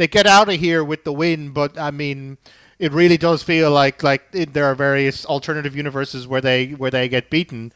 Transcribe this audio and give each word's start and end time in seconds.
they 0.00 0.08
get 0.08 0.26
out 0.26 0.48
of 0.48 0.58
here 0.58 0.82
with 0.82 1.04
the 1.04 1.12
win, 1.12 1.50
but 1.50 1.78
I 1.78 1.90
mean, 1.90 2.38
it 2.78 2.92
really 2.92 3.18
does 3.18 3.42
feel 3.42 3.70
like 3.70 4.02
like 4.02 4.22
it, 4.32 4.54
there 4.54 4.64
are 4.64 4.74
various 4.74 5.26
alternative 5.26 5.76
universes 5.76 6.26
where 6.26 6.40
they 6.40 6.68
where 6.70 6.90
they 6.90 7.08
get 7.08 7.28
beaten. 7.28 7.72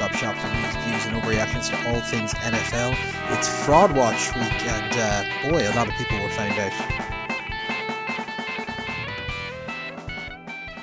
One-stop 0.00 0.18
shop 0.18 0.36
for 0.36 0.48
news, 0.48 0.76
views, 0.86 1.06
and 1.06 1.22
overreactions 1.22 1.68
to 1.68 1.76
all 1.88 2.00
things 2.00 2.32
NFL. 2.34 2.96
It's 3.36 3.48
Fraud 3.66 3.94
Watch 3.94 4.34
week, 4.34 4.66
and 4.66 4.94
uh, 4.96 5.50
boy, 5.50 5.68
a 5.68 5.74
lot 5.76 5.88
of 5.88 5.94
people 5.94 6.18
were 6.22 6.30
found 6.30 6.58
out. 6.58 6.72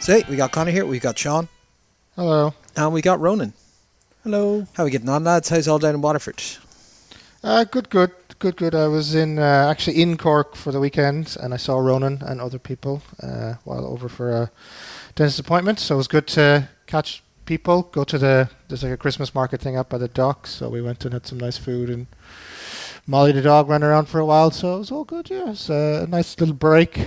So 0.02 0.22
we 0.30 0.36
got 0.36 0.52
Connor 0.52 0.70
here, 0.72 0.86
we 0.86 1.00
got 1.00 1.18
Sean, 1.18 1.50
Hello. 2.16 2.54
and 2.76 2.94
we 2.94 3.02
got 3.02 3.20
Ronan. 3.20 3.54
Hello. 4.23 4.68
How 4.73 4.84
are 4.84 4.86
we 4.86 4.92
getting 4.92 5.09
on, 5.09 5.23
lads? 5.23 5.50
How's 5.50 5.68
all 5.68 5.80
down 5.80 5.95
in 5.95 6.02
Waterford? 6.02 6.44
Uh, 7.44 7.64
good, 7.64 7.90
good, 7.90 8.12
good, 8.38 8.56
good. 8.56 8.76
I 8.76 8.88
was 8.88 9.16
in 9.16 9.40
uh, 9.40 9.68
actually 9.72 10.00
in 10.02 10.18
Cork 10.18 10.56
for 10.56 10.72
the 10.72 10.80
weekend, 10.80 11.36
and 11.40 11.56
I 11.56 11.58
saw 11.58 11.80
Ronan 11.80 12.22
and 12.22 12.40
other 12.40 12.59
people 12.59 13.02
uh, 13.23 13.56
while 13.64 13.86
over 13.86 14.09
for 14.09 14.31
a 14.31 14.52
dentist 15.16 15.40
appointment. 15.40 15.80
So 15.80 15.95
it 15.95 15.98
was 15.98 16.08
good 16.08 16.28
to 16.28 16.70
catch 16.86 17.23
people. 17.48 17.84
Go 17.84 18.04
to 18.04 18.18
the 18.18 18.50
there's 18.68 18.84
like 18.84 18.92
a 18.92 18.98
Christmas 18.98 19.34
market 19.34 19.62
thing 19.62 19.76
up 19.76 19.90
by 19.90 19.98
the 19.98 20.08
docks. 20.08 20.52
So 20.52 20.70
we 20.70 20.82
went 20.82 21.04
and 21.06 21.14
had 21.14 21.26
some 21.26 21.40
nice 21.40 21.58
food, 21.58 21.90
and 21.90 22.06
Molly 23.08 23.32
the 23.32 23.42
dog 23.42 23.70
ran 23.70 23.84
around 23.84 24.06
for 24.06 24.20
a 24.20 24.26
while. 24.26 24.52
So 24.52 24.76
it 24.76 24.80
was 24.80 24.92
all 24.92 25.06
good. 25.06 25.30
Yeah, 25.30 25.46
it 25.46 25.48
was 25.48 25.70
a 25.70 26.06
nice 26.08 26.40
little 26.40 26.56
break. 26.56 27.00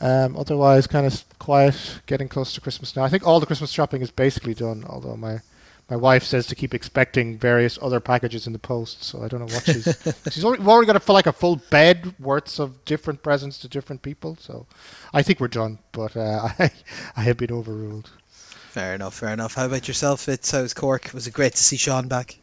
Um, 0.00 0.36
otherwise, 0.36 0.86
kind 0.86 1.06
of 1.06 1.24
quiet. 1.38 2.00
Getting 2.06 2.28
close 2.28 2.54
to 2.54 2.60
Christmas 2.60 2.96
now. 2.96 3.04
I 3.04 3.08
think 3.08 3.26
all 3.26 3.40
the 3.40 3.46
Christmas 3.46 3.70
shopping 3.70 4.00
is 4.00 4.10
basically 4.10 4.54
done. 4.54 4.84
Although 4.88 5.16
my 5.16 5.40
my 5.88 5.96
wife 5.96 6.24
says 6.24 6.46
to 6.48 6.54
keep 6.56 6.74
expecting 6.74 7.38
various 7.38 7.78
other 7.80 8.00
packages 8.00 8.46
in 8.46 8.52
the 8.52 8.58
post, 8.58 9.04
so 9.04 9.22
I 9.22 9.28
don't 9.28 9.40
know 9.40 9.54
what 9.54 9.64
she's. 9.64 9.84
she's 10.32 10.44
already, 10.44 10.60
we've 10.60 10.68
already 10.68 10.86
got 10.86 10.96
a, 10.96 11.00
for 11.00 11.12
like 11.12 11.28
a 11.28 11.32
full 11.32 11.56
bed 11.70 12.14
worth 12.18 12.58
of 12.58 12.84
different 12.84 13.22
presents 13.22 13.58
to 13.58 13.68
different 13.68 14.02
people, 14.02 14.36
so 14.40 14.66
I 15.14 15.22
think 15.22 15.38
we're 15.38 15.48
done. 15.48 15.78
But 15.92 16.16
uh, 16.16 16.48
I, 16.58 16.70
I 17.16 17.22
have 17.22 17.36
been 17.36 17.52
overruled. 17.52 18.10
Fair 18.76 18.94
enough, 18.94 19.14
fair 19.14 19.30
enough. 19.30 19.54
How 19.54 19.64
about 19.64 19.88
yourself, 19.88 20.28
It's 20.28 20.50
How's 20.50 20.74
Cork? 20.74 21.10
Was 21.14 21.26
it 21.26 21.32
great 21.32 21.52
to 21.52 21.64
see 21.64 21.78
Sean 21.78 22.08
back? 22.08 22.36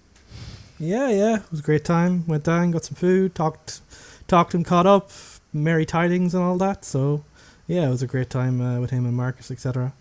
Yeah, 0.80 1.10
yeah, 1.10 1.36
it 1.36 1.52
was 1.52 1.60
a 1.60 1.64
great 1.64 1.86
time. 1.86 2.26
Went 2.26 2.44
down, 2.44 2.72
got 2.72 2.86
some 2.86 2.96
food, 2.96 3.36
talked, 3.36 3.82
talked 4.28 4.56
him, 4.56 4.64
caught 4.64 4.88
up, 4.88 5.12
merry 5.54 5.86
tidings 5.86 6.34
and 6.34 6.44
all 6.44 6.58
that. 6.58 6.86
So, 6.86 7.24
yeah, 7.68 7.86
it 7.86 7.92
was 7.92 8.02
a 8.02 8.08
great 8.08 8.32
time 8.32 8.62
uh, 8.62 8.80
with 8.80 8.90
him 8.90 9.06
and 9.06 9.16
Marcus, 9.16 9.52
etc. 9.52 9.94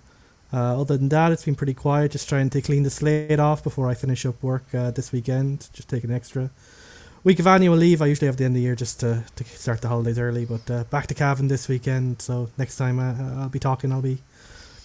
Uh, 0.50 0.80
other 0.80 0.96
than 0.96 1.10
that, 1.10 1.32
it's 1.32 1.44
been 1.44 1.54
pretty 1.54 1.74
quiet. 1.74 2.12
Just 2.12 2.30
trying 2.30 2.48
to 2.48 2.62
clean 2.62 2.84
the 2.84 2.88
slate 2.88 3.38
off 3.38 3.62
before 3.62 3.90
I 3.90 3.94
finish 3.94 4.24
up 4.24 4.42
work 4.42 4.74
uh, 4.74 4.90
this 4.90 5.12
weekend. 5.12 5.68
Just 5.74 5.90
take 5.90 6.02
an 6.02 6.10
extra 6.10 6.48
week 7.24 7.40
of 7.40 7.46
annual 7.46 7.76
leave. 7.76 8.00
I 8.00 8.06
usually 8.06 8.28
have 8.28 8.38
the 8.38 8.46
end 8.46 8.52
of 8.52 8.56
the 8.56 8.62
year 8.62 8.74
just 8.74 9.00
to, 9.00 9.22
to 9.36 9.44
start 9.44 9.82
the 9.82 9.88
holidays 9.88 10.18
early. 10.18 10.46
But 10.46 10.70
uh, 10.70 10.84
back 10.84 11.08
to 11.08 11.14
Cavan 11.14 11.48
this 11.48 11.68
weekend. 11.68 12.22
So 12.22 12.48
next 12.56 12.78
time 12.78 12.98
uh, 12.98 13.42
I'll 13.42 13.50
be 13.50 13.58
talking, 13.58 13.92
I'll 13.92 14.00
be 14.00 14.22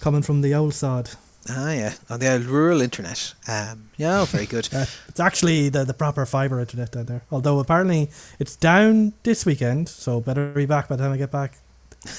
coming 0.02 0.20
from 0.20 0.42
the 0.42 0.54
old 0.54 0.74
sod. 0.74 1.08
Ah, 1.50 1.72
yeah, 1.72 1.94
on 2.10 2.20
the 2.20 2.32
old 2.32 2.44
rural 2.44 2.80
internet. 2.80 3.34
Um, 3.46 3.90
yeah, 3.96 4.20
oh, 4.20 4.24
very 4.24 4.46
good. 4.46 4.68
Uh, 4.78 4.84
it's 5.08 5.18
actually 5.18 5.70
the, 5.70 5.84
the 5.84 5.94
proper 5.94 6.24
fibre 6.26 6.60
internet 6.60 6.92
down 6.92 7.06
there. 7.06 7.22
Although 7.32 7.58
apparently 7.58 8.10
it's 8.38 8.54
down 8.54 9.14
this 9.22 9.46
weekend, 9.46 9.88
so 9.88 10.20
better 10.20 10.52
be 10.52 10.66
back 10.66 10.88
by 10.88 10.96
the 10.96 11.02
time 11.02 11.12
I 11.12 11.16
get 11.16 11.32
back 11.32 11.54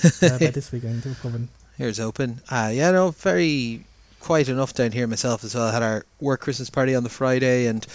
uh, 0.03 0.37
by 0.39 0.47
this 0.51 0.71
weekend. 0.71 1.05
We're 1.05 1.13
coming. 1.15 1.47
Here's 1.77 1.99
open. 1.99 2.41
Uh, 2.49 2.71
yeah, 2.73 2.91
no, 2.91 3.11
very 3.11 3.85
quiet 4.19 4.49
enough 4.49 4.73
down 4.73 4.91
here 4.91 5.07
myself 5.07 5.43
as 5.43 5.55
well. 5.55 5.67
I 5.67 5.71
had 5.71 5.83
our 5.83 6.05
work 6.19 6.41
Christmas 6.41 6.69
party 6.69 6.95
on 6.95 7.03
the 7.03 7.09
Friday 7.09 7.67
and 7.67 7.85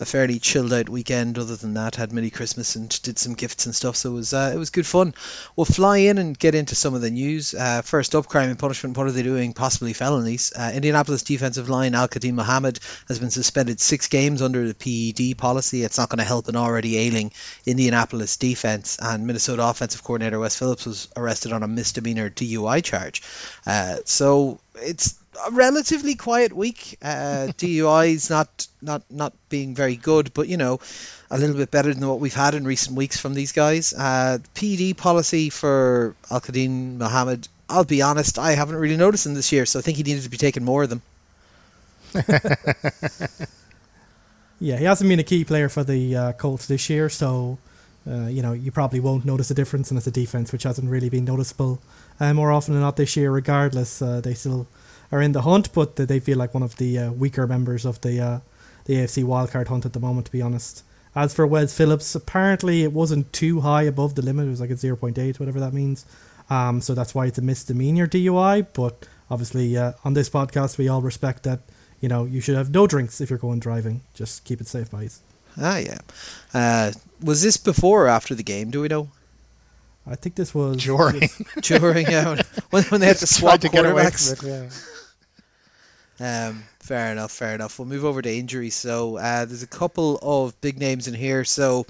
a 0.00 0.06
fairly 0.06 0.38
chilled 0.38 0.72
out 0.72 0.88
weekend. 0.88 1.38
Other 1.38 1.56
than 1.56 1.74
that, 1.74 1.96
had 1.96 2.12
mini 2.12 2.30
Christmas 2.30 2.74
and 2.74 2.88
did 3.02 3.18
some 3.18 3.34
gifts 3.34 3.66
and 3.66 3.74
stuff. 3.74 3.96
So 3.96 4.10
it 4.10 4.14
was 4.14 4.32
uh, 4.32 4.50
it 4.54 4.58
was 4.58 4.70
good 4.70 4.86
fun. 4.86 5.14
We'll 5.54 5.66
fly 5.66 5.98
in 5.98 6.18
and 6.18 6.38
get 6.38 6.54
into 6.54 6.74
some 6.74 6.94
of 6.94 7.02
the 7.02 7.10
news. 7.10 7.54
Uh, 7.54 7.82
first 7.82 8.14
up, 8.14 8.26
crime 8.26 8.48
and 8.48 8.58
punishment. 8.58 8.96
What 8.96 9.06
are 9.06 9.12
they 9.12 9.22
doing? 9.22 9.52
Possibly 9.52 9.92
felonies. 9.92 10.52
Uh, 10.56 10.72
Indianapolis 10.74 11.22
defensive 11.22 11.68
line 11.68 11.94
Al 11.94 12.08
Qadim 12.08 12.34
Mohammed 12.34 12.80
has 13.08 13.18
been 13.18 13.30
suspended 13.30 13.78
six 13.78 14.08
games 14.08 14.42
under 14.42 14.66
the 14.66 14.74
PED 14.74 15.36
policy. 15.36 15.84
It's 15.84 15.98
not 15.98 16.08
going 16.08 16.18
to 16.18 16.24
help 16.24 16.48
an 16.48 16.56
already 16.56 16.96
ailing 16.96 17.32
Indianapolis 17.66 18.36
defense. 18.38 18.98
And 19.00 19.26
Minnesota 19.26 19.66
offensive 19.66 20.02
coordinator 20.02 20.38
Wes 20.38 20.58
Phillips 20.58 20.86
was 20.86 21.08
arrested 21.16 21.52
on 21.52 21.62
a 21.62 21.68
misdemeanor 21.68 22.30
DUI 22.30 22.82
charge. 22.82 23.22
Uh, 23.66 23.98
so 24.04 24.60
it's 24.76 25.19
a 25.46 25.50
relatively 25.50 26.14
quiet 26.14 26.52
week. 26.52 26.98
Uh, 27.02 27.48
DUI's 27.58 28.30
not 28.30 28.68
not 28.82 29.02
not 29.10 29.32
being 29.48 29.74
very 29.74 29.96
good, 29.96 30.32
but 30.34 30.48
you 30.48 30.56
know, 30.56 30.80
a 31.30 31.38
little 31.38 31.56
bit 31.56 31.70
better 31.70 31.92
than 31.92 32.06
what 32.06 32.20
we've 32.20 32.34
had 32.34 32.54
in 32.54 32.64
recent 32.64 32.96
weeks 32.96 33.18
from 33.18 33.34
these 33.34 33.52
guys. 33.52 33.92
Uh, 33.92 34.38
PD 34.54 34.96
policy 34.96 35.50
for 35.50 36.14
Al 36.30 36.40
Qadim 36.40 36.96
Mohammed. 36.98 37.48
I'll 37.68 37.84
be 37.84 38.02
honest, 38.02 38.38
I 38.38 38.52
haven't 38.52 38.76
really 38.76 38.96
noticed 38.96 39.26
him 39.26 39.34
this 39.34 39.52
year, 39.52 39.64
so 39.64 39.78
I 39.78 39.82
think 39.82 39.96
he 39.96 40.02
needed 40.02 40.24
to 40.24 40.28
be 40.28 40.36
taking 40.36 40.64
more 40.64 40.82
of 40.82 40.90
them. 40.90 41.02
yeah, 44.58 44.76
he 44.76 44.84
hasn't 44.84 45.08
been 45.08 45.20
a 45.20 45.24
key 45.24 45.44
player 45.44 45.68
for 45.68 45.84
the 45.84 46.16
uh, 46.16 46.32
Colts 46.32 46.66
this 46.66 46.90
year, 46.90 47.08
so 47.08 47.58
uh, 48.08 48.26
you 48.26 48.42
know 48.42 48.52
you 48.52 48.72
probably 48.72 48.98
won't 48.98 49.24
notice 49.24 49.50
a 49.50 49.54
difference, 49.54 49.90
and 49.90 49.98
it's 49.98 50.06
a 50.08 50.10
defense 50.10 50.50
which 50.50 50.64
hasn't 50.64 50.90
really 50.90 51.08
been 51.08 51.24
noticeable 51.24 51.80
uh, 52.18 52.34
more 52.34 52.50
often 52.50 52.74
than 52.74 52.82
not 52.82 52.96
this 52.96 53.16
year. 53.16 53.30
Regardless, 53.30 54.02
uh, 54.02 54.20
they 54.20 54.34
still 54.34 54.66
are 55.12 55.20
in 55.20 55.32
the 55.32 55.42
hunt, 55.42 55.72
but 55.72 55.96
they 55.96 56.20
feel 56.20 56.38
like 56.38 56.54
one 56.54 56.62
of 56.62 56.76
the 56.76 56.98
uh, 56.98 57.12
weaker 57.12 57.46
members 57.46 57.84
of 57.84 58.00
the 58.00 58.20
uh, 58.20 58.40
the 58.84 58.94
AFC 58.94 59.24
wildcard 59.24 59.68
hunt 59.68 59.86
at 59.86 59.92
the 59.92 60.00
moment, 60.00 60.26
to 60.26 60.32
be 60.32 60.42
honest. 60.42 60.82
As 61.14 61.34
for 61.34 61.46
Wes 61.46 61.76
Phillips, 61.76 62.14
apparently 62.14 62.82
it 62.82 62.92
wasn't 62.92 63.32
too 63.32 63.60
high 63.60 63.82
above 63.82 64.14
the 64.14 64.22
limit. 64.22 64.46
It 64.46 64.50
was 64.50 64.60
like 64.60 64.70
a 64.70 64.74
0.8, 64.74 65.40
whatever 65.40 65.58
that 65.60 65.72
means. 65.72 66.06
Um, 66.48 66.80
so 66.80 66.94
that's 66.94 67.14
why 67.14 67.26
it's 67.26 67.38
a 67.38 67.42
misdemeanor 67.42 68.06
DUI. 68.06 68.66
But 68.72 69.06
obviously, 69.30 69.76
uh, 69.76 69.92
on 70.04 70.14
this 70.14 70.30
podcast, 70.30 70.78
we 70.78 70.88
all 70.88 71.02
respect 71.02 71.42
that, 71.44 71.60
you 72.00 72.08
know, 72.08 72.24
you 72.24 72.40
should 72.40 72.56
have 72.56 72.70
no 72.70 72.86
drinks 72.86 73.20
if 73.20 73.28
you're 73.28 73.40
going 73.40 73.58
driving. 73.58 74.02
Just 74.14 74.44
keep 74.44 74.60
it 74.60 74.68
safe, 74.68 74.90
guys. 74.90 75.20
Ah, 75.60 75.78
yeah. 75.78 75.98
Uh, 76.54 76.92
was 77.22 77.42
this 77.42 77.56
before 77.56 78.04
or 78.06 78.08
after 78.08 78.36
the 78.36 78.44
game? 78.44 78.70
Do 78.70 78.80
we 78.80 78.88
know? 78.88 79.08
I 80.06 80.14
think 80.14 80.36
this 80.36 80.54
was 80.54 80.76
during. 80.82 81.28
during, 81.60 82.06
yeah. 82.06 82.40
When, 82.70 82.84
when 82.84 83.00
they 83.00 83.08
had 83.08 83.16
to 83.18 83.26
swap 83.26 83.60
to 83.60 83.68
get 83.68 83.84
away 83.84 84.04
quarterbacks. 84.04 84.36
from 84.38 84.48
it. 84.48 84.52
Yeah. 84.52 84.70
Um, 86.20 86.64
fair 86.80 87.10
enough, 87.12 87.32
fair 87.32 87.54
enough. 87.54 87.78
We'll 87.78 87.88
move 87.88 88.04
over 88.04 88.20
to 88.20 88.30
injuries. 88.30 88.74
So 88.74 89.16
uh, 89.16 89.46
there's 89.46 89.62
a 89.62 89.66
couple 89.66 90.18
of 90.20 90.60
big 90.60 90.78
names 90.78 91.08
in 91.08 91.14
here. 91.14 91.44
So 91.44 91.86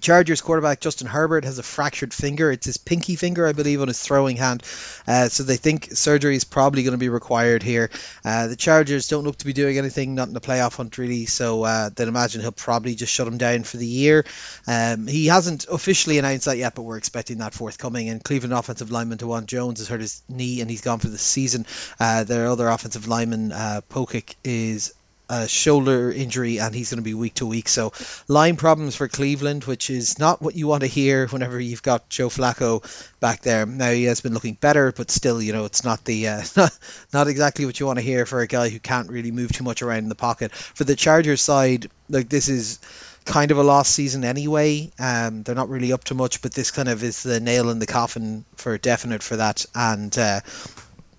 Chargers 0.00 0.40
quarterback 0.40 0.80
Justin 0.80 1.06
Herbert 1.06 1.44
has 1.44 1.58
a 1.58 1.62
fractured 1.62 2.14
finger. 2.14 2.50
It's 2.50 2.66
his 2.66 2.76
pinky 2.76 3.16
finger, 3.16 3.46
I 3.46 3.52
believe, 3.52 3.80
on 3.80 3.88
his 3.88 4.00
throwing 4.00 4.36
hand. 4.36 4.62
Uh, 5.06 5.28
so 5.28 5.42
they 5.42 5.56
think 5.56 5.90
surgery 5.92 6.36
is 6.36 6.44
probably 6.44 6.82
going 6.82 6.92
to 6.92 6.98
be 6.98 7.08
required 7.08 7.62
here. 7.62 7.90
Uh, 8.24 8.48
the 8.48 8.56
Chargers 8.56 9.08
don't 9.08 9.24
look 9.24 9.36
to 9.38 9.46
be 9.46 9.52
doing 9.52 9.78
anything, 9.78 10.14
not 10.14 10.28
in 10.28 10.34
the 10.34 10.40
playoff 10.40 10.76
hunt 10.76 10.96
really. 10.98 11.26
So 11.26 11.64
uh, 11.64 11.90
they'd 11.94 12.08
imagine 12.08 12.40
he'll 12.40 12.52
probably 12.52 12.94
just 12.94 13.12
shut 13.12 13.28
him 13.28 13.38
down 13.38 13.62
for 13.62 13.76
the 13.76 13.86
year. 13.86 14.24
Um, 14.66 15.06
he 15.06 15.26
hasn't 15.26 15.66
officially 15.68 16.18
announced 16.18 16.46
that 16.46 16.58
yet, 16.58 16.74
but 16.74 16.82
we're 16.82 16.98
expecting 16.98 17.38
that 17.38 17.54
forthcoming. 17.54 18.08
And 18.08 18.22
Cleveland 18.22 18.54
offensive 18.54 18.90
lineman 18.90 19.18
Dawand 19.18 19.46
Jones 19.46 19.80
has 19.80 19.88
hurt 19.88 20.00
his 20.00 20.22
knee 20.28 20.60
and 20.60 20.70
he's 20.70 20.82
gone 20.82 20.98
for 20.98 21.08
the 21.08 21.18
season. 21.18 21.66
Uh, 21.98 22.24
their 22.24 22.46
other 22.46 22.68
offensive 22.68 23.08
lineman 23.08 23.52
uh, 23.52 23.80
Pocic 23.88 24.34
is 24.44 24.94
a 25.28 25.46
shoulder 25.46 26.10
injury 26.10 26.58
and 26.58 26.74
he's 26.74 26.90
going 26.90 26.98
to 26.98 27.04
be 27.04 27.14
week 27.14 27.34
to 27.34 27.46
week. 27.46 27.68
So 27.68 27.92
line 28.28 28.56
problems 28.56 28.96
for 28.96 29.08
Cleveland, 29.08 29.64
which 29.64 29.90
is 29.90 30.18
not 30.18 30.40
what 30.40 30.54
you 30.54 30.66
want 30.66 30.82
to 30.82 30.86
hear 30.86 31.26
whenever 31.26 31.60
you've 31.60 31.82
got 31.82 32.08
Joe 32.08 32.28
Flacco 32.28 32.82
back 33.20 33.42
there. 33.42 33.66
Now 33.66 33.90
he 33.90 34.04
has 34.04 34.20
been 34.20 34.34
looking 34.34 34.54
better, 34.54 34.92
but 34.92 35.10
still, 35.10 35.42
you 35.42 35.52
know, 35.52 35.66
it's 35.66 35.84
not 35.84 36.04
the 36.04 36.28
uh, 36.28 36.42
not, 37.12 37.28
exactly 37.28 37.66
what 37.66 37.78
you 37.78 37.86
want 37.86 37.98
to 37.98 38.04
hear 38.04 38.24
for 38.24 38.40
a 38.40 38.46
guy 38.46 38.68
who 38.70 38.78
can't 38.78 39.10
really 39.10 39.30
move 39.30 39.52
too 39.52 39.64
much 39.64 39.82
around 39.82 39.98
in 39.98 40.08
the 40.08 40.14
pocket. 40.14 40.52
For 40.52 40.84
the 40.84 40.96
Chargers 40.96 41.42
side, 41.42 41.90
like 42.08 42.28
this 42.28 42.48
is 42.48 42.78
kind 43.26 43.50
of 43.50 43.58
a 43.58 43.62
lost 43.62 43.94
season 43.94 44.24
anyway. 44.24 44.90
Um, 44.98 45.42
they're 45.42 45.54
not 45.54 45.68
really 45.68 45.92
up 45.92 46.04
to 46.04 46.14
much, 46.14 46.40
but 46.40 46.54
this 46.54 46.70
kind 46.70 46.88
of 46.88 47.02
is 47.02 47.22
the 47.22 47.40
nail 47.40 47.68
in 47.68 47.78
the 47.78 47.86
coffin 47.86 48.46
for 48.56 48.78
definite 48.78 49.22
for 49.22 49.36
that. 49.36 49.66
And 49.74 50.16
uh, 50.16 50.40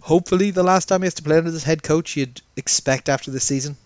hopefully, 0.02 0.50
the 0.50 0.64
last 0.64 0.88
time 0.88 1.02
he 1.02 1.06
has 1.06 1.14
to 1.16 1.24
play 1.24 1.38
under 1.38 1.52
this 1.52 1.64
head 1.64 1.84
coach, 1.84 2.18
you'd 2.18 2.42
expect 2.58 3.10
after 3.10 3.30
the 3.30 3.40
season. 3.40 3.78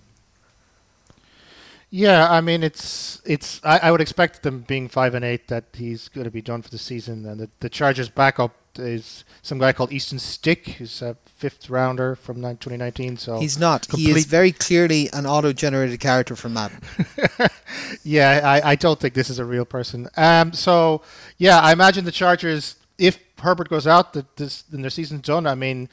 Yeah, 1.95 2.27
I 2.27 2.41
mean 2.41 2.63
it's 2.63 3.21
it's. 3.23 3.61
I, 3.63 3.77
I 3.77 3.91
would 3.91 4.01
expect 4.01 4.41
them 4.41 4.61
being 4.61 4.89
five 4.89 5.13
and 5.13 5.23
eight 5.23 5.47
that 5.49 5.65
he's 5.73 6.07
going 6.07 6.25
to 6.25 6.31
be 6.31 6.41
done 6.41 6.63
for 6.63 6.71
the 6.71 6.79
season, 6.79 7.23
and 7.23 7.39
the, 7.39 7.49
the 7.59 7.69
Chargers' 7.69 8.09
backup 8.09 8.55
is 8.79 9.23
some 9.43 9.59
guy 9.59 9.73
called 9.73 9.91
Easton 9.91 10.17
Stick, 10.17 10.69
who's 10.69 11.03
a 11.03 11.15
fifth 11.37 11.69
rounder 11.69 12.15
from 12.15 12.37
2019. 12.37 13.17
So 13.17 13.39
he's 13.39 13.59
not. 13.59 13.87
Complete... 13.87 14.07
He 14.07 14.11
is 14.11 14.25
very 14.25 14.51
clearly 14.51 15.07
an 15.13 15.27
auto-generated 15.27 15.99
character 15.99 16.35
from 16.35 16.55
Madden. 16.55 16.81
yeah, 18.03 18.41
I, 18.43 18.71
I 18.71 18.75
don't 18.75 18.99
think 18.99 19.13
this 19.13 19.29
is 19.29 19.37
a 19.37 19.45
real 19.45 19.63
person. 19.63 20.09
Um, 20.17 20.51
so 20.51 21.03
yeah, 21.37 21.59
I 21.59 21.73
imagine 21.73 22.05
the 22.05 22.11
Chargers, 22.11 22.75
if 22.97 23.19
Herbert 23.37 23.69
goes 23.69 23.85
out, 23.85 24.13
that 24.13 24.37
this 24.37 24.63
then 24.63 24.81
their 24.81 24.89
season's 24.89 25.21
done. 25.21 25.45
I 25.45 25.53
mean, 25.53 25.89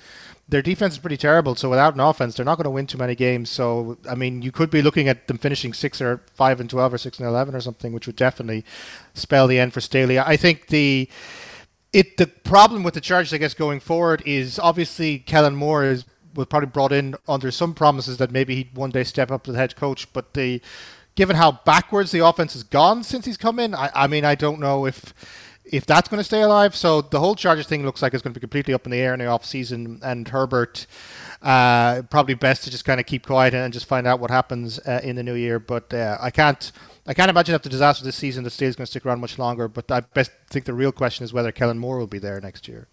their 0.51 0.63
defense 0.63 0.95
is 0.95 0.99
pretty 0.99 1.17
terrible. 1.17 1.55
So 1.55 1.71
without 1.71 1.95
an 1.95 2.01
offense, 2.01 2.35
they're 2.35 2.45
not 2.45 2.57
going 2.57 2.65
to 2.65 2.71
win 2.71 2.87
too 2.87 2.99
many 2.99 3.15
games. 3.15 3.51
So 3.51 3.99
I 4.09 4.15
mean, 4.15 4.43
you 4.43 4.53
could 4.53 4.71
be 4.71 4.83
looking 4.83 5.09
at 5.09 5.27
them 5.29 5.39
finishing 5.39 5.73
six 5.73 6.01
or 6.01 6.23
five 6.35 6.61
and 6.61 6.69
twelve 6.69 6.93
or 6.93 6.99
six 6.99 7.19
and 7.19 7.29
eleven 7.29 7.55
or 7.55 7.61
something, 7.61 7.93
which 7.93 8.07
would 8.07 8.17
definitely 8.17 8.65
spell 9.15 9.47
the 9.47 9.59
end 9.59 9.73
for 9.73 9.81
Staley. 9.81 10.19
I 10.19 10.37
think 10.37 10.67
the 10.69 11.09
it 11.93 12.17
the 12.17 12.27
problem 12.27 12.83
with 12.83 12.95
the 12.95 13.01
Chargers, 13.01 13.33
I 13.33 13.39
guess, 13.39 13.55
going 13.55 13.81
forward 13.81 14.23
is 14.27 14.59
obviously 14.59 15.19
Kellen 15.21 15.55
Moore 15.55 15.85
is 15.85 16.05
was 16.35 16.47
probably 16.47 16.69
brought 16.69 16.93
in 16.93 17.15
under 17.29 17.51
some 17.51 17.75
promises 17.75 18.19
that 18.19 18.31
maybe 18.31 18.55
he'd 18.55 18.77
one 18.77 18.91
day 18.91 19.05
step 19.05 19.31
up 19.31 19.43
to 19.45 19.53
the 19.53 19.59
head 19.59 19.75
coach, 19.77 20.13
but 20.13 20.35
the 20.35 20.61
given 21.17 21.37
how 21.37 21.53
backwards 21.65 22.13
the 22.13 22.25
offense 22.25 22.53
has 22.53 22.63
gone 22.63 23.03
since 23.03 23.25
he's 23.27 23.37
come 23.37 23.59
in, 23.59 23.75
I, 23.75 23.91
I 23.95 24.07
mean, 24.07 24.25
I 24.25 24.37
don't 24.37 24.61
know 24.61 24.87
if 24.87 25.13
if 25.71 25.87
that's 25.87 26.09
going 26.09 26.19
to 26.19 26.25
stay 26.25 26.43
alive. 26.43 26.75
So 26.75 27.01
the 27.01 27.21
whole 27.21 27.35
Chargers 27.35 27.67
thing 27.67 27.85
looks 27.85 28.03
like 28.03 28.13
it's 28.13 28.23
going 28.23 28.35
to 28.35 28.41
be 28.41 28.43
completely 28.43 28.75
up 28.75 28.85
in 28.85 28.91
the 28.91 28.99
air 28.99 29.15
in 29.15 29.21
the 29.21 29.27
off 29.27 29.45
season. 29.45 30.01
And 30.03 30.29
Herbert, 30.29 30.87
uh, 31.43 32.03
probably 32.11 32.35
best 32.35 32.65
to 32.65 32.71
just 32.71 32.85
kind 32.85 33.01
of 33.01 33.07
keep 33.07 33.27
quiet 33.27 33.55
and 33.55 33.73
just 33.73 33.87
find 33.87 34.07
out 34.07 34.21
what 34.21 34.31
happens 34.31 34.79
uh, 34.81 35.01
in 35.03 35.17
the 35.17 35.23
new 35.23 35.35
year. 35.35 35.59
But 35.59 35.95
uh, 35.95 36.19
I 36.21 36.31
can't. 36.31 36.71
I 37.07 37.15
can't 37.15 37.31
imagine 37.31 37.55
after 37.55 37.69
the 37.69 37.73
disaster 37.73 38.05
this 38.05 38.15
season 38.15 38.45
that 38.45 38.51
Staley's 38.51 38.77
going 38.77 38.85
to 38.85 38.91
stick 38.91 39.07
around 39.07 39.21
much 39.21 39.39
longer. 39.39 39.67
But 39.69 39.91
I 39.91 40.01
best 40.01 40.31
think 40.49 40.67
the 40.67 40.75
real 40.75 40.93
question 40.93 41.25
is 41.25 41.33
whether 41.33 41.51
Kellen 41.51 41.79
Moore 41.79 41.99
will 41.99 42.07
be 42.07 42.19
there 42.19 42.41
next 42.41 42.69
year. 42.69 42.89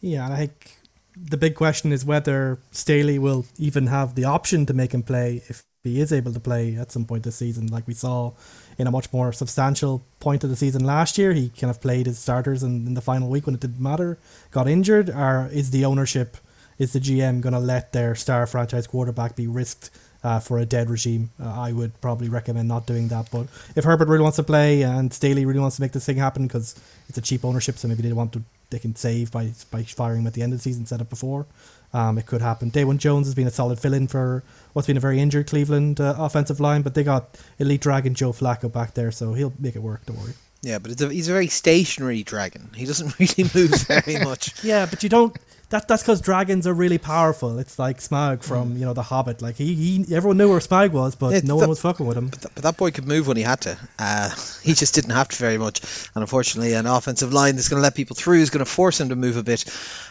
Yeah, 0.00 0.26
and 0.26 0.34
I 0.34 0.36
think 0.36 0.76
the 1.16 1.36
big 1.36 1.54
question 1.54 1.90
is 1.90 2.04
whether 2.04 2.58
Staley 2.70 3.18
will 3.18 3.46
even 3.58 3.88
have 3.88 4.14
the 4.14 4.24
option 4.24 4.66
to 4.66 4.74
make 4.74 4.92
him 4.92 5.02
play 5.02 5.42
if 5.48 5.64
he 5.82 6.00
is 6.00 6.12
able 6.12 6.32
to 6.32 6.40
play 6.40 6.76
at 6.76 6.92
some 6.92 7.04
point 7.04 7.24
this 7.24 7.36
season, 7.36 7.66
like 7.68 7.86
we 7.86 7.94
saw 7.94 8.32
in 8.78 8.86
a 8.86 8.90
much 8.90 9.12
more 9.12 9.32
substantial 9.32 10.02
point 10.20 10.44
of 10.44 10.50
the 10.50 10.56
season 10.56 10.84
last 10.84 11.18
year. 11.18 11.32
He 11.32 11.50
kind 11.50 11.70
of 11.70 11.80
played 11.80 12.06
his 12.06 12.18
starters 12.18 12.62
in, 12.62 12.86
in 12.86 12.94
the 12.94 13.00
final 13.00 13.28
week 13.28 13.46
when 13.46 13.54
it 13.54 13.60
didn't 13.60 13.80
matter, 13.80 14.18
got 14.50 14.68
injured, 14.68 15.10
or 15.10 15.48
is 15.52 15.70
the 15.70 15.84
ownership, 15.84 16.36
is 16.78 16.92
the 16.92 17.00
GM 17.00 17.40
going 17.40 17.52
to 17.52 17.58
let 17.58 17.92
their 17.92 18.14
star 18.14 18.46
franchise 18.46 18.86
quarterback 18.86 19.34
be 19.34 19.46
risked 19.48 19.90
uh, 20.22 20.38
for 20.38 20.58
a 20.58 20.64
dead 20.64 20.88
regime? 20.88 21.30
Uh, 21.42 21.60
I 21.60 21.72
would 21.72 22.00
probably 22.00 22.28
recommend 22.28 22.68
not 22.68 22.86
doing 22.86 23.08
that. 23.08 23.28
But 23.32 23.48
if 23.74 23.84
Herbert 23.84 24.08
really 24.08 24.22
wants 24.22 24.36
to 24.36 24.44
play 24.44 24.82
and 24.82 25.12
Staley 25.12 25.44
really 25.44 25.60
wants 25.60 25.76
to 25.76 25.82
make 25.82 25.92
this 25.92 26.06
thing 26.06 26.16
happen 26.16 26.46
because 26.46 26.80
it's 27.08 27.18
a 27.18 27.22
cheap 27.22 27.44
ownership, 27.44 27.76
so 27.76 27.88
maybe 27.88 28.02
they 28.02 28.12
want 28.12 28.32
to 28.34 28.42
they 28.70 28.78
can 28.78 28.94
save 28.94 29.32
by 29.32 29.52
by 29.70 29.82
firing 29.82 30.20
him 30.20 30.26
at 30.26 30.34
the 30.34 30.42
end 30.42 30.52
of 30.52 30.58
the 30.58 30.62
season 30.62 30.82
instead 30.82 31.00
of 31.00 31.08
before. 31.08 31.46
Um, 31.92 32.18
it 32.18 32.26
could 32.26 32.42
happen. 32.42 32.70
Dawand 32.70 32.98
Jones 32.98 33.26
has 33.26 33.34
been 33.34 33.46
a 33.46 33.50
solid 33.50 33.78
fill-in 33.78 34.08
for 34.08 34.42
what's 34.74 34.86
been 34.86 34.98
a 34.98 35.00
very 35.00 35.20
injured 35.20 35.46
Cleveland 35.46 36.00
uh, 36.00 36.14
offensive 36.18 36.60
line, 36.60 36.82
but 36.82 36.94
they 36.94 37.02
got 37.02 37.38
elite 37.58 37.80
dragon 37.80 38.14
Joe 38.14 38.32
Flacco 38.32 38.70
back 38.70 38.94
there, 38.94 39.10
so 39.10 39.32
he'll 39.32 39.54
make 39.58 39.74
it 39.74 39.82
work. 39.82 40.04
Don't 40.04 40.18
worry. 40.18 40.34
Yeah, 40.60 40.78
but 40.78 41.00
a, 41.00 41.08
he's 41.08 41.28
a 41.28 41.32
very 41.32 41.46
stationary 41.46 42.22
dragon. 42.24 42.70
He 42.74 42.84
doesn't 42.84 43.18
really 43.18 43.48
move 43.54 43.70
very 43.86 44.18
much. 44.24 44.62
yeah, 44.64 44.86
but 44.86 45.02
you 45.02 45.08
don't 45.08 45.36
that 45.70 45.86
that's 45.86 46.02
because 46.02 46.20
dragons 46.20 46.66
are 46.66 46.72
really 46.72 46.98
powerful. 46.98 47.58
It's 47.58 47.78
like 47.78 47.98
Smaug 47.98 48.42
from 48.42 48.74
mm. 48.74 48.78
you 48.78 48.86
know 48.86 48.94
the 48.94 49.02
Hobbit. 49.02 49.42
Like 49.42 49.56
he, 49.56 49.74
he 49.74 50.14
everyone 50.14 50.38
knew 50.38 50.48
where 50.48 50.60
Smaug 50.60 50.92
was, 50.92 51.14
but 51.14 51.32
yeah, 51.32 51.40
no 51.44 51.56
that, 51.56 51.62
one 51.62 51.68
was 51.68 51.80
fucking 51.80 52.06
with 52.06 52.16
him. 52.16 52.28
But, 52.28 52.42
but, 52.54 52.62
that 52.64 52.76
boy 52.76 52.90
could 52.90 53.06
move 53.06 53.26
when 53.26 53.36
he 53.36 53.42
had 53.42 53.60
to. 53.62 53.78
Uh, 53.98 54.30
he 54.62 54.74
just 54.74 54.94
didn't 54.94 55.10
have 55.10 55.28
to 55.28 55.36
very 55.36 55.58
much, 55.58 55.82
and 56.14 56.22
unfortunately, 56.22 56.72
an 56.72 56.86
offensive 56.86 57.32
line 57.32 57.56
that's 57.56 57.68
going 57.68 57.78
to 57.78 57.82
let 57.82 57.94
people 57.94 58.16
through 58.16 58.38
is 58.38 58.50
going 58.50 58.64
to 58.64 58.70
force 58.70 59.00
him 59.00 59.10
to 59.10 59.16
move 59.16 59.36
a 59.36 59.42
bit. 59.42 59.64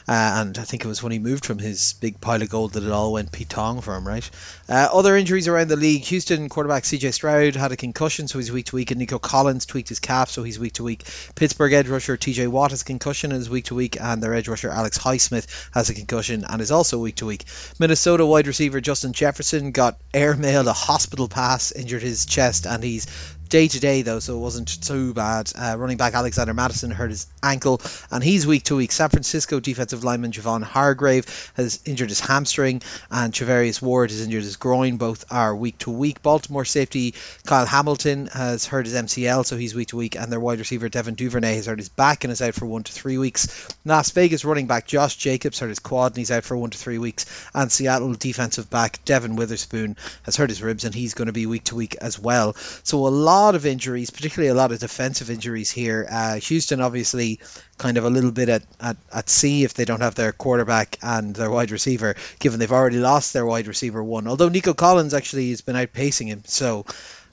Uh, 0.08 0.42
and 0.42 0.58
I 0.58 0.64
think 0.64 0.86
it 0.86 0.88
was 0.88 1.02
when 1.02 1.12
he 1.12 1.20
moved 1.20 1.46
from 1.46 1.58
his 1.58 1.94
big 1.94 2.22
pile 2.22 2.42
of 2.42 2.50
gold 2.50 2.74
that 2.74 2.84
it 2.84 2.92
all 2.92 3.14
went 3.14 3.32
pitong 3.32 3.84
for 3.84 3.96
him, 3.96 4.08
right? 4.08 4.30
Uh, 4.70 4.90
other 4.92 5.16
injuries 5.16 5.48
around 5.48 5.70
the 5.70 5.76
league: 5.76 6.04
Houston 6.04 6.50
quarterback 6.50 6.84
C.J. 6.84 7.12
Stroud 7.12 7.56
had 7.56 7.72
a 7.72 7.78
concussion, 7.78 8.28
so 8.28 8.38
he's 8.38 8.52
week 8.52 8.66
to 8.66 8.76
week, 8.76 8.92
and 8.92 9.00
Nico 9.00 9.18
Collins 9.18 9.66
tweaked 9.66 9.88
his 9.88 10.00
calf, 10.00 10.30
so 10.30 10.44
he's 10.44 10.60
week 10.60 10.74
to 10.74 10.84
week. 10.84 11.04
Pittsburgh 11.36 11.72
edge 11.72 11.88
rusher 11.88 12.18
T.J. 12.18 12.48
Watt 12.48 12.72
has 12.72 12.84
concussion 12.84 13.32
and 13.32 13.40
is 13.40 13.50
week 13.50 13.66
to 13.66 13.76
week, 13.76 13.98
and 14.00 14.22
their 14.22 14.34
edge 14.34 14.50
rusher 14.50 14.70
Alex 14.70 14.98
Highsmith 14.98 15.48
has 15.74 15.90
a 15.90 15.94
concussion 15.94 16.44
and 16.44 16.62
is 16.62 16.72
also 16.72 17.00
week 17.00 17.16
to 17.18 17.26
week. 17.26 17.46
Minnesota 17.80 18.26
wide 18.26 18.48
receiver 18.48 18.82
Justin 18.82 19.14
Jefferson 19.14 19.72
got 19.72 20.00
airmailed 20.14 20.68
a 20.68 20.74
hospital 20.74 21.30
pass, 21.30 21.72
injured 21.72 22.02
his 22.02 22.26
chest, 22.26 22.66
and 22.66 22.84
he's 22.84 23.08
day 23.48 23.68
to 23.68 23.80
day 23.80 24.02
though, 24.02 24.20
so 24.20 24.36
it 24.36 24.42
wasn't 24.42 24.82
too 24.82 25.14
bad. 25.14 25.52
Uh, 25.56 25.76
running 25.78 25.98
back 25.98 26.14
Alexander 26.14 26.54
Mattison 26.54 26.92
hurt 26.92 27.10
his 27.10 27.28
ankle, 27.42 27.82
and 28.12 28.24
he's 28.24 28.46
week 28.46 28.64
to 28.64 28.76
week. 28.76 28.92
San 28.92 29.10
Francisco 29.10 29.60
defensive 29.60 30.04
lineman 30.04 30.32
Javon 30.32 30.64
Hargrave 30.64 31.52
has 31.56 31.80
injured 31.86 32.10
his 32.10 32.20
hamstring, 32.20 32.82
and 33.10 33.34
Charvarius 33.34 33.82
Ward 33.82 34.12
has 34.12 34.22
injured 34.22 34.44
his 34.44 34.58
groin. 34.58 34.98
Both 34.98 35.26
are 35.32 35.56
week 35.56 35.78
to 35.80 35.92
week. 35.92 36.22
Baltimore 36.22 36.66
safety 36.66 37.16
Kyle 37.46 37.66
Hamilton 37.66 38.28
has 38.28 38.66
hurt 38.66 38.86
his 38.86 38.96
MCL, 38.96 39.46
so 39.46 39.58
he's 39.58 39.76
week 39.76 39.90
to 39.90 39.98
week, 39.98 40.16
and 40.16 40.32
their 40.32 40.40
wide 40.40 40.60
receiver 40.60 40.90
Devin 40.90 41.16
Duvernay 41.16 41.56
has 41.56 41.68
hurt 41.68 41.80
his 41.80 41.90
back 41.90 42.24
and 42.24 42.32
is 42.32 42.42
out 42.42 42.56
for 42.56 42.66
one 42.66 42.84
to 42.84 42.92
three 42.92 43.18
weeks. 43.18 43.68
Las 43.86 44.12
Vegas 44.12 44.46
running 44.46 44.68
back 44.68 44.88
Josh 44.88 45.16
Jacobs 45.16 45.60
hurt 45.60 45.70
his 45.70 45.80
quad 45.80 46.12
and 46.12 46.18
he's 46.18 46.32
out 46.32 46.44
for 46.44 46.58
one 46.58 46.72
to 46.72 46.78
three 46.78 46.98
weeks, 46.98 47.26
and 47.54 47.72
Seattle 47.72 48.14
defensive 48.14 48.70
back 48.70 49.04
Devon 49.06 49.36
Witherspoon 49.36 49.96
has 50.24 50.36
hurt 50.36 50.50
his 50.50 50.62
ribs 50.64 50.84
and 50.84 50.94
he's 50.94 51.14
going 51.14 51.28
to 51.28 51.34
be 51.34 51.46
week 51.46 51.66
to 51.66 51.76
week 51.76 51.96
as 52.02 52.20
well. 52.20 52.54
So 52.84 53.08
a 53.08 53.10
lot 53.10 53.37
lot 53.38 53.56
of 53.56 53.66
injuries, 53.66 54.10
particularly 54.10 54.50
a 54.50 54.54
lot 54.54 54.72
of 54.72 54.80
defensive 54.80 55.30
injuries 55.30 55.72
here. 55.72 56.08
Uh, 56.10 56.36
Houston 56.36 56.82
obviously 56.82 57.40
kind 57.78 57.98
of 57.98 58.06
a 58.06 58.10
little 58.10 58.32
bit 58.32 58.50
at, 58.50 58.64
at, 58.80 58.98
at 59.14 59.30
sea 59.30 59.64
if 59.64 59.74
they 59.74 59.86
don't 59.86 60.02
have 60.02 60.16
their 60.16 60.32
quarterback 60.32 60.98
and 61.02 61.36
their 61.36 61.50
wide 61.50 61.72
receiver, 61.72 62.16
given 62.40 62.60
they've 62.60 62.72
already 62.72 62.98
lost 62.98 63.34
their 63.34 63.46
wide 63.46 63.68
receiver 63.68 64.04
one. 64.04 64.28
Although 64.28 64.50
Nico 64.50 64.74
Collins 64.74 65.14
actually 65.14 65.50
has 65.52 65.62
been 65.62 65.76
outpacing 65.76 66.28
him, 66.28 66.44
so 66.46 66.86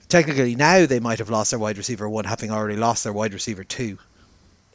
technically 0.08 0.54
now 0.54 0.86
they 0.86 1.00
might 1.00 1.18
have 1.18 1.30
lost 1.30 1.50
their 1.50 1.60
wide 1.60 1.78
receiver 1.78 2.08
one, 2.08 2.24
having 2.24 2.50
already 2.50 2.76
lost 2.76 3.04
their 3.04 3.12
wide 3.12 3.34
receiver 3.34 3.64
two. 3.64 3.98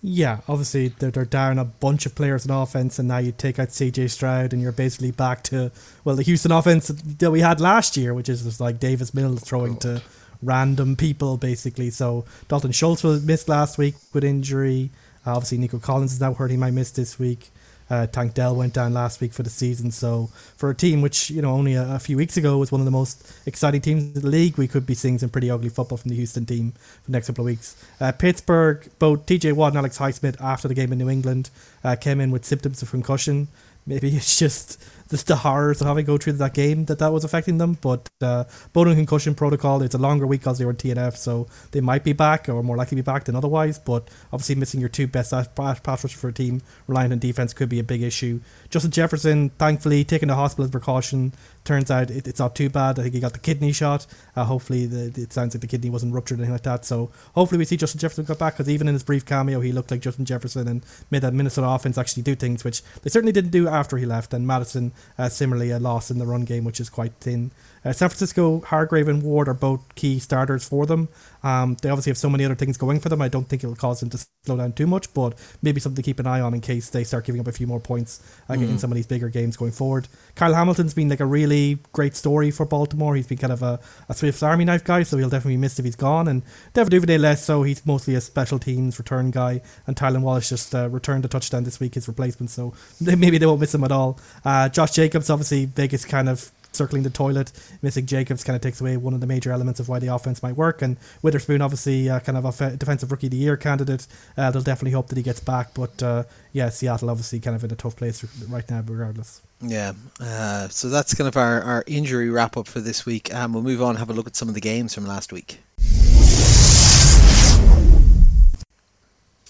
Yeah, 0.02 0.40
obviously 0.48 0.90
they're, 0.90 1.12
they're 1.12 1.25
down 1.25 1.60
a 1.60 1.66
bunch 1.66 2.06
of 2.06 2.16
players 2.16 2.46
in 2.46 2.52
offense, 2.52 3.00
and 3.00 3.08
now 3.08 3.18
you 3.18 3.34
take 3.34 3.60
out 3.60 3.70
CJ 3.70 4.10
Stroud, 4.10 4.54
and 4.54 4.62
you're 4.62 4.72
basically 4.72 5.12
back 5.12 5.44
to 5.46 5.72
well 6.06 6.16
the 6.16 6.24
Houston 6.24 6.52
offense 6.52 6.88
that 6.88 7.32
we 7.32 7.42
had 7.42 7.60
last 7.60 7.98
year, 7.98 8.14
which 8.14 8.30
is 8.30 8.44
just 8.44 8.62
like 8.62 8.80
Davis 8.80 9.14
Mills 9.14 9.44
throwing 9.44 9.75
oh. 9.75 9.80
to 9.80 10.02
random 10.41 10.95
people 10.95 11.38
basically. 11.38 11.89
So 11.89 12.25
Dalton 12.47 12.71
Schultz 12.71 13.03
was 13.03 13.24
missed 13.25 13.50
last 13.50 13.77
week 13.77 13.95
with 14.13 14.24
injury. 14.24 14.91
Uh, 15.25 15.36
obviously, 15.36 15.57
Nico 15.57 15.80
Collins 15.80 16.13
is 16.13 16.21
now 16.21 16.33
hurt; 16.33 16.51
he 16.51 16.57
might 16.57 16.71
miss 16.71 16.91
this 16.91 17.19
week. 17.19 17.50
Uh, 17.89 18.06
Tank 18.06 18.36
Dell 18.36 18.56
went 18.56 18.74
down 18.74 18.94
last 18.94 19.19
week 19.19 19.33
for 19.33 19.41
the 19.41 19.50
season. 19.50 19.89
So 19.89 20.30
for 20.56 20.69
a 20.69 20.75
team 20.75 21.01
which 21.01 21.31
you 21.31 21.41
know 21.41 21.51
only 21.51 21.74
a, 21.74 21.95
a, 21.95 22.00
few 22.00 22.18
weeks 22.18 22.38
ago 22.38 22.57
was 22.57 22.71
one 22.71 22.81
of 22.81 22.86
the 22.86 22.91
most 22.91 23.31
exciting 23.47 23.81
teams 23.81 24.03
in 24.03 24.21
the 24.21 24.27
league, 24.27 24.57
we 24.57 24.68
could 24.68 24.86
be 24.86 24.94
seeing 24.94 25.18
some 25.18 25.30
pretty 25.30 25.50
ugly 25.50 25.69
football 25.69 25.97
from 25.97 26.09
the 26.09 26.15
Houston 26.15 26.45
team 26.45 26.71
for 26.71 27.12
the 27.12 27.12
next 27.12 27.27
couple 27.27 27.44
of 27.44 27.47
weeks. 27.47 27.83
Uh, 28.00 28.12
Pittsburgh, 28.12 28.88
both 29.00 29.25
T.J. 29.25 29.53
Watt 29.53 29.71
and 29.71 29.80
Alex 29.80 29.97
Highsmith 29.97 30.39
after 30.39 30.68
the 30.68 30.75
game 30.75 30.91
in 30.91 31.00
New 31.00 31.09
England 31.09 31.50
uh, 31.83 31.95
came 31.95 32.22
in 32.22 32.29
with 32.29 32.46
symptoms 32.46 32.81
of 32.84 32.91
concussion. 32.91 33.48
Maybe 33.88 34.10
it's 34.15 34.38
just 34.38 34.81
just 35.10 35.28
the 35.28 35.36
horrors 35.36 35.82
of 35.82 35.88
having 35.88 36.06
to 36.06 36.08
go 36.08 36.18
through 36.18 36.34
that 36.34 36.54
game 36.54 36.86
that 36.86 37.00
that 37.00 37.12
was 37.12 37.24
affecting 37.24 37.58
them. 37.58 37.78
But 37.82 38.08
uh, 38.22 38.46
bone 38.74 38.88
and 38.88 38.98
concussion 38.98 39.36
protocol, 39.36 39.82
it's 39.82 39.96
a 39.96 39.98
longer 39.98 40.28
week 40.28 40.42
because 40.42 40.60
they 40.60 40.66
were 40.66 40.74
TNF, 40.74 41.18
so 41.18 41.48
they 41.72 41.82
might 41.82 42.04
be 42.04 42.13
back 42.13 42.48
or 42.48 42.62
more 42.63 42.78
likely 42.78 42.92
to 42.92 42.96
be 42.98 43.01
back 43.01 43.25
than 43.25 43.36
otherwise. 43.36 43.80
But 43.80 44.10
obviously, 44.32 44.56
missing 44.56 44.80
your 44.80 44.89
two 44.89 45.08
best 45.08 45.32
pass 45.32 45.86
rushers 45.86 46.12
for 46.12 46.30
a 46.30 46.34
team 46.34 46.62
relying 46.88 47.12
on 47.12 47.20
defense 47.20 47.54
could 47.54 47.70
be 47.70 47.80
a 47.80 47.84
big 47.84 48.01
issue. 48.01 48.39
Justin 48.70 48.92
Jefferson, 48.92 49.50
thankfully, 49.51 50.04
taking 50.04 50.28
the 50.28 50.36
hospital 50.36 50.66
as 50.66 50.72
precaution. 50.72 51.34
Turns 51.66 51.92
out 51.92 52.10
it, 52.10 52.28
it's 52.28 52.39
not 52.39 52.56
too 52.56 52.70
bad. 52.70 52.98
I 52.98 53.04
think 53.04 53.13
he 53.13 53.20
got 53.20 53.34
the 53.34 53.39
kidney 53.39 53.72
shot. 53.72 54.08
Uh, 54.36 54.46
hopefully, 54.46 54.86
the, 54.86 55.22
it 55.22 55.34
sounds 55.34 55.54
like 55.54 55.62
the 55.62 55.68
kidney 55.68 55.89
wasn't 55.89 56.13
ruptured 56.13 56.39
or 56.39 56.42
anything 56.42 56.54
like 56.54 56.63
that. 56.63 56.86
So 56.86 57.12
hopefully, 57.36 57.60
we 57.60 57.66
see 57.66 57.78
Justin 57.78 58.00
Jefferson 58.00 58.25
come 58.25 58.38
back 58.38 58.54
because 58.56 58.70
even 58.70 58.88
in 58.88 58.94
his 58.94 59.04
brief 59.04 59.25
cameo, 59.25 59.60
he 59.60 59.72
looked 59.72 59.92
like 59.92 60.01
Justin 60.01 60.25
Jefferson 60.25 60.68
and 60.68 60.84
made 61.12 61.22
that 61.22 61.34
Minnesota 61.34 61.68
offense 61.68 61.98
actually 61.98 62.24
do 62.24 62.36
things 62.36 62.63
which 62.63 62.82
they 63.01 63.10
certainly 63.10 63.34
didn't 63.34 63.51
do 63.51 63.68
after 63.68 63.98
he 63.98 64.06
left. 64.06 64.34
And 64.34 64.48
Mattison 64.48 64.94
uh, 65.18 65.30
similarly, 65.30 65.70
a 65.70 65.80
loss 65.80 66.10
in 66.10 66.18
the 66.18 66.25
run 66.25 66.46
game, 66.46 66.63
which 66.63 66.80
is 66.80 66.89
quite 66.89 67.13
thin. 67.20 67.51
Uh, 67.83 67.93
San 67.93 68.09
Francisco, 68.09 68.62
Hargrave 68.62 69.07
and 69.07 69.24
Ward 69.24 69.48
are 69.48 69.53
both 69.53 69.81
key 69.95 70.19
starters 70.19 70.67
for 70.67 70.86
them. 70.86 71.09
Um, 71.43 71.77
they 71.81 71.89
obviously 71.89 72.09
have 72.09 72.17
so 72.17 72.29
many 72.29 72.43
other 72.43 72.55
things 72.55 72.77
going 72.77 73.00
for 73.00 73.09
them. 73.09 73.21
I 73.21 73.29
don't 73.29 73.48
think 73.48 73.63
it'll 73.63 73.75
cause 73.75 74.01
them 74.01 74.09
to 74.09 74.25
slow 74.43 74.57
down 74.57 74.74
too 74.74 74.88
much, 74.88 75.13
but 75.13 75.38
maybe 75.62 75.79
something 75.79 75.95
to 75.95 76.01
keep 76.01 76.19
an 76.19 76.27
eye 76.27 76.41
on 76.41 76.53
in 76.53 76.62
case 76.62 76.89
they 76.89 77.03
start 77.03 77.25
giving 77.25 77.39
up 77.39 77.48
a 77.48 77.51
few 77.51 77.67
more 77.67 77.79
points 77.79 78.21
uh, 78.50 78.53
mm. 78.53 78.63
in 78.63 78.77
some 78.79 78.91
of 78.91 78.95
these 78.95 79.07
bigger 79.07 79.29
games 79.29 79.55
going 79.55 79.71
forward. 79.71 80.07
Kyle 80.36 80.53
Hamilton's 80.53 80.93
been 80.93 81.09
like 81.09 81.19
a 81.19 81.25
really 81.25 81.79
great 81.93 82.15
story 82.15 82.51
for 82.51 82.65
Baltimore. 82.65 83.15
He's 83.15 83.27
been 83.27 83.38
kind 83.38 83.53
of 83.53 83.63
a, 83.63 83.79
a 84.09 84.13
Swiss 84.13 84.43
Army 84.43 84.65
knife 84.65 84.83
guy, 84.83 85.03
so 85.03 85.17
he'll 85.17 85.29
definitely 85.29 85.53
be 85.53 85.62
missed 85.62 85.79
if 85.79 85.86
he's 85.86 85.95
gone. 85.95 86.27
And 86.27 86.43
Devin 86.74 86.91
Duvernay 86.91 87.17
less 87.17 87.43
so. 87.43 87.63
He's 87.63 87.86
mostly 87.86 88.15
a 88.15 88.21
special 88.21 88.59
teams 88.59 89.00
return 89.00 89.31
guy. 89.31 89.62
And 89.88 89.95
Tylan 89.95 90.21
Wallace 90.21 90.50
just 90.50 90.75
uh, 90.75 90.89
returned 90.89 91.24
a 91.25 91.27
touchdown 91.27 91.63
this 91.63 91.79
week, 91.79 91.95
his 91.95 92.07
replacement, 92.07 92.50
so 92.50 92.74
maybe 93.01 93.38
they 93.38 93.45
won't 93.45 93.62
miss 93.62 93.74
him 93.74 93.83
at 93.83 93.91
all. 93.91 94.19
Uh, 94.43 94.67
Josh 94.69 94.91
Jacobs, 94.91 95.29
obviously, 95.29 95.65
Vegas 95.65 96.05
kind 96.05 96.27
of 96.27 96.51
circling 96.79 97.03
the 97.03 97.09
toilet. 97.09 97.51
Missing 97.81 98.05
Jacobs 98.05 98.45
kind 98.45 98.55
of 98.55 98.62
takes 98.62 98.79
away 98.79 98.95
one 98.95 99.13
of 99.13 99.19
the 99.19 99.27
major 99.27 99.51
elements 99.51 99.81
of 99.81 99.89
why 99.89 100.00
the 100.00 100.07
offense 100.07 100.41
might 100.41 100.55
work. 100.55 100.81
And 100.81 100.95
Witherspoon, 101.21 101.62
obviously, 101.62 102.09
uh, 102.09 102.21
kind 102.21 102.38
of 102.38 102.45
a 102.45 102.77
defensive 102.77 103.12
rookie 103.12 103.27
of 103.27 103.31
the 103.31 103.38
year 103.38 103.57
candidate. 103.57 104.07
Uh, 104.38 104.50
they'll 104.50 104.62
definitely 104.62 104.91
hope 104.91 105.07
that 105.09 105.17
he 105.17 105.24
gets 105.24 105.41
back. 105.41 105.74
But 105.74 106.01
uh, 106.01 106.24
yeah, 106.53 106.69
Seattle 106.69 107.09
obviously 107.09 107.41
kind 107.41 107.55
of 107.55 107.63
in 107.65 107.71
a 107.71 107.75
tough 107.75 107.98
place 107.98 108.24
right 108.48 108.69
now, 108.69 108.81
regardless. 108.88 109.41
Yeah, 109.62 109.91
uh, 110.21 110.69
so 110.69 110.88
that's 110.88 111.15
kind 111.15 111.27
of 111.27 111.36
our, 111.36 111.62
our 111.62 111.83
injury 111.86 112.29
wrap 112.29 112.55
up 112.55 112.67
for 112.67 112.79
this 112.79 113.05
week. 113.05 113.33
Um, 113.36 113.51
we'll 113.51 113.63
move 113.63 113.81
on 113.81 113.89
and 113.89 114.00
have 114.00 114.09
a 114.09 114.13
look 114.13 114.27
at 114.27 114.38
some 114.38 114.48
of 114.48 114.55
the 114.55 114.62
games 114.62 114.95
from 114.95 115.05
last 115.05 115.33
week. 115.33 115.59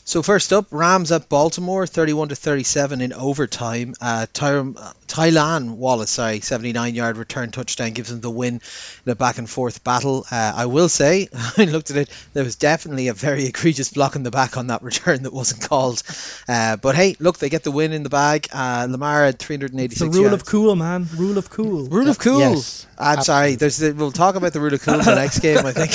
So 0.10 0.24
first 0.24 0.52
up, 0.54 0.66
Rams 0.72 1.12
at 1.12 1.30
Baltimore, 1.30 1.86
31 1.86 2.30
to 2.30 2.36
37 2.36 3.02
in 3.02 3.14
overtime. 3.14 3.94
Uh, 4.02 4.26
Ty- 4.34 4.74
Tylan 5.10 5.78
Wallace, 5.78 6.12
sorry, 6.12 6.40
79 6.40 6.94
yard 6.94 7.18
return 7.18 7.50
touchdown 7.50 7.92
gives 7.92 8.10
them 8.12 8.22
the 8.22 8.30
win 8.30 8.62
in 9.06 9.12
a 9.12 9.16
back 9.16 9.40
and 9.40 9.50
forth 9.50 9.84
battle. 9.84 10.24
Uh, 10.32 10.54
I 10.56 10.68
will 10.68 10.88
say, 10.88 11.28
I 11.58 11.66
looked 11.66 11.90
at 11.90 11.98
it, 11.98 12.28
there 12.34 12.44
was 12.44 12.56
definitely 12.56 13.08
a 13.08 13.14
very 13.14 13.46
egregious 13.46 13.92
block 13.92 14.16
in 14.16 14.22
the 14.22 14.30
back 14.30 14.56
on 14.56 14.68
that 14.68 14.84
return 14.90 15.24
that 15.24 15.34
wasn't 15.34 15.68
called. 15.68 16.04
Uh, 16.48 16.78
but 16.78 16.96
hey, 16.96 17.16
look, 17.20 17.40
they 17.40 17.50
get 17.50 17.64
the 17.64 17.72
win 17.72 17.92
in 17.92 18.04
the 18.04 18.10
bag. 18.10 18.48
Uh, 18.54 18.88
Lamar 18.90 19.26
had 19.26 19.40
386 19.40 19.92
it's 19.92 20.00
the 20.00 20.16
rule 20.16 20.30
yards. 20.30 20.44
of 20.44 20.48
cool, 20.48 20.76
man. 20.76 21.08
Rule 21.18 21.40
of 21.40 21.50
cool. 21.50 21.88
Rule 21.88 22.08
of 22.08 22.20
cool. 22.20 22.40
Yes, 22.40 22.86
I'm 22.98 23.24
sorry. 23.24 23.56
There's 23.56 23.78
the, 23.78 23.94
we'll 23.94 24.12
talk 24.12 24.36
about 24.36 24.54
the 24.54 24.60
rule 24.60 24.74
of 24.74 24.82
cool 24.82 25.00
in 25.00 25.06
the 25.06 25.16
next 25.16 25.40
game, 25.42 25.66
I 25.66 25.72
think. 25.72 25.92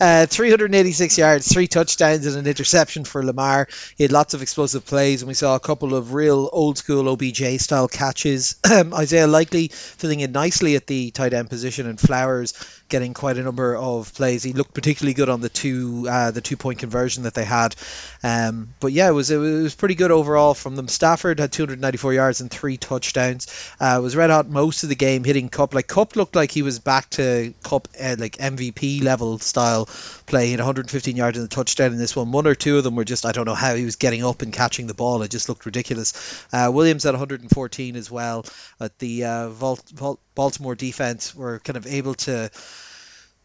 Uh, 0.00 0.26
386 0.26 1.16
yards, 1.16 1.50
three 1.50 1.66
touchdowns, 1.66 2.26
and 2.26 2.36
an 2.36 2.46
interception 2.46 3.04
for 3.04 3.24
Lamar. 3.24 3.68
He 3.96 4.04
had 4.04 4.12
lots 4.12 4.34
of 4.34 4.42
explosive 4.42 4.84
plays, 4.84 5.22
and 5.22 5.28
we 5.28 5.34
saw 5.34 5.56
a 5.56 5.60
couple 5.60 5.94
of 5.94 6.12
real 6.12 6.48
old 6.52 6.76
school 6.76 7.08
OBJ 7.08 7.58
style 7.58 7.88
catches. 7.88 8.17
Isaiah 8.66 9.26
Likely 9.26 9.68
filling 9.68 10.20
in 10.20 10.32
nicely 10.32 10.76
at 10.76 10.86
the 10.86 11.10
tight 11.10 11.32
end 11.32 11.50
position, 11.50 11.86
and 11.86 11.98
Flowers 12.00 12.54
getting 12.88 13.14
quite 13.14 13.38
a 13.38 13.42
number 13.42 13.76
of 13.76 14.12
plays. 14.14 14.42
He 14.42 14.52
looked 14.52 14.74
particularly 14.74 15.14
good 15.14 15.28
on 15.28 15.40
the 15.40 15.48
two 15.48 16.06
uh, 16.08 16.30
the 16.30 16.40
two 16.40 16.56
point 16.56 16.78
conversion 16.78 17.24
that 17.24 17.34
they 17.34 17.44
had. 17.44 17.74
Um, 18.22 18.68
but 18.80 18.92
yeah, 18.92 19.08
it 19.08 19.12
was 19.12 19.30
it 19.30 19.38
was 19.38 19.74
pretty 19.74 19.94
good 19.94 20.10
overall 20.10 20.54
from 20.54 20.76
them. 20.76 20.88
Stafford 20.88 21.38
had 21.38 21.52
294 21.52 22.14
yards 22.14 22.40
and 22.40 22.50
three 22.50 22.76
touchdowns. 22.76 23.46
Uh, 23.80 24.00
was 24.02 24.16
red 24.16 24.30
hot 24.30 24.48
most 24.48 24.82
of 24.82 24.88
the 24.88 24.94
game, 24.94 25.24
hitting 25.24 25.48
Kupp. 25.48 25.74
Like 25.74 25.86
Kupp 25.86 26.16
looked 26.16 26.36
like 26.36 26.50
he 26.50 26.62
was 26.62 26.78
back 26.78 27.10
to 27.10 27.54
Kupp 27.62 27.88
uh, 28.00 28.16
like 28.18 28.36
MVP 28.36 29.02
level 29.02 29.38
style 29.38 29.86
play. 30.26 30.46
He 30.46 30.50
had 30.52 30.60
115 30.60 31.16
yards 31.16 31.38
and 31.38 31.46
a 31.46 31.48
touchdown 31.48 31.92
in 31.92 31.98
this 31.98 32.16
one. 32.16 32.32
One 32.32 32.46
or 32.46 32.54
two 32.54 32.78
of 32.78 32.84
them 32.84 32.96
were 32.96 33.04
just 33.04 33.26
I 33.26 33.32
don't 33.32 33.46
know 33.46 33.54
how 33.54 33.74
he 33.74 33.84
was 33.84 33.96
getting 33.96 34.24
up 34.24 34.42
and 34.42 34.52
catching 34.52 34.86
the 34.86 34.94
ball. 34.94 35.22
It 35.22 35.30
just 35.30 35.48
looked 35.48 35.66
ridiculous. 35.66 36.46
Uh, 36.52 36.70
Williams 36.72 37.06
at 37.06 37.14
114 37.14 37.96
as 37.96 38.10
well. 38.10 38.44
At 38.80 38.98
the 38.98 39.24
uh, 39.24 39.48
Vault, 39.48 39.82
Vault 39.94 40.20
Baltimore 40.34 40.76
defense 40.76 41.34
were 41.34 41.58
kind 41.58 41.76
of 41.76 41.86
able 41.88 42.14
to 42.14 42.48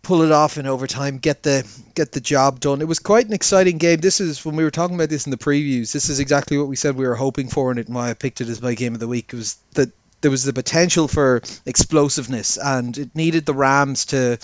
pull 0.03 0.21
it 0.21 0.31
off 0.31 0.57
in 0.57 0.67
overtime, 0.67 1.17
get 1.17 1.41
the 1.41 1.65
get 1.95 2.11
the 2.11 2.19
job 2.19 2.59
done. 2.59 2.81
It 2.81 2.87
was 2.87 2.99
quite 2.99 3.25
an 3.25 3.33
exciting 3.33 3.77
game. 3.77 3.99
This 3.99 4.19
is 4.19 4.45
when 4.45 4.55
we 4.55 4.63
were 4.63 4.71
talking 4.71 4.95
about 4.95 5.09
this 5.09 5.25
in 5.25 5.31
the 5.31 5.37
previews. 5.37 5.91
This 5.91 6.09
is 6.09 6.19
exactly 6.19 6.57
what 6.57 6.67
we 6.67 6.75
said 6.75 6.95
we 6.95 7.07
were 7.07 7.15
hoping 7.15 7.47
for, 7.47 7.71
and 7.71 7.79
it 7.79 7.89
why 7.89 8.09
I 8.09 8.13
picked 8.13 8.41
it 8.41 8.49
as 8.49 8.61
my 8.61 8.75
game 8.75 8.93
of 8.93 8.99
the 8.99 9.07
week. 9.07 9.29
It 9.33 9.37
was 9.37 9.57
that 9.73 9.89
there 10.21 10.31
was 10.31 10.43
the 10.43 10.53
potential 10.53 11.07
for 11.07 11.41
explosiveness, 11.65 12.57
and 12.57 12.97
it 12.97 13.15
needed 13.15 13.45
the 13.45 13.53
Rams 13.53 14.05
to 14.07 14.37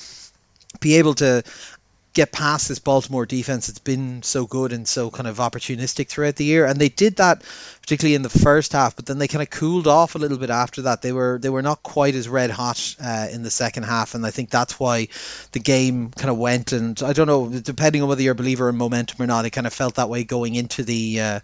be 0.79 0.95
able 0.95 1.15
to 1.15 1.43
get 2.13 2.31
past 2.31 2.67
this 2.67 2.79
Baltimore 2.79 3.25
defense 3.25 3.67
that's 3.67 3.79
been 3.79 4.23
so 4.23 4.45
good 4.45 4.73
and 4.73 4.87
so 4.87 5.11
kind 5.11 5.27
of 5.27 5.37
opportunistic 5.37 6.07
throughout 6.07 6.35
the 6.35 6.45
year. 6.45 6.65
And 6.65 6.79
they 6.79 6.89
did 6.89 7.17
that 7.17 7.43
particularly 7.89 8.15
in 8.15 8.21
the 8.21 8.29
first 8.29 8.73
half, 8.73 8.95
but 8.95 9.05
then 9.05 9.17
they 9.17 9.27
kind 9.27 9.41
of 9.41 9.49
cooled 9.49 9.87
off 9.87 10.13
a 10.13 10.19
little 10.19 10.37
bit 10.37 10.51
after 10.51 10.83
that. 10.83 11.01
They 11.01 11.11
were 11.11 11.39
they 11.41 11.49
were 11.49 11.63
not 11.63 11.81
quite 11.81 12.13
as 12.13 12.29
red 12.29 12.51
hot 12.51 12.95
uh, 13.03 13.27
in 13.31 13.41
the 13.41 13.49
second 13.49 13.83
half, 13.83 14.13
and 14.13 14.23
I 14.25 14.29
think 14.31 14.49
that's 14.49 14.79
why 14.79 15.07
the 15.53 15.59
game 15.59 16.11
kind 16.11 16.29
of 16.29 16.37
went. 16.37 16.71
And 16.71 17.01
I 17.01 17.13
don't 17.13 17.27
know, 17.27 17.49
depending 17.49 18.03
on 18.03 18.09
whether 18.09 18.21
you're 18.21 18.33
a 18.33 18.35
believer 18.35 18.69
in 18.69 18.75
momentum 18.75 19.21
or 19.21 19.27
not, 19.27 19.45
it 19.45 19.51
kind 19.51 19.65
of 19.65 19.73
felt 19.73 19.95
that 19.95 20.07
way 20.07 20.23
going 20.23 20.53
into 20.53 20.83
the 20.83 21.19
uh, 21.19 21.39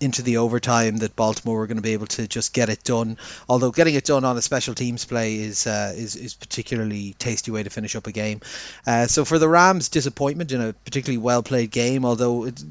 into 0.00 0.22
the 0.22 0.38
overtime 0.38 0.98
that 0.98 1.16
Baltimore 1.16 1.58
were 1.58 1.66
going 1.66 1.78
to 1.78 1.82
be 1.82 1.94
able 1.94 2.06
to 2.06 2.28
just 2.28 2.52
get 2.52 2.68
it 2.68 2.84
done. 2.84 3.16
Although 3.48 3.70
getting 3.70 3.94
it 3.94 4.04
done 4.04 4.24
on 4.24 4.36
a 4.36 4.42
special 4.42 4.74
teams 4.74 5.04
play 5.04 5.36
is 5.36 5.66
uh, 5.66 5.94
is 5.96 6.16
is 6.16 6.34
particularly 6.34 7.14
tasty 7.18 7.50
way 7.50 7.62
to 7.62 7.70
finish 7.70 7.96
up 7.96 8.06
a 8.06 8.12
game. 8.12 8.40
Uh, 8.86 9.06
so 9.06 9.24
for 9.24 9.38
the 9.38 9.48
Rams, 9.48 9.88
disappointment 9.88 10.52
in 10.52 10.60
a 10.60 10.72
particularly 10.72 11.18
well 11.18 11.42
played 11.42 11.70
game. 11.70 12.04
Although 12.04 12.44
it's 12.44 12.64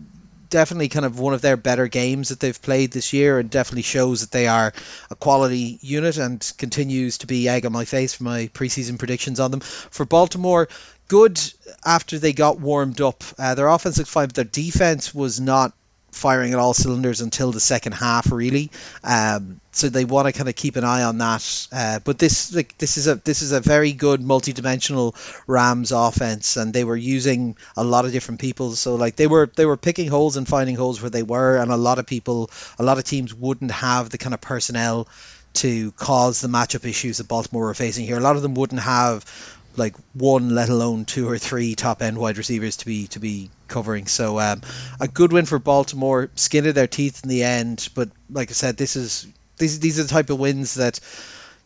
definitely 0.49 0.89
kind 0.89 1.05
of 1.05 1.19
one 1.19 1.33
of 1.33 1.41
their 1.41 1.57
better 1.57 1.87
games 1.87 2.29
that 2.29 2.39
they've 2.39 2.61
played 2.61 2.91
this 2.91 3.13
year, 3.13 3.39
and 3.39 3.49
definitely 3.49 3.81
shows 3.81 4.21
that 4.21 4.31
they 4.31 4.47
are 4.47 4.73
a 5.09 5.15
quality 5.15 5.79
unit 5.81 6.17
and 6.17 6.53
continues 6.57 7.19
to 7.19 7.27
be 7.27 7.49
egg 7.49 7.65
on 7.65 7.71
my 7.71 7.85
face 7.85 8.13
for 8.13 8.23
my 8.23 8.49
preseason 8.53 8.99
predictions 8.99 9.39
on 9.39 9.51
them. 9.51 9.59
For 9.59 10.05
Baltimore, 10.05 10.69
good 11.07 11.41
after 11.83 12.19
they 12.19 12.33
got 12.33 12.59
warmed 12.59 13.01
up. 13.01 13.23
Uh, 13.37 13.55
their 13.55 13.77
fine, 13.77 14.27
but 14.27 14.35
their 14.35 14.43
defense 14.43 15.13
was 15.13 15.39
not 15.39 15.73
firing 16.15 16.53
at 16.53 16.59
all 16.59 16.73
cylinders 16.73 17.21
until 17.21 17.51
the 17.51 17.59
second 17.59 17.91
half, 17.93 18.31
really. 18.31 18.71
Um, 19.03 19.59
so 19.71 19.89
they 19.89 20.05
want 20.05 20.27
to 20.27 20.33
kind 20.33 20.47
of 20.47 20.55
keep 20.55 20.77
an 20.77 20.85
eye 20.85 21.03
on 21.03 21.17
that. 21.17 21.67
Uh, 21.71 21.99
but 21.99 22.17
this 22.17 22.53
like 22.53 22.77
this 22.77 22.97
is 22.97 23.07
a 23.07 23.15
this 23.15 23.41
is 23.41 23.51
a 23.51 23.59
very 23.59 23.91
good 23.91 24.21
multi-dimensional 24.21 25.15
Rams 25.47 25.91
offense, 25.91 26.57
and 26.57 26.73
they 26.73 26.83
were 26.83 26.95
using 26.95 27.57
a 27.75 27.83
lot 27.83 28.05
of 28.05 28.11
different 28.11 28.39
people. 28.39 28.71
So 28.71 28.95
like 28.95 29.17
they 29.17 29.27
were 29.27 29.51
they 29.53 29.65
were 29.65 29.77
picking 29.77 30.07
holes 30.07 30.37
and 30.37 30.47
finding 30.47 30.75
holes 30.75 31.01
where 31.01 31.09
they 31.09 31.23
were, 31.23 31.57
and 31.57 31.71
a 31.71 31.77
lot 31.77 31.99
of 31.99 32.07
people, 32.07 32.49
a 32.79 32.83
lot 32.83 32.97
of 32.97 33.03
teams 33.03 33.33
wouldn't 33.33 33.71
have 33.71 34.09
the 34.09 34.17
kind 34.17 34.33
of 34.33 34.41
personnel 34.41 35.07
to 35.55 35.91
cause 35.93 36.41
the 36.41 36.47
matchup 36.47 36.85
issues 36.85 37.17
that 37.17 37.27
Baltimore 37.27 37.65
were 37.65 37.73
facing 37.73 38.05
here. 38.05 38.17
A 38.17 38.21
lot 38.21 38.35
of 38.35 38.41
them 38.41 38.55
wouldn't 38.55 38.81
have 38.81 39.25
like 39.77 39.95
one, 40.13 40.53
let 40.53 40.69
alone 40.69 41.05
two 41.05 41.27
or 41.29 41.37
three 41.37 41.75
top 41.75 42.01
end 42.01 42.17
wide 42.17 42.37
receivers 42.37 42.77
to 42.77 42.85
be 42.85 43.07
to 43.07 43.19
be 43.19 43.49
covering. 43.67 44.07
So 44.07 44.39
um, 44.39 44.61
a 44.99 45.07
good 45.07 45.33
win 45.33 45.45
for 45.45 45.59
Baltimore. 45.59 46.29
Skin 46.35 46.67
of 46.67 46.75
their 46.75 46.87
teeth 46.87 47.21
in 47.23 47.29
the 47.29 47.43
end, 47.43 47.89
but 47.95 48.09
like 48.29 48.49
I 48.49 48.53
said, 48.53 48.77
this 48.77 48.95
is 48.95 49.27
these 49.57 49.79
these 49.79 49.99
are 49.99 50.03
the 50.03 50.09
type 50.09 50.29
of 50.29 50.39
wins 50.39 50.75
that 50.75 50.99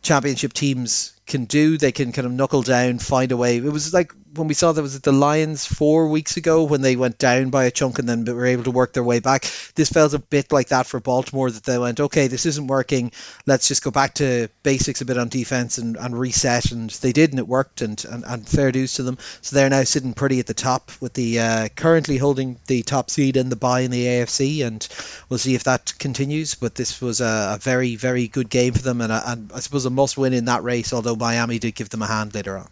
championship 0.02 0.52
teams 0.52 1.12
can 1.30 1.46
do. 1.46 1.78
They 1.78 1.92
can 1.92 2.12
kind 2.12 2.26
of 2.26 2.32
knuckle 2.32 2.62
down, 2.62 2.98
find 2.98 3.32
a 3.32 3.36
way. 3.36 3.56
It 3.56 3.62
was 3.62 3.94
like 3.94 4.12
when 4.34 4.48
we 4.48 4.54
saw 4.54 4.72
that 4.72 4.82
was 4.82 5.00
the 5.00 5.12
Lions 5.12 5.66
four 5.66 6.08
weeks 6.08 6.36
ago 6.36 6.64
when 6.64 6.82
they 6.82 6.94
went 6.94 7.18
down 7.18 7.50
by 7.50 7.64
a 7.64 7.70
chunk 7.70 7.98
and 7.98 8.08
then 8.08 8.24
were 8.24 8.46
able 8.46 8.64
to 8.64 8.70
work 8.70 8.92
their 8.92 9.02
way 9.02 9.20
back. 9.20 9.42
This 9.74 9.90
felt 9.90 10.14
a 10.14 10.18
bit 10.18 10.52
like 10.52 10.68
that 10.68 10.86
for 10.86 11.00
Baltimore 11.00 11.50
that 11.50 11.64
they 11.64 11.78
went, 11.78 12.00
okay, 12.00 12.28
this 12.28 12.46
isn't 12.46 12.66
working. 12.66 13.12
Let's 13.46 13.66
just 13.66 13.82
go 13.82 13.90
back 13.90 14.14
to 14.14 14.48
basics 14.62 15.00
a 15.00 15.04
bit 15.04 15.18
on 15.18 15.28
defense 15.28 15.78
and, 15.78 15.96
and 15.96 16.18
reset. 16.18 16.70
And 16.70 16.90
they 16.90 17.12
did, 17.12 17.30
and 17.30 17.38
it 17.38 17.48
worked. 17.48 17.80
And, 17.80 18.04
and, 18.04 18.24
and 18.24 18.48
fair 18.48 18.72
dues 18.72 18.94
to 18.94 19.02
them. 19.02 19.18
So 19.40 19.56
they're 19.56 19.70
now 19.70 19.84
sitting 19.84 20.14
pretty 20.14 20.38
at 20.38 20.46
the 20.46 20.54
top 20.54 20.90
with 21.00 21.14
the 21.14 21.40
uh, 21.40 21.68
currently 21.74 22.16
holding 22.16 22.58
the 22.66 22.82
top 22.82 23.10
seed 23.10 23.36
in 23.36 23.48
the 23.48 23.56
bye 23.56 23.80
in 23.80 23.90
the 23.90 24.04
AFC. 24.04 24.64
And 24.64 24.86
we'll 25.28 25.38
see 25.38 25.54
if 25.54 25.64
that 25.64 25.98
continues. 25.98 26.54
But 26.54 26.74
this 26.74 27.00
was 27.00 27.20
a, 27.20 27.54
a 27.54 27.58
very, 27.60 27.96
very 27.96 28.28
good 28.28 28.48
game 28.48 28.74
for 28.74 28.82
them, 28.82 29.00
and, 29.00 29.12
a, 29.12 29.22
and 29.30 29.52
I 29.52 29.60
suppose 29.60 29.86
a 29.86 29.90
must 29.90 30.16
win 30.16 30.34
in 30.34 30.44
that 30.46 30.62
race. 30.62 30.92
Although 30.92 31.16
Miami 31.20 31.58
did 31.58 31.74
give 31.74 31.90
them 31.90 32.02
a 32.02 32.06
hand 32.06 32.34
later 32.34 32.56
on. 32.56 32.68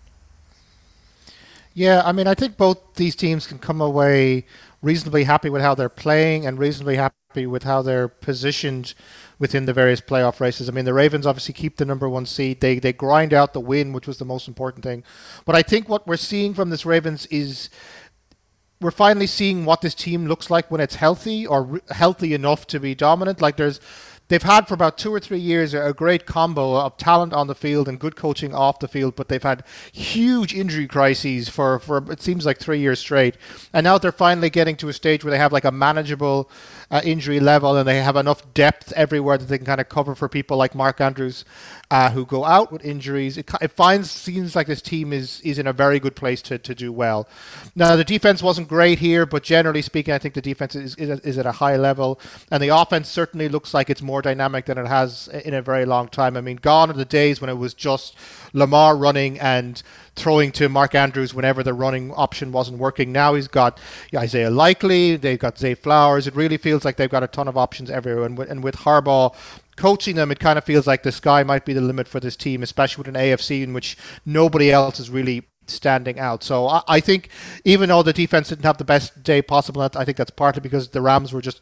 Yeah, 1.75 2.02
I 2.05 2.11
mean, 2.11 2.26
I 2.26 2.35
think 2.35 2.57
both 2.57 2.78
these 2.97 3.14
teams 3.14 3.47
can 3.47 3.59
come 3.59 3.81
away 3.81 4.47
reasonably 4.83 5.25
happy 5.25 5.50
with 5.50 5.62
how 5.62 5.75
they're 5.75 5.88
playing 5.88 6.47
and 6.47 6.59
reasonably 6.59 6.97
happy 6.97 7.47
with 7.47 7.62
how 7.62 7.83
they're 7.83 8.09
positioned 8.09 8.95
within 9.38 9.67
the 9.67 9.73
various 9.73 10.00
playoff 10.00 10.40
races. 10.40 10.69
I 10.69 10.73
mean, 10.73 10.85
the 10.85 10.95
Ravens 10.95 11.26
obviously 11.26 11.55
keep 11.55 11.76
the 11.76 11.85
number 11.85 12.09
one 12.09 12.26
seed. 12.26 12.61
They 12.61 12.78
they 12.78 12.93
grind 12.93 13.33
out 13.33 13.52
the 13.52 13.61
win, 13.61 13.93
which 13.93 14.07
was 14.07 14.19
the 14.19 14.25
most 14.25 14.49
important 14.49 14.83
thing. 14.85 15.05
But 15.45 15.55
I 15.55 15.62
think 15.62 15.88
what 15.88 16.07
we're 16.07 16.17
seeing 16.17 16.55
from 16.55 16.71
this 16.71 16.87
Ravens 16.87 17.26
is 17.26 17.71
we're 18.81 18.90
finally 18.90 19.26
seeing 19.26 19.64
what 19.64 19.81
this 19.81 19.95
team 19.95 20.26
looks 20.26 20.50
like 20.50 20.71
when 20.71 20.81
it's 20.81 20.97
healthy 20.97 21.47
or 21.47 21.62
re- 21.62 21.81
healthy 21.90 22.33
enough 22.35 22.67
to 22.69 22.81
be 22.81 22.95
dominant. 22.95 23.40
Like 23.40 23.57
there's 23.57 23.81
they've 24.28 24.42
had 24.42 24.68
for 24.68 24.75
about 24.75 24.97
two 24.97 25.12
or 25.12 25.20
three 25.20 25.38
years 25.38 25.75
a 25.75 25.92
great 25.92 26.26
combo 26.26 26.76
of 26.76 26.97
talent 26.97 27.32
on 27.32 27.47
the 27.47 27.54
field 27.54 27.88
and 27.88 27.99
good 27.99 28.16
coaching 28.16 28.54
off 28.54 28.78
the 28.78 28.88
field, 28.88 29.16
but 29.16 29.28
they've 29.28 29.42
had 29.42 29.64
huge 29.92 30.54
injury 30.54 30.87
crises 30.87 31.49
for, 31.49 31.78
for 31.78 32.11
it 32.12 32.23
seems 32.23 32.47
like 32.47 32.58
three 32.58 32.78
years 32.78 33.00
straight. 33.00 33.37
And 33.73 33.85
now 33.85 33.99
they're 33.99 34.12
finally 34.12 34.50
getting 34.50 34.76
to 34.76 34.88
a 34.88 34.92
stage 34.92 35.25
where 35.25 35.30
they 35.30 35.38
have 35.38 35.52
like 35.52 35.64
a 35.64 35.73
manageable 35.73 36.50
uh, 36.90 37.00
injury 37.04 37.40
level 37.40 37.76
and 37.76 37.88
they 37.88 38.02
have 38.02 38.16
enough 38.16 38.54
depth 38.54 38.92
everywhere 38.92 39.38
that 39.38 39.47
they 39.47 39.58
can 39.58 39.66
kind 39.66 39.80
of 39.80 39.88
cover 39.88 40.14
for 40.14 40.28
people 40.28 40.56
like 40.56 40.75
Mark 40.75 41.00
Andrews 41.00 41.44
uh, 41.90 42.11
who 42.11 42.26
go 42.26 42.45
out 42.45 42.71
with 42.71 42.85
injuries. 42.85 43.38
It, 43.38 43.50
it 43.61 43.73
finds 43.73 44.11
seems 44.11 44.54
like 44.54 44.66
this 44.66 44.83
team 44.83 45.12
is 45.12 45.40
is 45.40 45.59
in 45.59 45.66
a 45.66 45.73
very 45.73 45.99
good 45.99 46.14
place 46.14 46.42
to, 46.42 46.59
to 46.59 46.75
do 46.75 46.92
well. 46.92 47.26
Now 47.75 47.97
the 47.97 48.04
defense 48.04 48.42
wasn't 48.42 48.68
great 48.68 48.99
here, 48.99 49.25
but 49.25 49.42
generally 49.42 49.83
speaking, 49.83 50.12
I 50.12 50.18
think 50.18 50.35
the 50.35 50.42
defense 50.42 50.75
is, 50.75 50.95
is, 50.97 51.21
is 51.21 51.38
at 51.38 51.47
a 51.47 51.52
high 51.52 51.76
level, 51.76 52.21
and 52.50 52.62
the 52.62 52.68
offense 52.68 53.09
certainly 53.09 53.49
looks 53.49 53.73
like 53.73 53.88
it's 53.88 54.02
more 54.02 54.21
dynamic 54.21 54.66
than 54.66 54.76
it 54.76 54.87
has 54.87 55.28
in 55.28 55.54
a 55.54 55.62
very 55.62 55.87
long 55.87 56.09
time. 56.09 56.37
I 56.37 56.40
mean, 56.42 56.57
gone 56.57 56.90
are 56.90 56.95
the 56.95 57.04
days 57.04 57.40
when 57.40 57.49
it 57.49 57.57
was 57.59 57.73
just 57.73 58.16
Lamar 58.52 58.97
running 58.97 59.38
and 59.40 59.83
throwing 60.14 60.52
to 60.52 60.68
Mark 60.68 60.95
Andrews 60.95 61.33
whenever 61.33 61.62
the 61.62 61.73
running 61.73 62.12
option 62.12 62.52
wasn't 62.52 62.78
working. 62.78 63.12
Now 63.12 63.35
he's 63.35 63.49
got 63.49 63.80
Isaiah 64.14 64.50
Likely, 64.50 65.16
they've 65.16 65.38
got 65.38 65.59
Zay 65.59 65.75
Flowers. 65.75 66.26
It 66.26 66.35
really 66.35 66.57
feels 66.57 66.85
like 66.85 66.97
they've 66.97 67.09
got 67.09 67.23
a 67.23 67.28
ton 67.28 67.49
of 67.49 67.57
options 67.57 67.90
everywhere. 67.90 68.26
And 68.26 68.37
with, 68.37 68.50
and 68.50 68.62
with 68.62 68.76
Harbaugh 68.78 69.35
coaching 69.78 70.16
them, 70.16 70.30
it 70.30 70.40
kind 70.40 70.58
of 70.58 70.64
feels 70.64 70.87
like 70.87 71.04
the 71.04 71.12
sky 71.12 71.44
might 71.44 71.64
be 71.64 71.73
the 71.73 71.80
limit 71.80 72.08
for 72.08 72.18
this 72.18 72.37
team, 72.37 72.62
especially 72.62 73.02
with 73.02 73.14
an 73.14 73.23
AFC 73.23 73.62
in 73.62 73.73
which 73.73 73.97
nobody 74.26 74.73
else 74.73 74.99
is 74.99 75.08
really 75.08 75.47
standing 75.68 76.18
out. 76.18 76.42
So 76.42 76.66
I, 76.66 76.82
I 76.88 77.00
think 77.00 77.28
even 77.64 77.88
though 77.88 78.02
the 78.02 78.12
defense 78.12 78.49
didn't 78.49 78.64
have 78.64 78.78
the 78.78 78.85
best 78.85 79.23
day 79.23 79.40
possible, 79.40 79.80
I 79.82 80.04
think 80.04 80.16
that's 80.16 80.32
partly 80.32 80.61
because 80.61 80.88
the 80.88 81.00
Rams 81.00 81.32
were 81.32 81.40
just 81.40 81.61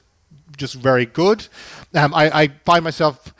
just 0.57 0.75
very 0.75 1.05
good. 1.05 1.47
Um, 1.95 2.15
I, 2.15 2.31
I 2.31 2.49
find 2.65 2.83
myself 2.83 3.35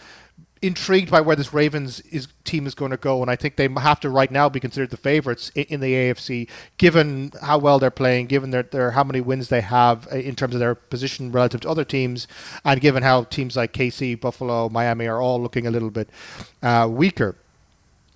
intrigued 0.63 1.11
by 1.11 1.21
where 1.21 1.37
this 1.37 1.53
Ravens 1.53 2.01
is, 2.01 2.29
team 2.45 2.67
is 2.67 2.75
going 2.75 2.91
to 2.91 2.97
go, 2.97 3.21
and 3.23 3.31
I 3.31 3.37
think 3.37 3.57
they 3.57 3.69
have 3.69 4.01
to 4.01 4.09
right 4.11 4.31
now 4.31 4.49
be 4.49 4.61
considered 4.61 4.91
the 4.91 4.97
favorites 4.97 5.51
in, 5.55 5.65
in 5.65 5.81
the 5.81 5.93
AFC, 5.93 6.49
given 6.79 7.33
how 7.43 7.59
well 7.59 7.79
they're 7.79 7.91
playing, 7.91 8.27
given 8.27 8.51
their, 8.51 8.63
their 8.63 8.93
how 8.93 9.05
many 9.05 9.21
wins 9.21 9.49
they 9.49 9.61
have 9.61 10.11
uh, 10.13 10.17
in 10.17 10.35
terms 10.35 10.55
of 10.55 10.61
their 10.61 10.75
position 10.75 11.31
relative 11.31 11.61
to 11.63 11.69
other 11.69 11.85
teams, 11.85 12.27
and 12.65 12.81
given 12.81 13.03
how 13.03 13.25
teams 13.25 13.57
like 13.57 13.73
KC, 13.73 14.21
Buffalo, 14.21 14.69
Miami 14.69 15.07
are 15.07 15.21
all 15.21 15.41
looking 15.41 15.67
a 15.67 15.71
little 15.71 15.91
bit 15.91 16.09
uh, 16.63 16.89
weaker. 16.91 17.37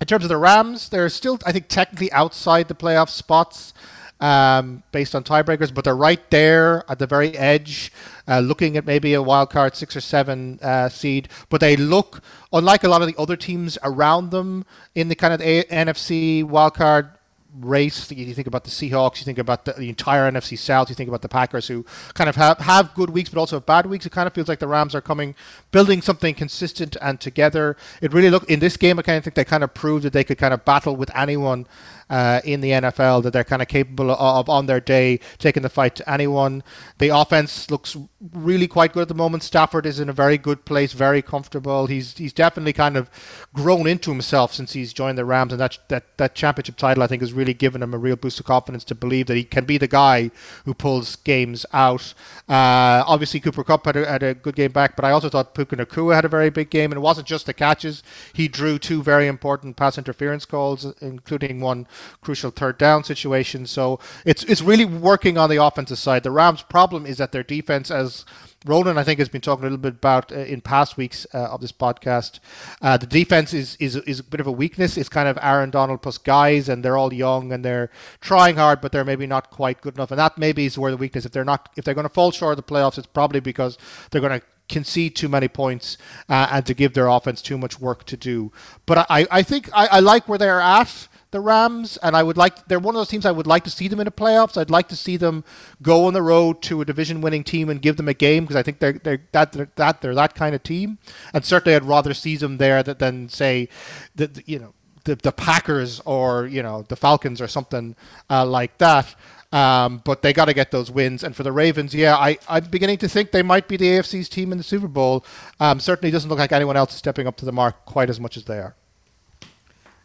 In 0.00 0.06
terms 0.06 0.24
of 0.24 0.30
the 0.30 0.38
Rams, 0.38 0.88
they're 0.88 1.10
still, 1.10 1.38
I 1.44 1.52
think, 1.52 1.68
technically 1.68 2.10
outside 2.12 2.68
the 2.68 2.74
playoff 2.74 3.10
spots 3.10 3.74
um, 4.20 4.82
based 4.92 5.14
on 5.14 5.24
tiebreakers, 5.24 5.72
but 5.72 5.84
they're 5.84 5.96
right 5.96 6.30
there 6.30 6.84
at 6.88 6.98
the 6.98 7.06
very 7.06 7.36
edge, 7.36 7.92
uh, 8.28 8.40
looking 8.40 8.76
at 8.76 8.84
maybe 8.84 9.14
a 9.14 9.22
wild 9.22 9.50
card 9.50 9.74
six 9.76 9.96
or 9.96 10.00
seven 10.00 10.58
uh, 10.62 10.88
seed. 10.88 11.28
But 11.48 11.60
they 11.60 11.76
look, 11.76 12.22
unlike 12.52 12.84
a 12.84 12.88
lot 12.88 13.02
of 13.02 13.08
the 13.08 13.16
other 13.18 13.36
teams 13.36 13.78
around 13.82 14.30
them 14.30 14.66
in 14.94 15.08
the 15.08 15.14
kind 15.14 15.32
of 15.32 15.40
a- 15.40 15.64
NFC 15.64 16.44
wild 16.44 16.74
card 16.74 17.10
race. 17.58 18.10
You 18.10 18.34
think 18.34 18.46
about 18.46 18.64
the 18.64 18.70
Seahawks, 18.70 19.18
you 19.18 19.24
think 19.24 19.38
about 19.38 19.64
the, 19.64 19.72
the, 19.72 19.88
entire 19.88 20.30
NFC 20.30 20.56
South, 20.56 20.88
you 20.88 20.94
think 20.94 21.08
about 21.08 21.22
the 21.22 21.28
Packers, 21.28 21.66
who 21.68 21.84
kind 22.14 22.28
of 22.28 22.36
have, 22.36 22.58
have 22.58 22.94
good 22.94 23.10
weeks 23.10 23.28
but 23.28 23.40
also 23.40 23.56
have 23.56 23.66
bad 23.66 23.86
weeks. 23.86 24.06
It 24.06 24.12
kind 24.12 24.26
of 24.26 24.32
feels 24.32 24.48
like 24.48 24.58
the 24.58 24.68
Rams 24.68 24.94
are 24.94 25.00
coming, 25.00 25.34
building 25.72 26.02
something 26.02 26.34
consistent 26.34 26.96
and 27.02 27.20
together. 27.20 27.76
It 28.00 28.12
really 28.12 28.30
looked 28.30 28.50
in 28.50 28.60
this 28.60 28.76
game. 28.76 28.98
I 28.98 29.02
kind 29.02 29.18
of 29.18 29.24
think 29.24 29.34
they 29.34 29.44
kind 29.44 29.64
of 29.64 29.74
proved 29.74 30.04
that 30.04 30.12
they 30.12 30.24
could 30.24 30.38
kind 30.38 30.54
of 30.54 30.64
battle 30.64 30.96
with 30.96 31.14
anyone 31.16 31.66
uh, 32.10 32.40
in 32.44 32.60
the 32.60 32.70
NFL 32.70 33.22
that 33.22 33.32
they're 33.32 33.44
kind 33.44 33.62
of 33.62 33.68
capable 33.68 34.10
of 34.10 34.48
on 34.48 34.66
their 34.66 34.80
day 34.80 35.20
taking 35.38 35.62
the 35.62 35.70
fight 35.70 35.94
to 35.94 36.10
anyone. 36.10 36.62
The 36.98 37.08
offense 37.08 37.70
looks 37.70 37.96
really 38.34 38.66
quite 38.66 38.92
good 38.92 39.02
at 39.02 39.08
the 39.08 39.14
moment. 39.14 39.44
Stafford 39.44 39.86
is 39.86 40.00
in 40.00 40.08
a 40.08 40.12
very 40.12 40.36
good 40.36 40.64
place, 40.64 40.92
very 40.92 41.22
comfortable. 41.22 41.86
He's 41.86 42.18
he's 42.18 42.32
definitely 42.32 42.72
kind 42.72 42.96
of 42.96 43.08
grown 43.54 43.86
into 43.86 44.10
himself 44.10 44.52
since 44.52 44.72
he's 44.72 44.92
joined 44.92 45.16
the 45.16 45.24
Rams, 45.24 45.52
and 45.52 45.60
that 45.60 45.78
that 45.88 46.18
that 46.18 46.34
championship 46.34 46.76
title 46.76 47.02
I 47.02 47.06
think 47.06 47.22
has 47.22 47.32
really 47.32 47.54
given 47.54 47.82
him 47.82 47.94
a 47.94 47.98
real 47.98 48.16
boost 48.16 48.40
of 48.40 48.46
confidence 48.46 48.84
to 48.84 48.94
believe 48.94 49.26
that 49.26 49.36
he 49.36 49.44
can 49.44 49.64
be 49.64 49.78
the 49.78 49.88
guy 49.88 50.30
who 50.64 50.74
pulls 50.74 51.16
games 51.16 51.64
out. 51.72 52.12
Uh, 52.48 53.04
obviously, 53.06 53.40
Cooper 53.40 53.64
Kupp 53.64 53.86
had 53.86 53.96
a, 53.96 54.06
had 54.06 54.22
a 54.22 54.34
good 54.34 54.56
game 54.56 54.72
back, 54.72 54.96
but 54.96 55.04
I 55.04 55.12
also 55.12 55.28
thought 55.28 55.54
Puka 55.54 55.76
Nacua 55.76 56.14
had 56.14 56.24
a 56.24 56.28
very 56.28 56.50
big 56.50 56.70
game, 56.70 56.90
and 56.90 56.98
it 56.98 57.02
wasn't 57.02 57.28
just 57.28 57.46
the 57.46 57.54
catches. 57.54 58.02
He 58.32 58.48
drew 58.48 58.78
two 58.78 59.02
very 59.02 59.28
important 59.28 59.76
pass 59.76 59.96
interference 59.96 60.44
calls, 60.44 60.84
including 61.00 61.60
one 61.60 61.86
crucial 62.20 62.50
third 62.50 62.78
down 62.78 63.04
situation. 63.04 63.66
So 63.66 64.00
it's 64.24 64.42
it's 64.44 64.62
really 64.62 64.84
working 64.84 65.38
on 65.38 65.50
the 65.50 65.62
offensive 65.62 65.98
side. 65.98 66.22
The 66.22 66.30
Rams' 66.30 66.62
problem 66.62 67.06
is 67.06 67.18
that 67.18 67.32
their 67.32 67.42
defense, 67.42 67.90
as 67.90 68.24
Ronan, 68.66 68.98
I 68.98 69.04
think, 69.04 69.18
has 69.18 69.30
been 69.30 69.40
talking 69.40 69.64
a 69.64 69.68
little 69.68 69.78
bit 69.78 69.94
about 69.94 70.32
uh, 70.32 70.36
in 70.36 70.60
past 70.60 70.98
weeks 70.98 71.26
uh, 71.32 71.44
of 71.44 71.62
this 71.62 71.72
podcast. 71.72 72.40
Uh, 72.82 72.98
the 72.98 73.06
defense 73.06 73.54
is, 73.54 73.76
is 73.76 73.96
is 73.96 74.20
a 74.20 74.24
bit 74.24 74.40
of 74.40 74.46
a 74.46 74.52
weakness. 74.52 74.98
It's 74.98 75.08
kind 75.08 75.28
of 75.28 75.38
Aaron 75.40 75.70
Donald 75.70 76.02
plus 76.02 76.18
guys, 76.18 76.68
and 76.68 76.84
they're 76.84 76.96
all 76.96 77.12
young 77.12 77.52
and 77.52 77.64
they're 77.64 77.90
trying 78.20 78.56
hard, 78.56 78.82
but 78.82 78.92
they're 78.92 79.04
maybe 79.04 79.26
not 79.26 79.50
quite 79.50 79.80
good 79.80 79.94
enough. 79.94 80.10
And 80.10 80.18
that 80.18 80.36
maybe 80.36 80.66
is 80.66 80.76
where 80.76 80.90
the 80.90 80.98
weakness. 80.98 81.24
If 81.24 81.32
they're 81.32 81.44
not, 81.44 81.70
if 81.76 81.84
they're 81.84 81.94
going 81.94 82.08
to 82.08 82.12
fall 82.12 82.32
short 82.32 82.58
of 82.58 82.64
the 82.64 82.70
playoffs, 82.74 82.98
it's 82.98 83.06
probably 83.06 83.40
because 83.40 83.78
they're 84.10 84.20
going 84.20 84.38
to 84.38 84.46
concede 84.68 85.16
too 85.16 85.28
many 85.28 85.48
points 85.48 85.98
uh, 86.28 86.48
and 86.52 86.64
to 86.64 86.74
give 86.74 86.94
their 86.94 87.08
offense 87.08 87.42
too 87.42 87.58
much 87.58 87.80
work 87.80 88.04
to 88.04 88.16
do. 88.16 88.52
But 88.86 89.06
I, 89.10 89.26
I 89.30 89.42
think 89.42 89.68
I, 89.74 89.86
I 89.86 90.00
like 90.00 90.28
where 90.28 90.38
they're 90.38 90.60
at 90.60 91.08
the 91.30 91.40
Rams, 91.40 91.96
and 91.98 92.16
I 92.16 92.22
would 92.22 92.36
like 92.36 92.66
they're 92.66 92.78
one 92.78 92.94
of 92.94 93.00
those 93.00 93.08
teams 93.08 93.24
I 93.24 93.30
would 93.30 93.46
like 93.46 93.64
to 93.64 93.70
see 93.70 93.88
them 93.88 94.00
in 94.00 94.04
the 94.04 94.10
playoffs. 94.10 94.56
I'd 94.56 94.70
like 94.70 94.88
to 94.88 94.96
see 94.96 95.16
them 95.16 95.44
go 95.80 96.06
on 96.06 96.12
the 96.12 96.22
road 96.22 96.60
to 96.62 96.80
a 96.80 96.84
division-winning 96.84 97.44
team 97.44 97.68
and 97.68 97.80
give 97.80 97.96
them 97.96 98.08
a 98.08 98.14
game 98.14 98.44
because 98.44 98.56
I 98.56 98.62
think 98.62 98.80
they're 98.80 98.94
they're 98.94 99.22
that 99.32 99.52
they're, 99.52 99.70
that 99.76 100.00
they're 100.00 100.14
that 100.14 100.34
kind 100.34 100.54
of 100.54 100.62
team, 100.62 100.98
and 101.32 101.44
certainly 101.44 101.76
I'd 101.76 101.84
rather 101.84 102.14
see 102.14 102.36
them 102.36 102.58
there 102.58 102.82
than 102.82 103.28
say 103.28 103.68
that 104.16 104.48
you 104.48 104.58
know 104.58 104.74
the 105.04 105.16
the 105.16 105.32
Packers 105.32 106.00
or 106.00 106.46
you 106.46 106.62
know 106.62 106.82
the 106.82 106.96
Falcons 106.96 107.40
or 107.40 107.48
something 107.48 107.96
uh, 108.28 108.44
like 108.44 108.78
that. 108.78 109.14
Um, 109.52 110.00
but 110.04 110.22
they 110.22 110.32
got 110.32 110.44
to 110.44 110.54
get 110.54 110.70
those 110.70 110.92
wins. 110.92 111.24
And 111.24 111.34
for 111.34 111.42
the 111.42 111.50
Ravens, 111.50 111.92
yeah, 111.92 112.16
I, 112.16 112.38
I'm 112.48 112.66
beginning 112.66 112.98
to 112.98 113.08
think 113.08 113.32
they 113.32 113.42
might 113.42 113.66
be 113.66 113.76
the 113.76 113.86
AFC's 113.86 114.28
team 114.28 114.52
in 114.52 114.58
the 114.58 114.64
Super 114.64 114.86
Bowl. 114.86 115.24
Um, 115.58 115.80
certainly 115.80 116.12
doesn't 116.12 116.30
look 116.30 116.38
like 116.38 116.52
anyone 116.52 116.76
else 116.76 116.92
is 116.92 116.98
stepping 116.98 117.26
up 117.26 117.36
to 117.38 117.44
the 117.44 117.50
mark 117.50 117.84
quite 117.84 118.08
as 118.08 118.20
much 118.20 118.36
as 118.36 118.44
they 118.44 118.58
are. 118.58 118.76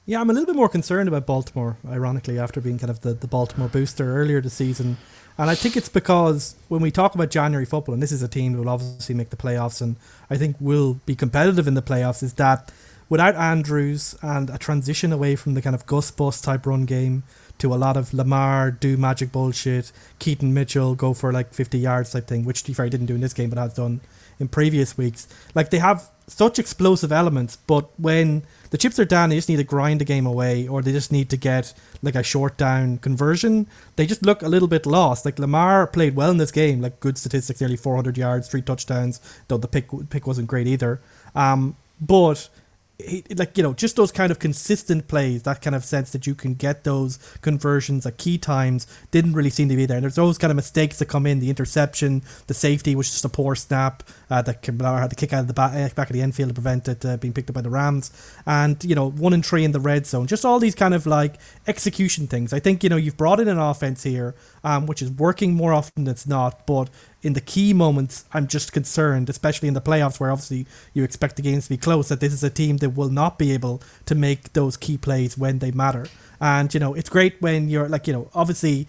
Yeah, 0.08 0.22
I'm 0.22 0.30
a 0.30 0.34
little 0.34 0.46
bit 0.46 0.56
more 0.56 0.70
concerned 0.70 1.08
about 1.08 1.26
Baltimore, 1.26 1.78
ironically, 1.88 2.38
after 2.38 2.62
being 2.62 2.78
kind 2.78 2.92
of 2.92 3.02
the, 3.02 3.16
the 3.16 3.26
Baltimore 3.26 3.68
booster 3.68 4.16
earlier 4.16 4.40
this 4.40 4.54
season. 4.54 4.98
And 5.38 5.50
I 5.50 5.56
think 5.56 5.76
it's 5.76 5.90
because 5.90 6.56
when 6.68 6.82
we 6.82 6.92
talk 6.92 7.16
about 7.16 7.32
January 7.32 7.66
football, 7.66 7.94
and 7.94 8.04
this 8.04 8.12
is 8.12 8.22
a 8.22 8.28
team 8.28 8.54
that 8.54 8.60
will 8.60 8.70
obviously 8.70 9.16
make 9.16 9.32
the 9.32 9.36
playoffs 9.36 9.82
and 9.82 9.96
I 10.30 10.38
think 10.38 10.58
will 10.60 10.96
be 11.08 11.16
competitive 11.16 11.68
in 11.68 11.74
the 11.74 11.82
playoffs, 11.82 12.22
is 12.22 12.34
that 12.36 12.72
without 13.10 13.36
Andrews 13.36 14.16
and 14.22 14.52
a 14.52 14.60
transition 14.60 15.12
away 15.12 15.36
from 15.36 15.56
the 15.56 15.62
kind 15.62 15.76
of 15.76 15.88
Gus 15.88 16.12
Bus 16.12 16.40
type 16.40 16.68
run 16.68 16.86
game 16.86 17.24
to 17.58 17.74
a 17.74 17.76
lot 17.76 17.98
of 17.98 18.14
Lamar 18.14 18.70
do 18.70 18.98
magic 18.98 19.32
bullshit, 19.32 19.92
Keaton 20.20 20.54
Mitchell 20.54 20.94
go 20.94 21.16
for 21.16 21.34
like 21.34 21.52
50 21.52 21.80
yards 21.80 22.12
type 22.12 22.28
thing, 22.28 22.46
which 22.46 22.62
Fair 22.62 22.90
didn't 22.90 23.08
do 23.08 23.16
in 23.16 23.22
this 23.22 23.34
game 23.34 23.50
but 23.50 23.58
has 23.58 23.74
done 23.74 24.02
in 24.40 24.48
previous 24.48 24.98
weeks. 24.98 25.28
Like 25.54 25.70
they 25.70 25.80
have 25.80 26.10
such 26.28 26.58
explosive 26.58 27.12
elements, 27.12 27.56
but 27.56 27.88
when 28.00 28.44
the 28.72 28.78
chips 28.78 29.00
are 29.00 29.06
down, 29.06 29.30
they 29.30 29.36
just 29.36 29.50
need 29.50 29.58
to 29.58 29.64
grind 29.64 30.02
the 30.02 30.06
game 30.06 30.26
away, 30.26 30.68
or 30.68 30.82
they 30.82 30.92
just 30.92 31.12
need 31.12 31.30
to 31.30 31.38
get 31.38 31.74
like 32.02 32.16
a 32.16 32.24
short 32.24 32.58
down 32.58 32.98
conversion. 32.98 33.68
They 33.96 34.06
just 34.06 34.24
look 34.24 34.42
a 34.42 34.50
little 34.50 34.68
bit 34.68 34.86
lost. 34.86 35.26
Like 35.26 35.40
Lamar 35.40 35.88
played 35.88 36.16
well 36.16 36.32
in 36.32 36.38
this 36.38 36.52
game, 36.52 36.82
like 36.82 37.00
good 37.00 37.18
statistics, 37.18 37.62
nearly 37.62 37.78
400 37.78 38.18
yards, 38.18 38.48
three 38.48 38.62
touchdowns. 38.62 39.20
Though 39.48 39.58
the 39.58 39.68
pick 39.68 39.90
pick 40.10 40.26
wasn't 40.26 40.48
great 40.48 40.68
either. 40.68 41.00
Um, 41.36 41.76
but 42.02 42.50
he, 42.98 43.24
like 43.36 43.58
you 43.58 43.64
know 43.64 43.74
just 43.74 43.96
those 43.96 44.12
kind 44.12 44.32
of 44.32 44.40
consistent 44.40 45.08
plays 45.08 45.44
that 45.44 45.62
kind 45.62 45.76
of 45.76 45.84
sense 45.84 46.12
that 46.12 46.26
you 46.26 46.34
can 46.34 46.54
get 46.54 46.84
those 46.86 47.18
conversions 47.42 48.06
at 48.06 48.18
key 48.18 48.38
times 48.38 48.88
didn't 49.12 49.34
really 49.34 49.50
seem 49.50 49.68
to 49.68 49.76
be 49.76 49.86
there 49.86 49.98
and 49.98 50.04
there's 50.04 50.16
those 50.16 50.38
kind 50.38 50.52
of 50.52 50.56
mistakes 50.56 51.00
that 51.00 51.08
come 51.08 51.26
in 51.26 51.40
the 51.40 51.50
interception 51.50 52.22
the 52.48 52.54
safety 52.54 52.96
was 52.96 53.10
just 53.10 53.26
a 53.26 53.30
poor 53.30 53.54
snap 53.54 54.04
uh, 54.30 54.42
that 54.42 54.62
Kamara 54.62 55.00
had 55.02 55.10
to 55.10 55.16
kick 55.16 55.34
out 55.34 55.42
of 55.42 55.48
the 55.48 55.54
back, 55.54 55.74
uh, 55.74 55.94
back 55.94 56.10
of 56.10 56.14
the 56.14 56.22
infield 56.22 56.50
to 56.50 56.54
prevent 56.54 56.88
it 56.88 57.06
uh, 57.06 57.18
being 57.18 57.34
picked 57.34 57.50
up 57.50 57.56
by 57.56 57.62
the 57.62 57.70
Rams. 57.70 58.12
And 58.46 58.84
you 58.84 58.96
know 58.96 59.10
one 59.10 59.34
and 59.34 59.46
three 59.46 59.64
in 59.64 59.72
the 59.72 59.80
red 59.80 60.06
zone. 60.06 60.28
Just 60.28 60.46
all 60.46 60.60
these 60.60 60.76
kind 60.76 60.94
of 60.94 61.06
like 61.06 61.36
execution 61.68 62.28
things. 62.28 62.54
I 62.54 62.60
think 62.60 62.84
you 62.84 62.90
know 62.90 62.98
you've 62.98 63.18
brought 63.18 63.40
in 63.40 63.48
an 63.48 63.60
offense 63.60 64.04
here 64.04 64.36
um, 64.66 64.88
which 64.88 65.02
is 65.02 65.12
working 65.12 65.54
more 65.54 65.72
often 65.72 66.04
than 66.04 66.12
it's 66.12 66.28
not. 66.28 66.66
But 66.66 66.90
in 67.22 67.34
the 67.34 67.42
key 67.42 67.72
moments, 67.72 68.26
I'm 68.34 68.48
just 68.48 68.74
concerned, 68.74 69.30
especially 69.30 69.68
in 69.68 69.76
the 69.76 69.82
playoffs, 69.82 70.20
where 70.20 70.32
obviously 70.32 70.66
you 70.94 71.04
expect 71.04 71.36
the 71.36 71.44
games 71.44 71.66
to 71.66 71.70
be 71.70 71.78
close, 71.78 72.10
that 72.10 72.20
this 72.20 72.34
is 72.34 72.44
a 72.44 72.50
team 72.50 72.78
that 72.78 72.90
will 72.90 73.10
not 73.10 73.38
be 73.38 73.52
able 73.52 73.82
to 74.08 74.16
make 74.16 74.54
those 74.54 74.76
key 74.76 74.98
plays 74.98 75.38
when 75.38 75.60
they 75.60 75.72
matter. 75.72 76.08
And 76.42 76.74
you 76.74 76.80
know, 76.80 76.96
it's 76.96 77.10
great 77.10 77.40
when 77.42 77.70
you're 77.70 77.88
like, 77.88 78.08
you 78.08 78.14
know, 78.14 78.30
obviously 78.34 78.88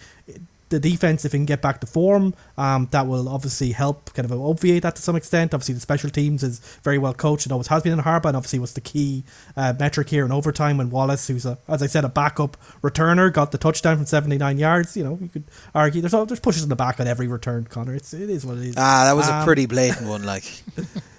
the 0.69 0.81
defense, 0.81 1.25
if 1.25 1.33
it 1.33 1.39
can 1.39 1.47
get 1.47 1.63
back 1.63 1.81
to 1.81 1.87
form, 1.87 2.35
um, 2.59 2.89
that 2.91 3.07
will 3.07 3.29
obviously 3.29 3.73
help 3.73 4.13
kind 4.15 4.31
of 4.31 4.41
obviate 4.41 4.83
that 4.83 4.97
to 4.97 5.03
some 5.03 5.15
extent. 5.15 5.55
Obviously, 5.55 5.75
the 5.75 5.81
special 5.81 6.11
teams 6.11 6.43
is 6.43 6.59
very 6.83 6.99
well 6.99 7.15
coached. 7.15 7.47
It 7.47 7.53
always 7.53 7.69
has 7.69 7.83
been 7.83 7.93
in 7.93 8.01
Harbaugh, 8.01 8.27
and 8.27 8.37
obviously 8.37 8.59
was 8.59 8.73
the 8.73 8.81
key 8.81 9.25
uh, 9.57 9.75
metric 9.79 10.09
here 10.09 10.25
in 10.25 10.33
overtime 10.33 10.79
when 10.79 10.91
Wallace, 10.91 11.29
who's 11.29 11.47
a, 11.47 11.59
as 11.69 11.83
I 11.83 11.87
said, 11.87 12.05
a 12.05 12.09
backup 12.09 12.57
returner, 12.83 13.33
got 13.33 13.53
the 13.53 13.59
touchdown 13.59 13.97
from 13.97 14.07
79 14.07 14.59
yards. 14.59 14.97
You 14.97 15.05
know, 15.05 15.19
you 15.21 15.29
could 15.29 15.45
argue 15.75 16.01
there's 16.01 16.15
all, 16.15 16.27
there's 16.27 16.41
pushes 16.41 16.63
in 16.63 16.69
the 16.69 16.77
back 16.77 16.99
on 17.01 17.07
every 17.07 17.29
return. 17.29 17.65
Connor, 17.65 17.95
it's 17.95 18.13
it 18.13 18.29
is 18.29 18.45
what 18.45 18.59
it 18.59 18.65
is. 18.65 18.75
Ah, 18.77 19.05
that 19.05 19.15
was 19.15 19.29
um, 19.29 19.43
a 19.43 19.45
pretty 19.45 19.67
blatant 19.67 20.09
one, 20.09 20.25
like. 20.25 20.45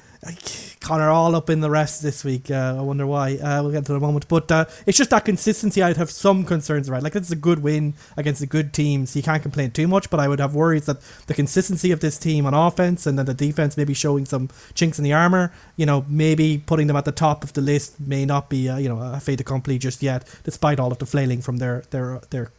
Connor 0.80 1.10
all 1.10 1.36
up 1.36 1.50
in 1.50 1.60
the 1.60 1.70
rest 1.70 2.02
this 2.02 2.24
week. 2.24 2.50
Uh, 2.50 2.76
I 2.78 2.82
wonder 2.82 3.06
why. 3.06 3.36
Uh, 3.36 3.62
we'll 3.62 3.72
get 3.72 3.86
to 3.86 3.94
the 3.94 4.00
moment, 4.00 4.28
but 4.28 4.50
uh, 4.52 4.66
it's 4.86 4.98
just 4.98 5.10
that 5.10 5.26
consistency. 5.26 5.84
I'd 5.84 5.98
have 5.98 6.10
some 6.10 6.46
concerns 6.46 6.88
about. 6.88 7.04
Like 7.04 7.16
it's 7.16 7.32
a 7.32 7.36
good 7.36 7.62
win 7.62 7.94
against 8.16 8.40
the 8.40 8.48
good 8.48 8.74
teams. 8.74 9.16
You 9.16 9.22
can't 9.22 9.42
complain 9.42 9.72
too 9.72 9.88
much, 9.88 10.10
but 10.10 10.20
I 10.20 10.28
would 10.28 10.40
have 10.40 10.56
worries 10.56 10.86
that 10.86 11.02
the 11.28 11.34
consistency 11.34 11.92
of 11.92 12.00
this 12.00 12.18
team 12.18 12.46
on 12.46 12.54
offense 12.54 13.06
and 13.06 13.18
then 13.20 13.26
the 13.26 13.34
defense 13.34 13.76
maybe 13.76 13.94
showing 13.94 14.26
some 14.26 14.50
chinks 14.76 14.98
in 14.98 15.04
the 15.04 15.14
armor. 15.14 15.52
You 15.76 15.86
know, 15.86 16.06
maybe 16.08 16.64
putting 16.66 16.88
them 16.88 16.96
at 16.96 17.06
the 17.06 17.12
top 17.12 17.44
of 17.44 17.54
the 17.54 17.62
list 17.62 18.00
may 18.00 18.26
not 18.26 18.50
be 18.50 18.70
uh, 18.70 18.78
you 18.78 18.88
know 18.88 19.00
a 19.00 19.20
fait 19.20 19.42
accompli 19.42 19.78
just 19.78 20.02
yet, 20.02 20.24
despite 20.44 20.80
all 20.80 20.92
of 20.92 21.00
the 21.00 21.06
flailing 21.06 21.42
from 21.42 21.58
their 21.58 21.84
their 21.90 22.22
their 22.30 22.52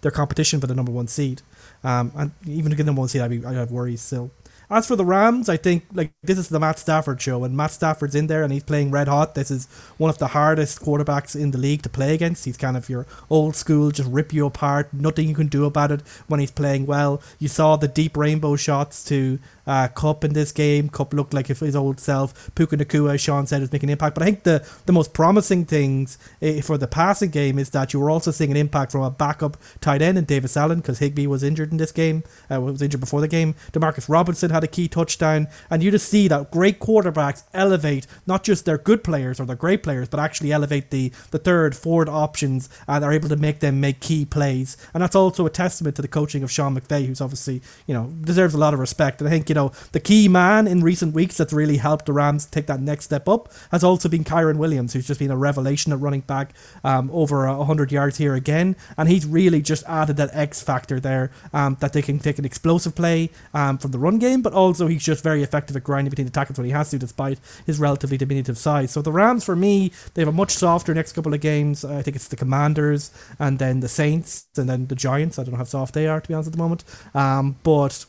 their 0.00 0.10
competition 0.10 0.60
for 0.60 0.66
the 0.66 0.74
number 0.74 0.92
one 0.92 1.08
seed. 1.08 1.42
Um, 1.84 2.12
and 2.16 2.32
even 2.46 2.70
to 2.70 2.76
get 2.76 2.86
number 2.86 3.00
one 3.00 3.08
seed, 3.08 3.22
I'd, 3.22 3.30
be, 3.30 3.44
I'd 3.44 3.56
have 3.56 3.70
worries 3.70 4.00
still. 4.00 4.30
As 4.70 4.86
for 4.86 4.96
the 4.96 5.04
Rams, 5.04 5.48
I 5.48 5.56
think 5.56 5.84
like 5.92 6.12
this 6.22 6.38
is 6.38 6.48
the 6.48 6.60
Matt 6.60 6.78
Stafford 6.78 7.20
show, 7.20 7.44
and 7.44 7.56
Matt 7.56 7.70
Stafford's 7.70 8.14
in 8.14 8.26
there 8.26 8.42
and 8.42 8.52
he's 8.52 8.62
playing 8.62 8.90
red 8.90 9.08
hot. 9.08 9.34
This 9.34 9.50
is 9.50 9.66
one 9.96 10.10
of 10.10 10.18
the 10.18 10.28
hardest 10.28 10.80
quarterbacks 10.82 11.34
in 11.34 11.50
the 11.52 11.58
league 11.58 11.82
to 11.82 11.88
play 11.88 12.14
against. 12.14 12.44
He's 12.44 12.56
kind 12.56 12.76
of 12.76 12.88
your 12.88 13.06
old 13.30 13.56
school, 13.56 13.90
just 13.90 14.10
rip 14.10 14.32
you 14.32 14.46
apart. 14.46 14.92
Nothing 14.92 15.28
you 15.28 15.34
can 15.34 15.48
do 15.48 15.64
about 15.64 15.92
it 15.92 16.02
when 16.26 16.40
he's 16.40 16.50
playing 16.50 16.86
well. 16.86 17.22
You 17.38 17.48
saw 17.48 17.76
the 17.76 17.88
deep 17.88 18.16
rainbow 18.16 18.56
shots 18.56 19.02
to 19.04 19.38
uh, 19.68 19.86
Kupp 19.88 20.24
in 20.24 20.32
this 20.32 20.50
game. 20.50 20.88
Kupp 20.88 21.12
looked 21.12 21.34
like 21.34 21.46
his 21.46 21.76
old 21.76 22.00
self. 22.00 22.50
Puka 22.54 22.76
Nacua, 22.76 23.14
as 23.14 23.20
Sean 23.20 23.46
said, 23.46 23.62
is 23.62 23.70
making 23.70 23.90
an 23.90 23.92
impact. 23.92 24.14
But 24.14 24.22
I 24.22 24.26
think 24.26 24.42
the, 24.42 24.66
the 24.86 24.92
most 24.92 25.12
promising 25.12 25.66
things 25.66 26.18
uh, 26.42 26.62
for 26.62 26.78
the 26.78 26.88
passing 26.88 27.30
game 27.30 27.58
is 27.58 27.70
that 27.70 27.92
you 27.92 28.00
were 28.00 28.10
also 28.10 28.30
seeing 28.30 28.50
an 28.50 28.56
impact 28.56 28.92
from 28.92 29.02
a 29.02 29.10
backup 29.10 29.58
tight 29.80 30.00
end 30.00 30.16
in 30.16 30.24
Davis 30.24 30.56
Allen 30.56 30.80
because 30.80 30.98
Higbee 30.98 31.26
was 31.26 31.42
injured 31.42 31.70
in 31.70 31.76
this 31.76 31.92
game, 31.92 32.24
uh, 32.50 32.60
was 32.60 32.80
injured 32.80 33.00
before 33.00 33.20
the 33.20 33.28
game. 33.28 33.54
Demarcus 33.72 34.08
Robinson 34.08 34.50
had 34.50 34.64
a 34.64 34.68
key 34.68 34.88
touchdown. 34.88 35.48
And 35.70 35.82
you 35.82 35.90
just 35.90 36.08
see 36.08 36.28
that 36.28 36.50
great 36.50 36.80
quarterbacks 36.80 37.44
elevate 37.52 38.06
not 38.26 38.42
just 38.42 38.64
their 38.64 38.78
good 38.78 39.04
players 39.04 39.38
or 39.38 39.44
their 39.44 39.56
great 39.56 39.82
players, 39.82 40.08
but 40.08 40.18
actually 40.18 40.50
elevate 40.50 40.90
the, 40.90 41.12
the 41.30 41.38
third, 41.38 41.76
fourth 41.76 42.08
options 42.08 42.70
and 42.86 43.04
are 43.04 43.12
able 43.12 43.28
to 43.28 43.36
make 43.36 43.60
them 43.60 43.80
make 43.80 44.00
key 44.00 44.24
plays. 44.24 44.78
And 44.94 45.02
that's 45.02 45.14
also 45.14 45.44
a 45.44 45.50
testament 45.50 45.96
to 45.96 46.02
the 46.02 46.08
coaching 46.08 46.42
of 46.42 46.50
Sean 46.50 46.78
McVay, 46.78 47.06
who's 47.06 47.20
obviously, 47.20 47.60
you 47.86 47.92
know, 47.92 48.06
deserves 48.22 48.54
a 48.54 48.58
lot 48.58 48.72
of 48.72 48.80
respect. 48.80 49.20
And 49.20 49.28
I 49.28 49.30
think, 49.30 49.48
you 49.48 49.54
know, 49.54 49.57
the 49.92 50.00
key 50.00 50.28
man 50.28 50.66
in 50.66 50.82
recent 50.82 51.14
weeks 51.14 51.36
that's 51.36 51.52
really 51.52 51.78
helped 51.78 52.06
the 52.06 52.12
Rams 52.12 52.46
take 52.46 52.66
that 52.66 52.80
next 52.80 53.06
step 53.06 53.28
up 53.28 53.52
has 53.72 53.82
also 53.82 54.08
been 54.08 54.24
Kyren 54.24 54.56
Williams, 54.56 54.92
who's 54.92 55.06
just 55.06 55.20
been 55.20 55.30
a 55.30 55.36
revelation 55.36 55.92
at 55.92 56.00
running 56.00 56.20
back, 56.20 56.54
um, 56.84 57.10
over 57.12 57.46
hundred 57.48 57.90
yards 57.92 58.18
here 58.18 58.34
again, 58.34 58.76
and 58.96 59.08
he's 59.08 59.26
really 59.26 59.60
just 59.60 59.84
added 59.86 60.16
that 60.16 60.30
X 60.32 60.62
factor 60.62 61.00
there, 61.00 61.30
um, 61.52 61.76
that 61.80 61.92
they 61.92 62.02
can 62.02 62.18
take 62.18 62.38
an 62.38 62.44
explosive 62.44 62.94
play 62.94 63.30
um, 63.52 63.78
from 63.78 63.90
the 63.90 63.98
run 63.98 64.18
game, 64.18 64.42
but 64.42 64.52
also 64.52 64.86
he's 64.86 65.04
just 65.04 65.22
very 65.24 65.42
effective 65.42 65.76
at 65.76 65.84
grinding 65.84 66.10
between 66.10 66.26
the 66.26 66.32
tackles 66.32 66.58
when 66.58 66.66
he 66.66 66.72
has 66.72 66.90
to, 66.90 66.98
despite 66.98 67.38
his 67.66 67.78
relatively 67.80 68.16
diminutive 68.16 68.56
size. 68.58 68.90
So 68.90 69.02
the 69.02 69.12
Rams, 69.12 69.44
for 69.44 69.56
me, 69.56 69.92
they 70.14 70.22
have 70.22 70.28
a 70.28 70.32
much 70.32 70.52
softer 70.52 70.94
next 70.94 71.12
couple 71.12 71.34
of 71.34 71.40
games. 71.40 71.84
I 71.84 72.02
think 72.02 72.16
it's 72.16 72.28
the 72.28 72.36
Commanders 72.36 73.10
and 73.38 73.58
then 73.58 73.80
the 73.80 73.88
Saints 73.88 74.46
and 74.56 74.68
then 74.68 74.86
the 74.86 74.94
Giants. 74.94 75.38
I 75.38 75.42
don't 75.44 75.52
know 75.52 75.58
how 75.58 75.64
soft 75.64 75.94
they 75.94 76.06
are 76.06 76.20
to 76.20 76.28
be 76.28 76.34
honest 76.34 76.48
at 76.48 76.52
the 76.52 76.58
moment, 76.58 76.84
um, 77.14 77.56
but 77.62 78.04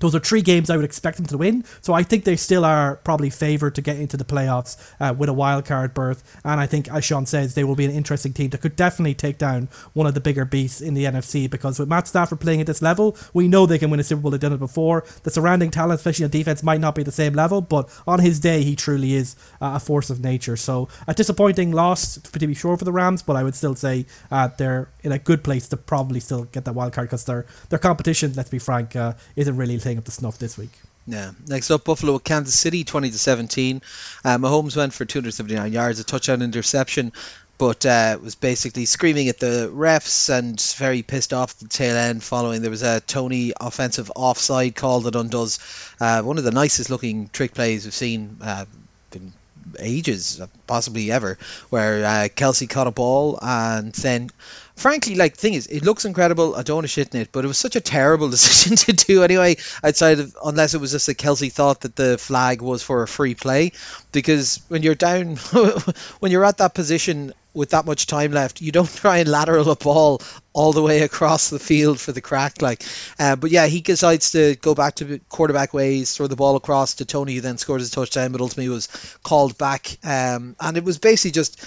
those 0.00 0.14
are 0.14 0.20
three 0.20 0.42
games 0.42 0.70
I 0.70 0.76
would 0.76 0.84
expect 0.84 1.16
them 1.16 1.26
to 1.26 1.38
win. 1.38 1.64
So 1.80 1.92
I 1.92 2.02
think 2.02 2.24
they 2.24 2.36
still 2.36 2.64
are 2.64 2.96
probably 2.96 3.30
favoured 3.30 3.74
to 3.76 3.82
get 3.82 3.98
into 3.98 4.16
the 4.16 4.24
playoffs 4.24 4.76
uh, 5.00 5.14
with 5.14 5.28
a 5.28 5.32
wild 5.32 5.64
card 5.64 5.94
berth. 5.94 6.22
And 6.44 6.60
I 6.60 6.66
think, 6.66 6.90
as 6.90 7.04
Sean 7.04 7.26
says, 7.26 7.54
they 7.54 7.64
will 7.64 7.76
be 7.76 7.84
an 7.84 7.90
interesting 7.90 8.32
team 8.32 8.50
that 8.50 8.60
could 8.60 8.76
definitely 8.76 9.14
take 9.14 9.38
down 9.38 9.68
one 9.92 10.06
of 10.06 10.14
the 10.14 10.20
bigger 10.20 10.44
beasts 10.44 10.80
in 10.80 10.94
the 10.94 11.04
NFC. 11.04 11.48
Because 11.50 11.78
with 11.78 11.88
Matt 11.88 12.08
Stafford 12.08 12.40
playing 12.40 12.60
at 12.60 12.66
this 12.66 12.82
level, 12.82 13.16
we 13.32 13.48
know 13.48 13.66
they 13.66 13.78
can 13.78 13.90
win 13.90 14.00
a 14.00 14.04
Super 14.04 14.22
Bowl. 14.22 14.30
They've 14.30 14.40
done 14.40 14.52
it 14.52 14.58
before. 14.58 15.04
The 15.22 15.30
surrounding 15.30 15.70
talent, 15.70 16.00
especially 16.00 16.24
on 16.24 16.30
defense, 16.30 16.62
might 16.62 16.80
not 16.80 16.94
be 16.94 17.02
the 17.02 17.12
same 17.12 17.34
level, 17.34 17.60
but 17.60 17.88
on 18.06 18.20
his 18.20 18.40
day, 18.40 18.62
he 18.62 18.76
truly 18.76 19.14
is 19.14 19.36
uh, 19.60 19.72
a 19.74 19.80
force 19.80 20.10
of 20.10 20.20
nature. 20.20 20.56
So 20.56 20.88
a 21.06 21.14
disappointing 21.14 21.72
loss 21.72 22.16
to 22.16 22.46
be 22.46 22.54
sure 22.54 22.76
for 22.76 22.84
the 22.84 22.92
Rams, 22.92 23.22
but 23.22 23.36
I 23.36 23.42
would 23.42 23.54
still 23.54 23.74
say 23.74 24.06
uh, 24.30 24.48
they're 24.56 24.90
in 25.02 25.12
a 25.12 25.18
good 25.18 25.44
place 25.44 25.68
to 25.68 25.76
probably 25.76 26.20
still 26.20 26.44
get 26.44 26.64
that 26.64 26.74
wild 26.74 26.92
card 26.92 27.08
because 27.08 27.24
their 27.24 27.46
their 27.68 27.78
competition, 27.78 28.32
let's 28.34 28.50
be 28.50 28.58
frank, 28.58 28.96
uh, 28.96 29.14
isn't 29.36 29.56
really 29.56 29.74
up 29.96 30.04
to 30.04 30.10
snuff 30.10 30.38
this 30.38 30.58
week. 30.58 30.72
Yeah. 31.06 31.30
Next 31.46 31.70
up, 31.70 31.84
Buffalo 31.84 32.18
Kansas 32.18 32.58
City, 32.58 32.84
twenty 32.84 33.10
to 33.10 33.18
seventeen. 33.18 33.80
Uh, 34.22 34.36
Mahomes 34.36 34.76
went 34.76 34.92
for 34.92 35.06
two 35.06 35.20
hundred 35.20 35.32
seventy 35.32 35.54
nine 35.54 35.72
yards, 35.72 36.00
a 36.00 36.04
touchdown 36.04 36.42
interception, 36.42 37.12
but 37.56 37.86
uh, 37.86 38.18
was 38.22 38.34
basically 38.34 38.84
screaming 38.84 39.28
at 39.28 39.38
the 39.38 39.70
refs 39.72 40.28
and 40.28 40.60
very 40.76 41.02
pissed 41.02 41.32
off 41.32 41.52
at 41.52 41.58
the 41.60 41.68
tail 41.68 41.96
end. 41.96 42.22
Following 42.22 42.60
there 42.60 42.70
was 42.70 42.82
a 42.82 43.00
Toney 43.00 43.54
offensive 43.58 44.12
offside 44.14 44.74
call 44.74 45.00
that 45.00 45.14
undoes 45.14 45.58
uh, 45.98 46.20
one 46.20 46.36
of 46.36 46.44
the 46.44 46.50
nicest 46.50 46.90
looking 46.90 47.28
trick 47.28 47.54
plays 47.54 47.86
we've 47.86 47.94
seen. 47.94 48.36
Uh, 48.42 48.66
in 49.14 49.32
ages, 49.78 50.40
possibly 50.66 51.10
ever, 51.10 51.38
where 51.70 52.04
uh, 52.04 52.28
Kelce 52.28 52.68
caught 52.68 52.86
a 52.86 52.90
ball 52.90 53.38
and 53.40 53.92
then 53.94 54.30
frankly, 54.78 55.16
like 55.16 55.36
thing 55.36 55.54
is, 55.54 55.66
it 55.66 55.84
looks 55.84 56.04
incredible. 56.04 56.54
I 56.54 56.62
don't 56.62 56.76
want 56.76 56.84
to 56.84 56.88
shit 56.88 57.14
in 57.14 57.20
it, 57.20 57.30
but 57.32 57.44
it 57.44 57.48
was 57.48 57.58
such 57.58 57.76
a 57.76 57.80
terrible 57.80 58.30
decision 58.36 58.76
to 58.76 58.92
do 58.92 59.22
anyway. 59.22 59.56
Outside 59.82 60.20
of 60.20 60.36
unless 60.44 60.74
it 60.74 60.80
was 60.80 60.92
just 60.92 61.06
that 61.06 61.18
Kelce 61.18 61.52
thought 61.52 61.82
that 61.82 61.96
the 61.96 62.16
flag 62.18 62.62
was 62.62 62.82
for 62.82 63.02
a 63.02 63.08
free 63.08 63.34
play, 63.34 63.72
because 64.12 64.60
when 64.68 64.82
you're 64.82 64.94
down, 64.94 65.36
when 66.20 66.32
you're 66.32 66.44
at 66.44 66.58
that 66.58 66.74
position 66.74 67.32
with 67.54 67.70
that 67.70 67.86
much 67.86 68.06
time 68.06 68.30
left, 68.30 68.60
you 68.60 68.70
don't 68.70 68.88
try 68.88 69.18
and 69.18 69.28
lateral 69.28 69.70
a 69.70 69.76
ball 69.76 70.22
all 70.52 70.72
the 70.72 70.82
way 70.82 71.00
across 71.02 71.50
the 71.50 71.58
field 71.58 71.98
for 71.98 72.12
the 72.12 72.20
crack. 72.20 72.62
Like, 72.62 72.84
uh, 73.18 73.36
but 73.36 73.50
yeah, 73.50 73.66
he 73.66 73.80
decides 73.80 74.30
to 74.32 74.54
go 74.56 74.74
back 74.74 74.96
to 74.96 75.18
quarterback 75.28 75.74
ways, 75.74 76.14
throw 76.14 76.28
the 76.28 76.36
ball 76.36 76.56
across 76.56 76.94
to 76.96 77.04
Toney, 77.04 77.34
who 77.34 77.40
then 77.40 77.58
scores 77.58 77.88
a 77.88 77.90
touchdown, 77.90 78.32
but 78.32 78.40
ultimately 78.40 78.68
was 78.68 78.88
called 79.24 79.58
back. 79.58 79.98
Um, 80.04 80.54
and 80.60 80.76
it 80.76 80.84
was 80.84 80.98
basically 80.98 81.32
just 81.32 81.64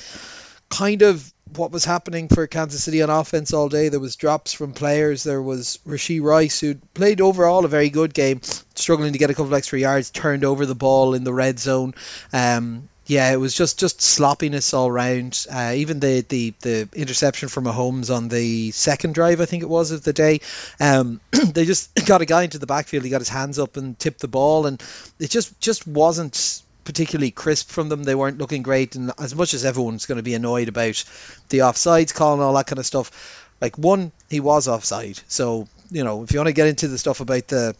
kind 0.69 1.01
of 1.01 1.31
what 1.55 1.71
was 1.71 1.85
happening 1.85 2.27
for 2.27 2.47
Kansas 2.47 2.83
City 2.83 3.01
on 3.01 3.09
offense 3.09 3.53
all 3.53 3.69
day. 3.69 3.89
There 3.89 3.99
was 3.99 4.15
drops 4.15 4.53
from 4.53 4.73
players. 4.73 5.23
There 5.23 5.41
was 5.41 5.79
Rashee 5.85 6.21
Rice, 6.21 6.59
who 6.59 6.75
played 6.93 7.21
overall 7.21 7.65
a 7.65 7.69
very 7.69 7.89
good 7.89 8.13
game, 8.13 8.41
struggling 8.75 9.13
to 9.13 9.19
get 9.19 9.29
a 9.29 9.33
couple 9.33 9.53
extra 9.55 9.79
yards, 9.79 10.11
turned 10.11 10.45
over 10.45 10.65
the 10.65 10.75
ball 10.75 11.13
in 11.13 11.23
the 11.23 11.33
red 11.33 11.59
zone. 11.59 11.93
Um, 12.33 12.89
yeah, 13.11 13.33
it 13.33 13.39
was 13.39 13.53
just 13.53 13.77
just 13.77 14.01
sloppiness 14.01 14.73
all 14.73 14.89
round. 14.89 15.45
Uh, 15.51 15.73
even 15.75 15.99
the, 15.99 16.21
the 16.21 16.53
the 16.61 16.89
interception 16.93 17.49
from 17.49 17.65
Mahomes 17.65 18.15
on 18.15 18.29
the 18.29 18.71
second 18.71 19.15
drive, 19.15 19.41
I 19.41 19.45
think 19.45 19.63
it 19.63 19.69
was 19.69 19.91
of 19.91 20.03
the 20.03 20.13
day. 20.13 20.39
Um, 20.79 21.19
they 21.31 21.65
just 21.65 21.93
got 22.05 22.21
a 22.21 22.25
guy 22.25 22.43
into 22.43 22.59
the 22.59 22.67
backfield. 22.67 23.03
He 23.03 23.09
got 23.09 23.19
his 23.19 23.29
hands 23.29 23.59
up 23.59 23.75
and 23.75 23.99
tipped 23.99 24.21
the 24.21 24.27
ball, 24.27 24.65
and 24.65 24.81
it 25.19 25.29
just 25.29 25.59
just 25.59 25.85
wasn't 25.85 26.61
particularly 26.83 27.31
crisp 27.31 27.69
from 27.69 27.89
them. 27.89 28.03
They 28.03 28.15
weren't 28.15 28.37
looking 28.37 28.63
great, 28.63 28.95
and 28.95 29.11
as 29.19 29.35
much 29.35 29.53
as 29.53 29.65
everyone's 29.65 30.05
going 30.05 30.17
to 30.17 30.23
be 30.23 30.33
annoyed 30.33 30.67
about 30.67 31.03
the 31.49 31.59
offsides 31.59 32.13
call 32.13 32.33
and 32.33 32.41
all 32.41 32.53
that 32.53 32.67
kind 32.67 32.79
of 32.79 32.85
stuff, 32.85 33.47
like 33.61 33.77
one, 33.77 34.11
he 34.29 34.39
was 34.39 34.67
offside. 34.67 35.19
So 35.27 35.67
you 35.91 36.03
know, 36.03 36.23
if 36.23 36.31
you 36.31 36.39
want 36.39 36.47
to 36.47 36.53
get 36.53 36.67
into 36.67 36.87
the 36.87 36.97
stuff 36.97 37.19
about 37.19 37.47
the 37.47 37.75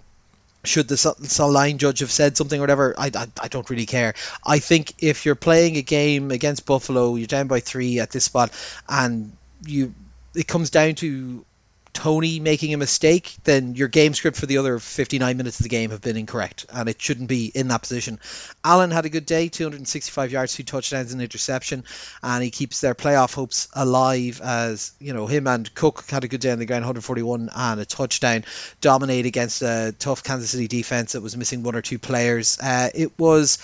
should 0.64 0.88
the 0.88 1.48
line 1.48 1.80
judge 1.80 2.00
have 2.00 2.12
said 2.12 2.38
something 2.38 2.60
or 2.60 2.62
whatever, 2.62 2.94
I, 2.98 3.10
I, 3.16 3.28
I 3.42 3.48
don't 3.48 3.70
really 3.70 3.88
care. 3.88 4.14
I 4.46 4.60
think 4.60 4.94
if 5.00 5.26
you're 5.26 5.36
playing 5.36 5.78
a 5.78 5.82
game 5.82 6.30
against 6.30 6.68
Buffalo, 6.68 7.16
you're 7.16 7.26
down 7.26 7.48
by 7.48 7.62
three 7.62 8.00
at 8.00 8.12
this 8.12 8.26
spot, 8.26 8.52
and 8.88 9.32
you 9.66 9.94
it 10.36 10.48
comes 10.48 10.70
down 10.70 10.96
to 10.96 11.46
Toney 11.94 12.40
making 12.40 12.74
a 12.74 12.78
mistake, 12.78 13.36
then 13.44 13.76
your 13.76 13.88
game 13.88 14.14
script 14.14 14.38
for 14.38 14.46
the 14.46 14.58
other 14.58 14.80
59 14.80 15.38
minutes 15.38 15.60
of 15.60 15.64
the 15.64 15.70
game 15.70 15.92
have 15.92 16.02
been 16.02 16.18
incorrect, 16.18 16.66
and 16.72 16.88
it 16.90 17.02
shouldn't 17.02 17.28
be 17.28 17.52
in 17.54 17.68
that 17.68 17.82
position. 17.82 18.20
Allen 18.64 18.92
had 18.92 19.06
a 19.06 19.10
good 19.10 19.26
day, 19.26 19.50
265 19.50 20.32
yards, 20.32 20.54
two 20.54 20.64
touchdowns, 20.64 21.14
and 21.14 21.22
interception, 21.22 21.84
and 22.24 22.44
he 22.44 22.50
keeps 22.50 22.82
their 22.82 22.96
playoff 22.96 23.34
hopes 23.34 23.68
alive. 23.74 24.42
As 24.44 24.94
you 25.00 25.14
know, 25.14 25.28
him 25.28 25.48
and 25.48 25.74
Cook 25.74 26.06
had 26.10 26.24
a 26.24 26.28
good 26.28 26.42
day 26.42 26.52
on 26.52 26.60
the 26.60 26.66
ground, 26.66 26.84
141 26.84 27.50
and 27.54 27.80
a 27.80 27.86
touchdown, 27.86 28.46
dominate 28.80 29.26
against 29.26 29.62
a 29.62 29.94
tough 29.98 30.24
Kansas 30.24 30.52
City 30.52 30.68
defense 30.68 31.12
that 31.14 31.22
was 31.22 31.38
missing 31.38 31.64
one 31.64 31.76
or 31.76 31.82
two 31.82 32.00
players. 32.00 32.58
Uh, 32.60 32.90
it 32.96 33.18
was 33.20 33.58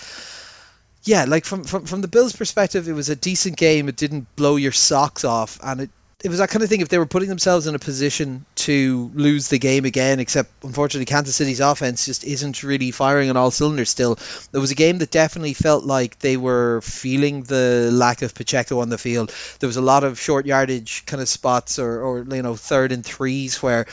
yeah, 1.04 1.24
like 1.24 1.44
from, 1.44 1.64
from 1.64 1.86
from 1.86 2.02
the 2.02 2.08
Bills' 2.08 2.36
perspective, 2.36 2.88
it 2.88 2.92
was 2.92 3.08
a 3.08 3.16
decent 3.16 3.56
game. 3.56 3.88
It 3.88 3.96
didn't 3.96 4.36
blow 4.36 4.56
your 4.56 4.72
socks 4.72 5.24
off, 5.24 5.58
and 5.62 5.82
it 5.82 5.90
it 6.24 6.28
was 6.28 6.38
that 6.38 6.50
kind 6.50 6.64
of 6.64 6.68
thing 6.68 6.80
if 6.80 6.88
they 6.88 6.98
were 6.98 7.06
putting 7.06 7.28
themselves 7.28 7.68
in 7.68 7.76
a 7.76 7.78
position 7.78 8.44
to 8.56 9.08
lose 9.14 9.48
the 9.48 9.58
game 9.58 9.84
again 9.84 10.18
except 10.18 10.50
unfortunately 10.64 11.04
Kansas 11.06 11.36
City's 11.36 11.60
offense 11.60 12.06
just 12.06 12.24
isn't 12.24 12.64
really 12.64 12.90
firing 12.90 13.30
on 13.30 13.36
all 13.36 13.52
cylinders 13.52 13.88
still. 13.88 14.18
There 14.50 14.60
was 14.60 14.72
a 14.72 14.74
game 14.74 14.98
that 14.98 15.12
definitely 15.12 15.54
felt 15.54 15.84
like 15.84 16.18
they 16.18 16.36
were 16.36 16.80
feeling 16.80 17.44
the 17.44 17.90
lack 17.92 18.22
of 18.22 18.34
Pacheco 18.34 18.80
on 18.80 18.88
the 18.88 18.98
field. 18.98 19.32
There 19.60 19.68
was 19.68 19.76
a 19.76 19.82
lot 19.82 20.02
of 20.02 20.18
short 20.18 20.44
yardage 20.44 21.06
kind 21.06 21.22
of 21.22 21.28
spots 21.28 21.78
or, 21.78 22.02
or 22.02 22.26
you 22.34 22.42
know 22.42 22.56
third 22.56 22.90
and 22.90 23.04
threes 23.04 23.62
where 23.62 23.86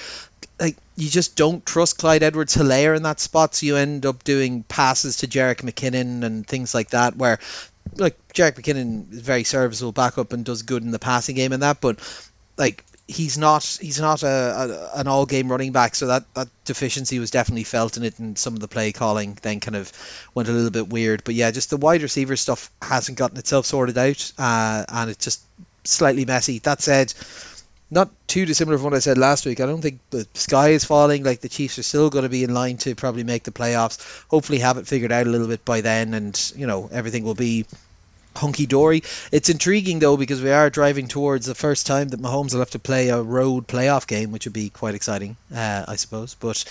like 0.59 0.77
you 0.95 1.09
just 1.09 1.35
don't 1.35 1.63
trust 1.63 1.99
Clyde 1.99 2.23
Edwards 2.23 2.55
Hilaire 2.55 2.95
in 2.95 3.03
that 3.03 3.19
spot 3.19 3.53
so 3.53 3.67
you 3.67 3.75
end 3.75 4.05
up 4.05 4.23
doing 4.23 4.63
passes 4.63 5.17
to 5.17 5.27
Jerick 5.27 5.61
McKinnon 5.61 6.23
and 6.23 6.47
things 6.47 6.73
like 6.73 6.89
that 6.89 7.15
where 7.17 7.39
like 7.95 8.15
Jerick 8.33 8.55
McKinnon 8.55 9.11
is 9.11 9.21
very 9.21 9.43
serviceable 9.43 9.91
backup 9.91 10.33
and 10.33 10.43
does 10.43 10.63
good 10.63 10.83
in 10.83 10.91
the 10.91 10.99
passing 10.99 11.35
game 11.35 11.51
and 11.51 11.63
that, 11.63 11.81
but 11.81 11.99
like 12.57 12.83
he's 13.07 13.37
not 13.37 13.63
he's 13.81 13.99
not 13.99 14.23
a, 14.23 14.27
a, 14.27 14.99
an 14.99 15.07
all 15.07 15.25
game 15.25 15.49
running 15.49 15.71
back, 15.71 15.95
so 15.95 16.07
that, 16.07 16.33
that 16.33 16.47
deficiency 16.65 17.19
was 17.19 17.31
definitely 17.31 17.63
felt 17.63 17.97
in 17.97 18.03
it, 18.03 18.19
and 18.19 18.37
some 18.37 18.53
of 18.53 18.59
the 18.59 18.67
play 18.67 18.91
calling 18.91 19.37
then 19.41 19.59
kind 19.59 19.75
of 19.75 19.91
went 20.33 20.49
a 20.49 20.51
little 20.51 20.71
bit 20.71 20.89
weird. 20.89 21.23
But 21.23 21.35
yeah, 21.35 21.51
just 21.51 21.69
the 21.69 21.77
wide 21.77 22.01
receiver 22.01 22.35
stuff 22.35 22.71
hasn't 22.81 23.17
gotten 23.17 23.37
itself 23.37 23.65
sorted 23.65 23.97
out, 23.97 24.31
uh, 24.37 24.85
and 24.87 25.09
it's 25.09 25.23
just 25.23 25.41
slightly 25.83 26.25
messy. 26.25 26.59
That 26.59 26.81
said. 26.81 27.13
Not 27.91 28.09
too 28.27 28.45
dissimilar 28.45 28.77
from 28.77 28.85
what 28.85 28.93
I 28.95 28.99
said 28.99 29.17
last 29.17 29.45
week. 29.45 29.59
I 29.59 29.67
don't 29.67 29.81
think 29.81 29.99
the 30.09 30.27
sky 30.33 30.69
is 30.69 30.85
falling. 30.85 31.23
Like 31.23 31.41
the 31.41 31.49
Chiefs 31.49 31.77
are 31.77 31.83
still 31.83 32.09
going 32.09 32.23
to 32.23 32.29
be 32.29 32.43
in 32.43 32.53
line 32.53 32.77
to 32.77 32.95
probably 32.95 33.23
make 33.23 33.43
the 33.43 33.51
playoffs. 33.51 34.25
Hopefully, 34.27 34.59
have 34.59 34.77
it 34.77 34.87
figured 34.87 35.11
out 35.11 35.27
a 35.27 35.29
little 35.29 35.47
bit 35.47 35.63
by 35.63 35.81
then, 35.81 36.13
and 36.13 36.53
you 36.55 36.65
know 36.65 36.89
everything 36.91 37.23
will 37.23 37.35
be 37.35 37.65
hunky 38.35 38.65
dory. 38.65 39.03
It's 39.31 39.49
intriguing 39.49 39.99
though 39.99 40.17
because 40.17 40.41
we 40.41 40.51
are 40.51 40.69
driving 40.69 41.07
towards 41.07 41.45
the 41.45 41.55
first 41.55 41.85
time 41.85 42.09
that 42.09 42.21
Mahomes 42.21 42.53
will 42.53 42.59
have 42.59 42.71
to 42.71 42.79
play 42.79 43.09
a 43.09 43.21
road 43.21 43.67
playoff 43.67 44.07
game, 44.07 44.31
which 44.31 44.45
would 44.45 44.53
be 44.53 44.69
quite 44.69 44.95
exciting, 44.95 45.37
uh, 45.53 45.85
I 45.87 45.95
suppose. 45.95 46.35
But 46.35 46.63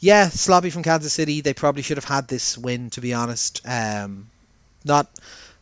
yeah, 0.00 0.28
sloppy 0.28 0.70
from 0.70 0.82
Kansas 0.82 1.12
City. 1.12 1.40
They 1.40 1.54
probably 1.54 1.82
should 1.82 1.98
have 1.98 2.04
had 2.04 2.26
this 2.26 2.58
win, 2.58 2.90
to 2.90 3.00
be 3.00 3.14
honest. 3.14 3.60
Um, 3.66 4.28
not 4.84 5.08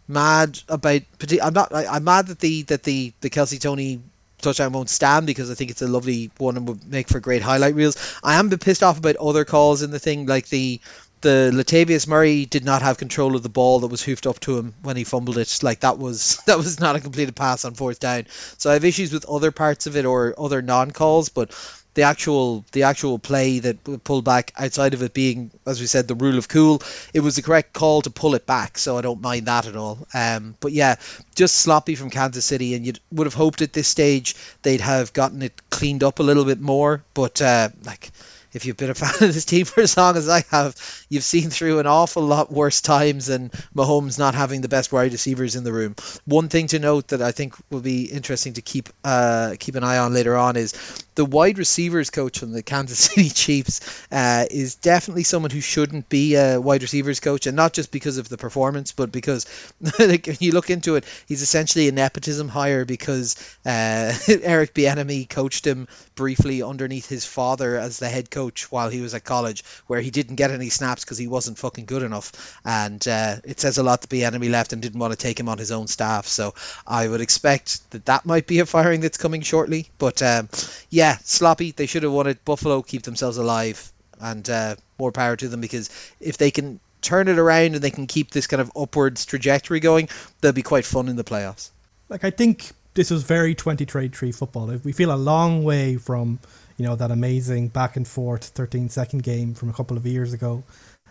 mad 0.08 0.60
about. 0.68 1.02
I'm 1.42 1.54
not. 1.54 1.74
I, 1.74 1.96
am 1.96 2.04
mad 2.04 2.28
that 2.28 2.38
the 2.38 2.62
that 2.64 2.82
the 2.82 3.12
the 3.20 3.30
Kelce 3.30 3.60
Toney 3.60 4.00
touchdown 4.42 4.72
won't 4.72 4.90
stand 4.90 5.26
because 5.26 5.50
I 5.50 5.54
think 5.54 5.70
it's 5.70 5.82
a 5.82 5.88
lovely 5.88 6.30
one 6.38 6.56
and 6.56 6.68
would 6.68 6.90
make 6.90 7.08
for 7.08 7.20
great 7.20 7.42
highlight 7.42 7.74
reels. 7.74 8.18
I 8.22 8.38
am 8.38 8.46
a 8.46 8.50
bit 8.50 8.60
pissed 8.60 8.82
off 8.82 8.98
about 8.98 9.16
other 9.16 9.44
calls 9.44 9.82
in 9.82 9.90
the 9.90 9.98
thing, 9.98 10.26
like 10.26 10.48
the 10.48 10.80
the 11.22 11.52
Latavius 11.54 12.08
Murray 12.08 12.46
did 12.46 12.64
not 12.64 12.82
have 12.82 12.98
control 12.98 13.36
of 13.36 13.44
the 13.44 13.48
ball 13.48 13.80
that 13.80 13.86
was 13.86 14.02
hoofed 14.02 14.26
up 14.26 14.40
to 14.40 14.58
him 14.58 14.74
when 14.82 14.96
he 14.96 15.04
fumbled 15.04 15.38
it. 15.38 15.60
Like 15.62 15.80
that 15.80 15.96
was 15.98 16.42
that 16.46 16.58
was 16.58 16.78
not 16.80 16.96
a 16.96 17.00
completed 17.00 17.34
pass 17.34 17.64
on 17.64 17.74
fourth 17.74 18.00
down. 18.00 18.26
So 18.58 18.70
I 18.70 18.74
have 18.74 18.84
issues 18.84 19.12
with 19.12 19.24
other 19.24 19.52
parts 19.52 19.86
of 19.86 19.96
it 19.96 20.04
or 20.04 20.34
other 20.36 20.60
non 20.60 20.90
calls, 20.90 21.30
but 21.30 21.52
the 21.94 22.02
actual 22.02 22.64
the 22.72 22.84
actual 22.84 23.18
play 23.18 23.58
that 23.58 24.04
pulled 24.04 24.24
back 24.24 24.52
outside 24.56 24.94
of 24.94 25.02
it 25.02 25.12
being 25.12 25.50
as 25.66 25.80
we 25.80 25.86
said 25.86 26.08
the 26.08 26.14
rule 26.14 26.38
of 26.38 26.48
cool 26.48 26.82
it 27.12 27.20
was 27.20 27.36
the 27.36 27.42
correct 27.42 27.72
call 27.72 28.02
to 28.02 28.10
pull 28.10 28.34
it 28.34 28.46
back 28.46 28.78
so 28.78 28.96
I 28.96 29.02
don't 29.02 29.20
mind 29.20 29.46
that 29.46 29.66
at 29.66 29.76
all 29.76 30.06
um, 30.14 30.54
but 30.60 30.72
yeah 30.72 30.96
just 31.34 31.56
sloppy 31.56 31.94
from 31.94 32.10
Kansas 32.10 32.44
City 32.44 32.74
and 32.74 32.86
you 32.86 32.94
would 33.10 33.26
have 33.26 33.34
hoped 33.34 33.62
at 33.62 33.72
this 33.72 33.88
stage 33.88 34.34
they'd 34.62 34.80
have 34.80 35.12
gotten 35.12 35.42
it 35.42 35.52
cleaned 35.70 36.02
up 36.02 36.18
a 36.18 36.22
little 36.22 36.44
bit 36.44 36.60
more 36.60 37.02
but 37.14 37.40
uh, 37.42 37.68
like 37.84 38.10
if 38.52 38.66
you've 38.66 38.76
been 38.76 38.90
a 38.90 38.94
fan 39.02 39.28
of 39.28 39.34
this 39.34 39.44
team 39.44 39.64
for 39.64 39.80
as 39.80 39.96
long 39.96 40.16
as 40.16 40.28
I 40.28 40.44
have, 40.50 40.76
you've 41.08 41.24
seen 41.24 41.50
through 41.50 41.78
an 41.78 41.86
awful 41.86 42.22
lot 42.22 42.52
worse 42.52 42.80
times 42.80 43.26
than 43.26 43.50
Mahomes 43.74 44.18
not 44.18 44.34
having 44.34 44.60
the 44.60 44.68
best 44.68 44.92
wide 44.92 45.12
receivers 45.12 45.56
in 45.56 45.64
the 45.64 45.72
room. 45.72 45.96
One 46.24 46.48
thing 46.48 46.66
to 46.68 46.78
note 46.78 47.08
that 47.08 47.22
I 47.22 47.32
think 47.32 47.54
will 47.70 47.80
be 47.80 48.04
interesting 48.04 48.54
to 48.54 48.62
keep 48.62 48.88
uh, 49.04 49.54
keep 49.58 49.74
an 49.74 49.84
eye 49.84 49.98
on 49.98 50.12
later 50.12 50.36
on 50.36 50.56
is 50.56 50.72
the 51.14 51.24
wide 51.24 51.58
receivers 51.58 52.10
coach 52.10 52.38
from 52.38 52.52
the 52.52 52.62
Kansas 52.62 52.98
City 53.12 53.28
Chiefs 53.28 54.06
uh, 54.10 54.46
is 54.50 54.76
definitely 54.76 55.24
someone 55.24 55.50
who 55.50 55.60
shouldn't 55.60 56.08
be 56.08 56.36
a 56.36 56.60
wide 56.60 56.82
receivers 56.82 57.20
coach, 57.20 57.46
and 57.46 57.56
not 57.56 57.72
just 57.72 57.90
because 57.90 58.18
of 58.18 58.28
the 58.28 58.38
performance, 58.38 58.92
but 58.92 59.12
because 59.12 59.46
like, 59.98 60.26
when 60.26 60.36
you 60.40 60.52
look 60.52 60.70
into 60.70 60.96
it, 60.96 61.04
he's 61.26 61.42
essentially 61.42 61.88
a 61.88 61.92
nepotism 61.92 62.48
hire 62.48 62.84
because 62.84 63.36
uh, 63.66 64.12
Eric 64.42 64.74
Bieniemy 64.74 65.28
coached 65.28 65.66
him 65.66 65.88
briefly 66.14 66.62
underneath 66.62 67.08
his 67.08 67.24
father 67.24 67.76
as 67.76 67.98
the 67.98 68.08
head 68.08 68.30
coach 68.30 68.70
while 68.70 68.88
he 68.88 69.00
was 69.00 69.14
at 69.14 69.24
college, 69.24 69.64
where 69.86 70.00
he 70.00 70.10
didn't 70.10 70.36
get 70.36 70.50
any 70.50 70.68
snaps 70.68 71.04
because 71.04 71.18
he 71.18 71.26
wasn't 71.26 71.58
fucking 71.58 71.84
good 71.84 72.02
enough, 72.02 72.58
and 72.64 73.06
uh, 73.06 73.36
it 73.44 73.60
says 73.60 73.78
a 73.78 73.82
lot 73.82 74.00
that 74.00 74.10
Bieniemy 74.10 74.50
left 74.50 74.72
and 74.72 74.80
didn't 74.80 75.00
want 75.00 75.12
to 75.12 75.18
take 75.18 75.38
him 75.38 75.48
on 75.48 75.58
his 75.58 75.72
own 75.72 75.86
staff. 75.86 76.26
So 76.26 76.54
I 76.86 77.06
would 77.06 77.20
expect 77.20 77.90
that 77.90 78.06
that 78.06 78.24
might 78.24 78.46
be 78.46 78.60
a 78.60 78.66
firing 78.66 79.00
that's 79.00 79.18
coming 79.18 79.42
shortly, 79.42 79.88
but 79.98 80.22
um, 80.22 80.48
yeah 80.88 81.01
yeah, 81.02 81.16
sloppy. 81.24 81.72
They 81.72 81.86
should 81.86 82.04
have 82.04 82.26
it. 82.28 82.44
Buffalo 82.44 82.80
keep 82.80 83.02
themselves 83.02 83.36
alive, 83.36 83.92
and 84.20 84.48
uh, 84.48 84.76
more 85.00 85.10
power 85.10 85.34
to 85.34 85.48
them 85.48 85.60
because 85.60 85.90
if 86.20 86.38
they 86.38 86.52
can 86.52 86.78
turn 87.00 87.26
it 87.26 87.40
around 87.40 87.74
and 87.74 87.82
they 87.82 87.90
can 87.90 88.06
keep 88.06 88.30
this 88.30 88.46
kind 88.46 88.60
of 88.60 88.70
upwards 88.76 89.26
trajectory 89.26 89.80
going, 89.80 90.08
they'll 90.40 90.52
be 90.52 90.62
quite 90.62 90.84
fun 90.84 91.08
in 91.08 91.16
the 91.16 91.24
playoffs. 91.24 91.70
Like 92.08 92.22
I 92.22 92.30
think 92.30 92.70
this 92.94 93.10
was 93.10 93.24
very 93.24 93.56
2023 93.56 94.30
football. 94.30 94.66
We 94.84 94.92
feel 94.92 95.12
a 95.12 95.16
long 95.16 95.64
way 95.64 95.96
from 95.96 96.38
you 96.76 96.86
know 96.86 96.94
that 96.94 97.10
amazing 97.10 97.68
back 97.68 97.96
and 97.96 98.06
forth 98.06 98.44
13 98.44 98.88
second 98.88 99.24
game 99.24 99.54
from 99.54 99.70
a 99.70 99.72
couple 99.72 99.96
of 99.96 100.06
years 100.06 100.32
ago, 100.32 100.62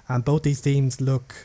and 0.08 0.23
both 0.23 0.43
these 0.43 0.62
teams 0.62 1.01
look 1.01 1.36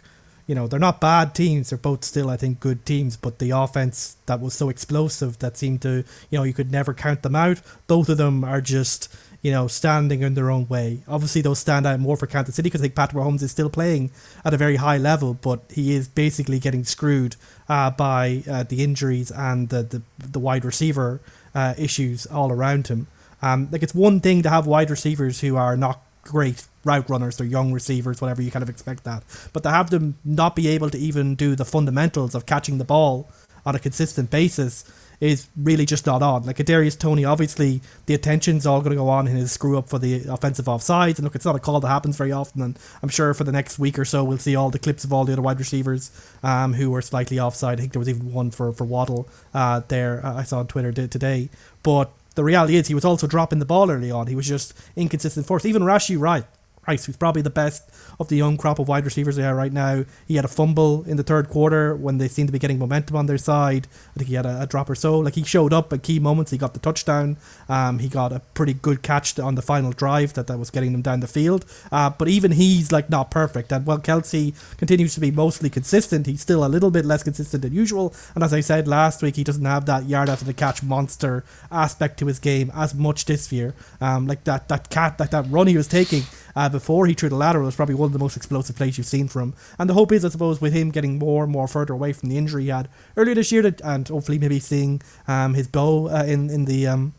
you 0.47 0.55
know, 0.55 0.69
they're 0.69 0.79
not 0.79 1.01
bad 1.01 1.35
teams. 1.35 1.71
They're 1.71 1.79
both 1.79 2.05
still, 2.05 2.31
I 2.31 2.37
think, 2.37 2.61
good 2.61 2.87
teams. 2.87 3.17
But 3.17 3.39
the 3.39 3.51
offense 3.51 4.17
that 4.27 4.41
was 4.41 4.55
so 4.55 4.69
explosive 4.69 5.39
that 5.41 5.57
seemed 5.57 5.83
to, 5.83 6.05
you 6.31 6.39
know, 6.39 6.45
you 6.45 6.53
could 6.53 6.71
never 6.71 6.95
count 6.95 7.23
them 7.23 7.35
out. 7.35 7.61
Both 7.87 8.09
of 8.09 8.17
them 8.17 8.45
are 8.45 8.61
just, 8.61 9.13
you 9.43 9.51
know, 9.51 9.67
standing 9.67 10.23
in 10.23 10.35
their 10.35 10.51
own 10.51 10.69
way. 10.69 11.03
Obviously, 11.09 11.43
those 11.43 11.59
stand 11.59 11.85
out 11.85 11.99
more 11.99 12.17
for 12.17 12.29
Kansas 12.29 12.55
City 12.55 12.69
because 12.69 12.81
I 12.81 12.85
think 12.85 12.95
Patrick 12.95 13.23
Mahomes 13.23 13.43
is 13.43 13.51
still 13.51 13.71
playing 13.71 14.13
at 14.45 14.55
a 14.55 14.57
very 14.57 14.77
high 14.77 14.99
level, 14.99 15.35
but 15.35 15.63
he 15.69 15.95
is 15.95 16.07
basically 16.07 16.61
getting 16.61 16.85
screwed 16.85 17.35
uh, 17.69 17.91
by 17.91 18.45
uh, 18.49 18.63
the 18.63 18.85
injuries 18.85 19.33
and 19.33 19.69
the, 19.69 19.83
the, 19.83 20.03
the 20.19 20.39
wide 20.39 20.65
receiver 20.65 21.21
uh, 21.55 21.75
issues 21.77 22.27
all 22.27 22.53
around 22.53 22.87
him. 22.87 23.09
Um, 23.43 23.69
like, 23.73 23.83
it's 23.83 23.95
one 23.95 24.21
thing 24.21 24.43
to 24.43 24.51
have 24.51 24.67
wide 24.67 24.91
receivers 24.91 25.41
who 25.41 25.57
are 25.57 25.77
not 25.77 26.03
great 26.23 26.67
route 26.87 27.11
runners, 27.11 27.37
they're 27.37 27.47
young 27.47 27.73
receivers, 27.73 28.21
whatever 28.21 28.41
you 28.41 28.51
kind 28.51 28.63
of 28.63 28.71
expect 28.71 29.05
that. 29.05 29.25
But 29.53 29.63
to 29.65 29.71
have 29.71 29.91
them 29.91 30.17
not 30.25 30.57
be 30.57 30.69
able 30.69 30.91
to 30.91 30.99
even 30.99 31.35
do 31.35 31.55
the 31.55 31.65
fundamentals 31.65 32.35
of 32.35 32.47
catching 32.47 32.79
the 32.79 32.85
ball 32.85 33.29
on 33.67 33.75
a 33.75 33.79
consistent 33.79 34.31
basis 34.31 34.85
is 35.21 35.49
really 35.57 35.87
just 35.87 36.07
not 36.07 36.23
on. 36.23 36.45
Like 36.45 36.57
Kadarius 36.57 36.99
Toney, 36.99 37.25
obviously 37.25 37.81
the 38.07 38.15
attention's 38.15 38.67
all 38.67 38.81
going 38.81 38.91
to 38.91 38.97
go 38.97 39.09
on 39.09 39.27
in 39.27 39.37
his 39.37 39.51
screw 39.53 39.79
up 39.79 39.89
for 39.89 39.99
the 39.99 40.25
offensive 40.29 40.67
offsides, 40.67 41.17
and 41.17 41.25
look, 41.25 41.35
it's 41.35 41.45
not 41.45 41.57
a 41.57 41.59
call 41.59 41.81
that 41.81 41.89
happens 41.89 42.17
very 42.17 42.33
often. 42.33 42.63
And 42.63 42.79
I'm 43.03 43.09
sure 43.09 43.33
for 43.35 43.45
the 43.45 43.53
next 43.53 43.79
week 43.79 43.99
or 43.99 44.05
so, 44.05 44.25
we'll 44.25 44.39
see 44.39 44.55
all 44.55 44.71
the 44.71 44.79
clips 44.79 45.05
of 45.05 45.13
all 45.13 45.25
the 45.25 45.33
other 45.33 45.43
wide 45.43 45.59
receivers 45.59 46.11
um, 46.43 46.75
who 46.75 46.91
were 46.91 47.03
slightly 47.03 47.41
offside. 47.41 47.79
I 47.79 47.81
think 47.81 47.93
there 47.93 48.01
was 48.01 48.09
even 48.09 48.33
one 48.33 48.51
for 48.51 48.73
for 48.73 48.85
Waddle 48.85 49.29
uh, 49.55 49.81
there. 49.89 50.25
Uh, 50.25 50.35
I 50.37 50.43
saw 50.43 50.59
on 50.59 50.67
Twitter 50.67 50.93
today, 50.93 51.49
but 51.83 52.13
the 52.35 52.45
reality 52.45 52.77
is 52.77 52.87
he 52.87 52.95
was 52.95 53.05
also 53.05 53.27
dropping 53.27 53.59
the 53.59 53.65
ball 53.65 53.91
early 53.91 54.11
on. 54.11 54.27
He 54.27 54.37
was 54.37 54.47
just 54.47 54.75
inconsistent 54.95 55.47
force. 55.47 55.65
Even 55.65 55.83
Rashee 55.83 56.21
Wright, 56.21 56.45
Who's 56.87 57.17
probably 57.17 57.43
the 57.43 57.51
best 57.51 57.91
of 58.21 58.29
the 58.29 58.37
young 58.37 58.57
crop 58.57 58.79
of 58.79 58.89
wide 58.89 59.05
receivers 59.05 59.37
they 59.37 59.45
are 59.45 59.55
right 59.55 59.73
now. 59.73 60.05
He 60.27 60.37
had 60.37 60.45
a 60.45 60.49
fumble 60.49 61.03
in 61.05 61.17
the 61.17 61.23
third 61.23 61.49
quarter 61.49 61.97
when 61.97 62.19
they 62.19 62.29
seemed 62.29 62.49
to 62.49 62.53
be 62.53 62.59
getting 62.59 62.79
momentum 62.79 63.17
on 63.17 63.27
their 63.27 63.39
side. 63.39 63.89
I 64.15 64.19
think 64.19 64.29
he 64.29 64.35
had 64.35 64.47
a, 64.47 64.63
a 64.63 64.67
drop 64.67 64.89
or 64.89 64.95
so. 64.95 65.19
Like 65.19 65.35
he 65.35 65.43
showed 65.43 65.73
up 65.73 65.93
at 65.93 66.03
key 66.03 66.19
moments. 66.19 66.53
He 66.53 66.59
got 66.59 66.75
the 66.75 66.81
touchdown. 66.81 67.37
Um, 67.69 67.99
he 67.99 68.09
got 68.09 68.33
a 68.33 68.41
pretty 68.55 68.75
good 68.75 69.03
catch 69.03 69.39
on 69.39 69.57
the 69.57 69.63
final 69.63 69.91
drive 69.91 70.35
that, 70.35 70.47
that 70.47 70.59
was 70.59 70.71
getting 70.71 70.93
them 70.93 71.03
down 71.03 71.21
the 71.21 71.27
field. 71.27 71.65
Uh, 71.91 72.11
but 72.11 72.29
even 72.29 72.53
he's 72.53 72.93
like 72.93 73.11
not 73.11 73.31
perfect. 73.31 73.73
And 73.73 73.85
while 73.85 73.99
Kelce 73.99 74.55
continues 74.77 75.15
to 75.15 75.21
be 75.21 75.31
mostly 75.31 75.69
consistent, 75.69 76.27
he's 76.27 76.41
still 76.41 76.65
a 76.65 76.69
little 76.69 76.91
bit 76.91 77.05
less 77.05 77.23
consistent 77.23 77.63
than 77.63 77.73
usual. 77.73 78.15
And 78.35 78.45
as 78.45 78.53
I 78.53 78.61
said 78.61 78.87
last 78.87 79.23
week, 79.23 79.37
he 79.37 79.45
doesn't 79.45 79.65
have 79.65 79.87
that 79.87 80.07
yard 80.07 80.29
after 80.29 80.45
the 80.45 80.55
catch 80.55 80.83
monster 80.83 81.45
aspect 81.71 82.19
to 82.21 82.27
his 82.27 82.39
game 82.39 82.71
as 82.75 82.95
much 82.95 83.25
this 83.25 83.53
year. 83.53 83.75
Um, 84.01 84.27
like 84.27 84.45
that 84.45 84.69
that 84.69 84.91
cat 84.91 85.19
that 85.19 85.31
that 85.33 85.47
run 85.51 85.67
he 85.67 85.77
was 85.77 85.89
taking 85.89 86.23
uh, 86.57 86.69
before 86.69 87.07
he 87.07 87.15
threw 87.15 87.29
the 87.29 87.37
lateral 87.37 87.67
was 87.67 87.77
probably 87.77 87.95
one 87.95 88.07
of 88.07 88.13
the 88.13 88.19
most 88.19 88.37
explosive 88.37 88.75
plays 88.75 88.99
you've 88.99 89.07
seen 89.07 89.29
from 89.29 89.43
him. 89.43 89.55
And 89.79 89.89
the 89.89 89.95
hope 89.95 90.11
is, 90.11 90.25
I 90.25 90.31
suppose, 90.31 90.61
with 90.61 90.73
him 90.73 90.91
getting 90.91 91.19
more 91.19 91.45
and 91.45 91.53
more 91.53 91.69
further 91.69 91.93
away 91.93 92.13
from 92.13 92.31
the 92.31 92.39
injury 92.39 92.65
he 92.65 92.69
had 92.71 92.89
earlier 93.17 93.35
this 93.35 93.53
year, 93.53 93.63
that, 93.63 93.81
and 93.83 94.09
hopefully 94.09 94.39
maybe 94.39 94.59
seeing 94.59 95.03
um, 95.29 95.55
his 95.55 95.69
bow 95.69 96.09
uh, 96.09 96.25
in 96.27 96.51
in 96.51 96.65
the 96.65 96.87
um, 96.89 97.13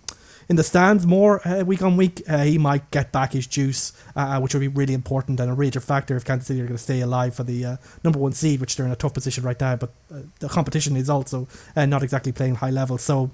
in 0.49 0.55
the 0.55 0.63
stands 0.63 1.05
more 1.05 1.45
uh, 1.47 1.63
week 1.63 1.81
on 1.81 1.97
week, 1.97 2.21
uh, 2.27 2.43
he 2.43 2.57
might 2.57 2.89
get 2.91 3.11
back 3.11 3.33
his 3.33 3.47
juice, 3.47 3.91
uh, 4.15 4.39
which 4.39 4.53
would 4.53 4.61
be 4.61 4.67
really 4.67 4.93
important 4.93 5.39
and 5.39 5.51
a 5.51 5.55
major 5.55 5.81
factor 5.81 6.15
if 6.15 6.23
Kansas 6.23 6.47
City 6.47 6.61
are 6.61 6.65
going 6.65 6.77
to 6.77 6.83
stay 6.83 7.01
alive 7.01 7.35
for 7.35 7.43
the 7.43 7.65
uh, 7.65 7.77
number 8.03 8.19
one 8.19 8.31
seed, 8.31 8.61
which 8.61 8.75
they're 8.75 8.85
in 8.85 8.91
a 8.91 8.95
tough 8.95 9.13
position 9.13 9.43
right 9.43 9.59
now. 9.59 9.75
But 9.75 9.91
uh, 10.13 10.21
the 10.39 10.47
competition 10.47 10.95
is 10.95 11.09
also 11.09 11.47
uh, 11.75 11.85
not 11.85 12.01
exactly 12.01 12.31
playing 12.31 12.55
high 12.55 12.69
level. 12.69 12.97
So, 12.97 13.31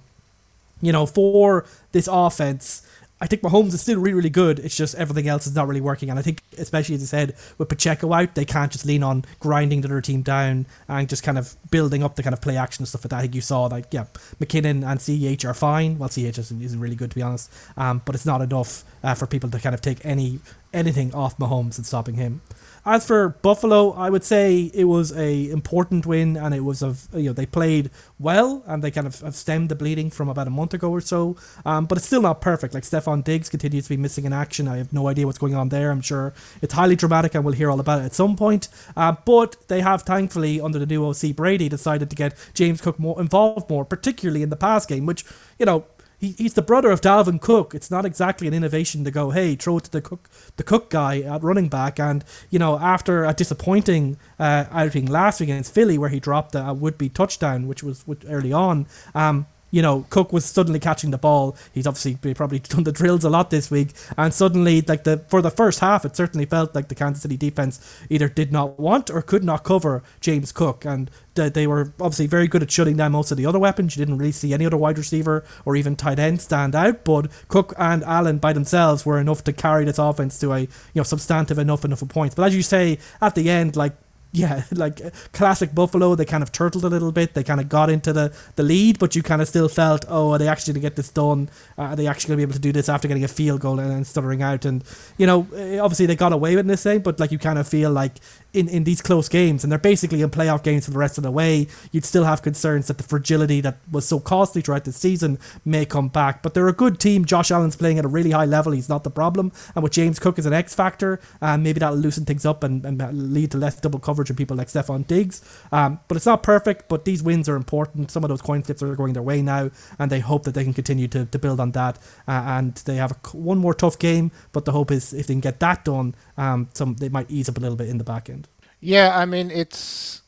you 0.82 0.92
know, 0.92 1.06
for 1.06 1.66
this 1.92 2.10
offense, 2.12 2.82
I 3.24 3.26
think 3.26 3.42
Mahomes 3.42 3.74
is 3.74 3.80
still 3.80 4.02
really, 4.02 4.16
really 4.16 4.30
good. 4.30 4.60
It's 4.60 4.76
just 4.76 4.96
everything 4.96 5.30
else 5.30 5.48
is 5.48 5.56
not 5.56 5.66
really 5.66 5.80
working. 5.80 6.10
And 6.10 6.20
I 6.20 6.22
think, 6.22 6.42
especially 6.58 6.96
as 6.96 7.04
I 7.04 7.06
said, 7.06 7.38
with 7.58 7.70
Pacheco 7.70 8.12
out, 8.12 8.36
they 8.36 8.44
can't 8.44 8.70
just 8.70 8.86
lean 8.86 9.02
on 9.02 9.24
grinding 9.40 9.80
the 9.80 9.88
other 9.88 10.02
team 10.02 10.24
down 10.24 10.66
and 10.90 11.08
just 11.08 11.24
kind 11.24 11.38
of 11.38 11.56
building 11.72 12.04
up 12.04 12.18
the 12.18 12.24
kind 12.24 12.34
of 12.34 12.42
play 12.42 12.58
action 12.58 12.82
and 12.82 12.88
stuff 12.90 13.06
like 13.06 13.12
that. 13.12 13.20
I 13.20 13.22
think 13.22 13.36
you 13.36 13.40
saw, 13.40 13.64
like, 13.68 13.94
yeah, 13.94 14.08
McKinnon 14.42 14.86
and 14.86 15.00
CEH 15.00 15.46
are 15.46 15.54
fine. 15.54 15.98
Well, 15.98 16.10
CEH 16.10 16.38
isn't, 16.38 16.62
isn't 16.62 16.80
really 16.82 16.98
good, 16.98 17.12
to 17.12 17.16
be 17.16 17.22
honest. 17.22 17.50
Um, 17.78 18.02
but 18.04 18.14
it's 18.14 18.26
not 18.26 18.42
enough 18.42 18.84
uh, 19.06 19.14
for 19.16 19.26
people 19.26 19.50
to 19.52 19.60
kind 19.60 19.74
of 19.74 19.80
take 19.80 20.06
any 20.06 20.42
anything 20.74 21.14
off 21.14 21.38
Mahomes 21.38 21.78
and 21.78 21.86
stopping 21.86 22.16
him. 22.16 22.42
As 22.86 23.06
for 23.08 23.30
Buffalo, 23.30 23.92
I 23.92 24.10
would 24.10 24.26
say 24.26 24.70
it 24.74 24.84
was 24.84 25.16
a 25.16 25.50
important 25.50 26.06
win, 26.06 26.36
and 26.36 26.54
it 26.54 26.62
was 26.62 26.84
of 26.84 27.08
you 27.14 27.28
know 27.28 27.34
they 27.34 27.46
played 27.46 27.90
well, 28.20 28.62
and 28.68 28.84
they 28.84 28.92
kind 28.92 29.08
of 29.08 29.22
have 29.22 29.36
stemmed 29.36 29.70
the 29.70 29.76
bleeding 29.76 30.10
from 30.10 30.28
about 30.28 30.48
a 30.48 30.50
month 30.50 30.74
ago 30.74 30.92
or 30.92 31.00
so. 31.00 31.38
Um, 31.66 31.86
but 31.86 31.98
it's 31.98 32.08
still 32.08 32.22
not 32.22 32.42
perfect. 32.42 32.74
Like 32.74 32.84
Stefon 32.84 33.24
Diggs 33.24 33.48
continues 33.48 33.86
to 33.86 33.90
be 33.90 33.98
missing 33.98 34.26
in 34.26 34.34
action. 34.34 34.68
I 34.68 34.78
have 34.78 34.92
no 34.92 35.08
idea 35.08 35.26
what's 35.26 35.38
going 35.38 35.56
on 35.56 35.70
there. 35.70 35.92
I'm 35.92 36.02
sure 36.02 36.34
it's 36.62 36.74
highly 36.74 36.98
dramatic, 36.98 37.36
and 37.36 37.46
we'll 37.46 37.54
hear 37.54 37.72
all 37.72 37.80
about 37.80 38.02
it 38.02 38.06
at 38.06 38.14
some 38.14 38.36
point. 38.36 38.68
Uh, 38.98 39.16
but 39.26 39.56
they 39.70 39.80
have 39.80 40.02
thankfully 40.02 40.60
under 40.60 40.78
the 40.78 40.86
new 40.86 41.06
OC 41.06 41.36
Brady 41.38 41.70
decided 41.70 42.10
to 42.10 42.18
get 42.18 42.36
James 42.54 42.82
Cook 42.82 43.00
more 43.00 43.20
involved 43.20 43.70
more, 43.70 43.86
particularly 43.86 44.44
in 44.44 44.50
the 44.50 44.58
pass 44.58 44.86
game, 44.86 45.06
which 45.06 45.24
you 45.58 45.66
know 45.66 45.86
he, 46.24 46.32
he's 46.38 46.54
the 46.54 46.62
brother 46.62 46.90
of 46.90 47.02
Dalvin 47.02 47.42
Cook. 47.42 47.76
It's 47.76 47.92
not 47.92 48.06
exactly 48.06 48.48
an 48.48 48.54
innovation 48.54 49.04
to 49.04 49.12
go, 49.12 49.32
hey, 49.32 49.56
throw 49.56 49.78
it 49.78 49.84
to 49.84 49.92
the 49.92 50.02
Cook 50.02 50.30
the 50.56 50.64
Cook 50.64 50.90
guy 50.90 51.20
at 51.20 51.44
running 51.44 51.68
back. 51.68 52.00
And 52.00 52.24
you 52.50 52.60
know, 52.60 52.80
after 52.80 53.26
a 53.26 53.34
disappointing 53.34 54.18
uh, 54.40 54.66
outing 54.72 55.08
last 55.08 55.42
week 55.42 55.50
against 55.50 55.74
Philly, 55.74 55.98
where 55.98 56.10
he 56.10 56.22
dropped 56.22 56.56
a 56.56 56.74
would 56.74 56.98
be 56.98 57.10
touchdown, 57.10 57.68
which 57.68 57.84
was 57.84 58.06
early 58.30 58.54
on, 58.54 58.88
um, 59.14 59.48
you 59.74 59.82
know, 59.82 60.06
Cook 60.12 60.32
was 60.32 60.46
suddenly 60.46 60.80
catching 60.80 61.10
the 61.10 61.18
ball. 61.18 61.58
He's 61.74 61.88
obviously 61.88 62.16
probably 62.36 62.60
done 62.74 62.84
the 62.84 62.92
drills 62.92 63.24
a 63.24 63.30
lot 63.30 63.50
this 63.50 63.72
week, 63.72 63.94
and 64.16 64.32
suddenly, 64.32 64.82
like 64.82 65.04
the 65.04 65.18
for 65.28 65.42
the 65.42 65.50
first 65.50 65.80
half, 65.80 66.06
it 66.06 66.16
certainly 66.16 66.46
felt 66.46 66.76
like 66.76 66.90
the 66.90 66.96
Kansas 66.96 67.24
City 67.24 67.38
defense 67.38 67.82
either 68.08 68.30
did 68.30 68.52
not 68.52 68.80
want 68.80 69.10
or 69.10 69.24
could 69.24 69.44
not 69.44 69.64
cover 69.64 70.04
James 70.22 70.52
Cook, 70.52 70.86
and 70.86 71.10
they 71.34 71.66
were 71.66 71.92
obviously 72.00 72.28
very 72.28 72.48
good 72.48 72.62
at 72.62 72.70
shutting 72.70 72.98
down 72.98 73.14
most 73.14 73.32
of 73.32 73.38
the 73.38 73.48
other 73.48 73.58
weapons. 73.58 73.98
You 73.98 74.06
didn't 74.06 74.20
really 74.20 74.32
see 74.32 74.54
any 74.54 74.68
other 74.68 74.78
wide 74.78 75.00
receiver 75.00 75.44
or 75.66 75.76
even 75.76 75.96
tight 75.96 76.20
end 76.20 76.40
stand 76.40 76.76
out, 76.76 77.04
but 77.04 77.32
Cook 77.48 77.74
and 77.80 78.04
Allen 78.04 78.38
by 78.38 78.54
themselves 78.54 79.08
were 79.08 79.20
enough 79.20 79.44
to 79.46 79.54
carry 79.54 79.86
this 79.86 79.98
offense 79.98 80.38
to 80.40 80.54
a 80.54 80.60
you 80.60 80.70
know 80.94 81.04
substantive 81.04 81.58
enough 81.58 81.84
enough 81.84 82.04
of 82.04 82.10
points. 82.10 82.36
But 82.36 82.44
as 82.44 82.56
you 82.56 82.62
say, 82.62 83.00
at 83.20 83.34
the 83.34 83.50
end, 83.50 83.76
like 83.76 83.94
yeah, 84.34 84.64
like 84.72 85.00
classic 85.32 85.74
Buffalo, 85.74 86.16
they 86.16 86.26
kind 86.26 86.44
of 86.44 86.52
turtled 86.52 86.84
a 86.84 86.90
little 86.90 87.12
bit. 87.12 87.36
They 87.36 87.44
kind 87.44 87.62
of 87.62 87.70
got 87.70 87.90
into 87.90 88.12
the, 88.12 88.36
the 88.56 88.64
lead, 88.64 89.00
but 89.00 89.16
you 89.16 89.24
kind 89.24 89.42
of 89.42 89.48
still 89.48 89.70
felt, 89.70 90.06
oh, 90.10 90.32
are 90.32 90.40
they 90.40 90.48
actually 90.48 90.74
going 90.74 90.82
to 90.82 90.90
get 90.90 90.96
this 90.96 91.10
done? 91.10 91.50
Uh, 91.78 91.84
are 91.84 91.96
they 91.96 92.08
actually 92.08 92.30
going 92.30 92.40
to 92.40 92.48
be 92.48 92.50
able 92.50 92.54
to 92.54 92.60
do 92.60 92.72
this 92.72 92.90
after 92.90 93.08
getting 93.08 93.24
a 93.24 93.28
field 93.28 93.62
goal 93.62 93.80
and, 93.80 94.06
stuttering 94.06 94.42
out? 94.42 94.66
And, 94.66 94.84
you 95.18 95.28
know, 95.28 95.48
eh, 95.56 95.78
obviously 95.78 96.08
they 96.08 96.16
got 96.16 96.34
away 96.34 96.56
with 96.56 96.66
this 96.66 96.84
thing, 96.84 97.00
but 97.00 97.20
like 97.20 97.32
you 97.32 97.38
kind 97.38 97.60
of 97.60 97.68
feel 97.68 97.92
like 97.92 98.14
in, 98.54 98.68
in 98.68 98.84
these 98.84 99.02
close 99.02 99.30
games, 99.30 99.64
and 99.64 99.72
they're 99.72 99.80
basically 99.80 100.22
in 100.22 100.30
playoff 100.30 100.64
games 100.64 100.86
for 100.86 100.92
the 100.92 100.98
rest 100.98 101.18
of 101.18 101.24
the 101.24 101.32
way, 101.32 101.68
you'd 101.92 102.06
still 102.06 102.24
have 102.24 102.42
concerns 102.42 102.88
that 102.88 102.98
the 102.98 103.04
fragility 103.04 103.62
that 103.62 103.78
was 103.92 104.08
so 104.08 104.20
costly 104.20 104.62
throughout 104.62 104.86
the 104.86 104.92
season 104.92 105.40
may 105.64 105.86
come 105.86 106.08
back. 106.08 106.42
But 106.42 106.54
they're 106.54 106.68
a 106.68 106.74
good 106.74 107.00
team. 107.00 107.26
Josh 107.26 107.52
Allen's 107.52 107.76
playing 107.76 108.00
at 108.00 108.06
a 108.06 108.08
really 108.08 108.32
high 108.32 108.46
level. 108.46 108.72
He's 108.72 108.90
not 108.90 109.04
the 109.04 109.12
problem. 109.12 109.52
And 109.76 109.84
with 109.84 109.92
James 109.92 110.20
Cook 110.20 110.40
as 110.40 110.46
an 110.46 110.54
X 110.54 110.74
factor, 110.74 111.20
um, 111.42 111.64
maybe 111.64 111.80
that'll 111.80 111.98
loosen 111.98 112.26
things 112.26 112.46
up 112.46 112.64
and, 112.64 112.86
and 112.86 113.34
lead 113.34 113.52
to 113.52 113.58
less 113.58 113.80
double 113.80 114.00
coverage 114.00 114.23
of 114.30 114.38
people 114.38 114.58
like 114.58 114.68
Stefon 114.68 115.06
Diggs. 115.08 115.42
Um, 115.72 116.00
but 116.08 116.18
it's 116.18 116.26
not 116.26 116.44
perfect, 116.44 116.90
but 116.90 117.06
these 117.06 117.24
wins 117.24 117.48
are 117.50 117.56
important. 117.56 118.12
Some 118.12 118.24
of 118.24 118.30
those 118.30 118.42
coin 118.42 118.64
flips 118.64 118.84
are 118.84 118.96
going 118.96 119.14
their 119.14 119.24
way 119.24 119.42
now, 119.42 119.72
and 120.00 120.12
they 120.12 120.20
hope 120.20 120.44
that 120.44 120.54
they 120.54 120.64
can 120.64 120.74
continue 120.74 121.08
to, 121.10 121.26
to 121.26 121.40
build 121.40 121.60
on 121.60 121.72
that. 121.72 121.98
Uh, 122.28 122.44
and 122.46 122.76
they 122.86 122.96
have 122.96 123.12
a, 123.12 123.38
one 123.38 123.58
more 123.58 123.74
tough 123.74 123.98
game, 124.00 124.32
but 124.52 124.66
the 124.66 124.72
hope 124.72 124.92
is 124.92 125.14
if 125.14 125.28
they 125.28 125.34
can 125.34 125.42
get 125.42 125.60
that 125.60 125.86
done, 125.86 126.16
um, 126.38 126.70
some 126.74 126.96
they 126.96 127.10
might 127.10 127.30
ease 127.30 127.50
up 127.50 127.58
a 127.58 127.60
little 127.60 127.78
bit 127.78 127.90
in 127.90 127.98
the 127.98 128.04
back 128.04 128.30
end. 128.30 128.48
Yeah, 128.80 129.18
I 129.18 129.26
mean 129.26 129.50
it's 129.50 130.22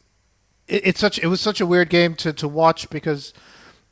it, 0.67 0.87
it's 0.87 0.99
such 0.99 1.19
it 1.19 1.27
was 1.27 1.41
such 1.41 1.59
a 1.59 1.65
weird 1.65 1.89
game 1.89 2.15
to, 2.15 2.33
to 2.33 2.47
watch 2.47 2.89
because 2.89 3.33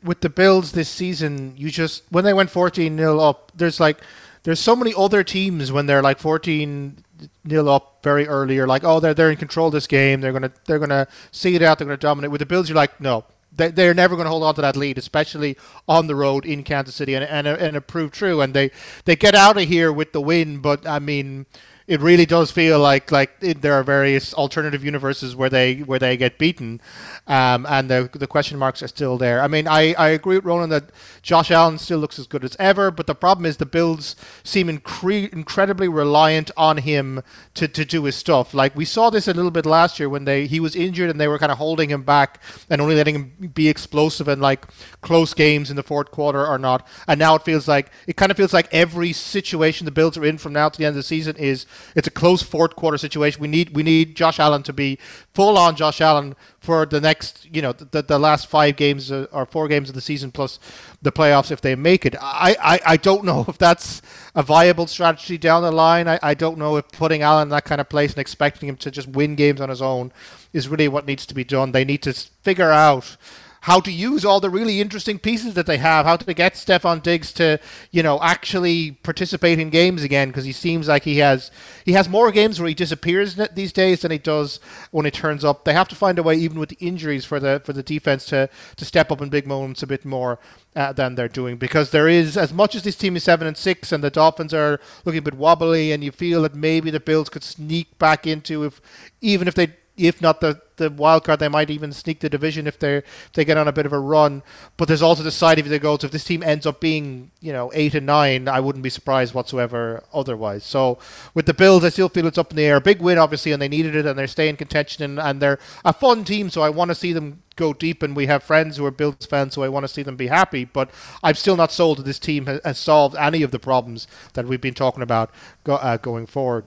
with 0.04 0.22
the 0.22 0.30
Bills 0.30 0.74
this 0.74 0.90
season, 0.90 1.54
you 1.58 1.70
just 1.70 2.04
when 2.10 2.24
they 2.24 2.34
went 2.34 2.50
14 2.50 2.98
0 2.98 3.20
up, 3.20 3.52
there's 3.56 3.80
like 3.80 4.00
there's 4.44 4.60
so 4.60 4.76
many 4.76 4.94
other 4.96 5.24
teams 5.24 5.72
when 5.72 5.86
they're 5.86 6.02
like 6.02 6.20
14 6.20 7.03
0 7.48 7.68
up 7.68 8.00
very 8.04 8.28
early. 8.28 8.56
You're 8.56 8.68
like, 8.68 8.84
oh, 8.84 9.00
they're 9.00 9.14
they're 9.14 9.32
in 9.32 9.38
control 9.38 9.68
of 9.68 9.74
this 9.74 9.88
game. 9.88 10.22
They're 10.22 10.34
gonna 10.34 10.52
they're 10.66 10.80
gonna 10.80 11.08
see 11.32 11.56
it 11.56 11.62
out. 11.62 11.78
They're 11.78 11.88
gonna 11.88 11.98
dominate. 11.98 12.32
With 12.32 12.40
the 12.40 12.46
Bills, 12.46 12.70
you're 12.70 12.76
like, 12.76 13.00
no, 13.00 13.26
they, 13.56 13.70
they're 13.70 13.94
never 13.94 14.16
going 14.16 14.26
to 14.26 14.32
hold 14.32 14.44
on 14.44 14.56
to 14.56 14.62
that 14.62 14.76
lead, 14.76 14.98
especially 14.98 15.58
on 15.88 16.08
the 16.08 16.16
road 16.16 16.46
in 16.46 16.64
Kansas 16.64 16.96
City, 16.96 17.14
and 17.14 17.24
and, 17.24 17.48
and 17.48 17.78
it 17.78 17.88
proved 17.88 18.14
true. 18.14 18.42
And 18.42 18.54
they 18.54 18.72
they 19.06 19.16
get 19.16 19.36
out 19.36 19.58
of 19.58 19.68
here 19.68 19.92
with 19.92 20.12
the 20.12 20.22
win, 20.22 20.60
but 20.60 20.88
I 20.88 21.00
mean 21.00 21.46
it 21.86 22.00
really 22.00 22.26
does 22.26 22.52
feel 22.52 22.80
like 22.80 23.12
like 23.12 23.32
it, 23.42 23.62
there 23.62 23.74
are 23.74 23.84
various 23.84 24.34
alternative 24.34 24.86
universes 24.86 25.36
where 25.36 25.50
they 25.50 25.76
where 25.78 26.00
they 26.00 26.16
get 26.16 26.38
beaten, 26.38 26.80
um, 27.28 27.66
and 27.68 27.90
the 27.90 28.10
the 28.14 28.28
question 28.28 28.58
marks 28.58 28.82
are 28.82 28.88
still 28.88 29.18
there. 29.18 29.42
I 29.42 29.48
mean, 29.48 29.68
I, 29.68 29.94
I 29.94 30.10
agree 30.10 30.38
with 30.38 30.46
Ronan 30.46 30.70
that 30.70 30.92
Josh 31.22 31.52
Allen 31.52 31.78
still 31.78 32.00
looks 32.00 32.18
as 32.18 32.28
good 32.28 32.44
as 32.44 32.56
ever, 32.58 32.90
but 32.90 33.08
the 33.08 33.16
problem 33.16 33.46
is 33.46 33.58
the 33.58 33.66
Bills 33.66 34.16
seem 34.44 34.68
incre- 34.68 35.32
incredibly 35.34 35.90
reliant 35.90 36.52
on 36.56 36.78
him 36.78 37.22
to, 37.56 37.68
to 37.68 37.84
do 37.84 38.06
his 38.06 38.16
stuff. 38.16 38.54
Like 38.54 38.76
we 38.76 38.86
saw 38.86 39.10
this 39.10 39.28
a 39.28 39.34
little 39.34 39.52
bit 39.52 39.66
last 39.66 40.00
year 40.00 40.08
when 40.08 40.24
they 40.24 40.48
he 40.48 40.62
was 40.62 40.76
injured 40.76 41.10
and 41.10 41.20
they 41.20 41.28
were 41.28 41.40
kind 41.40 41.52
of 41.52 41.58
holding 41.58 41.90
him 41.90 42.04
back 42.04 42.42
and 42.70 42.82
only 42.82 42.96
letting 42.96 43.16
him 43.16 43.52
be 43.54 43.68
explosive 43.68 44.30
in 44.30 44.40
like 44.40 44.68
close 45.02 45.34
games 45.34 45.70
in 45.70 45.76
the 45.76 45.84
fourth 45.84 46.12
quarter 46.12 46.46
or 46.46 46.58
not. 46.58 46.88
And 47.10 47.20
now 47.20 47.36
it 47.36 47.44
feels 47.44 47.68
like 47.68 47.92
it 48.08 48.16
kind 48.16 48.32
of 48.32 48.38
feels 48.38 48.54
like 48.54 48.70
every 48.72 49.12
situation 49.12 49.84
the 49.84 49.92
Bills 49.92 50.18
are 50.18 50.26
in 50.26 50.38
from 50.38 50.54
now 50.54 50.70
to 50.70 50.78
the 50.78 50.86
end 50.86 50.94
of 50.94 50.98
the 50.98 51.04
season 51.04 51.36
is 51.36 51.66
it's 51.96 52.08
a 52.08 52.12
close 52.12 52.42
fourth 52.42 52.76
quarter 52.76 52.98
situation. 52.98 53.42
We 53.42 53.48
need 53.48 53.76
we 53.76 53.84
need 53.84 54.16
Josh 54.16 54.40
Allen 54.40 54.64
to 54.64 54.74
be 54.74 54.98
full 55.34 55.58
on 55.58 55.76
Josh 55.76 56.02
Allen 56.02 56.36
for 56.60 56.86
the 56.86 57.02
next, 57.02 57.46
you 57.54 57.62
know, 57.62 57.74
the, 57.74 58.02
the 58.02 58.18
last 58.18 58.48
five 58.48 58.78
games 58.78 59.12
uh, 59.12 59.28
or 59.34 59.46
four 59.46 59.68
games 59.68 59.90
of 59.90 59.96
the 59.96 60.02
season 60.02 60.32
plus 60.32 60.60
the 61.02 61.12
playoffs 61.12 61.52
if 61.52 61.60
they 61.60 61.76
make 61.76 62.06
it. 62.06 62.16
I, 62.22 62.56
I, 62.62 62.80
I 62.86 62.98
don't 62.98 63.26
know 63.26 63.46
if 63.50 63.58
that's 63.58 64.02
a 64.34 64.44
viable 64.44 64.88
strategy 64.88 65.38
down 65.38 65.64
the 65.64 65.72
line. 65.72 66.08
I, 66.08 66.20
I 66.24 66.34
don't 66.34 66.58
know 66.58 66.78
if 66.78 66.88
putting 66.90 67.22
Allen 67.22 67.44
in 67.44 67.50
that 67.50 67.66
kind 67.66 67.82
of 67.82 67.90
place 67.90 68.14
and 68.14 68.20
expecting 68.20 68.70
him 68.70 68.78
to 68.78 68.92
just 68.92 69.10
win 69.10 69.36
games 69.36 69.60
on 69.60 69.70
his 69.70 69.82
own 69.82 70.14
is 70.54 70.70
really 70.70 70.88
what 70.88 71.06
needs 71.06 71.26
to 71.26 71.34
be 71.34 71.44
done. 71.44 71.74
They 71.74 71.84
need 71.84 72.02
to 72.04 72.14
figure 72.14 72.72
out 72.72 73.18
how 73.64 73.80
to 73.80 73.92
use 73.94 74.26
all 74.26 74.42
the 74.42 74.50
really 74.50 74.82
interesting 74.82 75.18
pieces 75.18 75.54
that 75.54 75.66
they 75.66 75.78
have, 75.78 76.06
how 76.06 76.18
to 76.18 76.34
get 76.34 76.56
Stefon 76.56 77.02
Diggs 77.02 77.32
to, 77.32 77.58
you 77.92 78.04
know, 78.04 78.20
actually 78.22 78.92
participate 79.04 79.58
in 79.58 79.70
games 79.70 80.04
again 80.04 80.28
because 80.28 80.44
he 80.44 80.52
seems 80.52 80.90
like 80.90 81.04
he 81.04 81.20
has 81.20 81.50
he 81.86 81.94
has 81.94 82.10
more 82.10 82.30
games 82.30 82.60
where 82.60 82.68
he 82.68 82.74
disappears 82.76 83.40
these 83.54 83.72
days 83.72 84.02
than 84.02 84.12
he 84.12 84.18
does 84.18 84.60
when 84.92 85.06
he 85.06 85.12
turns 85.12 85.46
up. 85.46 85.64
They 85.64 85.72
have 85.72 85.88
to 85.88 85.96
find 85.96 86.20
a 86.20 86.24
way, 86.24 86.36
even 86.36 86.60
with 86.60 86.70
the 86.70 86.86
injuries, 86.86 87.24
for 87.24 87.40
the 87.40 87.62
for 87.64 87.72
the 87.72 87.84
defense 87.84 88.26
to 88.26 88.50
to 88.76 88.84
step 88.84 89.14
up 89.14 89.22
in 89.22 89.30
big 89.30 89.48
moments 89.48 89.82
a 89.82 89.88
bit 89.88 90.04
more 90.04 90.40
uh, 90.76 90.92
than 90.92 91.16
they're 91.16 91.30
doing 91.30 91.56
because 91.56 91.92
there 91.92 92.10
is 92.10 92.36
as 92.36 92.52
much 92.52 92.76
as 92.76 92.84
this 92.84 92.98
team 92.98 93.16
is 93.16 93.24
seven 93.24 93.48
and 93.48 93.56
six 93.56 93.94
and 93.94 94.04
the 94.04 94.10
Dolphins 94.10 94.54
are 94.54 94.82
looking 95.06 95.20
a 95.20 95.22
bit 95.22 95.36
wobbly 95.36 95.94
and 95.94 96.04
you 96.04 96.12
feel 96.12 96.42
that 96.42 96.54
maybe 96.54 96.92
the 96.92 97.00
Bills 97.00 97.30
could 97.30 97.44
sneak 97.46 97.98
back 97.98 98.28
into 98.28 98.66
if 98.66 98.82
even 99.22 99.48
if 99.48 99.56
they 99.56 99.68
if 99.96 100.22
not 100.22 100.42
the, 100.42 100.60
the 100.78 100.90
wild 100.90 101.24
card, 101.24 101.40
they 101.40 101.48
might 101.48 101.70
even 101.70 101.92
sneak 101.92 102.20
the 102.20 102.30
division 102.30 102.66
if 102.66 102.80
they 102.80 103.04
they 103.34 103.46
get 103.46 103.58
on 103.58 103.68
a 103.68 103.72
bit 103.72 103.86
of 103.86 103.94
a 103.94 104.00
run. 104.00 104.42
But 104.76 104.88
there's 104.88 105.04
also 105.04 105.22
the 105.22 105.32
side 105.32 105.60
of 105.60 105.70
the 105.70 105.78
goals. 105.78 106.04
If 106.04 106.12
this 106.12 106.24
team 106.24 106.42
ends 106.42 106.66
up 106.66 106.80
being 106.80 107.30
you 107.42 107.54
know 107.54 107.72
eight 107.76 107.94
and 107.94 108.06
nine, 108.06 108.48
I 108.48 108.60
wouldn't 108.60 108.84
be 108.84 108.90
surprised 108.90 109.34
whatsoever 109.34 110.04
otherwise. 110.14 110.64
So 110.64 110.98
with 111.34 111.46
the 111.46 111.54
Bills, 111.54 111.84
I 111.84 111.90
still 111.90 112.10
feel 112.10 112.26
it's 112.26 112.40
up 112.40 112.52
in 112.52 112.58
the 112.58 112.64
air. 112.64 112.80
Big 112.80 113.02
win, 113.02 113.20
obviously, 113.20 113.52
and 113.52 113.62
they 113.62 113.68
needed 113.68 113.96
it, 113.96 114.06
and 114.06 114.18
they're 114.18 114.28
staying 114.28 114.58
contention, 114.58 115.04
and, 115.04 115.20
and 115.20 115.42
they're 115.42 115.60
a 115.86 115.94
fun 115.94 116.24
team. 116.24 116.50
So 116.50 116.62
I 116.62 116.70
want 116.70 116.90
to 116.90 116.96
see 116.96 117.14
them 117.14 117.44
go 117.56 117.72
deep, 117.72 118.02
and 118.02 118.16
we 118.16 118.26
have 118.26 118.42
friends 118.42 118.78
who 118.78 118.86
are 118.86 118.92
Bills 118.92 119.28
fans, 119.28 119.54
so 119.54 119.62
I 119.62 119.70
want 119.70 119.84
to 119.84 119.88
see 119.88 120.02
them 120.02 120.16
be 120.16 120.28
happy. 120.28 120.66
But 120.66 120.90
I'm 121.22 121.36
still 121.36 121.56
not 121.56 121.72
sold 121.72 122.00
that 122.00 122.06
this 122.06 122.20
team 122.20 122.48
has, 122.48 122.60
has 122.66 122.80
solved 122.80 123.16
any 123.16 123.44
of 123.44 123.52
the 123.52 123.60
problems 123.60 124.08
that 124.34 124.48
we've 124.48 124.60
been 124.60 124.74
talking 124.74 125.04
about 125.04 125.30
go, 125.64 125.76
uh, 125.76 125.98
going 125.98 126.26
forward. 126.26 126.66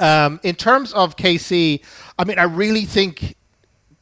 Um, 0.00 0.40
in 0.42 0.54
terms 0.54 0.92
of 0.92 1.16
KC, 1.16 1.82
I 2.18 2.24
mean, 2.24 2.38
I 2.38 2.44
really 2.44 2.84
think 2.84 3.36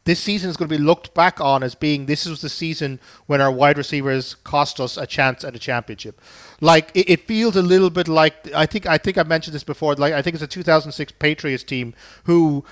this 0.07 0.21
season 0.21 0.49
is 0.49 0.57
going 0.57 0.69
to 0.69 0.79
be 0.79 0.83
looked 0.83 1.15
back 1.15 1.41
on 1.41 1.65
as 1.65 1.75
being 1.75 2.07
this 2.07 2.27
was 2.27 2.41
the 2.41 2.49
season 2.49 3.01
when 3.27 3.41
our 3.41 3.51
wide 3.51 3.77
receivers 3.77 4.37
cost 4.37 4.81
us 4.81 4.97
a 4.97 5.05
chance 5.05 5.43
at 5.43 5.57
a 5.57 5.59
championship. 5.59 6.21
Like 6.61 6.93
it, 6.95 7.11
it, 7.11 7.27
feels 7.27 7.57
a 7.57 7.63
little 7.63 7.91
bit 7.91 8.07
like 8.07 8.53
I 8.55 8.67
think 8.67 8.87
I 8.87 8.99
think 8.99 9.19
I 9.19 9.25
mentioned 9.25 9.55
this 9.55 9.65
before. 9.65 9.95
Like 9.97 10.15
I 10.15 10.23
think 10.23 10.35
it's 10.35 10.45
a 10.45 10.47
2006 10.47 11.13
Patriots 11.19 11.65
team 11.65 11.93
who 12.25 12.65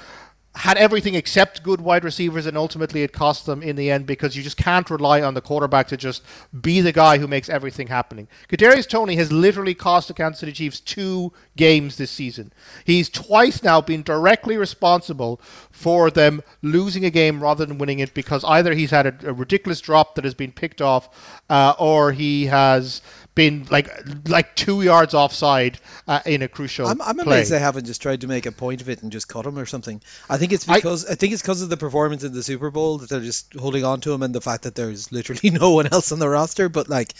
had 0.56 0.76
everything 0.78 1.14
except 1.16 1.64
good 1.64 1.80
wide 1.80 2.04
receivers, 2.04 2.46
and 2.46 2.56
ultimately 2.56 3.02
it 3.02 3.12
cost 3.12 3.44
them 3.44 3.62
in 3.62 3.74
the 3.74 3.90
end 3.90 4.06
because 4.06 4.36
you 4.36 4.42
just 4.42 4.56
can't 4.56 4.88
rely 4.88 5.20
on 5.20 5.34
the 5.34 5.40
quarterback 5.40 5.88
to 5.88 5.96
just 5.96 6.22
be 6.60 6.80
the 6.80 6.92
guy 6.92 7.18
who 7.18 7.26
makes 7.26 7.48
everything 7.48 7.88
happening. 7.88 8.28
Kadarius 8.48 8.88
Toney 8.88 9.16
has 9.16 9.32
literally 9.32 9.74
cost 9.74 10.08
the 10.08 10.14
Kansas 10.14 10.40
City 10.40 10.52
Chiefs 10.52 10.78
two 10.78 11.32
games 11.56 11.96
this 11.96 12.12
season. 12.12 12.52
He's 12.84 13.08
twice 13.08 13.64
now 13.64 13.80
been 13.80 14.02
directly 14.02 14.56
responsible 14.56 15.40
for 15.72 16.08
them 16.08 16.40
losing 16.62 17.04
a 17.04 17.10
game 17.10 17.42
rather 17.42 17.66
than 17.66 17.78
winning 17.78 17.98
it 17.98 18.14
because 18.14 18.44
either 18.44 18.74
he's 18.74 18.92
had 18.92 19.06
a, 19.06 19.30
a 19.30 19.32
ridiculous 19.32 19.80
drop 19.80 20.14
that 20.14 20.24
has 20.24 20.34
been 20.34 20.52
picked 20.52 20.80
off, 20.80 21.40
uh, 21.50 21.74
or 21.80 22.12
he 22.12 22.46
has 22.46 23.02
been 23.34 23.66
like 23.70 23.90
like 24.28 24.54
two 24.54 24.82
yards 24.82 25.14
offside 25.14 25.78
uh, 26.06 26.20
in 26.24 26.42
a 26.42 26.48
crucial. 26.48 26.86
I'm, 26.86 27.00
I'm 27.02 27.18
amazed 27.18 27.50
they 27.50 27.58
haven't 27.58 27.86
just 27.86 28.00
tried 28.00 28.20
to 28.20 28.26
make 28.26 28.46
a 28.46 28.52
point 28.52 28.80
of 28.80 28.88
it 28.88 29.02
and 29.02 29.10
just 29.10 29.28
cut 29.28 29.46
him 29.46 29.58
or 29.58 29.66
something. 29.66 30.00
I 30.30 30.38
think 30.38 30.52
it's 30.52 30.64
because 30.64 31.06
I, 31.06 31.12
I 31.12 31.14
think 31.14 31.32
it's 31.32 31.42
because 31.42 31.62
of 31.62 31.68
the 31.68 31.76
performance 31.76 32.24
in 32.24 32.32
the 32.32 32.42
Super 32.42 32.70
Bowl 32.70 32.98
that 32.98 33.10
they're 33.10 33.20
just 33.20 33.54
holding 33.54 33.84
on 33.84 34.00
to 34.02 34.12
him 34.12 34.22
and 34.22 34.34
the 34.34 34.40
fact 34.40 34.64
that 34.64 34.74
there's 34.74 35.10
literally 35.10 35.50
no 35.58 35.72
one 35.72 35.88
else 35.88 36.12
on 36.12 36.18
the 36.18 36.28
roster. 36.28 36.68
But 36.68 36.88
like, 36.88 37.14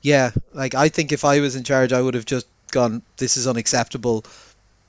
yeah, 0.00 0.30
like 0.52 0.74
I 0.74 0.88
think 0.88 1.12
if 1.12 1.24
I 1.24 1.40
was 1.40 1.56
in 1.56 1.64
charge, 1.64 1.92
I 1.92 2.00
would 2.00 2.14
have 2.14 2.26
just 2.26 2.46
gone. 2.70 3.02
This 3.16 3.36
is 3.36 3.46
unacceptable. 3.46 4.24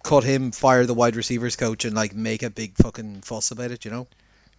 Cut 0.03 0.23
him, 0.23 0.51
fire 0.51 0.85
the 0.85 0.93
wide 0.93 1.17
receivers 1.17 1.57
coach, 1.57 1.83
and 1.83 1.95
like 1.95 2.15
make 2.15 2.43
a 2.43 2.49
big 2.49 2.75
fucking 2.75 3.21
fuss 3.21 3.51
about 3.51 3.71
it. 3.71 3.83
You 3.83 3.91
know. 3.91 4.07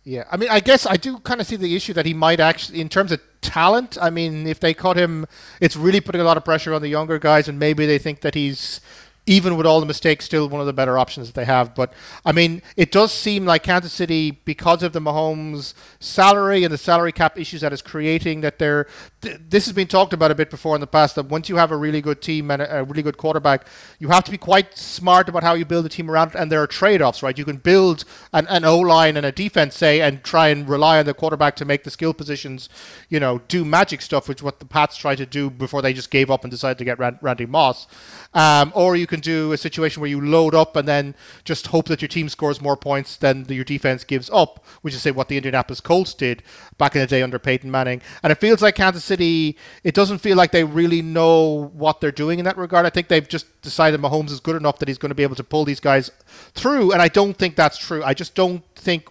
Yeah, 0.02 0.24
I 0.30 0.38
mean, 0.38 0.48
I 0.48 0.60
guess 0.60 0.86
I 0.86 0.96
do 0.96 1.18
kind 1.18 1.40
of 1.40 1.46
see 1.46 1.56
the 1.56 1.76
issue 1.76 1.92
that 1.92 2.06
he 2.06 2.14
might 2.14 2.40
actually, 2.40 2.80
in 2.80 2.88
terms 2.88 3.12
of 3.12 3.20
talent. 3.42 3.98
I 4.00 4.08
mean, 4.08 4.46
if 4.46 4.58
they 4.58 4.72
cut 4.72 4.96
him, 4.96 5.26
it's 5.60 5.76
really 5.76 6.00
putting 6.00 6.22
a 6.22 6.24
lot 6.24 6.38
of 6.38 6.44
pressure 6.44 6.72
on 6.72 6.80
the 6.80 6.88
younger 6.88 7.18
guys, 7.18 7.48
and 7.48 7.58
maybe 7.58 7.84
they 7.84 7.98
think 7.98 8.22
that 8.22 8.34
he's 8.34 8.80
even 9.26 9.56
with 9.56 9.66
all 9.66 9.78
the 9.78 9.86
mistakes, 9.86 10.24
still 10.24 10.48
one 10.48 10.60
of 10.60 10.66
the 10.66 10.72
better 10.72 10.98
options 10.98 11.28
that 11.28 11.34
they 11.34 11.44
have. 11.44 11.74
But 11.74 11.92
I 12.24 12.32
mean, 12.32 12.62
it 12.76 12.90
does 12.90 13.12
seem 13.12 13.44
like 13.44 13.62
Kansas 13.62 13.92
City, 13.92 14.30
because 14.30 14.82
of 14.82 14.94
the 14.94 15.00
Mahomes 15.00 15.74
salary 16.00 16.64
and 16.64 16.72
the 16.72 16.78
salary 16.78 17.12
cap 17.12 17.38
issues 17.38 17.60
that 17.60 17.72
is 17.72 17.82
creating, 17.82 18.40
that 18.40 18.58
they're. 18.58 18.86
Th- 19.22 19.38
this 19.48 19.66
has 19.66 19.74
been 19.74 19.86
talked 19.86 20.12
about 20.12 20.30
a 20.30 20.34
bit 20.34 20.50
before 20.50 20.74
in 20.74 20.80
the 20.80 20.86
past. 20.86 21.14
That 21.16 21.26
once 21.26 21.48
you 21.48 21.56
have 21.56 21.70
a 21.70 21.76
really 21.76 22.00
good 22.00 22.22
team 22.22 22.50
and 22.50 22.62
a, 22.62 22.78
a 22.78 22.84
really 22.84 23.02
good 23.02 23.18
quarterback, 23.18 23.66
you 23.98 24.08
have 24.08 24.24
to 24.24 24.30
be 24.30 24.38
quite 24.38 24.76
smart 24.76 25.28
about 25.28 25.42
how 25.42 25.54
you 25.54 25.64
build 25.64 25.86
a 25.86 25.88
team 25.88 26.10
around 26.10 26.28
it. 26.28 26.34
And 26.36 26.50
there 26.50 26.62
are 26.62 26.66
trade-offs, 26.66 27.22
right? 27.22 27.36
You 27.36 27.44
can 27.44 27.58
build 27.58 28.04
an, 28.32 28.46
an 28.48 28.64
O 28.64 28.78
line 28.78 29.16
and 29.16 29.26
a 29.26 29.32
defense, 29.32 29.76
say, 29.76 30.00
and 30.00 30.24
try 30.24 30.48
and 30.48 30.68
rely 30.68 30.98
on 30.98 31.04
the 31.04 31.14
quarterback 31.14 31.56
to 31.56 31.64
make 31.64 31.84
the 31.84 31.90
skill 31.90 32.14
positions, 32.14 32.68
you 33.08 33.20
know, 33.20 33.42
do 33.48 33.64
magic 33.64 34.00
stuff, 34.02 34.28
which 34.28 34.42
what 34.42 34.58
the 34.58 34.64
Pats 34.64 34.96
tried 34.96 35.16
to 35.16 35.26
do 35.26 35.50
before 35.50 35.82
they 35.82 35.92
just 35.92 36.10
gave 36.10 36.30
up 36.30 36.44
and 36.44 36.50
decided 36.50 36.78
to 36.78 36.84
get 36.84 36.98
Randy 37.22 37.46
Moss. 37.46 37.86
Um, 38.32 38.72
or 38.74 38.96
you 38.96 39.06
can 39.06 39.20
do 39.20 39.52
a 39.52 39.58
situation 39.58 40.00
where 40.00 40.10
you 40.10 40.20
load 40.20 40.54
up 40.54 40.76
and 40.76 40.86
then 40.86 41.14
just 41.44 41.66
hope 41.68 41.86
that 41.86 42.00
your 42.00 42.08
team 42.08 42.28
scores 42.28 42.60
more 42.60 42.76
points 42.76 43.16
than 43.16 43.44
the, 43.44 43.54
your 43.54 43.64
defense 43.64 44.04
gives 44.04 44.30
up, 44.30 44.64
which 44.82 44.94
is 44.94 45.02
say 45.02 45.10
what 45.10 45.28
the 45.28 45.36
Indianapolis 45.36 45.80
Colts 45.80 46.14
did 46.14 46.42
back 46.78 46.94
in 46.94 47.00
the 47.00 47.06
day 47.06 47.22
under 47.22 47.38
Peyton 47.38 47.70
Manning. 47.70 48.00
And 48.22 48.30
it 48.30 48.38
feels 48.38 48.62
like 48.62 48.76
Kansas 48.76 49.09
It 49.10 49.94
doesn't 49.94 50.18
feel 50.18 50.36
like 50.36 50.52
they 50.52 50.64
really 50.64 51.02
know 51.02 51.70
what 51.72 52.00
they're 52.00 52.12
doing 52.12 52.38
in 52.38 52.44
that 52.44 52.56
regard. 52.56 52.86
I 52.86 52.90
think 52.90 53.08
they've 53.08 53.28
just 53.28 53.62
decided 53.62 54.00
Mahomes 54.00 54.30
is 54.30 54.40
good 54.40 54.56
enough 54.56 54.78
that 54.78 54.88
he's 54.88 54.98
going 54.98 55.10
to 55.10 55.14
be 55.14 55.22
able 55.22 55.36
to 55.36 55.44
pull 55.44 55.64
these 55.64 55.80
guys 55.80 56.10
through, 56.54 56.92
and 56.92 57.02
I 57.02 57.08
don't 57.08 57.36
think 57.36 57.56
that's 57.56 57.78
true. 57.78 58.02
I 58.04 58.14
just 58.14 58.34
don't 58.34 58.62
think 58.74 59.08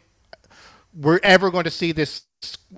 we're 0.94 1.20
ever 1.24 1.52
going 1.52 1.66
to 1.66 1.72
see 1.72 1.92
this 1.92 2.24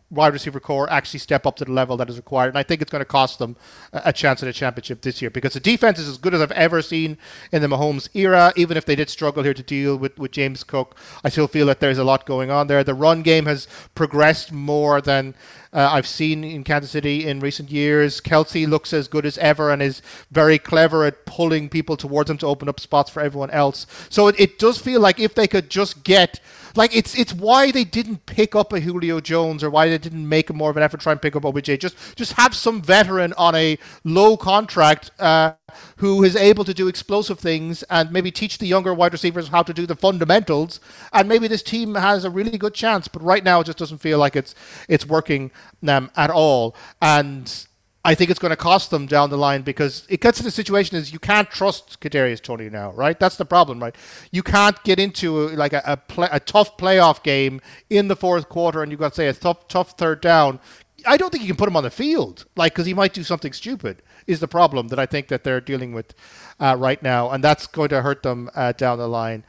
wide 0.09 0.33
receiver 0.33 0.59
core 0.59 0.89
actually 0.89 1.19
step 1.19 1.45
up 1.45 1.55
to 1.55 1.65
the 1.65 1.71
level 1.71 1.97
that 1.97 2.09
is 2.09 2.17
required. 2.17 2.49
And 2.49 2.57
I 2.57 2.63
think 2.63 2.81
it's 2.81 2.91
going 2.91 3.01
to 3.01 3.05
cost 3.05 3.39
them 3.39 3.55
a 3.93 4.13
chance 4.13 4.41
at 4.41 4.49
a 4.49 4.53
championship 4.53 5.01
this 5.01 5.21
year 5.21 5.29
because 5.29 5.53
the 5.53 5.59
defense 5.59 5.99
is 5.99 6.07
as 6.07 6.17
good 6.17 6.33
as 6.33 6.41
I've 6.41 6.51
ever 6.51 6.81
seen 6.81 7.17
in 7.51 7.61
the 7.61 7.67
Mahomes 7.67 8.09
era. 8.13 8.53
Even 8.55 8.77
if 8.77 8.85
they 8.85 8.95
did 8.95 9.09
struggle 9.09 9.43
here 9.43 9.53
to 9.53 9.63
deal 9.63 9.95
with, 9.97 10.17
with 10.17 10.31
James 10.31 10.63
Cook, 10.63 10.97
I 11.23 11.29
still 11.29 11.47
feel 11.47 11.65
that 11.67 11.79
there's 11.79 11.97
a 11.97 12.03
lot 12.03 12.25
going 12.25 12.49
on 12.49 12.67
there. 12.67 12.83
The 12.83 12.93
run 12.93 13.21
game 13.21 13.45
has 13.45 13.67
progressed 13.95 14.51
more 14.51 15.01
than 15.01 15.35
uh, 15.73 15.89
I've 15.91 16.07
seen 16.07 16.43
in 16.43 16.63
Kansas 16.63 16.91
City 16.91 17.25
in 17.27 17.39
recent 17.39 17.71
years. 17.71 18.19
Kelce 18.19 18.67
looks 18.67 18.93
as 18.93 19.07
good 19.07 19.25
as 19.25 19.37
ever 19.37 19.71
and 19.71 19.81
is 19.81 20.01
very 20.31 20.59
clever 20.59 21.05
at 21.05 21.25
pulling 21.25 21.69
people 21.69 21.95
towards 21.95 22.29
him 22.29 22.37
to 22.39 22.47
open 22.47 22.67
up 22.67 22.79
spots 22.79 23.09
for 23.09 23.21
everyone 23.21 23.51
else. 23.51 23.87
So 24.09 24.27
it, 24.27 24.39
it 24.39 24.59
does 24.59 24.77
feel 24.79 24.99
like 24.99 25.19
if 25.19 25.35
they 25.35 25.47
could 25.47 25.69
just 25.69 26.03
get 26.03 26.39
like 26.75 26.95
it's 26.95 27.17
it's 27.17 27.33
why 27.33 27.71
they 27.71 27.83
didn't 27.83 28.25
pick 28.25 28.55
up 28.55 28.73
a 28.73 28.79
Julio 28.79 29.19
Jones 29.19 29.63
or 29.63 29.69
why 29.69 29.89
they 29.89 29.97
didn't 29.97 30.27
make 30.27 30.53
more 30.53 30.69
of 30.69 30.77
an 30.77 30.83
effort 30.83 30.97
to 30.97 31.03
try 31.03 31.11
and 31.11 31.21
pick 31.21 31.35
up 31.35 31.45
OBJ. 31.45 31.79
Just 31.79 31.95
just 32.15 32.33
have 32.33 32.55
some 32.55 32.81
veteran 32.81 33.33
on 33.33 33.55
a 33.55 33.77
low 34.03 34.37
contract 34.37 35.11
uh, 35.19 35.53
who 35.97 36.23
is 36.23 36.35
able 36.35 36.63
to 36.65 36.73
do 36.73 36.87
explosive 36.87 37.39
things 37.39 37.83
and 37.83 38.11
maybe 38.11 38.31
teach 38.31 38.57
the 38.57 38.67
younger 38.67 38.93
wide 38.93 39.13
receivers 39.13 39.49
how 39.49 39.63
to 39.63 39.73
do 39.73 39.85
the 39.85 39.95
fundamentals. 39.95 40.79
And 41.13 41.27
maybe 41.27 41.47
this 41.47 41.63
team 41.63 41.95
has 41.95 42.25
a 42.25 42.29
really 42.29 42.57
good 42.57 42.73
chance. 42.73 43.07
But 43.07 43.21
right 43.23 43.43
now, 43.43 43.61
it 43.61 43.65
just 43.65 43.77
doesn't 43.77 43.99
feel 43.99 44.17
like 44.17 44.35
it's 44.35 44.55
it's 44.87 45.05
working 45.05 45.51
um, 45.87 46.11
at 46.15 46.29
all. 46.29 46.75
And 47.01 47.67
I 48.03 48.15
think 48.15 48.31
it's 48.31 48.39
going 48.39 48.51
to 48.51 48.57
cost 48.57 48.89
them 48.89 49.05
down 49.05 49.29
the 49.29 49.37
line 49.37 49.61
because 49.61 50.07
it 50.09 50.21
gets 50.21 50.39
to 50.39 50.43
the 50.43 50.49
situation 50.49 50.97
is 50.97 51.13
you 51.13 51.19
can't 51.19 51.49
trust 51.51 51.99
Kadarius 51.99 52.41
Toney 52.41 52.69
now, 52.69 52.91
right? 52.93 53.19
That's 53.19 53.35
the 53.35 53.45
problem, 53.45 53.79
right? 53.79 53.95
You 54.31 54.41
can't 54.41 54.81
get 54.83 54.99
into 54.99 55.43
a, 55.43 55.45
like 55.49 55.73
a 55.73 55.83
a, 55.85 55.97
play, 55.97 56.27
a 56.31 56.39
tough 56.39 56.77
playoff 56.77 57.21
game 57.21 57.61
in 57.89 58.07
the 58.07 58.15
fourth 58.15 58.49
quarter, 58.49 58.81
and 58.81 58.91
you've 58.91 58.99
got 58.99 59.09
to 59.09 59.15
say 59.15 59.27
a 59.27 59.33
tough 59.33 59.67
tough 59.67 59.91
third 59.91 60.19
down. 60.21 60.59
I 61.05 61.17
don't 61.17 61.31
think 61.31 61.43
you 61.43 61.47
can 61.47 61.57
put 61.57 61.67
him 61.67 61.75
on 61.75 61.83
the 61.83 61.91
field, 61.91 62.45
like 62.55 62.73
because 62.73 62.87
he 62.87 62.93
might 62.93 63.13
do 63.13 63.23
something 63.23 63.53
stupid. 63.53 64.01
Is 64.25 64.39
the 64.39 64.47
problem 64.47 64.87
that 64.89 64.99
I 64.99 65.05
think 65.05 65.27
that 65.27 65.43
they're 65.43 65.61
dealing 65.61 65.93
with 65.93 66.13
uh, 66.59 66.75
right 66.77 67.01
now, 67.03 67.29
and 67.29 67.43
that's 67.43 67.67
going 67.67 67.89
to 67.89 68.01
hurt 68.01 68.23
them 68.23 68.49
uh, 68.55 68.71
down 68.71 68.97
the 68.97 69.07
line. 69.07 69.43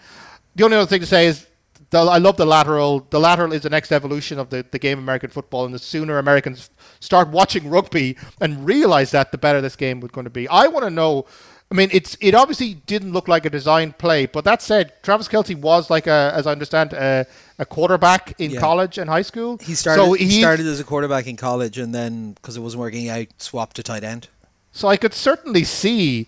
The 0.56 0.64
only 0.64 0.76
other 0.76 0.86
thing 0.86 1.00
to 1.00 1.06
say 1.06 1.26
is 1.26 1.46
I 1.94 2.18
love 2.18 2.36
the 2.36 2.46
lateral. 2.46 3.06
The 3.10 3.20
lateral 3.20 3.52
is 3.52 3.62
the 3.62 3.70
next 3.70 3.92
evolution 3.92 4.38
of 4.38 4.48
the, 4.48 4.64
the 4.70 4.78
game 4.78 4.98
of 4.98 5.04
American 5.04 5.30
football, 5.30 5.64
and 5.64 5.74
the 5.74 5.78
sooner 5.78 6.18
Americans 6.18 6.70
start 7.02 7.28
watching 7.28 7.68
rugby 7.68 8.16
and 8.40 8.64
realize 8.64 9.10
that, 9.10 9.32
the 9.32 9.38
better 9.38 9.60
this 9.60 9.76
game 9.76 10.00
was 10.00 10.10
going 10.10 10.24
to 10.24 10.30
be. 10.30 10.46
I 10.48 10.68
want 10.68 10.84
to 10.84 10.90
know. 10.90 11.26
I 11.70 11.74
mean, 11.74 11.88
it's 11.90 12.16
it 12.20 12.34
obviously 12.34 12.74
didn't 12.74 13.12
look 13.12 13.28
like 13.28 13.46
a 13.46 13.50
designed 13.50 13.96
play, 13.96 14.26
but 14.26 14.44
that 14.44 14.60
said, 14.60 14.92
Travis 15.02 15.26
Kelce 15.26 15.56
was 15.56 15.88
like 15.88 16.06
a, 16.06 16.30
as 16.34 16.46
I 16.46 16.52
understand, 16.52 16.92
a, 16.92 17.26
a 17.58 17.64
quarterback 17.64 18.38
in 18.38 18.50
Yeah. 18.50 18.60
college 18.60 18.98
and 18.98 19.08
high 19.08 19.22
school. 19.22 19.56
He 19.58 19.74
started. 19.74 20.02
So 20.02 20.12
he 20.12 20.40
started 20.40 20.66
as 20.66 20.80
a 20.80 20.84
quarterback 20.84 21.26
in 21.26 21.36
college, 21.36 21.78
and 21.78 21.94
then 21.94 22.32
because 22.34 22.56
it 22.58 22.60
wasn't 22.60 22.80
working 22.80 23.08
out, 23.08 23.26
swapped 23.38 23.76
to 23.76 23.82
tight 23.82 24.04
end. 24.04 24.28
So 24.72 24.88
I 24.88 24.96
could 24.98 25.14
certainly 25.14 25.64
see 25.64 26.26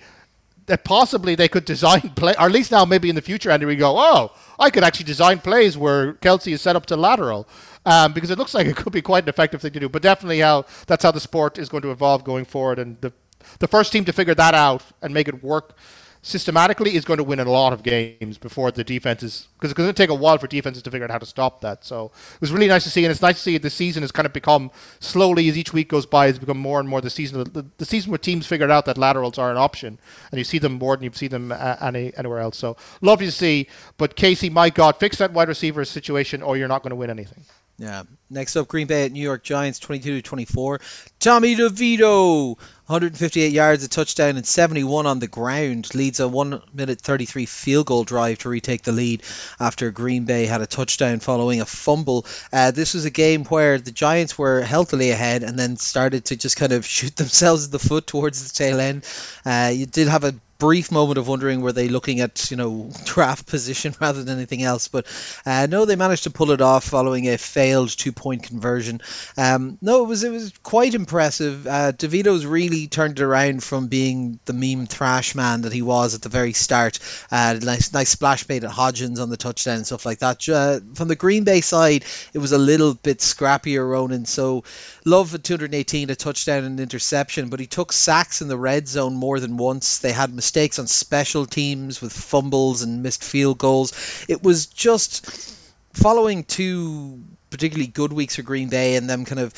that 0.66 0.82
possibly 0.82 1.34
they 1.34 1.48
could 1.48 1.66
design 1.66 2.00
play, 2.16 2.32
or 2.38 2.46
at 2.46 2.52
least 2.52 2.72
now 2.72 2.86
maybe 2.86 3.10
in 3.10 3.14
the 3.14 3.20
future, 3.22 3.50
Andy, 3.50 3.66
we 3.66 3.76
go, 3.76 3.94
oh, 3.98 4.32
I 4.58 4.70
could 4.70 4.82
actually 4.82 5.04
design 5.04 5.40
plays 5.40 5.76
where 5.76 6.14
Kelce 6.14 6.52
is 6.54 6.62
set 6.62 6.74
up 6.74 6.86
to 6.86 6.96
lateral. 6.96 7.46
Um, 7.86 8.14
because 8.14 8.30
it 8.30 8.38
looks 8.38 8.54
like 8.54 8.66
it 8.66 8.76
could 8.76 8.94
be 8.94 9.02
quite 9.02 9.24
an 9.24 9.28
effective 9.28 9.60
thing 9.60 9.72
to 9.72 9.80
do, 9.80 9.88
but 9.90 10.00
definitely 10.00 10.40
how 10.40 10.64
that's 10.86 11.02
how 11.02 11.10
the 11.10 11.20
sport 11.20 11.58
is 11.58 11.68
going 11.68 11.82
to 11.82 11.90
evolve 11.90 12.24
going 12.24 12.46
forward, 12.46 12.78
and 12.78 12.98
the 13.02 13.12
the 13.58 13.68
first 13.68 13.92
team 13.92 14.04
to 14.06 14.12
figure 14.12 14.34
that 14.34 14.54
out 14.54 14.82
and 15.02 15.12
make 15.12 15.28
it 15.28 15.42
work 15.42 15.76
systematically 16.24 16.96
is 16.96 17.04
going 17.04 17.18
to 17.18 17.22
win 17.22 17.38
a 17.38 17.44
lot 17.44 17.74
of 17.74 17.82
games 17.82 18.38
before 18.38 18.70
the 18.70 18.82
defenses 18.82 19.48
because 19.54 19.70
it's 19.70 19.76
going 19.76 19.86
to 19.86 19.92
take 19.92 20.08
a 20.08 20.14
while 20.14 20.38
for 20.38 20.46
defenses 20.46 20.82
to 20.82 20.90
figure 20.90 21.04
out 21.04 21.10
how 21.10 21.18
to 21.18 21.26
stop 21.26 21.60
that. 21.60 21.84
So 21.84 22.12
it 22.34 22.40
was 22.40 22.50
really 22.50 22.66
nice 22.66 22.82
to 22.84 22.90
see, 22.90 23.04
and 23.04 23.10
it's 23.12 23.20
nice 23.20 23.36
to 23.36 23.42
see 23.42 23.58
the 23.58 23.68
season 23.68 24.02
has 24.02 24.10
kind 24.10 24.24
of 24.24 24.32
become 24.32 24.70
slowly 25.00 25.50
as 25.50 25.58
each 25.58 25.74
week 25.74 25.90
goes 25.90 26.06
by, 26.06 26.26
has 26.26 26.38
become 26.38 26.56
more 26.56 26.80
and 26.80 26.88
more 26.88 27.02
the 27.02 27.10
season. 27.10 27.44
The, 27.52 27.66
the 27.76 27.84
season 27.84 28.10
where 28.10 28.18
teams 28.18 28.46
figured 28.46 28.70
out 28.70 28.86
that 28.86 28.96
laterals 28.96 29.36
are 29.36 29.50
an 29.50 29.58
option, 29.58 29.98
and 30.30 30.38
you 30.38 30.44
see 30.44 30.58
them 30.58 30.72
more 30.72 30.96
than 30.96 31.04
you 31.04 31.12
see 31.12 31.28
them 31.28 31.52
uh, 31.52 31.76
any 31.82 32.16
anywhere 32.16 32.40
else. 32.40 32.56
So 32.56 32.78
lovely 33.02 33.26
to 33.26 33.32
see. 33.32 33.68
But 33.98 34.16
KC, 34.16 34.50
my 34.50 34.70
God, 34.70 34.96
fix 34.96 35.18
that 35.18 35.32
wide 35.34 35.48
receiver 35.48 35.84
situation, 35.84 36.42
or 36.42 36.56
you're 36.56 36.68
not 36.68 36.82
going 36.82 36.90
to 36.90 36.96
win 36.96 37.10
anything. 37.10 37.44
Yeah. 37.76 38.04
Next 38.30 38.56
up, 38.56 38.68
Green 38.68 38.86
Bay 38.86 39.04
at 39.04 39.12
New 39.12 39.22
York 39.22 39.42
Giants, 39.42 39.80
22 39.80 40.16
to 40.16 40.22
24. 40.22 40.80
Tommy 41.18 41.56
DeVito, 41.56 42.56
158 42.86 43.52
yards, 43.52 43.84
a 43.84 43.88
touchdown, 43.88 44.36
and 44.36 44.46
71 44.46 45.06
on 45.06 45.18
the 45.18 45.26
ground. 45.26 45.92
Leads 45.92 46.20
a 46.20 46.28
1 46.28 46.62
minute 46.72 47.00
33 47.00 47.46
field 47.46 47.86
goal 47.86 48.04
drive 48.04 48.38
to 48.38 48.48
retake 48.48 48.82
the 48.82 48.92
lead 48.92 49.24
after 49.58 49.90
Green 49.90 50.24
Bay 50.24 50.46
had 50.46 50.60
a 50.60 50.66
touchdown 50.66 51.18
following 51.18 51.60
a 51.60 51.66
fumble. 51.66 52.26
Uh, 52.52 52.70
this 52.70 52.94
was 52.94 53.06
a 53.06 53.10
game 53.10 53.44
where 53.44 53.78
the 53.78 53.90
Giants 53.90 54.38
were 54.38 54.62
healthily 54.62 55.10
ahead 55.10 55.42
and 55.42 55.58
then 55.58 55.76
started 55.76 56.26
to 56.26 56.36
just 56.36 56.56
kind 56.56 56.72
of 56.72 56.86
shoot 56.86 57.16
themselves 57.16 57.66
in 57.66 57.70
the 57.72 57.78
foot 57.80 58.06
towards 58.06 58.46
the 58.46 58.56
tail 58.56 58.78
end. 58.78 59.04
Uh, 59.44 59.72
you 59.74 59.86
did 59.86 60.06
have 60.06 60.22
a 60.22 60.34
brief 60.64 60.90
moment 60.90 61.18
of 61.18 61.28
wondering 61.28 61.60
were 61.60 61.72
they 61.72 61.88
looking 61.88 62.20
at 62.20 62.50
you 62.50 62.56
know 62.56 62.90
draft 63.04 63.46
position 63.46 63.94
rather 64.00 64.24
than 64.24 64.38
anything 64.38 64.62
else 64.62 64.88
but 64.88 65.04
uh, 65.44 65.66
no 65.68 65.84
they 65.84 65.94
managed 65.94 66.22
to 66.22 66.30
pull 66.30 66.52
it 66.52 66.62
off 66.62 66.84
following 66.84 67.28
a 67.28 67.36
failed 67.36 67.90
two 67.90 68.12
point 68.12 68.44
conversion. 68.44 69.02
Um, 69.36 69.76
no 69.82 70.02
it 70.02 70.08
was 70.08 70.24
it 70.24 70.30
was 70.30 70.54
quite 70.62 70.94
impressive. 70.94 71.66
Uh, 71.66 71.92
DeVito's 71.92 72.46
really 72.46 72.86
turned 72.86 73.18
it 73.18 73.22
around 73.22 73.62
from 73.62 73.88
being 73.88 74.40
the 74.46 74.54
meme 74.54 74.86
thrash 74.86 75.34
man 75.34 75.62
that 75.62 75.72
he 75.74 75.82
was 75.82 76.14
at 76.14 76.22
the 76.22 76.30
very 76.30 76.54
start. 76.54 76.98
Uh, 77.30 77.58
nice 77.62 77.92
nice 77.92 78.08
splash 78.08 78.48
made 78.48 78.64
at 78.64 78.70
Hodgins 78.70 79.20
on 79.20 79.28
the 79.28 79.36
touchdown 79.36 79.76
and 79.76 79.86
stuff 79.86 80.06
like 80.06 80.20
that. 80.20 80.48
Uh, 80.48 80.80
from 80.94 81.08
the 81.08 81.16
Green 81.16 81.44
Bay 81.44 81.60
side 81.60 82.06
it 82.32 82.38
was 82.38 82.52
a 82.52 82.58
little 82.58 82.94
bit 82.94 83.18
scrappier 83.18 83.86
Ronan 83.86 84.24
so 84.24 84.64
Love 85.06 85.34
at 85.34 85.44
218, 85.44 86.08
a 86.08 86.16
touchdown 86.16 86.64
and 86.64 86.80
interception, 86.80 87.50
but 87.50 87.60
he 87.60 87.66
took 87.66 87.92
sacks 87.92 88.40
in 88.40 88.48
the 88.48 88.56
red 88.56 88.88
zone 88.88 89.14
more 89.14 89.38
than 89.38 89.58
once. 89.58 89.98
They 89.98 90.12
had 90.12 90.32
mistakes 90.32 90.53
on 90.56 90.86
special 90.86 91.46
teams 91.46 92.00
with 92.00 92.12
fumbles 92.12 92.82
and 92.82 93.02
missed 93.02 93.24
field 93.24 93.58
goals. 93.58 93.92
It 94.28 94.42
was 94.42 94.66
just 94.66 95.56
following 95.92 96.44
two 96.44 97.22
particularly 97.50 97.86
good 97.86 98.12
weeks 98.12 98.36
for 98.36 98.42
Green 98.42 98.68
Bay 98.68 98.96
and 98.96 99.08
them 99.08 99.24
kind 99.24 99.40
of 99.40 99.54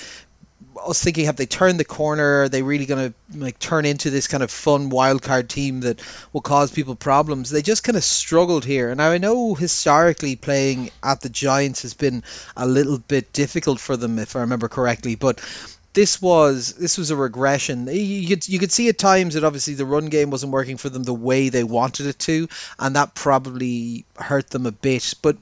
I 0.83 0.89
was 0.89 1.03
thinking, 1.03 1.27
have 1.27 1.37
they 1.37 1.47
turned 1.47 1.81
the 1.81 1.85
corner? 1.85 2.43
Are 2.43 2.49
they 2.49 2.63
really 2.63 2.87
going 2.87 3.13
to 3.13 3.39
like 3.39 3.59
turn 3.59 3.85
into 3.85 4.11
this 4.11 4.29
kind 4.29 4.43
of 4.43 4.51
fun 4.51 4.91
wild 4.91 5.23
card 5.23 5.49
team 5.49 5.81
that 5.81 6.01
will 6.33 6.41
cause 6.41 6.71
people 6.71 6.95
problems? 6.95 7.51
They 7.51 7.63
just 7.63 7.83
kind 7.83 7.97
of 7.97 8.05
struggled 8.05 8.65
here, 8.65 8.91
and 8.91 9.01
I 9.01 9.19
know 9.19 9.55
historically 9.55 10.37
playing 10.37 10.91
at 11.03 11.21
the 11.21 11.29
Giants 11.29 11.83
has 11.83 11.95
been 11.95 12.25
a 12.57 12.67
little 12.67 12.99
bit 12.99 13.33
difficult 13.33 13.81
for 13.81 13.97
them, 13.97 14.19
if 14.19 14.37
I 14.37 14.41
remember 14.41 14.69
correctly. 14.69 15.15
But 15.15 15.41
this 15.97 16.21
was 16.21 16.75
this 16.75 16.99
was 16.99 17.11
a 17.11 17.17
regression. 17.17 17.89
You 17.91 18.29
could 18.29 18.47
you 18.47 18.59
could 18.59 18.71
see 18.71 18.91
at 18.91 18.99
times 18.99 19.33
that 19.33 19.45
obviously 19.45 19.73
the 19.73 19.87
run 19.87 20.07
game 20.07 20.29
wasn't 20.29 20.53
working 20.53 20.77
for 20.77 20.91
them 20.91 21.05
the 21.05 21.15
way 21.15 21.49
they 21.49 21.65
wanted 21.65 22.07
it 22.07 22.19
to, 22.21 22.49
and 22.79 22.97
that 22.97 23.15
probably 23.15 24.05
hurt 24.15 24.51
them 24.51 24.67
a 24.67 24.73
bit. 24.73 25.15
But 25.23 25.39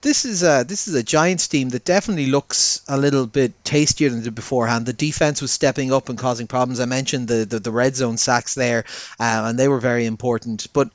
this 0.00 0.24
is 0.24 0.42
a 0.42 0.64
this 0.66 0.88
is 0.88 0.94
a 0.94 1.02
Giants 1.02 1.48
team 1.48 1.68
that 1.70 1.84
definitely 1.84 2.28
looks 2.28 2.80
a 2.88 2.96
little 2.96 3.26
bit 3.26 3.52
tastier 3.64 4.08
than 4.08 4.22
did 4.22 4.34
beforehand. 4.34 4.86
The 4.86 4.94
defense 4.94 5.42
was 5.42 5.52
stepping 5.52 5.92
up 5.92 6.08
and 6.08 6.18
causing 6.18 6.46
problems. 6.46 6.80
I 6.80 6.86
mentioned 6.86 7.28
the 7.28 7.44
the, 7.44 7.60
the 7.60 7.70
red 7.70 7.94
zone 7.94 8.16
sacks 8.16 8.54
there, 8.54 8.84
uh, 9.20 9.42
and 9.44 9.58
they 9.58 9.68
were 9.68 9.78
very 9.80 10.06
important. 10.06 10.68
But 10.72 10.88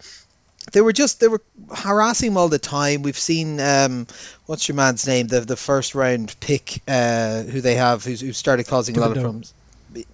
they 0.71 0.81
were 0.81 0.93
just 0.93 1.19
they 1.19 1.27
were 1.27 1.41
harassing 1.73 2.31
him 2.31 2.37
all 2.37 2.49
the 2.49 2.59
time. 2.59 3.01
We've 3.01 3.17
seen 3.17 3.59
um, 3.59 4.07
what's 4.45 4.67
your 4.67 4.75
man's 4.75 5.05
name, 5.05 5.27
the 5.27 5.41
the 5.41 5.57
first 5.57 5.95
round 5.95 6.35
pick, 6.39 6.81
uh, 6.87 7.43
who 7.43 7.61
they 7.61 7.75
have, 7.75 8.03
who's, 8.03 8.21
who 8.21 8.33
started 8.33 8.67
causing 8.67 8.97
a 8.97 9.01
lot 9.01 9.11
of 9.11 9.21
problems. 9.21 9.53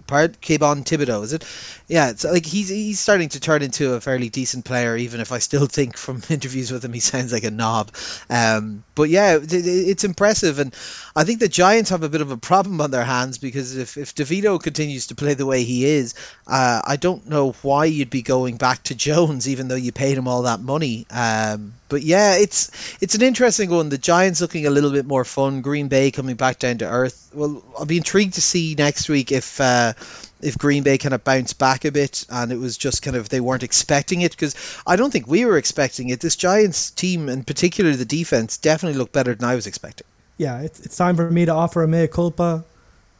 part 0.06 0.40
Kayvon 0.40 0.84
Thibodeaux, 0.84 1.22
is 1.22 1.32
it? 1.32 1.44
Yeah, 1.88 2.10
it's 2.10 2.24
like 2.24 2.44
he's 2.44 2.68
he's 2.68 2.98
starting 2.98 3.28
to 3.30 3.40
turn 3.40 3.62
into 3.62 3.94
a 3.94 4.00
fairly 4.00 4.28
decent 4.28 4.64
player, 4.64 4.96
even 4.96 5.20
if 5.20 5.30
I 5.30 5.38
still 5.38 5.66
think 5.78 5.96
from 5.96 6.22
interviews 6.28 6.72
with 6.72 6.84
him 6.84 6.92
he 6.92 7.00
sounds 7.00 7.32
like 7.32 7.44
a 7.44 7.50
knob. 7.50 7.92
Um, 8.28 8.82
but 8.94 9.08
yeah, 9.08 9.36
it, 9.36 9.52
it's 9.52 10.04
impressive, 10.04 10.58
and 10.58 10.74
I 11.14 11.24
think 11.24 11.40
the 11.40 11.48
Giants 11.48 11.90
have 11.90 12.02
a 12.02 12.08
bit 12.08 12.20
of 12.20 12.30
a 12.30 12.36
problem 12.36 12.80
on 12.80 12.90
their 12.90 13.04
hands 13.04 13.38
because 13.38 13.76
if 13.76 13.96
if 13.96 14.14
DeVito 14.14 14.62
continues 14.62 15.08
to 15.08 15.14
play 15.14 15.34
the 15.34 15.46
way 15.46 15.64
he 15.64 15.84
is, 15.84 16.14
uh, 16.46 16.82
I 16.84 16.96
don't 16.96 17.28
know 17.28 17.52
why 17.62 17.86
you'd 17.86 18.10
be 18.10 18.22
going 18.22 18.56
back 18.56 18.84
to 18.84 18.94
Jones, 18.94 19.48
even 19.48 19.68
though 19.68 19.74
you 19.74 19.92
paid 19.92 20.16
him 20.16 20.28
all 20.28 20.42
that 20.42 20.60
money. 20.60 21.06
Um, 21.10 21.74
but 21.88 22.02
yeah, 22.02 22.36
it's 22.36 22.70
it's 23.02 23.16
an 23.16 23.22
interesting 23.22 23.70
one. 23.70 23.88
The 23.88 23.98
Giants 23.98 24.40
looking 24.40 24.66
a 24.66 24.70
little 24.70 24.92
bit 24.92 25.06
more 25.06 25.24
fun. 25.24 25.62
Green 25.62 25.88
Bay 25.88 26.10
coming 26.12 26.36
back 26.36 26.58
down 26.58 26.78
to 26.78 26.88
earth. 26.88 27.30
Well, 27.34 27.62
I'll 27.76 27.86
be 27.86 27.96
intrigued 27.96 28.34
to 28.34 28.42
see 28.42 28.76
next 28.76 29.08
week 29.08 29.32
if 29.32 29.60
uh, 29.60 29.94
if 30.40 30.58
Green 30.58 30.82
Bay 30.84 30.98
kind 30.98 31.14
of 31.14 31.24
bounced 31.24 31.58
back 31.58 31.84
a 31.84 31.92
bit 31.92 32.24
and 32.30 32.52
it 32.52 32.58
was 32.58 32.78
just 32.78 33.02
kind 33.02 33.16
of 33.16 33.28
they 33.28 33.40
weren't 33.40 33.62
expecting 33.62 34.22
it 34.22 34.30
because 34.30 34.54
I 34.86 34.96
don't 34.96 35.10
think 35.10 35.26
we 35.26 35.44
were 35.44 35.58
expecting 35.58 36.08
it. 36.10 36.20
This 36.20 36.36
Giants 36.36 36.90
team, 36.92 37.28
and 37.28 37.46
particularly 37.46 37.96
the 37.96 38.04
defense, 38.04 38.58
definitely 38.58 38.98
looked 38.98 39.12
better 39.12 39.34
than 39.34 39.48
I 39.48 39.56
was 39.56 39.66
expecting. 39.66 40.06
Yeah, 40.40 40.62
it's 40.62 40.80
it's 40.80 40.96
time 40.96 41.16
for 41.16 41.30
me 41.30 41.44
to 41.44 41.52
offer 41.52 41.82
a 41.82 41.86
mea 41.86 42.08
culpa. 42.08 42.64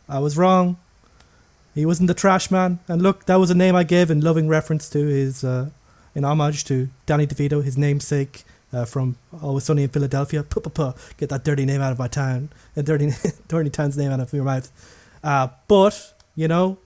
I 0.08 0.20
was 0.20 0.38
wrong. 0.38 0.78
He 1.74 1.84
wasn't 1.84 2.08
the 2.08 2.14
trash 2.14 2.50
man, 2.50 2.78
and 2.88 3.02
look, 3.02 3.26
that 3.26 3.36
was 3.36 3.50
a 3.50 3.54
name 3.54 3.76
I 3.76 3.84
gave 3.84 4.10
in 4.10 4.22
loving 4.22 4.48
reference 4.48 4.88
to 4.88 5.06
his, 5.06 5.44
uh, 5.44 5.68
in 6.14 6.24
homage 6.24 6.64
to 6.64 6.88
Danny 7.04 7.26
DeVito, 7.26 7.62
his 7.62 7.76
namesake 7.76 8.44
uh, 8.72 8.86
from 8.86 9.16
Always 9.42 9.64
Sunny 9.64 9.82
in 9.82 9.90
Philadelphia. 9.90 10.42
Puh, 10.42 10.62
puh, 10.62 10.70
puh, 10.70 10.94
get 11.18 11.28
that 11.28 11.44
dirty 11.44 11.66
name 11.66 11.82
out 11.82 11.92
of 11.92 11.98
my 11.98 12.08
town, 12.08 12.48
and 12.74 12.86
dirty, 12.86 13.10
dirty 13.48 13.68
town's 13.68 13.98
name 13.98 14.10
out 14.10 14.20
of 14.20 14.32
your 14.32 14.44
mouth. 14.44 14.72
Uh, 15.22 15.48
but 15.68 16.14
you 16.34 16.48
know, 16.48 16.78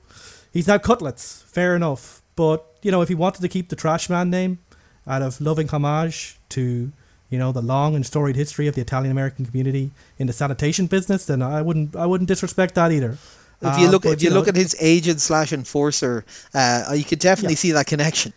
he's 0.52 0.66
now 0.66 0.78
cutlets. 0.78 1.42
Fair 1.46 1.76
enough. 1.76 2.22
But 2.34 2.66
you 2.82 2.90
know, 2.90 3.02
if 3.02 3.08
he 3.08 3.14
wanted 3.14 3.42
to 3.42 3.48
keep 3.48 3.68
the 3.68 3.76
trash 3.76 4.10
man 4.10 4.30
name 4.30 4.58
out 5.06 5.22
of 5.22 5.40
loving 5.40 5.68
homage 5.68 6.40
to 6.48 6.90
you 7.30 7.38
know 7.38 7.52
the 7.52 7.62
long 7.62 7.94
and 7.94 8.04
storied 8.04 8.36
history 8.36 8.66
of 8.66 8.74
the 8.74 8.80
Italian 8.80 9.10
American 9.10 9.46
community 9.46 9.90
in 10.18 10.26
the 10.26 10.32
sanitation 10.32 10.86
business, 10.86 11.26
then 11.26 11.42
I 11.42 11.62
wouldn't 11.62 11.96
I 11.96 12.06
wouldn't 12.06 12.28
disrespect 12.28 12.74
that 12.74 12.92
either. 12.92 13.18
If 13.62 13.78
you 13.78 13.88
look, 13.88 14.04
uh, 14.04 14.10
but, 14.10 14.14
if 14.14 14.22
you, 14.22 14.26
you 14.26 14.30
know, 14.30 14.40
look 14.40 14.48
at 14.48 14.56
his 14.56 14.76
agent 14.78 15.20
slash 15.20 15.52
enforcer, 15.52 16.24
uh, 16.52 16.92
you 16.94 17.04
could 17.04 17.18
definitely 17.18 17.54
yeah. 17.54 17.58
see 17.58 17.72
that 17.72 17.86
connection. 17.86 18.32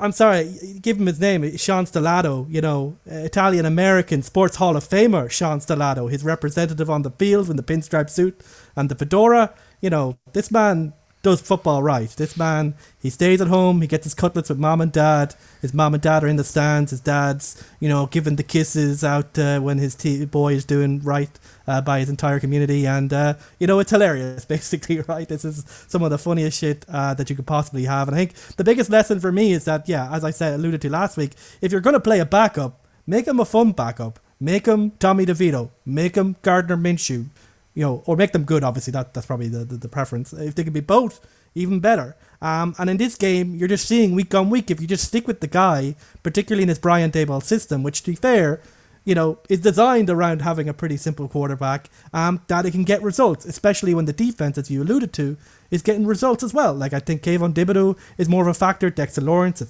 I'm 0.00 0.12
sorry, 0.12 0.54
give 0.80 0.98
him 0.98 1.06
his 1.06 1.20
name, 1.20 1.56
Sean 1.56 1.84
Stellato, 1.84 2.46
you 2.50 2.60
know, 2.60 2.96
Italian 3.04 3.66
American 3.66 4.22
Sports 4.22 4.56
Hall 4.56 4.74
of 4.74 4.88
Famer 4.88 5.30
Sean 5.30 5.60
Stellato, 5.60 6.10
his 6.10 6.24
representative 6.24 6.88
on 6.88 7.02
the 7.02 7.10
field 7.10 7.50
in 7.50 7.56
the 7.56 7.62
pinstripe 7.62 8.08
suit 8.08 8.40
and 8.74 8.88
the 8.88 8.94
fedora. 8.94 9.52
You 9.80 9.90
know, 9.90 10.16
this 10.32 10.50
man 10.50 10.94
does 11.22 11.40
football 11.40 11.82
right. 11.82 12.08
This 12.10 12.36
man, 12.36 12.74
he 13.00 13.08
stays 13.08 13.40
at 13.40 13.46
home, 13.46 13.80
he 13.80 13.86
gets 13.86 14.04
his 14.04 14.14
cutlets 14.14 14.48
with 14.48 14.58
mom 14.58 14.80
and 14.80 14.90
dad. 14.90 15.34
His 15.60 15.72
mom 15.72 15.94
and 15.94 16.02
dad 16.02 16.24
are 16.24 16.28
in 16.28 16.36
the 16.36 16.44
stands. 16.44 16.90
His 16.90 17.00
dad's, 17.00 17.62
you 17.78 17.88
know, 17.88 18.06
giving 18.06 18.36
the 18.36 18.42
kisses 18.42 19.04
out 19.04 19.38
uh, 19.38 19.60
when 19.60 19.78
his 19.78 19.94
t- 19.94 20.24
boy 20.24 20.54
is 20.54 20.64
doing 20.64 21.00
right 21.00 21.30
uh, 21.66 21.80
by 21.80 22.00
his 22.00 22.08
entire 22.08 22.40
community. 22.40 22.86
And, 22.86 23.12
uh, 23.12 23.34
you 23.60 23.68
know, 23.68 23.78
it's 23.78 23.92
hilarious, 23.92 24.44
basically, 24.56 25.00
right? 25.00 25.28
This 25.28 25.44
is 25.44 25.64
some 25.88 26.02
of 26.02 26.10
the 26.10 26.18
funniest 26.18 26.58
shit 26.58 26.84
uh, 26.88 27.14
that 27.14 27.30
you 27.30 27.36
could 27.36 27.46
possibly 27.46 27.84
have. 27.84 28.08
And 28.08 28.16
I 28.16 28.18
think 28.18 28.34
the 28.56 28.64
biggest 28.64 28.90
lesson 28.90 29.20
for 29.20 29.30
me 29.30 29.52
is 29.52 29.64
that, 29.64 29.88
yeah, 29.88 30.12
as 30.12 30.24
I 30.24 30.30
said, 30.32 30.54
alluded 30.54 30.82
to 30.82 30.90
last 30.90 31.16
week, 31.16 31.32
if 31.60 31.70
you're 31.70 31.80
going 31.80 31.94
to 31.94 32.00
play 32.00 32.18
a 32.18 32.26
backup, 32.26 32.84
make 33.06 33.28
him 33.28 33.38
a 33.38 33.44
fun 33.44 33.72
backup. 33.72 34.18
Make 34.42 34.66
him 34.66 34.90
Tommy 34.98 35.24
DeVito. 35.24 35.70
Make 35.86 36.16
him 36.16 36.34
Gardner 36.42 36.76
Minshew 36.76 37.26
you 37.74 37.82
know, 37.82 38.02
or 38.06 38.16
make 38.16 38.32
them 38.32 38.44
good. 38.44 38.64
Obviously, 38.64 38.92
that 38.92 39.14
that's 39.14 39.26
probably 39.26 39.48
the, 39.48 39.64
the, 39.64 39.76
the 39.76 39.88
preference. 39.88 40.32
If 40.32 40.54
they 40.54 40.64
can 40.64 40.72
be 40.72 40.80
both, 40.80 41.20
even 41.54 41.80
better. 41.80 42.16
Um, 42.40 42.74
and 42.78 42.90
in 42.90 42.96
this 42.96 43.14
game, 43.14 43.54
you're 43.54 43.68
just 43.68 43.86
seeing 43.86 44.14
week 44.14 44.34
on 44.34 44.50
week 44.50 44.70
if 44.70 44.80
you 44.80 44.86
just 44.86 45.04
stick 45.04 45.26
with 45.26 45.40
the 45.40 45.46
guy, 45.46 45.94
particularly 46.22 46.62
in 46.62 46.68
his 46.68 46.78
Brian 46.78 47.10
Daboll 47.10 47.42
system, 47.42 47.82
which 47.82 48.02
to 48.02 48.10
be 48.10 48.16
fair, 48.16 48.60
you 49.04 49.14
know, 49.14 49.38
is 49.48 49.60
designed 49.60 50.10
around 50.10 50.42
having 50.42 50.68
a 50.68 50.74
pretty 50.74 50.96
simple 50.96 51.28
quarterback, 51.28 51.88
um, 52.12 52.40
that 52.48 52.66
it 52.66 52.72
can 52.72 52.84
get 52.84 53.02
results, 53.02 53.44
especially 53.44 53.94
when 53.94 54.04
the 54.04 54.12
defense, 54.12 54.58
as 54.58 54.70
you 54.70 54.82
alluded 54.82 55.12
to, 55.14 55.36
is 55.70 55.82
getting 55.82 56.06
results 56.06 56.42
as 56.42 56.52
well. 56.52 56.74
Like 56.74 56.92
I 56.92 57.00
think 57.00 57.22
Kayvon 57.22 57.54
Thibodeaux 57.54 57.98
is 58.18 58.28
more 58.28 58.42
of 58.42 58.48
a 58.48 58.54
factor. 58.54 58.90
Dexter 58.90 59.20
Lawrence 59.20 59.62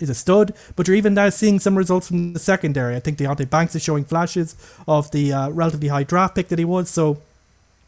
is 0.00 0.10
a 0.10 0.14
stud, 0.14 0.52
but 0.74 0.86
you're 0.86 0.96
even 0.96 1.14
now 1.14 1.30
seeing 1.30 1.58
some 1.58 1.76
results 1.76 2.08
from 2.08 2.32
the 2.32 2.38
secondary. 2.38 2.94
I 2.96 3.00
think 3.00 3.18
Deonte 3.18 3.48
Banks 3.48 3.74
is 3.74 3.82
showing 3.82 4.04
flashes 4.04 4.54
of 4.86 5.10
the 5.10 5.32
uh, 5.32 5.48
relatively 5.50 5.88
high 5.88 6.04
draft 6.04 6.34
pick 6.34 6.48
that 6.48 6.58
he 6.58 6.64
was. 6.64 6.90
So 6.90 7.22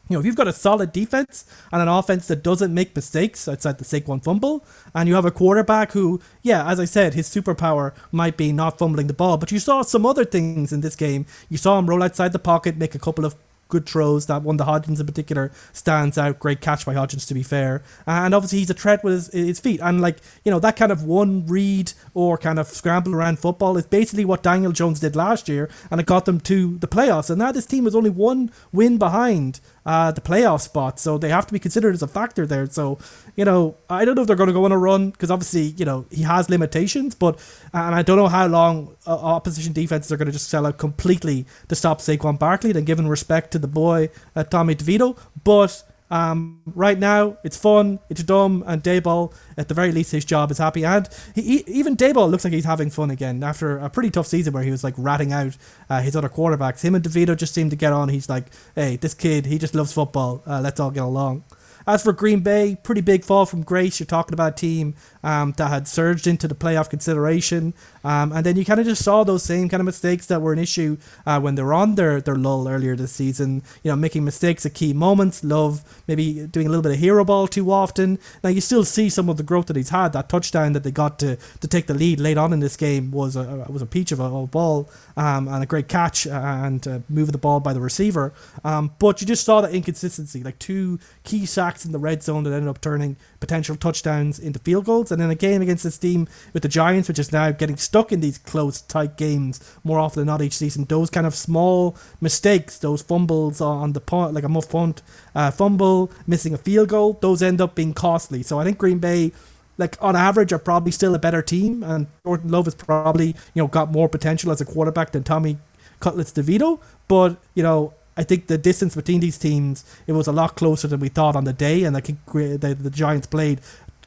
you 0.09 0.15
know, 0.15 0.21
if 0.21 0.27
you've 0.27 0.37
got 0.37 0.49
a 0.49 0.53
solid 0.53 0.93
defense 0.93 1.45
and 1.73 1.83
an 1.83 1.89
offense 1.89 2.29
that 2.29 2.43
doesn't 2.43 2.73
make 2.73 2.97
mistakes 2.97 3.47
outside 3.49 3.79
the 3.79 3.85
Saquon 3.85 4.23
fumble, 4.23 4.65
and 4.95 5.09
you 5.09 5.15
have 5.15 5.25
a 5.25 5.31
quarterback 5.31 5.93
who, 5.93 6.21
yeah, 6.43 6.69
as 6.71 6.81
I 6.81 6.85
said, 6.85 7.15
his 7.15 7.29
superpower 7.29 7.93
might 8.11 8.37
be 8.37 8.53
not 8.53 8.79
fumbling 8.79 9.07
the 9.07 9.13
ball, 9.15 9.37
but 9.37 9.53
you 9.53 9.59
saw 9.59 9.83
some 9.83 10.07
other 10.07 10.25
things 10.25 10.73
in 10.73 10.81
this 10.81 10.97
game. 10.97 11.27
You 11.49 11.59
saw 11.59 11.79
him 11.79 11.89
roll 11.89 12.03
outside 12.03 12.33
the 12.33 12.39
pocket, 12.39 12.77
make 12.77 12.95
a 12.95 12.99
couple 12.99 13.25
of 13.25 13.35
good 13.69 13.87
throws. 13.87 14.27
That 14.27 14.43
one, 14.43 14.57
the 14.57 14.65
Hodgins 14.65 14.99
in 14.99 15.07
particular, 15.07 15.53
stands 15.73 16.19
out. 16.19 16.39
Great 16.39 16.61
catch 16.61 16.87
by 16.87 16.95
Hodgins, 16.95 17.27
to 17.29 17.35
be 17.35 17.43
fair. 17.43 17.83
And 18.07 18.35
obviously, 18.35 18.61
he's 18.61 18.71
a 18.71 18.75
threat 18.75 19.05
with 19.05 19.13
his, 19.13 19.27
his 19.29 19.61
feet. 19.61 19.81
And, 19.83 20.01
like, 20.01 20.19
you 20.45 20.51
know, 20.51 20.59
that 20.61 20.77
kind 20.77 20.91
of 20.91 21.05
one 21.05 21.47
read 21.47 21.93
or 22.15 22.39
kind 22.39 22.59
of 22.59 22.67
scramble 22.69 23.15
around 23.15 23.39
football 23.39 23.77
is 23.77 23.87
basically 23.87 24.25
what 24.25 24.43
Daniel 24.43 24.73
Jones 24.73 25.01
did 25.01 25.15
last 25.15 25.49
year, 25.49 25.69
and 25.91 26.01
it 26.01 26.07
got 26.07 26.25
them 26.25 26.41
to 26.41 26.79
the 26.79 26.89
playoffs. 26.89 27.29
And 27.31 27.39
now 27.39 27.53
this 27.53 27.67
team 27.67 27.87
is 27.87 27.95
only 27.95 28.11
one 28.11 28.51
win 28.73 28.99
behind 28.99 29.61
uh, 29.89 30.13
the 30.13 30.21
playoff 30.21 30.61
spot, 30.61 31.01
so 31.01 31.17
they 31.17 31.31
have 31.31 31.47
to 31.47 31.53
be 31.55 31.59
considered 31.59 31.95
as 31.95 32.03
a 32.03 32.07
factor 32.07 32.47
there. 32.47 32.67
So, 32.67 32.99
you 33.37 33.45
know, 33.47 33.75
I 33.89 34.05
don't 34.05 34.17
know 34.17 34.21
if 34.21 34.29
they're 34.29 34.37
going 34.37 34.49
to 34.49 34.53
go 34.53 34.67
on 34.67 34.71
a 34.71 34.77
run 34.77 35.09
because 35.09 35.31
obviously, 35.31 35.63
you 35.79 35.87
know, 35.87 36.05
he 36.11 36.25
has 36.25 36.51
limitations, 36.51 37.15
but 37.15 37.41
and 37.73 37.95
I 37.95 38.03
don't 38.03 38.19
know 38.19 38.29
how 38.29 38.47
long 38.49 38.95
uh, 39.07 39.17
opposition 39.17 39.73
defenses 39.73 40.13
are 40.13 40.19
going 40.19 40.27
to 40.27 40.33
just 40.33 40.51
sell 40.51 40.67
out 40.67 40.77
completely 40.77 41.47
to 41.69 41.75
stop 41.75 42.01
Saquon 42.01 42.39
Barkley. 42.39 42.73
Then, 42.73 42.85
given 42.85 43.09
respect 43.09 43.51
to 43.53 43.59
the 43.59 43.67
boy 43.67 44.11
uh, 44.37 44.45
Tommy 44.45 44.75
DeVito, 44.75 45.17
but 45.43 45.83
um, 46.11 46.63
right 46.67 46.99
now, 46.99 47.37
it's 47.45 47.57
fun, 47.57 47.99
it's 48.09 48.23
dumb, 48.23 48.65
and 48.67 48.83
Daboll, 48.83 49.35
at 49.57 49.69
the 49.69 49.75
very 49.75 49.93
least, 49.93 50.13
his 50.13 50.25
job 50.25 50.51
is 50.51 50.59
happy. 50.59 50.85
And 50.85 51.09
he, 51.35 51.43
he, 51.43 51.65
even 51.67 51.97
Daboll 51.97 52.31
looks 52.31 52.45
like 52.45 52.53
he's 52.53 52.65
having 52.65 52.91
fun 52.91 53.11
again 53.11 53.43
after 53.43 53.79
a 53.79 53.91
pretty 53.91 54.11
tough 54.11 54.27
season 54.27 54.53
where 54.53 54.63
he 54.63 54.71
was 54.71 54.83
like 54.83 54.95
ratting 54.97 55.33
out 55.33 55.57
uh, 55.91 56.01
his 56.01 56.17
other 56.17 56.29
quarterbacks. 56.29 56.83
Him 56.83 56.95
and 56.95 57.05
DeVito 57.05 57.37
just 57.37 57.55
seem 57.55 57.71
to 57.71 57.77
get 57.77 57.93
on. 57.93 58.09
He's 58.09 58.29
like, 58.29 58.47
hey, 58.75 58.97
this 58.97 59.15
kid, 59.15 59.47
he 59.47 59.59
just 59.59 59.75
loves 59.75 59.93
football. 59.93 60.43
Uh, 60.47 60.61
let's 60.63 60.81
all 60.81 60.91
get 60.91 61.03
along. 61.03 61.45
As 61.87 62.03
for 62.03 62.13
Green 62.13 62.41
Bay, 62.41 62.77
pretty 62.83 63.01
big 63.01 63.25
fall 63.25 63.47
from 63.47 63.63
grace. 63.63 63.99
You're 63.99 64.07
talking 64.07 64.35
about 64.35 64.53
a 64.53 64.57
team 64.57 64.95
um, 65.25 65.55
that 65.57 65.69
had 65.69 65.89
surged 65.89 66.27
into 66.27 66.47
the 66.47 66.55
playoff 66.55 66.91
consideration. 66.91 67.73
Um, 68.05 68.33
and 68.33 68.45
then 68.45 68.57
you 68.57 68.65
kind 68.65 68.81
of 68.81 68.87
just 68.87 69.05
saw 69.05 69.25
those 69.25 69.43
same 69.43 69.69
kind 69.69 69.81
of 69.81 69.87
mistakes 69.87 70.27
that 70.27 70.41
were 70.41 70.53
an 70.53 70.59
issue 70.59 70.97
uh, 71.27 71.41
when 71.41 71.55
they 71.55 71.63
were 71.63 71.75
on 71.75 71.95
their, 71.95 72.21
their 72.21 72.37
lull 72.37 72.69
earlier 72.69 72.97
this 72.97 73.13
season. 73.13 73.63
You 73.83 73.91
know, 73.91 73.97
making 73.97 74.25
mistakes 74.25 74.65
at 74.67 74.75
key 74.75 74.93
moments, 74.93 75.43
love 75.45 76.03
maybe 76.07 76.47
doing 76.47 76.67
a 76.67 76.71
little 76.71 76.83
bit 76.83 76.93
of 76.93 76.99
hero 76.99 77.25
ball 77.25 77.47
too 77.49 77.71
often. 77.71 78.19
Now, 78.43 78.51
you 78.51 78.61
still 78.61 78.85
see 78.85 79.09
some 79.09 79.29
of 79.29 79.37
the 79.37 79.43
growth 79.43 79.67
that 79.67 79.77
he's 79.77 79.91
had. 79.91 80.13
That 80.13 80.29
touchdown 80.29 80.73
that 80.73 80.83
they 80.83 80.91
got 80.91 81.19
to, 81.21 81.37
to 81.37 81.69
take 81.69 81.87
the 81.87 81.95
lead 81.95 82.21
late 82.21 82.39
on 82.39 82.53
in 82.53 82.61
this 82.61 82.77
game 82.77 83.11
was 83.11 83.37
a, 83.37 83.67
was 83.69 83.83
a 83.83 83.87
peach 83.87 84.13
of 84.13 84.21
a, 84.21 84.25
a 84.25 84.47
ball 84.47 84.89
um, 85.17 85.49
and 85.49 85.63
a 85.63 85.67
great 85.67 85.89
catch 85.89 86.27
and 86.27 86.87
uh, 86.87 87.01
moving 87.09 87.33
the 87.33 87.39
ball 87.39 87.61
by 87.61 87.73
the 87.73 87.81
receiver. 87.81 88.33
Um, 88.65 88.93
but 88.99 89.21
you 89.21 89.27
just 89.27 89.45
saw 89.45 89.61
that 89.61 89.73
inconsistency, 89.73 90.43
like 90.43 90.59
two 90.59 90.99
key 91.25 91.47
sacks 91.47 91.85
in 91.85 91.93
the 91.93 91.99
red 91.99 92.23
zone 92.23 92.45
that 92.45 92.53
ended 92.53 92.69
up 92.69 92.81
turning 92.81 93.17
potential 93.41 93.77
touchdowns 93.77 94.39
into 94.39 94.59
field 94.59 94.85
goals. 94.85 95.11
And 95.11 95.21
then 95.21 95.31
a 95.31 95.35
game 95.35 95.63
against 95.63 95.85
this 95.85 95.99
team 95.99 96.29
with 96.53 96.63
the 96.63 96.69
Giants, 96.69 97.09
which 97.09 97.19
is 97.19 97.33
now 97.33 97.51
getting 97.51 97.77
stuck 97.89 98.13
in 98.13 98.21
these 98.21 98.39
close, 98.39 98.81
tight 98.83 99.17
games 99.17 99.61
more 99.83 99.99
often 99.99 100.21
than 100.21 100.27
not 100.27 100.43
each 100.43 100.57
season, 100.57 100.85
those 100.85 101.11
kind 101.11 101.27
of 101.27 101.35
small 101.35 101.97
mistakes, 102.21 102.79
those 102.79 103.03
fumbles 103.03 103.61
on 103.61 103.93
the 103.95 104.01
point, 104.01 104.35
like 104.35 104.45
a 104.45 104.49
muff 104.49 104.69
punt, 104.69 105.03
uh, 105.35 105.51
fumble, 105.51 106.11
missing 106.27 106.55
a 106.55 106.59
field 106.59 106.89
goal, 106.89 107.19
those 107.21 107.43
end 107.43 107.61
up 107.61 107.75
being 107.75 107.95
costly. 107.95 108.43
So 108.43 108.61
I 108.61 108.65
think 108.65 108.79
Green 108.79 108.99
Bay 108.99 109.33
like 109.79 109.97
on 110.01 110.17
average 110.17 110.53
are 110.53 110.59
probably 110.59 110.93
still 110.93 111.15
a 111.15 111.19
better 111.19 111.41
team 111.41 111.83
and 111.83 112.09
Jordan 112.25 112.51
Love 112.51 112.67
has 112.67 112.75
probably, 112.75 113.29
you 113.55 113.63
know, 113.63 113.69
got 113.69 113.91
more 113.91 114.09
potential 114.09 114.51
as 114.51 114.61
a 114.61 114.65
quarterback 114.65 115.13
than 115.13 115.23
Tommy 115.23 115.57
Cutlets 116.01 116.33
DeVito. 116.33 116.81
But, 117.07 117.37
you 117.55 117.63
know, 117.63 117.95
I 118.19 118.25
think 118.25 118.49
the 118.49 118.59
distance 118.59 118.97
between 118.97 119.21
these 119.21 119.39
teams 119.39 119.85
it 120.09 120.13
was 120.13 120.27
a 120.27 120.33
lot 120.33 120.57
closer 120.57 120.89
than 120.89 120.99
we 120.99 121.09
thought 121.09 121.37
on 121.37 121.45
the 121.45 121.53
day, 121.53 121.85
and 121.85 121.97
I 121.97 122.01
think 122.01 122.19
the, 122.27 122.77
the 122.79 122.91
Giants 122.91 123.29
played 123.29 123.61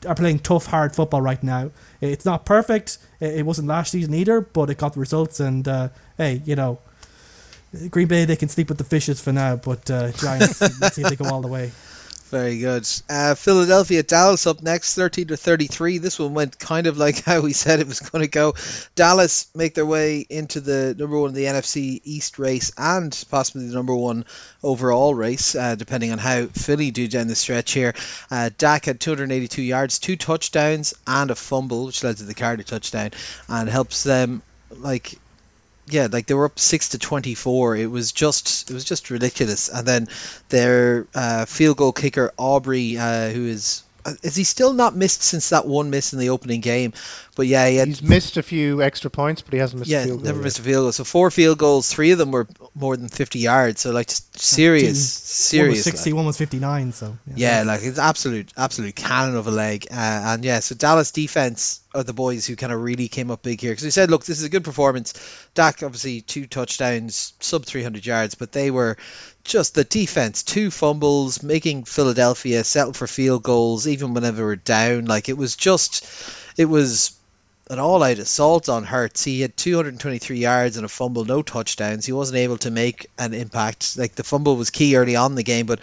are 0.05 0.15
playing 0.15 0.39
tough, 0.39 0.65
hard 0.65 0.93
football 0.95 1.21
right 1.21 1.41
now. 1.41 1.71
It's 2.01 2.25
not 2.25 2.45
perfect. 2.45 2.97
It 3.21 3.45
wasn't 3.45 3.67
last 3.67 3.91
season 3.91 4.13
either, 4.15 4.41
but 4.41 4.69
it 4.69 4.77
got 4.77 4.93
the 4.93 4.99
results. 4.99 5.39
And 5.39 5.67
uh, 5.67 5.89
hey, 6.17 6.41
you 6.43 6.55
know, 6.55 6.79
Green 7.89 8.07
Bay 8.07 8.25
they 8.25 8.35
can 8.35 8.49
sleep 8.49 8.67
with 8.67 8.77
the 8.79 8.83
fishes 8.83 9.21
for 9.21 9.31
now, 9.31 9.55
but 9.55 9.89
uh, 9.89 10.11
Giants 10.11 10.59
let's 10.81 10.95
see 10.95 11.03
if 11.03 11.09
they 11.09 11.15
go 11.15 11.29
all 11.29 11.41
the 11.41 11.47
way. 11.47 11.71
Very 12.31 12.59
good. 12.59 12.87
Uh, 13.09 13.35
Philadelphia 13.35 14.03
Dallas 14.03 14.47
up 14.47 14.61
next, 14.61 14.95
13 14.95 15.27
to 15.27 15.37
33. 15.37 15.97
This 15.97 16.17
one 16.17 16.33
went 16.33 16.57
kind 16.57 16.87
of 16.87 16.97
like 16.97 17.21
how 17.25 17.41
we 17.41 17.51
said 17.51 17.81
it 17.81 17.87
was 17.87 17.99
going 17.99 18.23
to 18.23 18.29
go. 18.29 18.55
Dallas 18.95 19.53
make 19.53 19.73
their 19.73 19.85
way 19.85 20.25
into 20.29 20.61
the 20.61 20.95
number 20.97 21.19
one 21.19 21.31
in 21.31 21.35
the 21.35 21.43
NFC 21.43 21.99
East 22.05 22.39
race 22.39 22.71
and 22.77 23.11
possibly 23.29 23.67
the 23.67 23.75
number 23.75 23.93
one 23.93 24.23
overall 24.63 25.13
race, 25.13 25.55
uh, 25.55 25.75
depending 25.75 26.13
on 26.13 26.19
how 26.19 26.45
Philly 26.45 26.91
do 26.91 27.05
down 27.09 27.27
the 27.27 27.35
stretch 27.35 27.73
here. 27.73 27.93
Uh, 28.31 28.49
Dak 28.57 28.85
had 28.85 29.01
282 29.01 29.61
yards, 29.61 29.99
two 29.99 30.15
touchdowns, 30.15 30.93
and 31.05 31.31
a 31.31 31.35
fumble, 31.35 31.87
which 31.87 32.01
led 32.01 32.15
to 32.15 32.23
the 32.23 32.33
Carter 32.33 32.63
touchdown, 32.63 33.11
and 33.49 33.67
helps 33.67 34.03
them 34.03 34.41
like 34.77 35.19
yeah, 35.87 36.07
like 36.11 36.27
they 36.27 36.33
were 36.33 36.45
up 36.45 36.59
six 36.59 36.89
to 36.89 36.99
twenty 36.99 37.35
four. 37.35 37.75
It 37.75 37.89
was 37.89 38.11
just 38.11 38.69
it 38.69 38.73
was 38.73 38.83
just 38.83 39.09
ridiculous. 39.09 39.69
And 39.69 39.87
then 39.87 40.07
their 40.49 41.07
uh, 41.13 41.45
field 41.45 41.77
goal 41.77 41.91
kicker 41.91 42.33
Aubrey, 42.37 42.97
uh, 42.97 43.29
who 43.29 43.45
is 43.47 43.83
uh, 44.05 44.13
is 44.23 44.35
he 44.35 44.43
still 44.43 44.73
not 44.73 44.95
missed 44.95 45.21
since 45.21 45.49
that 45.49 45.67
one 45.67 45.89
miss 45.89 46.13
in 46.13 46.19
the 46.19 46.29
opening 46.29 46.61
game? 46.61 46.93
But 47.35 47.47
yeah, 47.47 47.67
he 47.69 47.77
had, 47.77 47.87
he's 47.87 48.01
missed 48.01 48.35
a 48.35 48.43
few 48.43 48.81
extra 48.81 49.09
points, 49.09 49.41
but 49.41 49.53
he 49.53 49.59
hasn't 49.59 49.79
missed. 49.79 49.89
Yeah, 49.89 50.01
a 50.01 50.05
field 50.05 50.23
never 50.23 50.37
goal 50.37 50.43
missed 50.43 50.59
a 50.59 50.63
field 50.63 50.83
goal. 50.83 50.91
So 50.91 51.03
four 51.05 51.31
field 51.31 51.57
goals, 51.57 51.91
three 51.91 52.11
of 52.11 52.17
them 52.17 52.31
were 52.31 52.45
more 52.75 52.97
than 52.97 53.07
fifty 53.07 53.39
yards. 53.39 53.81
So 53.81 53.91
like 53.91 54.07
just 54.09 54.37
serious, 54.37 55.13
serious. 55.13 55.67
One 55.67 55.69
was 55.69 55.83
sixty, 55.83 56.09
like. 56.11 56.17
one 56.17 56.25
was 56.25 56.37
fifty 56.37 56.59
nine. 56.59 56.91
So 56.91 57.17
yeah, 57.27 57.59
yeah 57.59 57.63
like 57.63 57.81
it's 57.83 57.97
absolute, 57.97 58.51
absolute 58.57 58.95
cannon 58.95 59.37
of 59.37 59.47
a 59.47 59.51
leg. 59.51 59.87
Uh, 59.89 59.95
and 59.95 60.43
yeah, 60.43 60.59
so 60.59 60.75
Dallas 60.75 61.11
defense 61.11 61.81
are 61.95 62.03
the 62.03 62.13
boys 62.13 62.45
who 62.45 62.57
kind 62.57 62.73
of 62.73 62.81
really 62.81 63.07
came 63.07 63.31
up 63.31 63.43
big 63.43 63.61
here 63.61 63.71
because 63.71 63.85
we 63.85 63.91
said, 63.91 64.11
look, 64.11 64.25
this 64.25 64.39
is 64.39 64.45
a 64.45 64.49
good 64.49 64.65
performance. 64.65 65.13
Dak 65.53 65.83
obviously 65.83 66.19
two 66.19 66.47
touchdowns, 66.47 67.33
sub 67.39 67.63
three 67.65 67.83
hundred 67.83 68.05
yards, 68.05 68.35
but 68.35 68.51
they 68.51 68.71
were 68.71 68.97
just 69.45 69.73
the 69.73 69.85
defense, 69.85 70.43
two 70.43 70.69
fumbles, 70.69 71.41
making 71.43 71.85
Philadelphia 71.85 72.65
settle 72.65 72.93
for 72.93 73.07
field 73.07 73.41
goals 73.41 73.87
even 73.87 74.13
whenever 74.13 74.43
we're 74.43 74.57
down. 74.57 75.05
Like 75.05 75.29
it 75.29 75.37
was 75.37 75.55
just, 75.55 76.05
it 76.57 76.65
was 76.65 77.17
an 77.71 77.79
all-out 77.79 78.19
assault 78.19 78.67
on 78.67 78.83
Hurts. 78.83 79.23
He 79.23 79.39
had 79.39 79.55
223 79.55 80.37
yards 80.37 80.75
and 80.75 80.85
a 80.85 80.89
fumble, 80.89 81.23
no 81.23 81.41
touchdowns. 81.41 82.05
He 82.05 82.11
wasn't 82.11 82.39
able 82.39 82.57
to 82.57 82.69
make 82.69 83.07
an 83.17 83.33
impact. 83.33 83.97
Like 83.97 84.13
the 84.13 84.25
fumble 84.25 84.57
was 84.57 84.71
key 84.71 84.97
early 84.97 85.15
on 85.15 85.35
the 85.35 85.43
game, 85.43 85.67
but 85.67 85.79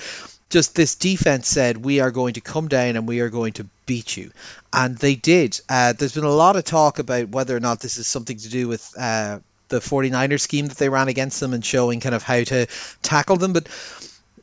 just 0.50 0.74
this 0.74 0.96
defense 0.96 1.48
said 1.48 1.78
we 1.78 2.00
are 2.00 2.10
going 2.10 2.34
to 2.34 2.42
come 2.42 2.68
down 2.68 2.96
and 2.96 3.08
we 3.08 3.20
are 3.20 3.30
going 3.30 3.54
to 3.54 3.66
beat 3.86 4.18
you, 4.18 4.30
and 4.70 4.98
they 4.98 5.14
did. 5.14 5.58
Uh, 5.66 5.94
there's 5.94 6.14
been 6.14 6.24
a 6.24 6.30
lot 6.30 6.56
of 6.56 6.64
talk 6.64 6.98
about 6.98 7.30
whether 7.30 7.56
or 7.56 7.60
not 7.60 7.80
this 7.80 7.96
is 7.96 8.06
something 8.06 8.36
to 8.36 8.48
do 8.50 8.68
with. 8.68 8.94
Uh, 8.96 9.40
the 9.68 9.80
49ers 9.80 10.40
scheme 10.40 10.66
that 10.68 10.78
they 10.78 10.88
ran 10.88 11.08
against 11.08 11.40
them 11.40 11.52
and 11.52 11.62
showing 11.62 12.00
kind 12.00 12.14
of 12.14 12.22
how 12.22 12.42
to 12.42 12.66
tackle 13.02 13.36
them 13.36 13.52
but 13.52 13.68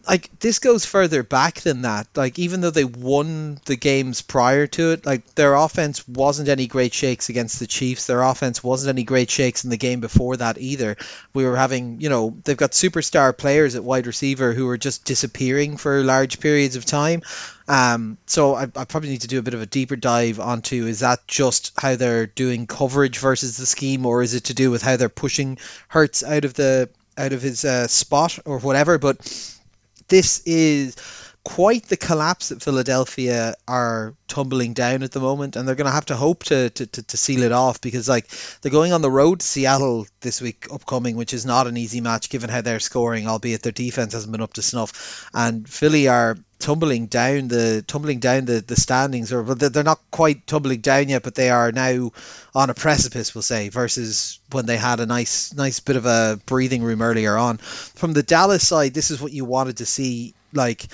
like 0.07 0.39
this 0.39 0.59
goes 0.59 0.85
further 0.85 1.23
back 1.23 1.61
than 1.61 1.83
that. 1.83 2.07
Like 2.15 2.37
even 2.39 2.61
though 2.61 2.71
they 2.71 2.83
won 2.83 3.59
the 3.65 3.75
games 3.75 4.21
prior 4.21 4.67
to 4.67 4.91
it, 4.91 5.05
like 5.05 5.35
their 5.35 5.55
offense 5.55 6.07
wasn't 6.07 6.49
any 6.49 6.67
great 6.67 6.93
shakes 6.93 7.29
against 7.29 7.59
the 7.59 7.67
Chiefs. 7.67 8.05
Their 8.05 8.21
offense 8.21 8.63
wasn't 8.63 8.95
any 8.95 9.03
great 9.03 9.29
shakes 9.29 9.63
in 9.63 9.69
the 9.69 9.77
game 9.77 10.01
before 10.01 10.37
that 10.37 10.57
either. 10.57 10.97
We 11.33 11.45
were 11.45 11.55
having, 11.55 12.01
you 12.01 12.09
know, 12.09 12.37
they've 12.43 12.57
got 12.57 12.71
superstar 12.71 13.35
players 13.35 13.75
at 13.75 13.83
wide 13.83 14.07
receiver 14.07 14.53
who 14.53 14.67
are 14.69 14.77
just 14.77 15.05
disappearing 15.05 15.77
for 15.77 16.03
large 16.03 16.39
periods 16.39 16.75
of 16.75 16.85
time. 16.85 17.21
Um, 17.67 18.17
so 18.27 18.55
I, 18.55 18.63
I 18.63 18.85
probably 18.85 19.09
need 19.09 19.21
to 19.21 19.27
do 19.27 19.39
a 19.39 19.43
bit 19.43 19.55
of 19.55 19.61
a 19.61 19.65
deeper 19.65 19.95
dive 19.95 20.39
onto 20.39 20.85
is 20.85 20.99
that 20.99 21.27
just 21.27 21.73
how 21.79 21.95
they're 21.95 22.27
doing 22.27 22.67
coverage 22.67 23.17
versus 23.17 23.57
the 23.57 23.65
scheme, 23.65 24.05
or 24.05 24.21
is 24.21 24.35
it 24.35 24.45
to 24.45 24.53
do 24.53 24.69
with 24.69 24.83
how 24.83 24.97
they're 24.97 25.09
pushing 25.09 25.57
Hurts 25.87 26.23
out 26.23 26.45
of 26.45 26.53
the 26.53 26.89
out 27.17 27.31
of 27.31 27.41
his 27.41 27.65
uh, 27.65 27.87
spot 27.87 28.37
or 28.45 28.59
whatever? 28.59 28.99
But 28.99 29.17
this 30.07 30.41
is 30.45 30.95
quite 31.45 31.85
the 31.85 31.95
collapse 31.95 32.49
that 32.49 32.63
Philadelphia 32.63 33.53
are 33.67 34.15
tumbling 34.27 34.73
down 34.73 35.03
at 35.03 35.11
the 35.11 35.19
moment, 35.19 35.55
and 35.55 35.67
they're 35.67 35.75
going 35.75 35.85
to 35.85 35.91
have 35.91 36.07
to 36.07 36.15
hope 36.15 36.43
to, 36.45 36.71
to, 36.71 36.87
to, 36.87 37.03
to, 37.03 37.17
seal 37.17 37.43
it 37.43 37.51
off 37.51 37.79
because 37.79 38.09
like 38.09 38.27
they're 38.61 38.71
going 38.71 38.91
on 38.91 39.03
the 39.03 39.11
road 39.11 39.39
to 39.39 39.45
Seattle 39.45 40.07
this 40.21 40.41
week 40.41 40.67
upcoming, 40.73 41.15
which 41.15 41.35
is 41.35 41.45
not 41.45 41.67
an 41.67 41.77
easy 41.77 42.01
match 42.01 42.29
given 42.29 42.49
how 42.49 42.61
they're 42.61 42.79
scoring, 42.79 43.27
albeit 43.27 43.61
their 43.61 43.71
defense 43.71 44.13
hasn't 44.13 44.31
been 44.31 44.41
up 44.41 44.53
to 44.53 44.63
snuff, 44.63 45.29
and 45.33 45.69
Philly 45.69 46.07
are 46.07 46.35
tumbling 46.57 47.05
down 47.05 47.47
the 47.47 47.83
tumbling 47.85 48.19
down 48.19 48.45
the, 48.45 48.63
the 48.65 48.75
standings 48.75 49.33
or 49.33 49.43
they're 49.55 49.83
not 49.83 49.99
quite 50.09 50.47
tumbling 50.47 50.79
down 50.79 51.09
yet 51.09 51.21
but 51.21 51.35
they 51.35 51.49
are 51.49 51.73
now 51.73 52.09
on 52.55 52.69
a 52.69 52.73
precipice 52.73 53.35
we'll 53.35 53.41
say 53.41 53.67
versus 53.67 54.39
when 54.51 54.65
they 54.65 54.77
had 54.77 55.01
a 55.01 55.05
nice 55.05 55.53
nice 55.53 55.81
bit 55.81 55.97
of 55.97 56.05
a 56.05 56.39
breathing 56.45 56.81
room 56.81 57.01
earlier 57.01 57.37
on. 57.37 57.57
From 57.57 58.13
the 58.13 58.23
Dallas 58.23 58.65
side 58.65 58.93
this 58.93 59.11
is 59.11 59.21
what 59.21 59.33
you 59.33 59.43
wanted 59.43 59.77
to 59.77 59.85
see 59.85 60.33
like 60.53 60.87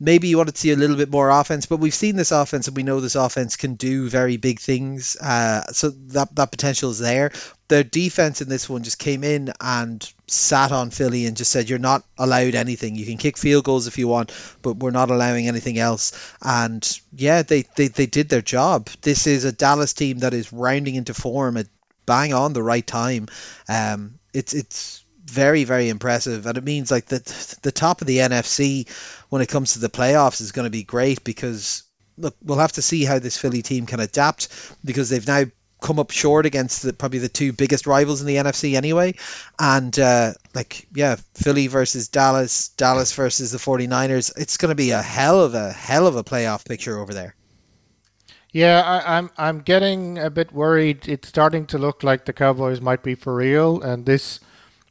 maybe 0.00 0.28
you 0.28 0.36
wanted 0.36 0.54
to 0.54 0.60
see 0.60 0.70
a 0.70 0.76
little 0.76 0.96
bit 0.96 1.10
more 1.10 1.30
offense, 1.30 1.66
but 1.66 1.78
we've 1.78 1.94
seen 1.94 2.16
this 2.16 2.30
offense 2.30 2.68
and 2.68 2.76
we 2.76 2.82
know 2.82 3.00
this 3.00 3.16
offense 3.16 3.56
can 3.56 3.74
do 3.74 4.08
very 4.08 4.36
big 4.36 4.60
things. 4.60 5.16
Uh, 5.16 5.62
so 5.72 5.90
that 5.90 6.34
that 6.36 6.50
potential 6.50 6.90
is 6.90 6.98
there. 6.98 7.32
Their 7.68 7.84
defense 7.84 8.40
in 8.40 8.48
this 8.48 8.68
one 8.68 8.82
just 8.82 8.98
came 8.98 9.24
in 9.24 9.52
and 9.60 10.10
sat 10.26 10.72
on 10.72 10.90
Philly 10.90 11.26
and 11.26 11.36
just 11.36 11.50
said, 11.50 11.68
"You're 11.68 11.78
not 11.78 12.04
allowed 12.16 12.54
anything. 12.54 12.96
You 12.96 13.04
can 13.04 13.18
kick 13.18 13.36
field 13.36 13.64
goals 13.64 13.86
if 13.86 13.98
you 13.98 14.08
want, 14.08 14.32
but 14.62 14.78
we're 14.78 14.90
not 14.90 15.10
allowing 15.10 15.48
anything 15.48 15.78
else." 15.78 16.12
And 16.40 17.00
yeah, 17.12 17.42
they 17.42 17.64
they, 17.76 17.88
they 17.88 18.06
did 18.06 18.28
their 18.28 18.42
job. 18.42 18.88
This 19.02 19.26
is 19.26 19.44
a 19.44 19.52
Dallas 19.52 19.92
team 19.92 20.18
that 20.20 20.34
is 20.34 20.52
rounding 20.52 20.94
into 20.94 21.14
form 21.14 21.56
at 21.56 21.66
bang 22.06 22.32
on 22.32 22.54
the 22.54 22.62
right 22.62 22.86
time. 22.86 23.28
Um, 23.68 24.18
it's 24.32 24.54
it's 24.54 25.04
very 25.26 25.64
very 25.64 25.90
impressive, 25.90 26.46
and 26.46 26.56
it 26.56 26.64
means 26.64 26.90
like 26.90 27.06
the 27.06 27.58
the 27.62 27.72
top 27.72 28.00
of 28.00 28.06
the 28.06 28.18
NFC 28.18 28.86
when 29.28 29.42
it 29.42 29.48
comes 29.48 29.74
to 29.74 29.78
the 29.78 29.88
playoffs 29.88 30.40
is 30.40 30.52
going 30.52 30.66
to 30.66 30.70
be 30.70 30.84
great 30.84 31.24
because 31.24 31.84
look, 32.16 32.36
we'll 32.42 32.58
have 32.58 32.72
to 32.72 32.82
see 32.82 33.04
how 33.04 33.18
this 33.18 33.36
Philly 33.36 33.62
team 33.62 33.86
can 33.86 34.00
adapt 34.00 34.48
because 34.84 35.08
they've 35.08 35.26
now 35.26 35.44
come 35.80 35.98
up 35.98 36.10
short 36.10 36.46
against 36.46 36.82
the, 36.82 36.92
probably 36.92 37.20
the 37.20 37.28
two 37.28 37.52
biggest 37.52 37.86
rivals 37.86 38.20
in 38.20 38.26
the 38.26 38.36
NFC 38.36 38.74
anyway. 38.74 39.14
And 39.58 39.96
uh, 39.98 40.32
like, 40.54 40.86
yeah, 40.94 41.16
Philly 41.34 41.68
versus 41.68 42.08
Dallas, 42.08 42.68
Dallas 42.70 43.12
versus 43.12 43.52
the 43.52 43.58
49ers. 43.58 44.32
It's 44.36 44.56
going 44.56 44.70
to 44.70 44.74
be 44.74 44.90
a 44.90 45.02
hell 45.02 45.40
of 45.42 45.54
a 45.54 45.72
hell 45.72 46.06
of 46.06 46.16
a 46.16 46.24
playoff 46.24 46.66
picture 46.66 46.98
over 46.98 47.14
there. 47.14 47.34
Yeah, 48.50 48.80
I, 48.80 49.18
I'm 49.18 49.30
I'm 49.36 49.60
getting 49.60 50.18
a 50.18 50.30
bit 50.30 50.52
worried. 50.52 51.06
It's 51.06 51.28
starting 51.28 51.66
to 51.66 51.76
look 51.76 52.02
like 52.02 52.24
the 52.24 52.32
Cowboys 52.32 52.80
might 52.80 53.02
be 53.02 53.14
for 53.14 53.34
real, 53.34 53.82
and 53.82 54.06
this 54.06 54.40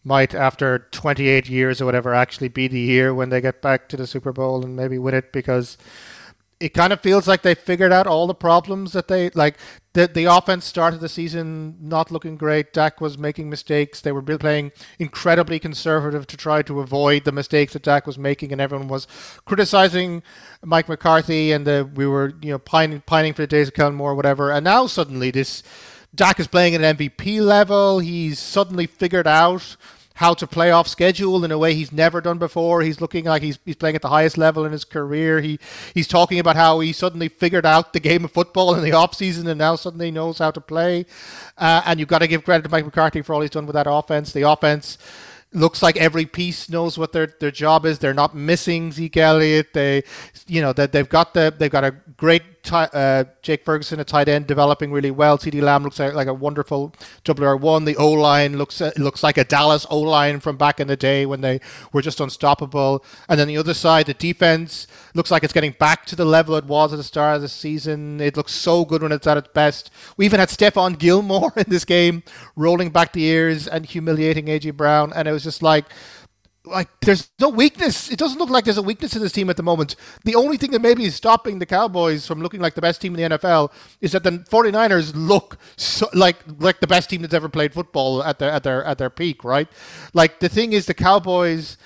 might, 0.07 0.33
after 0.33 0.87
28 0.91 1.49
years 1.49 1.81
or 1.81 1.85
whatever, 1.85 2.13
actually 2.13 2.47
be 2.47 2.67
the 2.67 2.79
year 2.79 3.13
when 3.13 3.29
they 3.29 3.41
get 3.41 3.61
back 3.61 3.89
to 3.89 3.97
the 3.97 4.07
Super 4.07 4.31
Bowl 4.31 4.63
and 4.63 4.75
maybe 4.75 4.97
win 4.97 5.13
it 5.13 5.31
because 5.33 5.77
it 6.59 6.73
kind 6.73 6.91
of 6.91 7.01
feels 7.01 7.27
like 7.27 7.43
they 7.43 7.53
figured 7.53 7.91
out 7.91 8.07
all 8.07 8.25
the 8.25 8.33
problems 8.33 8.93
that 8.93 9.07
they 9.07 9.29
like. 9.31 9.57
The 9.93 10.07
the 10.07 10.25
offense 10.25 10.65
started 10.65 10.99
the 10.99 11.09
season 11.09 11.77
not 11.79 12.11
looking 12.11 12.35
great. 12.35 12.73
Dak 12.73 12.99
was 12.99 13.17
making 13.17 13.49
mistakes. 13.49 14.01
They 14.01 14.11
were 14.11 14.21
playing 14.21 14.71
incredibly 14.97 15.59
conservative 15.59 16.25
to 16.27 16.37
try 16.37 16.61
to 16.63 16.79
avoid 16.79 17.25
the 17.25 17.31
mistakes 17.31 17.73
that 17.73 17.83
Dak 17.83 18.07
was 18.07 18.17
making, 18.17 18.51
and 18.51 18.59
everyone 18.61 18.87
was 18.87 19.07
criticizing 19.45 20.23
Mike 20.63 20.89
McCarthy, 20.89 21.51
and 21.51 21.67
the, 21.67 21.89
we 21.93 22.07
were 22.07 22.33
you 22.41 22.51
know 22.51 22.59
pining 22.59 23.01
pining 23.01 23.33
for 23.33 23.43
the 23.43 23.47
days 23.47 23.67
of 23.67 23.73
Kellen 23.75 23.95
Moore, 23.95 24.15
whatever. 24.15 24.51
And 24.51 24.63
now 24.63 24.87
suddenly 24.87 25.31
this. 25.31 25.63
Dak 26.15 26.39
is 26.39 26.47
playing 26.47 26.73
at 26.73 26.81
an 26.81 26.97
MVP 26.97 27.41
level. 27.41 27.99
He's 27.99 28.39
suddenly 28.39 28.87
figured 28.87 29.27
out 29.27 29.75
how 30.17 30.33
to 30.33 30.47
play 30.47 30.71
off 30.71 30.87
schedule 30.87 31.45
in 31.45 31.51
a 31.51 31.57
way 31.59 31.75
he's 31.75 31.91
never 31.91 32.21
done 32.21 32.39
before. 32.39 32.81
He's 32.81 32.99
looking 32.99 33.25
like 33.25 33.43
he's, 33.43 33.59
he's 33.65 33.75
playing 33.75 33.95
at 33.95 34.01
the 34.01 34.09
highest 34.09 34.35
level 34.35 34.65
in 34.65 34.71
his 34.71 34.83
career. 34.83 35.41
He 35.41 35.59
he's 35.93 36.07
talking 36.07 36.39
about 36.39 36.55
how 36.55 36.79
he 36.79 36.91
suddenly 36.91 37.29
figured 37.29 37.67
out 37.67 37.93
the 37.93 37.99
game 37.99 38.25
of 38.25 38.31
football 38.31 38.73
in 38.73 38.83
the 38.83 38.93
off 38.93 39.13
season 39.13 39.47
and 39.47 39.59
now 39.59 39.75
suddenly 39.75 40.09
knows 40.09 40.39
how 40.39 40.49
to 40.49 40.59
play. 40.59 41.05
Uh, 41.55 41.83
and 41.85 41.99
you've 41.99 42.09
got 42.09 42.19
to 42.19 42.27
give 42.27 42.43
credit 42.43 42.63
to 42.63 42.69
Mike 42.69 42.85
McCarthy 42.85 43.21
for 43.21 43.33
all 43.33 43.41
he's 43.41 43.51
done 43.51 43.67
with 43.67 43.75
that 43.75 43.85
offense. 43.87 44.33
The 44.33 44.41
offense 44.41 44.97
looks 45.53 45.83
like 45.83 45.97
every 45.97 46.25
piece 46.25 46.67
knows 46.67 46.97
what 46.97 47.13
their, 47.13 47.27
their 47.39 47.51
job 47.51 47.85
is. 47.85 47.99
They're 47.99 48.13
not 48.13 48.35
missing 48.35 48.91
Zeke 48.91 49.17
Elliott. 49.17 49.73
They, 49.73 50.03
you 50.47 50.61
know, 50.61 50.73
that 50.73 50.91
they've 50.91 51.07
got 51.07 51.35
the 51.35 51.53
they've 51.55 51.71
got 51.71 51.83
a 51.83 51.91
great 52.17 52.56
uh, 52.71 53.25
Jake 53.41 53.63
Ferguson, 53.63 53.99
a 53.99 54.03
tight 54.03 54.27
end, 54.27 54.47
developing 54.47 54.91
really 54.91 55.11
well. 55.11 55.37
CeeDee 55.37 55.61
Lamb 55.61 55.83
looks 55.83 55.99
like, 55.99 56.27
a 56.27 56.33
wonderful 56.33 56.93
WR1. 57.25 57.85
The 57.85 57.95
O 57.95 58.11
line 58.11 58.57
looks 58.57 58.81
uh, 58.81 58.91
looks 58.97 59.23
like 59.23 59.37
a 59.37 59.43
Dallas 59.43 59.85
O 59.89 59.99
line 59.99 60.39
from 60.39 60.57
back 60.57 60.79
in 60.79 60.87
the 60.87 60.97
day 60.97 61.25
when 61.25 61.41
they 61.41 61.59
were 61.93 62.01
just 62.01 62.19
unstoppable. 62.19 63.03
And 63.29 63.39
then 63.39 63.47
the 63.47 63.57
other 63.57 63.73
side, 63.73 64.05
the 64.07 64.13
defense 64.13 64.87
looks 65.13 65.31
like 65.31 65.43
it's 65.43 65.53
getting 65.53 65.75
back 65.79 66.05
to 66.07 66.15
the 66.15 66.25
level 66.25 66.55
it 66.55 66.65
was 66.65 66.93
at 66.93 66.97
the 66.97 67.03
start 67.03 67.37
of 67.37 67.41
the 67.41 67.49
season. 67.49 68.21
It 68.21 68.37
looks 68.37 68.53
so 68.53 68.85
good 68.85 69.01
when 69.01 69.11
it's 69.11 69.27
at 69.27 69.37
its 69.37 69.49
best. 69.53 69.89
We 70.17 70.25
even 70.25 70.39
had 70.39 70.49
Stephon 70.49 70.97
Gilmore 70.97 71.53
in 71.57 71.65
this 71.67 71.85
game, 71.85 72.23
rolling 72.55 72.89
back 72.89 73.13
the 73.13 73.23
ears 73.23 73.67
and 73.67 73.85
humiliating 73.85 74.45
AJ 74.45 74.75
Brown, 74.77 75.13
and 75.13 75.27
it 75.27 75.31
was 75.31 75.43
just 75.43 75.61
like 75.61 75.85
like 76.67 76.89
there's 77.01 77.29
no 77.39 77.49
weakness. 77.49 78.11
It 78.11 78.19
doesn't 78.19 78.37
look 78.37 78.49
like 78.49 78.65
there's 78.65 78.77
a 78.77 78.83
weakness 78.83 79.15
in 79.15 79.21
this 79.21 79.31
team 79.31 79.49
at 79.49 79.57
the 79.57 79.63
moment. 79.63 79.95
The 80.23 80.35
only 80.35 80.57
thing 80.57 80.71
that 80.71 80.81
maybe 80.81 81.05
is 81.05 81.15
stopping 81.15 81.59
the 81.59 81.65
Cowboys 81.65 82.27
from 82.27 82.41
looking 82.41 82.61
like 82.61 82.75
the 82.75 82.81
best 82.81 83.01
team 83.01 83.15
in 83.15 83.29
the 83.29 83.37
NFL 83.37 83.71
is 84.01 84.11
that 84.11 84.23
the 84.23 84.31
49ers 84.31 85.13
look 85.15 85.57
so, 85.75 86.07
like 86.13 86.37
like 86.59 86.79
the 86.79 86.87
best 86.87 87.09
team 87.09 87.21
that's 87.21 87.33
ever 87.33 87.49
played 87.49 87.73
football 87.73 88.23
at 88.23 88.39
their 88.39 88.51
at 88.51 88.63
their 88.63 88.83
at 88.83 88.97
their 88.97 89.09
peak, 89.09 89.43
right? 89.43 89.67
Like 90.13 90.39
the 90.39 90.49
thing 90.49 90.73
is 90.73 90.85
the 90.85 90.93
Cowboys 90.93 91.77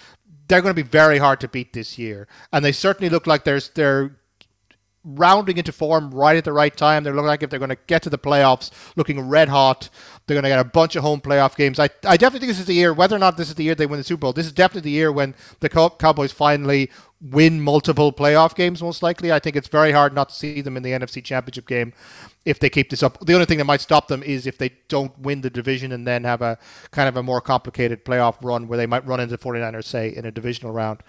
they're 0.47 0.61
going 0.61 0.75
to 0.75 0.83
be 0.83 0.87
very 0.87 1.17
hard 1.17 1.39
to 1.39 1.47
beat 1.47 1.71
this 1.71 1.97
year, 1.97 2.27
and 2.51 2.65
they 2.65 2.73
certainly 2.73 3.09
look 3.09 3.25
like 3.25 3.45
there's 3.45 3.69
they're 3.69 4.17
rounding 5.03 5.57
into 5.57 5.71
form 5.71 6.11
right 6.11 6.37
at 6.37 6.43
the 6.43 6.53
right 6.53 6.75
time. 6.75 7.03
They 7.03 7.11
look 7.11 7.25
like 7.25 7.43
if 7.43 7.49
they're 7.49 7.59
going 7.59 7.69
to 7.69 7.77
get 7.87 8.03
to 8.03 8.09
the 8.09 8.17
playoffs 8.17 8.71
looking 8.95 9.27
red 9.27 9.49
hot. 9.49 9.89
They're 10.27 10.35
going 10.35 10.43
to 10.43 10.49
get 10.49 10.59
a 10.59 10.63
bunch 10.63 10.95
of 10.95 11.03
home 11.03 11.21
playoff 11.21 11.55
games. 11.55 11.79
I, 11.79 11.89
I 12.05 12.17
definitely 12.17 12.39
think 12.39 12.51
this 12.51 12.59
is 12.59 12.65
the 12.65 12.73
year, 12.73 12.93
whether 12.93 13.15
or 13.15 13.19
not 13.19 13.37
this 13.37 13.49
is 13.49 13.55
the 13.55 13.63
year 13.63 13.75
they 13.75 13.85
win 13.87 13.99
the 13.99 14.03
Super 14.03 14.21
Bowl, 14.21 14.33
this 14.33 14.45
is 14.45 14.51
definitely 14.51 14.89
the 14.89 14.95
year 14.95 15.11
when 15.11 15.35
the 15.59 15.69
Cowboys 15.69 16.31
finally 16.31 16.89
win 17.21 17.61
multiple 17.61 18.11
playoff 18.13 18.55
games, 18.55 18.81
most 18.81 19.03
likely. 19.03 19.31
I 19.31 19.39
think 19.39 19.55
it's 19.55 19.67
very 19.67 19.91
hard 19.91 20.13
not 20.13 20.29
to 20.29 20.35
see 20.35 20.61
them 20.61 20.77
in 20.77 20.83
the 20.83 20.91
NFC 20.91 21.23
Championship 21.23 21.67
game 21.67 21.93
if 22.45 22.59
they 22.59 22.69
keep 22.69 22.89
this 22.89 23.03
up. 23.03 23.23
The 23.25 23.33
only 23.33 23.45
thing 23.45 23.59
that 23.59 23.65
might 23.65 23.81
stop 23.81 24.07
them 24.07 24.23
is 24.23 24.47
if 24.47 24.57
they 24.57 24.71
don't 24.87 25.17
win 25.19 25.41
the 25.41 25.49
division 25.49 25.91
and 25.91 26.07
then 26.07 26.23
have 26.23 26.41
a 26.41 26.57
kind 26.91 27.07
of 27.07 27.17
a 27.17 27.23
more 27.23 27.41
complicated 27.41 28.05
playoff 28.05 28.35
run 28.41 28.67
where 28.67 28.77
they 28.77 28.87
might 28.87 29.05
run 29.05 29.19
into 29.19 29.37
49ers, 29.37 29.83
say, 29.83 30.09
in 30.09 30.25
a 30.25 30.31
divisional 30.31 30.71
round 30.71 31.03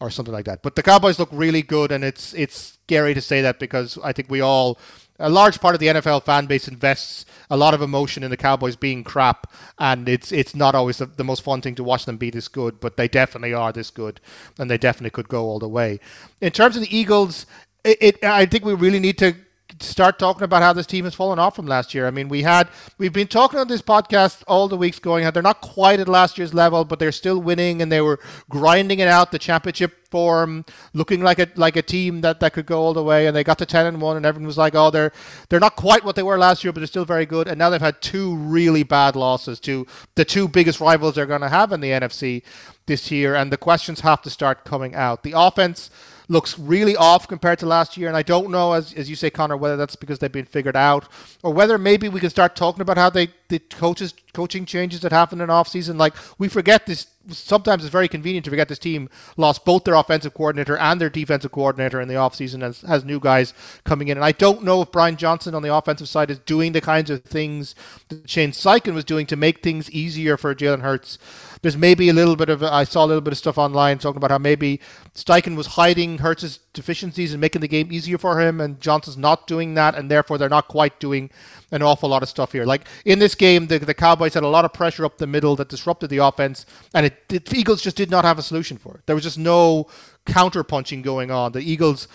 or 0.00 0.10
something 0.10 0.34
like 0.34 0.44
that. 0.46 0.62
But 0.62 0.76
the 0.76 0.82
Cowboys 0.82 1.18
look 1.18 1.28
really 1.32 1.62
good, 1.62 1.92
and 1.92 2.04
it's 2.04 2.34
it's 2.34 2.78
scary 2.84 3.14
to 3.14 3.20
say 3.20 3.42
that 3.42 3.58
because 3.58 3.98
I 4.02 4.12
think 4.12 4.30
we 4.30 4.40
all 4.40 4.78
a 5.18 5.30
large 5.30 5.60
part 5.60 5.74
of 5.74 5.80
the 5.80 5.86
NFL 5.86 6.24
fan 6.24 6.46
base 6.46 6.66
invests 6.66 7.24
a 7.48 7.56
lot 7.56 7.72
of 7.72 7.80
emotion 7.80 8.24
in 8.24 8.30
the 8.30 8.36
Cowboys 8.36 8.76
being 8.76 9.04
crap, 9.04 9.52
and 9.78 10.08
it's 10.08 10.32
it's 10.32 10.54
not 10.54 10.74
always 10.74 10.98
the, 10.98 11.06
the, 11.06 11.24
most 11.24 11.42
fun 11.42 11.60
thing 11.60 11.74
to 11.76 11.84
watch 11.84 12.04
them 12.04 12.16
be 12.16 12.30
this 12.30 12.48
good, 12.48 12.80
but 12.80 12.96
they 12.96 13.06
definitely 13.06 13.54
are 13.54 13.72
this 13.72 13.90
good, 13.90 14.20
and 14.58 14.70
they 14.70 14.78
definitely 14.78 15.10
could 15.10 15.28
go 15.28 15.44
all 15.44 15.58
the 15.58 15.68
way. 15.68 16.00
In 16.40 16.50
terms 16.50 16.76
of 16.76 16.82
the 16.82 16.96
Eagles, 16.96 17.46
it, 17.84 17.98
it 18.00 18.24
I 18.24 18.46
think 18.46 18.64
we 18.64 18.74
really 18.74 19.00
need 19.00 19.18
to 19.18 19.36
start 19.80 20.18
talking 20.18 20.42
about 20.42 20.62
how 20.62 20.72
this 20.72 20.86
team 20.86 21.04
has 21.04 21.14
fallen 21.14 21.38
off 21.38 21.56
from 21.56 21.66
last 21.66 21.94
year. 21.94 22.06
I 22.06 22.10
mean, 22.10 22.28
we 22.28 22.42
had 22.42 22.68
we've 22.98 23.12
been 23.12 23.26
talking 23.26 23.58
on 23.58 23.68
this 23.68 23.82
podcast 23.82 24.42
all 24.46 24.68
the 24.68 24.76
weeks 24.76 24.98
going. 24.98 25.30
They're 25.30 25.42
not 25.42 25.60
quite 25.60 26.00
at 26.00 26.08
last 26.08 26.38
year's 26.38 26.54
level, 26.54 26.84
but 26.84 26.98
they're 26.98 27.12
still 27.12 27.40
winning, 27.40 27.82
and 27.82 27.90
they 27.90 28.00
were 28.00 28.20
grinding 28.48 29.00
it 29.00 29.08
out. 29.08 29.32
The 29.32 29.38
championship 29.38 30.08
form, 30.10 30.64
looking 30.92 31.22
like 31.22 31.38
a 31.38 31.48
like 31.56 31.76
a 31.76 31.82
team 31.82 32.20
that, 32.20 32.40
that 32.40 32.52
could 32.52 32.66
go 32.66 32.80
all 32.80 32.94
the 32.94 33.02
way. 33.02 33.26
And 33.26 33.34
they 33.34 33.44
got 33.44 33.58
to 33.58 33.66
ten 33.66 33.86
and 33.86 34.00
one, 34.00 34.16
and 34.16 34.24
everyone 34.26 34.46
was 34.46 34.58
like, 34.58 34.74
"Oh, 34.74 34.90
they're 34.90 35.12
they're 35.48 35.60
not 35.60 35.76
quite 35.76 36.04
what 36.04 36.16
they 36.16 36.22
were 36.22 36.38
last 36.38 36.64
year, 36.64 36.72
but 36.72 36.80
they're 36.80 36.86
still 36.86 37.04
very 37.04 37.26
good." 37.26 37.48
And 37.48 37.58
now 37.58 37.70
they've 37.70 37.80
had 37.80 38.00
two 38.00 38.36
really 38.36 38.82
bad 38.82 39.16
losses 39.16 39.60
to 39.60 39.86
the 40.14 40.24
two 40.24 40.48
biggest 40.48 40.80
rivals 40.80 41.14
they're 41.14 41.26
going 41.26 41.40
to 41.40 41.48
have 41.48 41.72
in 41.72 41.80
the 41.80 41.90
NFC 41.90 42.42
this 42.86 43.10
year, 43.10 43.34
and 43.34 43.50
the 43.50 43.56
questions 43.56 44.00
have 44.00 44.22
to 44.22 44.30
start 44.30 44.64
coming 44.64 44.94
out. 44.94 45.22
The 45.22 45.32
offense 45.36 45.90
looks 46.28 46.58
really 46.58 46.96
off 46.96 47.28
compared 47.28 47.58
to 47.58 47.66
last 47.66 47.96
year. 47.96 48.08
And 48.08 48.16
I 48.16 48.22
don't 48.22 48.50
know, 48.50 48.72
as, 48.72 48.92
as 48.94 49.10
you 49.10 49.16
say, 49.16 49.30
Connor, 49.30 49.56
whether 49.56 49.76
that's 49.76 49.96
because 49.96 50.18
they've 50.18 50.32
been 50.32 50.44
figured 50.44 50.76
out 50.76 51.08
or 51.42 51.52
whether 51.52 51.78
maybe 51.78 52.08
we 52.08 52.20
can 52.20 52.30
start 52.30 52.56
talking 52.56 52.80
about 52.80 52.96
how 52.96 53.10
they 53.10 53.28
the 53.48 53.58
coaches 53.58 54.14
coaching 54.32 54.64
changes 54.64 55.00
that 55.00 55.12
happened 55.12 55.42
in 55.42 55.50
off 55.50 55.68
season. 55.68 55.98
Like 55.98 56.14
we 56.38 56.48
forget 56.48 56.86
this. 56.86 57.06
Sometimes 57.28 57.84
it's 57.84 57.92
very 57.92 58.08
convenient 58.08 58.44
to 58.44 58.50
forget 58.50 58.68
this 58.68 58.78
team 58.78 59.08
lost 59.36 59.64
both 59.64 59.84
their 59.84 59.94
offensive 59.94 60.34
coordinator 60.34 60.76
and 60.76 61.00
their 61.00 61.10
defensive 61.10 61.52
coordinator 61.52 62.00
in 62.00 62.08
the 62.08 62.14
offseason 62.14 62.62
as 62.62 62.80
has 62.82 63.04
new 63.04 63.20
guys 63.20 63.54
coming 63.84 64.08
in. 64.08 64.18
And 64.18 64.24
I 64.24 64.32
don't 64.32 64.62
know 64.62 64.82
if 64.82 64.90
Brian 64.90 65.16
Johnson 65.16 65.54
on 65.54 65.62
the 65.62 65.74
offensive 65.74 66.08
side 66.08 66.30
is 66.30 66.38
doing 66.38 66.72
the 66.72 66.80
kinds 66.80 67.10
of 67.10 67.22
things 67.22 67.74
that 68.08 68.28
Shane 68.28 68.52
Steichen 68.52 68.94
was 68.94 69.04
doing 69.04 69.26
to 69.26 69.36
make 69.36 69.62
things 69.62 69.90
easier 69.90 70.36
for 70.36 70.54
Jalen 70.54 70.80
Hurts 70.80 71.18
there's 71.64 71.78
maybe 71.78 72.10
a 72.10 72.12
little 72.12 72.36
bit 72.36 72.50
of 72.50 72.62
I 72.62 72.84
saw 72.84 73.06
a 73.06 73.08
little 73.08 73.22
bit 73.22 73.32
of 73.32 73.38
stuff 73.38 73.56
online 73.56 73.96
talking 73.96 74.18
about 74.18 74.30
how 74.30 74.36
maybe 74.36 74.80
Steichen 75.14 75.56
was 75.56 75.68
hiding 75.68 76.18
Hurts's 76.18 76.58
deficiencies 76.74 77.32
and 77.32 77.40
making 77.40 77.62
the 77.62 77.68
game 77.68 77.90
easier 77.90 78.18
for 78.18 78.38
him, 78.38 78.60
and 78.60 78.78
Johnson's 78.82 79.16
not 79.16 79.46
doing 79.46 79.72
that, 79.72 79.94
and 79.94 80.10
therefore 80.10 80.36
they're 80.36 80.50
not 80.50 80.68
quite 80.68 81.00
doing 81.00 81.30
an 81.70 81.80
awful 81.80 82.10
lot 82.10 82.22
of 82.22 82.28
stuff 82.28 82.52
here. 82.52 82.66
Like 82.66 82.86
in 83.06 83.18
this 83.18 83.34
game, 83.34 83.68
the, 83.68 83.78
the 83.78 83.94
Cowboys 83.94 84.34
had 84.34 84.42
a 84.42 84.48
lot 84.48 84.66
of 84.66 84.74
pressure 84.74 85.06
up 85.06 85.16
the 85.16 85.26
middle 85.26 85.56
that 85.56 85.70
disrupted 85.70 86.10
the 86.10 86.18
offense, 86.18 86.66
and 86.92 87.06
it, 87.06 87.30
the 87.30 87.42
Eagles 87.56 87.80
just 87.80 87.96
did 87.96 88.10
not 88.10 88.26
have 88.26 88.38
a 88.38 88.42
solution 88.42 88.76
for 88.76 88.96
it. 88.96 89.06
There 89.06 89.16
was 89.16 89.24
just 89.24 89.38
no 89.38 89.86
counter 90.26 90.64
punching 90.64 91.00
going 91.00 91.30
on. 91.30 91.52
The 91.52 91.60
Eagles 91.60 92.08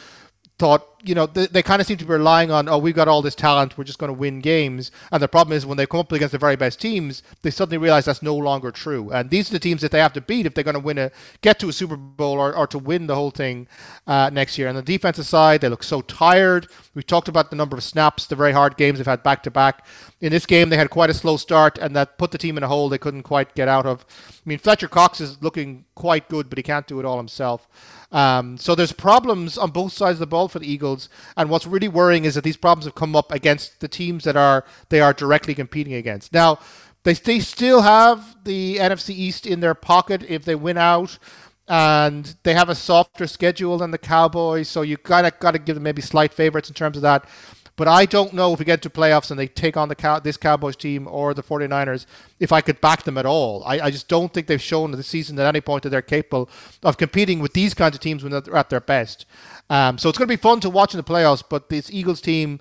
thought, 0.59 0.85
you 1.01 1.15
know, 1.15 1.25
they, 1.25 1.47
they 1.47 1.63
kind 1.63 1.79
of 1.79 1.87
seem 1.87 1.95
to 1.97 2.05
be 2.05 2.11
relying 2.11 2.51
on, 2.51 2.67
oh, 2.67 2.77
we've 2.77 2.93
got 2.93 3.07
all 3.07 3.21
this 3.21 3.33
talent, 3.33 3.77
we're 3.77 3.85
just 3.85 3.97
going 3.97 4.13
to 4.13 4.19
win 4.19 4.41
games. 4.41 4.91
And 5.11 5.23
the 5.23 5.29
problem 5.29 5.55
is 5.55 5.65
when 5.65 5.77
they 5.77 5.85
come 5.85 6.01
up 6.01 6.11
against 6.11 6.33
the 6.33 6.37
very 6.37 6.57
best 6.57 6.81
teams, 6.81 7.23
they 7.41 7.49
suddenly 7.49 7.77
realize 7.77 8.05
that's 8.05 8.21
no 8.21 8.35
longer 8.35 8.69
true. 8.69 9.09
And 9.09 9.29
these 9.29 9.49
are 9.49 9.53
the 9.53 9.59
teams 9.59 9.81
that 9.81 9.91
they 9.91 9.99
have 9.99 10.11
to 10.13 10.21
beat 10.21 10.45
if 10.45 10.53
they're 10.53 10.63
going 10.63 10.73
to 10.73 10.81
win 10.81 10.97
a, 10.97 11.11
get 11.41 11.57
to 11.59 11.69
a 11.69 11.73
Super 11.73 11.95
Bowl 11.95 12.37
or, 12.37 12.55
or 12.55 12.67
to 12.67 12.77
win 12.77 13.07
the 13.07 13.15
whole 13.15 13.31
thing 13.31 13.67
uh, 14.05 14.29
next 14.31 14.57
year. 14.57 14.67
And 14.67 14.77
the 14.77 14.81
defensive 14.81 15.25
side, 15.25 15.61
they 15.61 15.69
look 15.69 15.83
so 15.83 16.01
tired. 16.01 16.67
We 16.93 17.01
talked 17.01 17.29
about 17.29 17.49
the 17.49 17.55
number 17.55 17.77
of 17.77 17.83
snaps, 17.83 18.25
the 18.25 18.35
very 18.35 18.51
hard 18.51 18.75
games 18.75 18.99
they've 18.99 19.07
had 19.07 19.23
back 19.23 19.41
to 19.43 19.51
back. 19.51 19.85
In 20.19 20.33
this 20.33 20.45
game, 20.45 20.67
they 20.67 20.77
had 20.77 20.89
quite 20.89 21.09
a 21.09 21.13
slow 21.13 21.37
start, 21.37 21.77
and 21.77 21.95
that 21.95 22.17
put 22.17 22.31
the 22.31 22.37
team 22.37 22.57
in 22.57 22.63
a 22.63 22.67
hole 22.67 22.89
they 22.89 22.97
couldn't 22.97 23.23
quite 23.23 23.55
get 23.55 23.69
out 23.69 23.85
of. 23.85 24.05
I 24.29 24.41
mean, 24.43 24.59
Fletcher 24.59 24.89
Cox 24.89 25.21
is 25.21 25.41
looking 25.41 25.85
quite 25.95 26.27
good, 26.27 26.49
but 26.49 26.57
he 26.57 26.63
can't 26.63 26.87
do 26.87 26.99
it 26.99 27.05
all 27.05 27.17
himself. 27.17 27.69
Um, 28.11 28.57
so 28.57 28.73
there's 28.73 28.91
problems 28.91 29.57
on 29.57 29.71
both 29.71 29.93
sides 29.93 30.15
of 30.15 30.19
the 30.19 30.27
ball 30.27 30.47
for 30.47 30.59
the 30.59 30.71
Eagles, 30.71 31.09
and 31.37 31.49
what's 31.49 31.67
really 31.67 31.87
worrying 31.87 32.25
is 32.25 32.35
that 32.35 32.43
these 32.43 32.57
problems 32.57 32.85
have 32.85 32.95
come 32.95 33.15
up 33.15 33.31
against 33.31 33.79
the 33.81 33.87
teams 33.87 34.23
that 34.23 34.35
are 34.35 34.65
they 34.89 34.99
are 34.99 35.13
directly 35.13 35.53
competing 35.53 35.93
against. 35.93 36.33
Now, 36.33 36.59
they 37.03 37.13
they 37.13 37.39
still 37.39 37.81
have 37.81 38.43
the 38.43 38.77
NFC 38.77 39.11
East 39.11 39.45
in 39.45 39.59
their 39.59 39.75
pocket 39.75 40.23
if 40.27 40.45
they 40.45 40.55
win 40.55 40.77
out. 40.77 41.19
And 41.71 42.35
they 42.41 42.55
have 42.55 42.69
a 42.69 42.73
softer 42.73 43.27
schedule 43.27 43.77
than 43.77 43.91
the 43.91 43.99
Cowboys, 43.99 44.67
so 44.67 44.81
you 44.81 44.97
kind 44.97 45.27
of 45.27 45.37
got 45.37 45.51
to 45.51 45.59
give 45.59 45.75
them 45.75 45.83
maybe 45.83 46.01
slight 46.01 46.33
favorites 46.33 46.67
in 46.67 46.73
terms 46.73 46.97
of 46.97 47.03
that. 47.03 47.29
But 47.79 47.87
I 47.87 48.05
don't 48.05 48.33
know 48.33 48.51
if 48.51 48.59
we 48.59 48.65
get 48.65 48.81
to 48.81 48.89
playoffs 48.89 49.31
and 49.31 49.39
they 49.39 49.47
take 49.47 49.77
on 49.77 49.87
the 49.87 49.95
Cow- 49.95 50.19
this 50.19 50.35
Cowboys 50.35 50.75
team 50.75 51.07
or 51.07 51.33
the 51.33 51.41
49ers, 51.41 52.05
if 52.37 52.51
I 52.51 52.59
could 52.59 52.81
back 52.81 53.03
them 53.03 53.17
at 53.17 53.25
all. 53.25 53.63
I, 53.63 53.79
I 53.79 53.89
just 53.89 54.09
don't 54.09 54.33
think 54.33 54.47
they've 54.47 54.61
shown 54.61 54.91
this 54.91 55.07
season 55.07 55.39
at 55.39 55.45
any 55.45 55.61
point 55.61 55.83
that 55.83 55.89
they're 55.89 56.01
capable 56.01 56.49
of 56.83 56.97
competing 56.97 57.39
with 57.39 57.53
these 57.53 57.73
kinds 57.73 57.95
of 57.95 58.01
teams 58.01 58.21
when 58.21 58.33
they're 58.33 58.53
at 58.53 58.69
their 58.69 58.81
best. 58.81 59.25
Um, 59.69 59.97
so 59.97 60.09
it's 60.09 60.17
going 60.17 60.27
to 60.27 60.37
be 60.37 60.41
fun 60.41 60.59
to 60.59 60.69
watch 60.69 60.93
in 60.93 60.97
the 60.97 61.05
playoffs, 61.05 61.41
but 61.49 61.69
this 61.69 61.89
Eagles 61.89 62.19
team. 62.19 62.59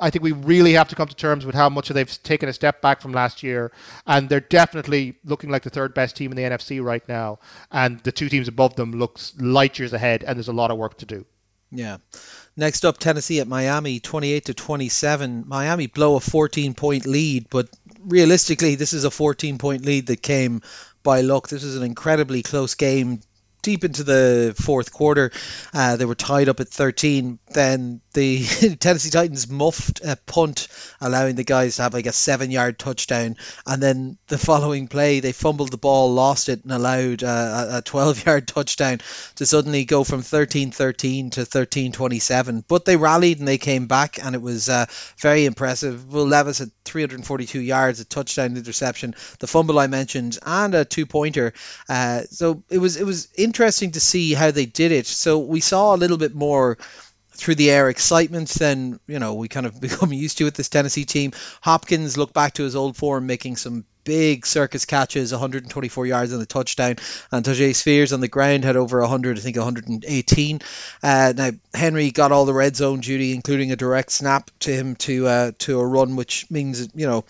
I 0.00 0.10
think 0.10 0.22
we 0.22 0.32
really 0.32 0.74
have 0.74 0.86
to 0.90 0.94
come 0.94 1.08
to 1.08 1.16
terms 1.16 1.44
with 1.46 1.56
how 1.56 1.68
much 1.70 1.88
they've 1.88 2.22
taken 2.22 2.48
a 2.48 2.52
step 2.52 2.80
back 2.82 3.00
from 3.00 3.12
last 3.12 3.42
year, 3.42 3.72
and 4.06 4.28
they're 4.28 4.38
definitely 4.38 5.16
looking 5.24 5.50
like 5.50 5.62
the 5.62 5.70
third 5.70 5.92
best 5.92 6.14
team 6.14 6.30
in 6.30 6.36
the 6.36 6.44
NFC 6.44 6.80
right 6.80 7.02
now. 7.08 7.40
And 7.72 7.98
the 8.00 8.12
two 8.12 8.28
teams 8.28 8.46
above 8.46 8.76
them 8.76 8.92
looks 8.92 9.32
light 9.40 9.78
years 9.78 9.92
ahead, 9.94 10.22
and 10.24 10.36
there's 10.36 10.46
a 10.46 10.52
lot 10.52 10.70
of 10.70 10.76
work 10.76 10.98
to 10.98 11.06
do. 11.06 11.24
Yeah. 11.70 11.98
Next 12.58 12.84
up, 12.84 12.98
Tennessee 12.98 13.38
at 13.38 13.46
Miami, 13.46 14.00
28 14.00 14.46
to 14.46 14.54
27. 14.54 15.44
Miami 15.46 15.86
blow 15.86 16.16
a 16.16 16.20
14 16.20 16.74
point 16.74 17.06
lead, 17.06 17.46
but 17.48 17.68
realistically, 18.04 18.74
this 18.74 18.92
is 18.92 19.04
a 19.04 19.12
14 19.12 19.58
point 19.58 19.86
lead 19.86 20.08
that 20.08 20.20
came 20.20 20.62
by 21.04 21.20
luck. 21.20 21.48
This 21.48 21.62
was 21.62 21.76
an 21.76 21.84
incredibly 21.84 22.42
close 22.42 22.74
game 22.74 23.20
deep 23.62 23.84
into 23.84 24.04
the 24.04 24.54
fourth 24.58 24.92
quarter. 24.92 25.30
Uh, 25.74 25.96
they 25.96 26.04
were 26.04 26.14
tied 26.14 26.48
up 26.48 26.60
at 26.60 26.68
13. 26.68 27.38
Then 27.52 28.00
the 28.12 28.44
Tennessee 28.80 29.10
Titans 29.10 29.48
muffed 29.48 30.00
a 30.04 30.16
punt, 30.16 30.68
allowing 31.00 31.36
the 31.36 31.44
guys 31.44 31.76
to 31.76 31.82
have 31.82 31.94
like 31.94 32.06
a 32.06 32.12
seven 32.12 32.50
yard 32.50 32.78
touchdown. 32.78 33.36
And 33.66 33.82
then 33.82 34.18
the 34.28 34.38
following 34.38 34.88
play, 34.88 35.20
they 35.20 35.32
fumbled 35.32 35.70
the 35.70 35.76
ball, 35.76 36.12
lost 36.12 36.48
it, 36.48 36.64
and 36.64 36.72
allowed 36.72 37.22
uh, 37.22 37.78
a 37.78 37.82
12 37.82 38.26
yard 38.26 38.48
touchdown 38.48 39.00
to 39.36 39.46
suddenly 39.46 39.84
go 39.84 40.04
from 40.04 40.22
13 40.22 40.70
13 40.70 41.30
to 41.30 41.44
13 41.44 41.92
27. 41.92 42.64
But 42.66 42.84
they 42.84 42.96
rallied 42.96 43.38
and 43.38 43.48
they 43.48 43.58
came 43.58 43.86
back, 43.86 44.18
and 44.22 44.34
it 44.34 44.42
was 44.42 44.68
uh, 44.68 44.86
very 45.18 45.44
impressive. 45.44 46.12
Will 46.12 46.26
Levis 46.26 46.58
had 46.58 46.70
342 46.84 47.60
yards, 47.60 48.00
a 48.00 48.04
touchdown 48.04 48.56
interception, 48.56 49.14
the 49.38 49.46
fumble 49.46 49.78
I 49.78 49.86
mentioned, 49.86 50.38
and 50.44 50.74
a 50.74 50.84
two 50.84 51.06
pointer. 51.06 51.52
Uh, 51.88 52.22
so 52.30 52.62
it 52.70 52.78
was, 52.78 52.96
it 52.96 53.04
was 53.04 53.28
interesting 53.48 53.92
to 53.92 54.00
see 54.00 54.34
how 54.34 54.50
they 54.50 54.66
did 54.66 54.92
it. 54.92 55.06
So 55.06 55.38
we 55.38 55.60
saw 55.60 55.94
a 55.94 56.02
little 56.02 56.18
bit 56.18 56.34
more 56.34 56.76
through 57.32 57.54
the 57.54 57.70
air 57.70 57.88
excitement 57.88 58.48
than 58.50 59.00
you 59.06 59.18
know 59.18 59.34
we 59.34 59.48
kind 59.48 59.64
of 59.66 59.80
become 59.86 60.12
used 60.12 60.38
to 60.38 60.44
with 60.44 60.54
this 60.54 60.68
Tennessee 60.68 61.06
team. 61.06 61.32
Hopkins 61.62 62.18
looked 62.18 62.34
back 62.34 62.54
to 62.54 62.64
his 62.64 62.76
old 62.76 62.96
form, 62.96 63.26
making 63.26 63.56
some 63.56 63.84
big 64.08 64.46
circus 64.46 64.86
catches, 64.86 65.32
124 65.32 66.06
yards 66.06 66.32
on 66.32 66.38
the 66.38 66.46
touchdown, 66.46 66.96
and 67.30 67.44
Tyjae 67.44 67.74
Spears 67.74 68.14
on 68.14 68.20
the 68.20 68.28
ground 68.28 68.64
had 68.64 68.74
over 68.74 69.00
100, 69.02 69.36
I 69.36 69.40
think 69.42 69.58
118. 69.58 70.60
Uh, 71.02 71.34
now 71.36 71.50
Henry 71.74 72.10
got 72.10 72.32
all 72.32 72.46
the 72.46 72.54
red 72.54 72.74
zone 72.74 73.00
duty, 73.00 73.34
including 73.34 73.70
a 73.70 73.76
direct 73.76 74.10
snap 74.10 74.50
to 74.60 74.72
him 74.72 74.96
to 74.96 75.26
uh, 75.26 75.52
to 75.58 75.78
a 75.78 75.86
run, 75.86 76.16
which 76.16 76.50
means 76.50 76.88
you 76.94 77.06
know 77.06 77.26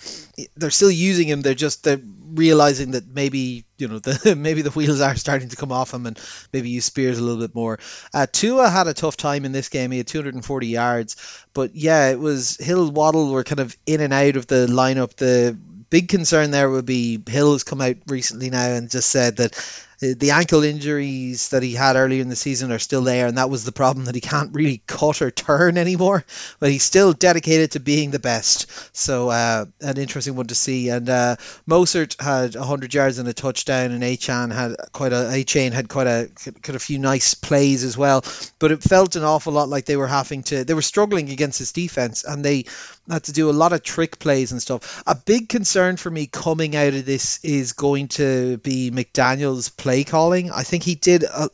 they're 0.57 0.71
still 0.71 0.91
using 0.91 1.27
him. 1.27 1.43
They're 1.43 1.55
just 1.55 1.83
they're 1.83 2.01
realizing 2.33 2.93
that 2.93 3.09
maybe 3.09 3.65
you 3.77 3.89
know 3.89 3.99
the 3.99 4.37
maybe 4.37 4.63
the 4.63 4.71
wheels 4.71 5.01
are 5.01 5.17
starting 5.17 5.49
to 5.49 5.57
come 5.57 5.73
off 5.73 5.93
him, 5.93 6.07
and 6.07 6.17
maybe 6.53 6.71
use 6.71 6.85
Spears 6.85 7.19
a 7.19 7.25
little 7.25 7.41
bit 7.41 7.57
more. 7.57 7.81
Uh, 8.15 8.29
Tua 8.31 8.71
had 8.71 8.87
a 8.87 8.95
tough 8.95 9.17
time 9.17 9.45
in 9.45 9.51
this 9.51 9.69
game. 9.69 9.91
He 9.91 9.99
had 9.99 10.07
240 10.07 10.69
yards, 10.69 11.45
but 11.55 11.75
yeah, 11.75 12.11
it 12.11 12.21
was 12.21 12.57
Hill 12.57 12.93
Waddle 12.93 13.33
were 13.33 13.43
kind 13.43 13.59
of 13.59 13.77
in 13.85 14.01
and 14.01 14.13
out 14.13 14.37
of 14.37 14.47
the 14.47 14.69
lineup. 14.71 15.17
The 15.17 15.59
big 15.91 16.09
concern 16.09 16.51
there 16.51 16.71
would 16.71 16.87
be 16.87 17.21
Hill 17.29 17.53
has 17.53 17.65
come 17.65 17.81
out 17.81 17.97
recently 18.07 18.51
now 18.51 18.73
and 18.73 18.91
just 18.91 19.11
said 19.11 19.37
that 19.37 19.85
the 20.01 20.31
ankle 20.31 20.63
injuries 20.63 21.49
that 21.49 21.63
he 21.63 21.75
had 21.75 21.97
earlier 21.97 22.23
in 22.23 22.29
the 22.29 22.37
season 22.37 22.71
are 22.71 22.79
still 22.79 23.03
there, 23.03 23.27
and 23.27 23.37
that 23.37 23.51
was 23.51 23.65
the 23.65 23.73
problem 23.73 24.05
that 24.05 24.15
he 24.15 24.21
can't 24.21 24.55
really 24.55 24.81
cut 24.87 25.21
or 25.23 25.33
turn 25.33 25.77
anymore. 25.77 26.25
But 26.61 26.71
he's 26.71 26.85
still 26.85 27.13
dedicated 27.13 27.73
to 27.73 27.81
being 27.81 28.13
the 28.13 28.21
best. 28.21 28.97
So 28.97 29.29
uh, 29.29 29.65
an 29.81 29.99
interesting 29.99 30.37
one 30.37 30.47
to 30.47 30.55
see. 30.55 30.89
And 30.89 31.09
uh, 31.09 31.37
Mostert 31.69 32.21
had 32.21 32.55
100 32.55 32.95
yards 32.95 33.19
and 33.19 33.29
a 33.29 33.33
touchdown, 33.33 33.91
and 33.91 34.05
Achan 34.05 34.51
had 34.51 34.77
quite 34.93 35.13
a 35.13 35.31
Achane 35.33 35.73
had 35.73 35.89
quite 35.89 36.07
a 36.07 36.31
quite 36.63 36.77
a 36.77 36.79
few 36.79 37.01
nice 37.01 37.35
plays 37.35 37.83
as 37.83 37.99
well. 37.99 38.25
But 38.61 38.71
it 38.71 38.83
felt 38.83 39.17
an 39.17 39.25
awful 39.25 39.53
lot 39.53 39.69
like 39.69 39.87
they 39.87 39.97
were 39.97 40.07
having 40.07 40.45
to 40.45 40.63
they 40.63 40.75
were 40.75 40.83
struggling 40.83 41.31
against 41.31 41.59
his 41.59 41.73
defense, 41.73 42.23
and 42.23 42.45
they 42.45 42.67
had 43.11 43.25
to 43.25 43.33
do 43.33 43.51
a 43.51 43.53
lot 43.53 43.73
of 43.73 43.83
trick 43.83 44.21
plays 44.21 44.53
and 44.53 44.63
stuff. 44.63 45.03
A 45.09 45.17
big 45.17 45.49
concern 45.49 45.97
for 45.97 46.11
me 46.11 46.27
coming 46.27 46.77
out 46.77 46.95
of 46.95 47.05
this 47.05 47.45
is 47.45 47.73
going 47.73 48.09
to 48.09 48.59
be 48.59 48.93
McDaniel's 48.93 49.71
play 49.71 49.88
calling. 50.05 50.51
I 50.51 50.63
think 50.63 50.83
he 50.83 50.95
did. 50.95 51.25
A, 51.25 51.49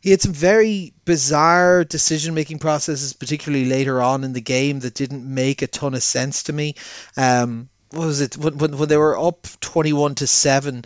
he 0.00 0.10
had 0.10 0.20
some 0.20 0.32
very 0.32 0.92
bizarre 1.04 1.84
decision 1.84 2.34
making 2.34 2.60
processes, 2.60 3.12
particularly 3.12 3.64
later 3.64 4.00
on 4.00 4.24
in 4.24 4.32
the 4.32 4.40
game, 4.40 4.80
that 4.80 4.94
didn't 4.94 5.24
make 5.26 5.62
a 5.62 5.66
ton 5.66 5.94
of 5.94 6.02
sense 6.02 6.44
to 6.44 6.52
me. 6.52 6.76
Um, 7.16 7.68
what 7.90 8.06
was 8.06 8.20
it 8.20 8.36
when, 8.36 8.58
when, 8.58 8.78
when 8.78 8.88
they 8.88 8.96
were 8.96 9.18
up 9.18 9.46
21 9.60 10.16
to 10.16 10.26
7 10.26 10.84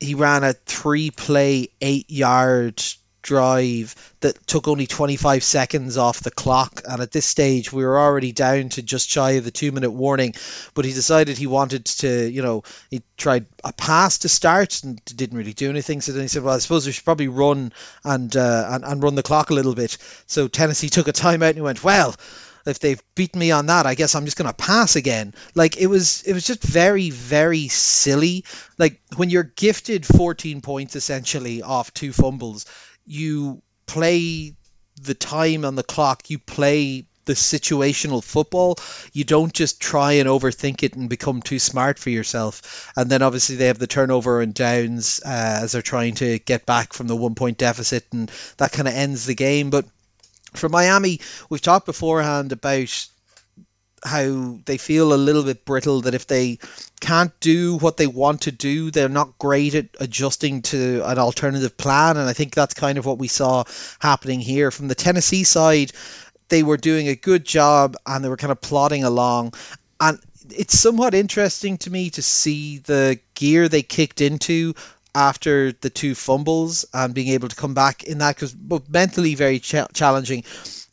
he 0.00 0.14
ran 0.14 0.42
a 0.44 0.54
three 0.54 1.10
play 1.10 1.68
eight 1.80 2.10
yard 2.10 2.82
drive 3.22 3.94
that 4.20 4.46
took 4.46 4.68
only 4.68 4.86
25 4.86 5.42
seconds 5.42 5.96
off 5.96 6.20
the 6.20 6.30
clock 6.30 6.82
and 6.88 7.02
at 7.02 7.12
this 7.12 7.26
stage 7.26 7.72
we 7.72 7.84
were 7.84 7.98
already 7.98 8.32
down 8.32 8.68
to 8.68 8.82
just 8.82 9.10
shy 9.10 9.32
of 9.32 9.44
the 9.44 9.50
two 9.50 9.72
minute 9.72 9.90
warning 9.90 10.34
but 10.74 10.84
he 10.84 10.92
decided 10.92 11.36
he 11.36 11.46
wanted 11.46 11.84
to 11.84 12.30
you 12.30 12.42
know 12.42 12.62
he 12.90 13.02
tried 13.16 13.46
a 13.62 13.72
pass 13.72 14.18
to 14.18 14.28
start 14.28 14.82
and 14.82 15.04
didn't 15.04 15.36
really 15.36 15.52
do 15.52 15.68
anything 15.68 16.00
so 16.00 16.12
then 16.12 16.22
he 16.22 16.28
said 16.28 16.42
well 16.42 16.54
I 16.54 16.58
suppose 16.58 16.86
we 16.86 16.92
should 16.92 17.04
probably 17.04 17.28
run 17.28 17.72
and 18.04 18.34
uh, 18.34 18.68
and, 18.70 18.84
and 18.84 19.02
run 19.02 19.14
the 19.14 19.22
clock 19.22 19.50
a 19.50 19.54
little 19.54 19.74
bit 19.74 19.98
so 20.26 20.48
Tennessee 20.48 20.88
took 20.88 21.08
a 21.08 21.12
timeout 21.12 21.48
and 21.48 21.56
he 21.56 21.62
went 21.62 21.84
well 21.84 22.14
if 22.66 22.78
they've 22.78 23.02
beaten 23.14 23.40
me 23.40 23.50
on 23.50 23.66
that, 23.66 23.86
I 23.86 23.94
guess 23.94 24.14
I'm 24.14 24.24
just 24.24 24.36
gonna 24.36 24.52
pass 24.52 24.96
again. 24.96 25.34
Like 25.54 25.76
it 25.78 25.86
was, 25.86 26.22
it 26.22 26.32
was 26.32 26.46
just 26.46 26.62
very, 26.62 27.10
very 27.10 27.68
silly. 27.68 28.44
Like 28.78 29.00
when 29.16 29.30
you're 29.30 29.42
gifted 29.44 30.04
14 30.04 30.60
points 30.60 30.96
essentially 30.96 31.62
off 31.62 31.92
two 31.94 32.12
fumbles, 32.12 32.66
you 33.06 33.62
play 33.86 34.54
the 35.02 35.14
time 35.14 35.64
on 35.64 35.74
the 35.74 35.82
clock. 35.82 36.30
You 36.30 36.38
play 36.38 37.06
the 37.24 37.32
situational 37.34 38.24
football. 38.24 38.76
You 39.12 39.24
don't 39.24 39.52
just 39.52 39.80
try 39.80 40.14
and 40.14 40.28
overthink 40.28 40.82
it 40.82 40.94
and 40.94 41.08
become 41.08 41.42
too 41.42 41.58
smart 41.58 41.98
for 41.98 42.10
yourself. 42.10 42.90
And 42.96 43.10
then 43.10 43.22
obviously 43.22 43.56
they 43.56 43.66
have 43.66 43.78
the 43.78 43.86
turnover 43.86 44.40
and 44.40 44.52
downs 44.52 45.20
uh, 45.24 45.60
as 45.62 45.72
they're 45.72 45.82
trying 45.82 46.14
to 46.16 46.38
get 46.38 46.66
back 46.66 46.92
from 46.92 47.06
the 47.06 47.16
one 47.16 47.34
point 47.34 47.58
deficit, 47.58 48.06
and 48.12 48.30
that 48.56 48.72
kind 48.72 48.88
of 48.88 48.94
ends 48.94 49.26
the 49.26 49.34
game. 49.34 49.70
But 49.70 49.86
for 50.54 50.68
Miami, 50.68 51.20
we've 51.48 51.60
talked 51.60 51.86
beforehand 51.86 52.52
about 52.52 53.06
how 54.04 54.58
they 54.64 54.78
feel 54.78 55.12
a 55.12 55.14
little 55.14 55.42
bit 55.42 55.64
brittle 55.64 56.02
that 56.02 56.14
if 56.14 56.26
they 56.26 56.58
can't 57.00 57.38
do 57.40 57.76
what 57.76 57.96
they 57.96 58.06
want 58.06 58.42
to 58.42 58.52
do 58.52 58.90
they're 58.90 59.08
not 59.08 59.38
great 59.38 59.74
at 59.74 59.88
adjusting 59.98 60.62
to 60.62 61.02
an 61.04 61.18
alternative 61.18 61.76
plan. 61.76 62.16
And 62.16 62.28
i 62.28 62.32
think 62.32 62.54
that's 62.54 62.74
kind 62.74 62.98
of 62.98 63.06
what 63.06 63.18
we 63.18 63.28
saw 63.28 63.64
happening 63.98 64.40
here. 64.40 64.70
From 64.70 64.88
the 64.88 64.94
tennessee 64.94 65.44
side 65.44 65.92
they 66.48 66.62
were 66.62 66.76
doing 66.76 67.08
a 67.08 67.14
good 67.14 67.44
job 67.44 67.96
and 68.06 68.24
they 68.24 68.28
were 68.28 68.36
kind 68.36 68.52
of 68.52 68.60
plodding 68.60 69.04
along. 69.04 69.54
And 70.00 70.18
it's 70.50 70.78
somewhat 70.78 71.14
interesting 71.14 71.78
to 71.78 71.90
me 71.90 72.10
to 72.10 72.22
see 72.22 72.78
the 72.78 73.20
gear 73.34 73.68
they 73.68 73.82
kicked 73.82 74.20
into 74.20 74.74
after 75.14 75.72
the 75.72 75.90
two 75.90 76.14
fumbles 76.14 76.86
and 76.92 77.14
being 77.14 77.28
able 77.28 77.48
to 77.48 77.56
come 77.56 77.74
back 77.74 78.04
in 78.04 78.18
that 78.18 78.36
because 78.36 78.54
mentally 78.88 79.34
very 79.34 79.58
ch- 79.58 79.92
challenging. 79.92 80.44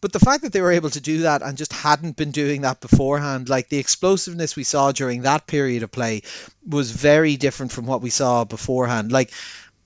But 0.08 0.14
the 0.14 0.26
fact 0.26 0.43
that 0.43 0.53
they 0.53 0.62
were 0.62 0.72
able 0.72 0.89
to 0.91 1.01
do 1.01 1.24
that 1.24 1.41
and 1.41 1.58
just 1.58 1.74
hadn't 1.74 2.16
been 2.16 2.32
doing 2.32 2.62
that 2.62 2.80
beforehand, 2.80 3.49
like 3.49 3.68
the 3.68 3.78
explosiveness 3.78 4.55
we 4.55 4.64
saw 4.64 4.93
during 4.93 5.24
that 5.24 5.47
period 5.47 5.84
of 5.84 5.91
play 5.91 6.22
was 6.66 6.91
very 6.91 7.36
different 7.36 7.74
from 7.74 7.88
what 7.88 8.01
we 8.01 8.10
saw 8.10 8.45
beforehand. 8.45 9.12
Like 9.12 9.34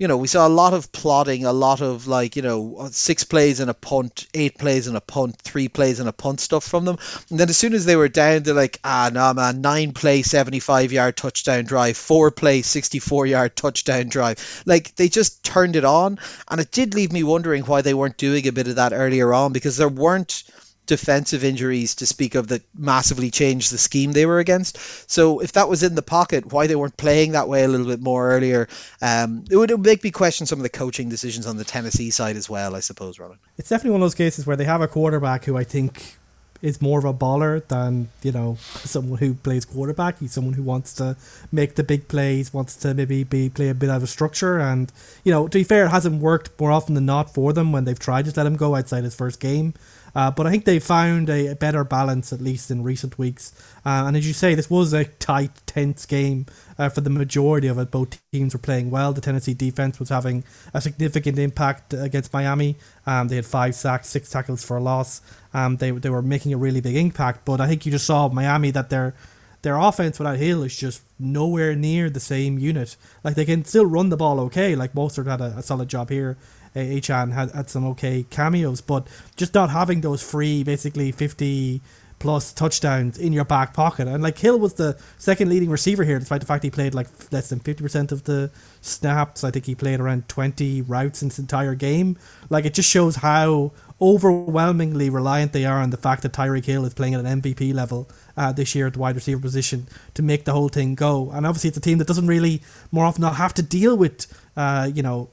you 0.01 0.07
know, 0.07 0.17
we 0.17 0.27
saw 0.27 0.47
a 0.47 0.49
lot 0.49 0.73
of 0.73 0.91
plotting, 0.91 1.45
a 1.45 1.53
lot 1.53 1.79
of 1.79 2.07
like, 2.07 2.35
you 2.35 2.41
know, 2.41 2.89
six 2.89 3.23
plays 3.23 3.59
and 3.59 3.69
a 3.69 3.75
punt, 3.75 4.25
eight 4.33 4.57
plays 4.57 4.87
and 4.87 4.97
a 4.97 4.99
punt, 4.99 5.39
three 5.39 5.67
plays 5.67 5.99
and 5.99 6.09
a 6.09 6.11
punt 6.11 6.39
stuff 6.39 6.63
from 6.63 6.85
them. 6.85 6.97
And 7.29 7.39
then 7.39 7.49
as 7.49 7.57
soon 7.57 7.75
as 7.75 7.85
they 7.85 7.95
were 7.95 8.07
down, 8.07 8.41
they're 8.41 8.55
like, 8.55 8.79
ah, 8.83 9.11
no, 9.13 9.31
man, 9.35 9.61
nine 9.61 9.93
play, 9.93 10.23
75 10.23 10.91
yard 10.91 11.15
touchdown 11.15 11.65
drive, 11.65 11.97
four 11.97 12.31
play, 12.31 12.63
64 12.63 13.27
yard 13.27 13.55
touchdown 13.55 14.07
drive. 14.07 14.63
Like 14.65 14.95
they 14.95 15.07
just 15.07 15.43
turned 15.43 15.75
it 15.75 15.85
on. 15.85 16.17
And 16.49 16.59
it 16.59 16.71
did 16.71 16.95
leave 16.95 17.11
me 17.11 17.21
wondering 17.21 17.61
why 17.61 17.83
they 17.83 17.93
weren't 17.93 18.17
doing 18.17 18.47
a 18.47 18.51
bit 18.51 18.69
of 18.69 18.77
that 18.77 18.93
earlier 18.93 19.31
on 19.31 19.53
because 19.53 19.77
there 19.77 19.87
weren't 19.87 20.45
defensive 20.85 21.43
injuries 21.43 21.95
to 21.95 22.05
speak 22.05 22.35
of 22.35 22.47
that 22.49 22.61
massively 22.75 23.31
changed 23.31 23.71
the 23.71 23.77
scheme 23.77 24.11
they 24.11 24.25
were 24.25 24.39
against. 24.39 24.77
So 25.09 25.39
if 25.39 25.53
that 25.53 25.69
was 25.69 25.83
in 25.83 25.95
the 25.95 26.01
pocket, 26.01 26.51
why 26.51 26.67
they 26.67 26.75
weren't 26.75 26.97
playing 26.97 27.33
that 27.33 27.47
way 27.47 27.63
a 27.63 27.67
little 27.67 27.87
bit 27.87 28.01
more 28.01 28.31
earlier, 28.31 28.67
um, 29.01 29.45
it 29.49 29.55
would 29.55 29.79
make 29.79 30.03
me 30.03 30.11
question 30.11 30.47
some 30.47 30.59
of 30.59 30.63
the 30.63 30.69
coaching 30.69 31.09
decisions 31.09 31.47
on 31.47 31.57
the 31.57 31.63
Tennessee 31.63 32.09
side 32.09 32.35
as 32.35 32.49
well, 32.49 32.75
I 32.75 32.79
suppose, 32.79 33.19
Robin. 33.19 33.37
It's 33.57 33.69
definitely 33.69 33.91
one 33.91 34.01
of 34.01 34.05
those 34.05 34.15
cases 34.15 34.45
where 34.45 34.57
they 34.57 34.65
have 34.65 34.81
a 34.81 34.87
quarterback 34.87 35.45
who 35.45 35.57
I 35.57 35.63
think 35.63 36.17
is 36.61 36.81
more 36.81 36.99
of 36.99 37.05
a 37.05 37.13
baller 37.13 37.65
than 37.67 38.09
you 38.21 38.31
know 38.31 38.55
someone 38.83 39.19
who 39.19 39.33
plays 39.33 39.65
quarterback. 39.65 40.19
He's 40.19 40.33
someone 40.33 40.53
who 40.53 40.63
wants 40.63 40.93
to 40.95 41.17
make 41.51 41.75
the 41.75 41.83
big 41.83 42.07
plays, 42.07 42.53
wants 42.53 42.75
to 42.77 42.93
maybe 42.93 43.23
be 43.23 43.49
play 43.49 43.69
a 43.69 43.73
bit 43.73 43.89
out 43.89 44.01
of 44.01 44.09
structure, 44.09 44.59
and 44.59 44.91
you 45.23 45.31
know 45.31 45.47
to 45.47 45.57
be 45.57 45.63
fair, 45.63 45.85
it 45.85 45.89
hasn't 45.89 46.21
worked 46.21 46.59
more 46.59 46.71
often 46.71 46.95
than 46.95 47.05
not 47.05 47.33
for 47.33 47.53
them 47.53 47.71
when 47.71 47.85
they've 47.85 47.97
tried 47.97 48.25
to 48.25 48.33
let 48.35 48.45
him 48.45 48.55
go 48.55 48.75
outside 48.75 49.03
his 49.03 49.15
first 49.15 49.39
game. 49.39 49.73
Uh, 50.15 50.31
but 50.31 50.45
I 50.45 50.51
think 50.51 50.65
they 50.65 50.79
found 50.79 51.29
a, 51.29 51.53
better 51.55 51.83
balance, 51.83 52.33
at 52.33 52.41
least 52.41 52.71
in 52.71 52.83
recent 52.83 53.17
weeks. 53.17 53.53
Uh, 53.85 54.05
and 54.07 54.17
as 54.17 54.27
you 54.27 54.33
say, 54.33 54.55
this 54.55 54.69
was 54.69 54.93
a 54.93 55.05
tight, 55.05 55.51
tense 55.65 56.05
game 56.05 56.45
uh, 56.77 56.89
for 56.89 57.01
the 57.01 57.09
majority 57.09 57.67
of 57.67 57.77
it. 57.77 57.91
Both 57.91 58.19
teams 58.31 58.53
were 58.53 58.59
playing 58.59 58.91
well. 58.91 59.13
The 59.13 59.21
Tennessee 59.21 59.53
defense 59.53 59.99
was 59.99 60.09
having 60.09 60.43
a 60.73 60.81
significant 60.81 61.39
impact 61.39 61.93
against 61.93 62.33
Miami. 62.33 62.75
Um, 63.05 63.27
they 63.27 63.37
had 63.37 63.45
five 63.45 63.75
sacks, 63.75 64.09
six 64.09 64.29
tackles 64.29 64.63
for 64.63 64.77
a 64.77 64.81
loss. 64.81 65.21
Um, 65.53 65.77
they, 65.77 65.91
they 65.91 66.09
were 66.09 66.21
making 66.21 66.53
a 66.53 66.57
really 66.57 66.81
big 66.81 66.95
impact. 66.95 67.45
But 67.45 67.61
I 67.61 67.67
think 67.67 67.85
you 67.85 67.91
just 67.91 68.05
saw 68.05 68.27
Miami 68.29 68.71
that 68.71 68.89
their 68.89 69.13
their 69.61 69.77
offense 69.77 70.17
without 70.17 70.37
Hill 70.37 70.63
is 70.63 70.75
just 70.75 71.03
nowhere 71.19 71.75
near 71.75 72.09
the 72.09 72.19
same 72.19 72.57
unit. 72.57 72.97
Like 73.23 73.35
they 73.35 73.45
can 73.45 73.63
still 73.63 73.85
run 73.85 74.09
the 74.09 74.17
ball 74.17 74.39
okay. 74.41 74.75
Like 74.75 74.93
Mostert 74.93 75.27
had 75.27 75.39
a, 75.39 75.57
a 75.57 75.61
solid 75.61 75.87
job 75.87 76.09
here 76.09 76.37
Achane 76.75 77.33
had, 77.33 77.51
had 77.51 77.69
some 77.69 77.85
okay 77.87 78.23
cameos, 78.29 78.81
but 78.81 79.07
just 79.35 79.53
not 79.53 79.69
having 79.69 80.01
those 80.01 80.21
free, 80.21 80.63
basically 80.63 81.11
50 81.11 81.81
plus 82.21 82.53
touchdowns 82.53 83.17
in 83.17 83.33
your 83.33 83.43
back 83.43 83.73
pocket. 83.73 84.07
And 84.07 84.21
like 84.21 84.37
Hill 84.37 84.59
was 84.59 84.75
the 84.75 84.97
second 85.17 85.49
leading 85.49 85.69
receiver 85.69 86.03
here, 86.03 86.19
despite 86.19 86.39
the 86.39 86.47
fact 86.47 86.63
he 86.63 86.69
played 86.69 86.93
like 86.93 87.07
less 87.31 87.49
than 87.49 87.59
50% 87.59 88.11
of 88.11 88.25
the 88.25 88.51
snaps. 88.79 89.43
I 89.43 89.49
think 89.49 89.65
he 89.65 89.73
played 89.73 89.99
around 89.99 90.29
20 90.29 90.83
routes 90.83 91.23
in 91.23 91.29
this 91.29 91.39
entire 91.39 91.73
game. 91.73 92.17
Like 92.49 92.65
it 92.65 92.75
just 92.75 92.89
shows 92.89 93.17
how 93.17 93.71
overwhelmingly 93.99 95.09
reliant 95.09 95.51
they 95.51 95.65
are 95.65 95.79
on 95.79 95.89
the 95.89 95.97
fact 95.97 96.21
that 96.21 96.31
Tyreek 96.31 96.65
Hill 96.65 96.85
is 96.85 96.93
playing 96.93 97.15
at 97.15 97.25
an 97.25 97.41
MVP 97.41 97.73
level 97.73 98.07
uh, 98.37 98.51
this 98.51 98.75
year 98.75 98.87
at 98.87 98.93
the 98.93 98.99
wide 98.99 99.15
receiver 99.15 99.41
position 99.41 99.87
to 100.13 100.21
make 100.21 100.45
the 100.45 100.53
whole 100.53 100.69
thing 100.69 100.95
go. 100.95 101.31
And 101.31 101.45
obviously, 101.45 101.69
it's 101.69 101.77
a 101.77 101.81
team 101.81 101.97
that 101.97 102.07
doesn't 102.07 102.27
really 102.27 102.61
more 102.91 103.05
often 103.05 103.21
not 103.21 103.35
have 103.35 103.53
to 103.55 103.63
deal 103.63 103.97
with, 103.97 104.27
uh, 104.55 104.89
you 104.93 105.01
know, 105.03 105.29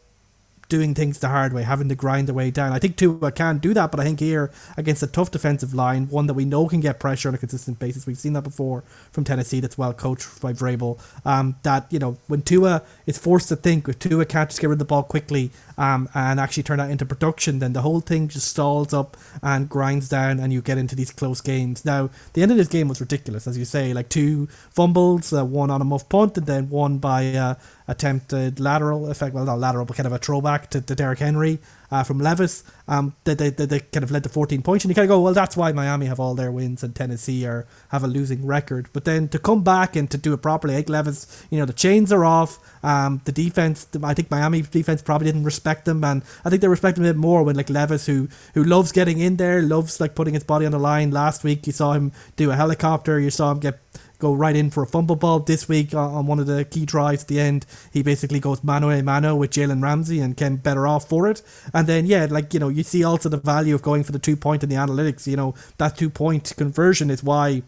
doing 0.68 0.94
things 0.94 1.18
the 1.18 1.28
hard 1.28 1.52
way, 1.52 1.62
having 1.62 1.88
to 1.88 1.94
grind 1.94 2.28
their 2.28 2.34
way 2.34 2.50
down. 2.50 2.72
I 2.72 2.78
think 2.78 2.96
Tua 2.96 3.32
can 3.32 3.58
do 3.58 3.72
that, 3.74 3.90
but 3.90 4.00
I 4.00 4.04
think 4.04 4.20
here 4.20 4.50
against 4.76 5.02
a 5.02 5.06
tough 5.06 5.30
defensive 5.30 5.74
line, 5.74 6.08
one 6.08 6.26
that 6.26 6.34
we 6.34 6.44
know 6.44 6.68
can 6.68 6.80
get 6.80 7.00
pressure 7.00 7.28
on 7.28 7.34
a 7.34 7.38
consistent 7.38 7.78
basis, 7.78 8.06
we've 8.06 8.18
seen 8.18 8.34
that 8.34 8.42
before 8.42 8.84
from 9.10 9.24
Tennessee. 9.24 9.60
That's 9.60 9.78
well 9.78 9.94
coached 9.94 10.40
by 10.40 10.52
Vrabel. 10.52 10.98
Um, 11.24 11.56
that 11.62 11.86
you 11.90 11.98
know 11.98 12.18
when 12.26 12.42
Tua 12.42 12.82
is 13.06 13.18
forced 13.18 13.48
to 13.48 13.56
think, 13.56 13.88
if 13.88 13.98
Tua 13.98 14.24
can't 14.24 14.50
just 14.50 14.60
get 14.60 14.68
rid 14.68 14.74
of 14.74 14.78
the 14.80 14.84
ball 14.84 15.02
quickly 15.02 15.50
um, 15.78 16.08
and 16.14 16.38
actually 16.38 16.64
turn 16.64 16.78
that 16.78 16.90
into 16.90 17.06
production, 17.06 17.60
then 17.60 17.72
the 17.72 17.82
whole 17.82 18.00
thing 18.00 18.28
just 18.28 18.48
stalls 18.48 18.92
up 18.92 19.16
and 19.42 19.68
grinds 19.68 20.08
down, 20.08 20.38
and 20.40 20.52
you 20.52 20.60
get 20.60 20.76
into 20.76 20.94
these 20.94 21.10
close 21.10 21.40
games. 21.40 21.84
Now 21.84 22.10
the 22.34 22.42
end 22.42 22.50
of 22.50 22.58
this 22.58 22.68
game 22.68 22.88
was 22.88 23.00
ridiculous, 23.00 23.46
as 23.46 23.56
you 23.56 23.64
say, 23.64 23.94
like 23.94 24.10
two 24.10 24.48
fumbles, 24.70 25.32
uh, 25.32 25.44
one 25.44 25.70
on 25.70 25.80
a 25.80 25.84
muff 25.84 26.08
punt, 26.08 26.36
and 26.36 26.46
then 26.46 26.68
one 26.68 26.98
by 26.98 27.32
uh, 27.34 27.54
attempted 27.86 28.60
lateral 28.60 29.10
effect, 29.10 29.34
well, 29.34 29.46
not 29.46 29.58
lateral, 29.58 29.86
but 29.86 29.96
kind 29.96 30.06
of 30.06 30.12
a 30.12 30.18
throwback 30.18 30.68
to, 30.70 30.80
to 30.82 30.94
Derrick 30.94 31.20
Henry 31.20 31.58
uh, 31.90 32.02
from 32.02 32.18
Levis. 32.18 32.64
Um, 32.86 33.14
they, 33.24 33.34
they, 33.34 33.50
they, 33.50 33.66
they 33.66 33.80
kind 33.80 34.04
of 34.04 34.10
led 34.10 34.22
to 34.24 34.28
14 34.28 34.62
points, 34.62 34.84
and 34.84 34.90
you 34.90 34.94
kind 34.94 35.04
of 35.04 35.08
go, 35.08 35.20
well, 35.20 35.34
that's 35.34 35.56
why 35.56 35.72
Miami 35.72 36.06
have 36.06 36.20
all 36.20 36.34
their 36.34 36.50
wins 36.50 36.82
and 36.82 36.94
Tennessee 36.94 37.46
are 37.46 37.66
have 37.88 38.04
a 38.04 38.06
losing 38.06 38.46
record. 38.46 38.88
But 38.92 39.04
then 39.04 39.28
to 39.28 39.38
come 39.38 39.62
back 39.62 39.96
and 39.96 40.10
to 40.10 40.18
do 40.18 40.32
it 40.32 40.42
properly, 40.42 40.76
Ike 40.76 40.88
Levis, 40.88 41.46
you 41.50 41.58
know, 41.58 41.64
the 41.64 41.72
chains 41.72 42.12
are 42.12 42.24
off. 42.24 42.58
Um, 42.82 43.20
the 43.24 43.32
defense, 43.32 43.86
I 44.02 44.14
think 44.14 44.30
Miami 44.30 44.62
defense 44.62 45.02
probably 45.02 45.26
didn't 45.26 45.44
respect 45.44 45.84
them, 45.84 46.04
and 46.04 46.22
I 46.44 46.50
think 46.50 46.62
they 46.62 46.68
respect 46.68 46.98
him 46.98 47.04
a 47.04 47.08
bit 47.08 47.16
more 47.16 47.42
when 47.42 47.56
like 47.56 47.70
Levis, 47.70 48.06
who 48.06 48.28
who 48.54 48.64
loves 48.64 48.92
getting 48.92 49.18
in 49.18 49.36
there, 49.36 49.62
loves 49.62 50.00
like 50.00 50.14
putting 50.14 50.34
his 50.34 50.44
body 50.44 50.66
on 50.66 50.72
the 50.72 50.78
line. 50.78 51.10
Last 51.10 51.44
week, 51.44 51.66
you 51.66 51.72
saw 51.72 51.92
him 51.92 52.12
do 52.36 52.50
a 52.50 52.56
helicopter, 52.56 53.18
you 53.18 53.30
saw 53.30 53.50
him 53.50 53.60
get 53.60 53.80
go 54.18 54.32
right 54.34 54.56
in 54.56 54.70
for 54.70 54.82
a 54.82 54.86
fumble 54.86 55.16
ball. 55.16 55.40
This 55.40 55.68
week 55.68 55.94
on, 55.94 56.14
on 56.14 56.26
one 56.26 56.38
of 56.38 56.46
the 56.46 56.64
key 56.64 56.84
drives 56.84 57.22
at 57.22 57.28
the 57.28 57.40
end, 57.40 57.66
he 57.92 58.02
basically 58.02 58.40
goes 58.40 58.62
mano 58.64 58.90
a 58.90 59.02
mano 59.02 59.34
with 59.36 59.50
Jalen 59.50 59.82
Ramsey 59.82 60.20
and 60.20 60.36
came 60.36 60.56
better 60.56 60.86
off 60.86 61.08
for 61.08 61.28
it. 61.28 61.42
And 61.72 61.86
then 61.86 62.06
yeah, 62.06 62.26
like 62.30 62.54
you 62.54 62.60
know, 62.60 62.68
you 62.68 62.82
see 62.82 63.04
also 63.04 63.28
the 63.28 63.36
value 63.38 63.74
of 63.74 63.82
going 63.82 64.04
for 64.04 64.12
the 64.12 64.18
two 64.18 64.36
point 64.36 64.62
in 64.62 64.68
the 64.68 64.76
analytics. 64.76 65.26
You 65.26 65.36
know, 65.36 65.54
that 65.78 65.96
two 65.96 66.10
point 66.10 66.52
conversion 66.56 67.10
is 67.10 67.22
why 67.22 67.62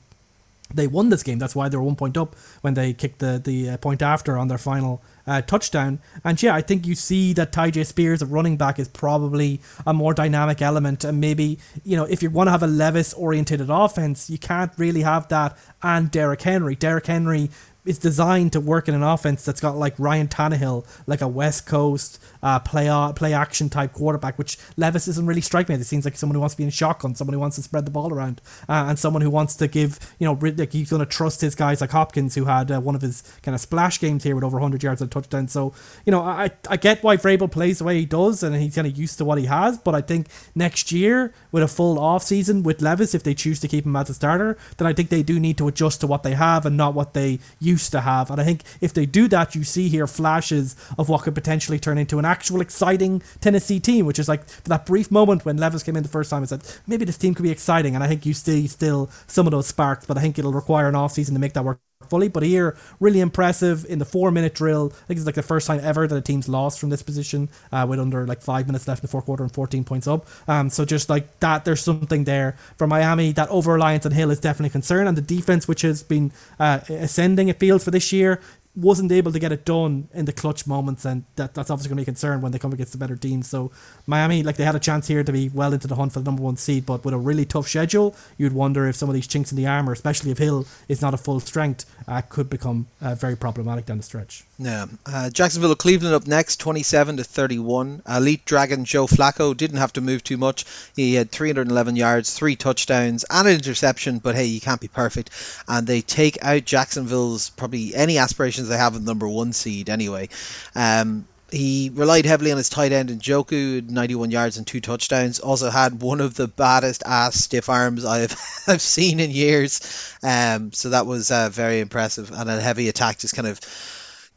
they 0.72 0.86
won 0.86 1.08
this 1.08 1.22
game. 1.22 1.38
That's 1.38 1.56
why 1.56 1.68
they 1.68 1.76
were 1.76 1.82
one 1.82 1.96
point 1.96 2.16
up 2.16 2.34
when 2.60 2.74
they 2.74 2.92
kicked 2.92 3.18
the 3.18 3.40
the 3.42 3.70
uh, 3.70 3.76
point 3.78 4.02
after 4.02 4.36
on 4.36 4.48
their 4.48 4.58
final 4.58 5.02
uh, 5.26 5.42
touchdown. 5.42 6.00
And 6.24 6.42
yeah, 6.42 6.54
I 6.54 6.60
think 6.60 6.86
you 6.86 6.94
see 6.94 7.32
that 7.34 7.52
Tyjae 7.52 7.86
Spears 7.86 8.22
a 8.22 8.26
running 8.26 8.56
back 8.56 8.78
is 8.78 8.88
probably 8.88 9.60
a 9.86 9.92
more 9.92 10.14
dynamic 10.14 10.62
element. 10.62 11.04
And 11.04 11.20
maybe 11.20 11.58
you 11.84 11.96
know 11.96 12.04
if 12.04 12.22
you 12.22 12.30
want 12.30 12.48
to 12.48 12.52
have 12.52 12.62
a 12.62 12.66
Levis 12.66 13.14
orientated 13.14 13.70
offense, 13.70 14.30
you 14.30 14.38
can't 14.38 14.72
really 14.76 15.02
have 15.02 15.28
that 15.28 15.56
and 15.82 16.10
Derrick 16.10 16.42
Henry. 16.42 16.74
Derrick 16.74 17.06
Henry 17.06 17.50
is 17.90 17.98
designed 17.98 18.52
to 18.52 18.60
work 18.60 18.88
in 18.88 18.94
an 18.94 19.02
offense 19.02 19.44
that's 19.44 19.60
got 19.60 19.76
like 19.76 19.94
Ryan 19.98 20.28
Tannehill, 20.28 20.86
like 21.08 21.20
a 21.20 21.26
West 21.28 21.66
Coast 21.66 22.22
uh, 22.40 22.60
play 22.60 22.88
play 23.16 23.34
action 23.34 23.68
type 23.68 23.92
quarterback, 23.92 24.38
which 24.38 24.56
Levis 24.76 25.06
doesn't 25.06 25.26
really 25.26 25.40
strike 25.40 25.68
me. 25.68 25.74
It 25.74 25.84
seems 25.84 26.04
like 26.04 26.16
someone 26.16 26.34
who 26.34 26.40
wants 26.40 26.54
to 26.54 26.58
be 26.58 26.64
in 26.64 26.70
shotgun, 26.70 27.16
someone 27.16 27.34
who 27.34 27.40
wants 27.40 27.56
to 27.56 27.62
spread 27.62 27.84
the 27.84 27.90
ball 27.90 28.14
around, 28.14 28.40
uh, 28.68 28.86
and 28.88 28.98
someone 28.98 29.22
who 29.22 29.28
wants 29.30 29.56
to 29.56 29.66
give 29.66 29.98
you 30.20 30.24
know 30.24 30.38
like 30.56 30.72
he's 30.72 30.90
going 30.90 31.00
to 31.00 31.06
trust 31.06 31.40
his 31.40 31.56
guys 31.56 31.80
like 31.80 31.90
Hopkins, 31.90 32.36
who 32.36 32.44
had 32.44 32.70
uh, 32.70 32.80
one 32.80 32.94
of 32.94 33.02
his 33.02 33.22
kind 33.42 33.56
of 33.56 33.60
splash 33.60 33.98
games 33.98 34.22
here 34.22 34.36
with 34.36 34.44
over 34.44 34.56
100 34.56 34.82
yards 34.82 35.02
and 35.02 35.10
touchdown. 35.10 35.48
So 35.48 35.74
you 36.06 36.12
know 36.12 36.22
I 36.22 36.52
I 36.68 36.76
get 36.76 37.02
why 37.02 37.16
Vrabel 37.16 37.50
plays 37.50 37.78
the 37.78 37.84
way 37.84 37.98
he 37.98 38.06
does, 38.06 38.44
and 38.44 38.54
he's 38.54 38.76
kind 38.76 38.86
of 38.86 38.96
used 38.96 39.18
to 39.18 39.24
what 39.24 39.38
he 39.38 39.46
has. 39.46 39.78
But 39.78 39.96
I 39.96 40.00
think 40.00 40.28
next 40.54 40.92
year 40.92 41.34
with 41.50 41.64
a 41.64 41.68
full 41.68 41.98
off 41.98 42.22
season 42.22 42.62
with 42.62 42.80
Levis, 42.80 43.14
if 43.16 43.24
they 43.24 43.34
choose 43.34 43.58
to 43.60 43.68
keep 43.68 43.84
him 43.84 43.96
as 43.96 44.08
a 44.08 44.14
starter, 44.14 44.56
then 44.76 44.86
I 44.86 44.92
think 44.92 45.08
they 45.08 45.24
do 45.24 45.40
need 45.40 45.58
to 45.58 45.66
adjust 45.66 46.00
to 46.02 46.06
what 46.06 46.22
they 46.22 46.34
have 46.34 46.64
and 46.64 46.76
not 46.76 46.94
what 46.94 47.14
they 47.14 47.40
used 47.58 47.79
to 47.88 48.02
have. 48.02 48.30
And 48.30 48.40
I 48.40 48.44
think 48.44 48.62
if 48.80 48.92
they 48.92 49.06
do 49.06 49.26
that, 49.28 49.54
you 49.54 49.64
see 49.64 49.88
here 49.88 50.06
flashes 50.06 50.76
of 50.98 51.08
what 51.08 51.22
could 51.22 51.34
potentially 51.34 51.78
turn 51.78 51.98
into 51.98 52.18
an 52.18 52.24
actual 52.24 52.60
exciting 52.60 53.22
Tennessee 53.40 53.80
team, 53.80 54.04
which 54.06 54.18
is 54.18 54.28
like 54.28 54.46
that 54.64 54.84
brief 54.84 55.10
moment 55.10 55.44
when 55.44 55.56
Levis 55.56 55.82
came 55.82 55.96
in 55.96 56.02
the 56.02 56.08
first 56.08 56.30
time 56.30 56.42
and 56.42 56.48
said, 56.48 56.62
maybe 56.86 57.04
this 57.04 57.16
team 57.16 57.34
could 57.34 57.42
be 57.42 57.50
exciting. 57.50 57.94
And 57.94 58.04
I 58.04 58.08
think 58.08 58.26
you 58.26 58.34
see 58.34 58.66
still 58.66 59.10
some 59.26 59.46
of 59.46 59.52
those 59.52 59.66
sparks, 59.66 60.04
but 60.04 60.18
I 60.18 60.20
think 60.20 60.38
it'll 60.38 60.52
require 60.52 60.88
an 60.88 60.94
off 60.94 61.12
season 61.12 61.34
to 61.34 61.40
make 61.40 61.54
that 61.54 61.64
work 61.64 61.80
fully. 62.10 62.28
But 62.28 62.42
here, 62.42 62.76
really 62.98 63.20
impressive 63.20 63.86
in 63.88 63.98
the 63.98 64.04
four 64.04 64.30
minute 64.30 64.54
drill. 64.54 64.92
I 64.92 65.06
think 65.06 65.18
it's 65.18 65.26
like 65.26 65.34
the 65.34 65.42
first 65.42 65.66
time 65.66 65.80
ever 65.82 66.06
that 66.06 66.16
a 66.16 66.20
team's 66.20 66.48
lost 66.48 66.78
from 66.78 66.90
this 66.90 67.02
position 67.02 67.48
uh, 67.72 67.86
with 67.88 68.00
under 68.00 68.26
like 68.26 68.42
five 68.42 68.66
minutes 68.66 68.86
left 68.86 69.00
in 69.00 69.06
the 69.06 69.10
fourth 69.10 69.24
quarter 69.24 69.42
and 69.42 69.52
14 69.52 69.84
points 69.84 70.06
up. 70.06 70.26
Um, 70.48 70.68
so 70.68 70.84
just 70.84 71.08
like 71.08 71.40
that, 71.40 71.64
there's 71.64 71.82
something 71.82 72.24
there 72.24 72.56
for 72.76 72.86
Miami. 72.86 73.32
That 73.32 73.48
over 73.48 73.72
reliance 73.72 74.04
on 74.04 74.12
Hill 74.12 74.30
is 74.30 74.40
definitely 74.40 74.68
a 74.68 74.72
concern. 74.72 75.06
And 75.06 75.16
the 75.16 75.22
defense, 75.22 75.66
which 75.66 75.82
has 75.82 76.02
been 76.02 76.32
uh, 76.58 76.80
ascending, 76.88 77.48
a 77.48 77.54
field 77.54 77.82
for 77.82 77.90
this 77.90 78.12
year, 78.12 78.40
wasn't 78.76 79.10
able 79.10 79.32
to 79.32 79.38
get 79.38 79.50
it 79.50 79.64
done 79.64 80.08
in 80.14 80.26
the 80.26 80.32
clutch 80.32 80.66
moments, 80.66 81.04
and 81.04 81.24
that, 81.34 81.54
that's 81.54 81.70
obviously 81.70 81.88
going 81.88 81.96
to 81.96 82.00
be 82.00 82.04
a 82.04 82.12
concern 82.12 82.40
when 82.40 82.52
they 82.52 82.58
come 82.58 82.72
against 82.72 82.92
the 82.92 82.98
better 82.98 83.16
teams. 83.16 83.48
So 83.48 83.72
Miami, 84.06 84.42
like 84.42 84.56
they 84.56 84.64
had 84.64 84.76
a 84.76 84.80
chance 84.80 85.08
here 85.08 85.24
to 85.24 85.32
be 85.32 85.48
well 85.48 85.72
into 85.72 85.88
the 85.88 85.96
hunt 85.96 86.12
for 86.12 86.20
the 86.20 86.24
number 86.24 86.42
one 86.42 86.56
seed, 86.56 86.86
but 86.86 87.04
with 87.04 87.12
a 87.12 87.18
really 87.18 87.44
tough 87.44 87.68
schedule, 87.68 88.14
you'd 88.38 88.52
wonder 88.52 88.86
if 88.86 88.94
some 88.94 89.08
of 89.08 89.14
these 89.14 89.26
chinks 89.26 89.50
in 89.50 89.56
the 89.56 89.66
armor, 89.66 89.92
especially 89.92 90.30
if 90.30 90.38
Hill 90.38 90.66
is 90.88 91.02
not 91.02 91.14
a 91.14 91.16
full 91.16 91.40
strength, 91.40 91.84
uh, 92.10 92.20
could 92.22 92.50
become 92.50 92.88
uh, 93.00 93.14
very 93.14 93.36
problematic 93.36 93.86
down 93.86 93.96
the 93.96 94.02
stretch. 94.02 94.44
Yeah, 94.58 94.86
uh, 95.06 95.30
Jacksonville, 95.30 95.76
Cleveland 95.76 96.14
up 96.14 96.26
next, 96.26 96.56
twenty-seven 96.56 97.16
to 97.18 97.24
thirty-one. 97.24 98.02
Elite 98.06 98.44
Dragon 98.44 98.84
Joe 98.84 99.06
Flacco 99.06 99.56
didn't 99.56 99.78
have 99.78 99.92
to 99.92 100.00
move 100.00 100.24
too 100.24 100.36
much. 100.36 100.66
He 100.96 101.14
had 101.14 101.30
three 101.30 101.48
hundred 101.48 101.62
and 101.62 101.70
eleven 101.70 101.96
yards, 101.96 102.34
three 102.34 102.56
touchdowns, 102.56 103.24
and 103.30 103.46
an 103.46 103.54
interception. 103.54 104.18
But 104.18 104.34
hey, 104.34 104.46
you 104.46 104.60
can't 104.60 104.80
be 104.80 104.88
perfect, 104.88 105.30
and 105.68 105.86
they 105.86 106.00
take 106.00 106.42
out 106.42 106.64
Jacksonville's 106.64 107.50
probably 107.50 107.94
any 107.94 108.18
aspirations 108.18 108.68
they 108.68 108.76
have 108.76 108.96
of 108.96 109.02
number 109.04 109.28
one 109.28 109.52
seed 109.52 109.88
anyway. 109.88 110.28
Um, 110.74 111.26
he 111.52 111.90
relied 111.92 112.26
heavily 112.26 112.52
on 112.52 112.58
his 112.58 112.68
tight 112.68 112.92
end 112.92 113.10
Njoku, 113.10 113.88
91 113.88 114.30
yards 114.30 114.56
and 114.56 114.66
two 114.66 114.80
touchdowns. 114.80 115.40
Also 115.40 115.70
had 115.70 116.00
one 116.00 116.20
of 116.20 116.34
the 116.34 116.48
baddest 116.48 117.02
ass 117.04 117.36
stiff 117.36 117.68
arms 117.68 118.04
I've 118.04 118.36
I've 118.68 118.80
seen 118.80 119.20
in 119.20 119.30
years. 119.30 120.16
Um, 120.22 120.72
so 120.72 120.90
that 120.90 121.06
was 121.06 121.30
uh, 121.30 121.48
very 121.50 121.80
impressive, 121.80 122.30
and 122.30 122.50
a 122.50 122.60
heavy 122.60 122.88
attack 122.88 123.18
just 123.18 123.34
kind 123.34 123.48
of 123.48 123.60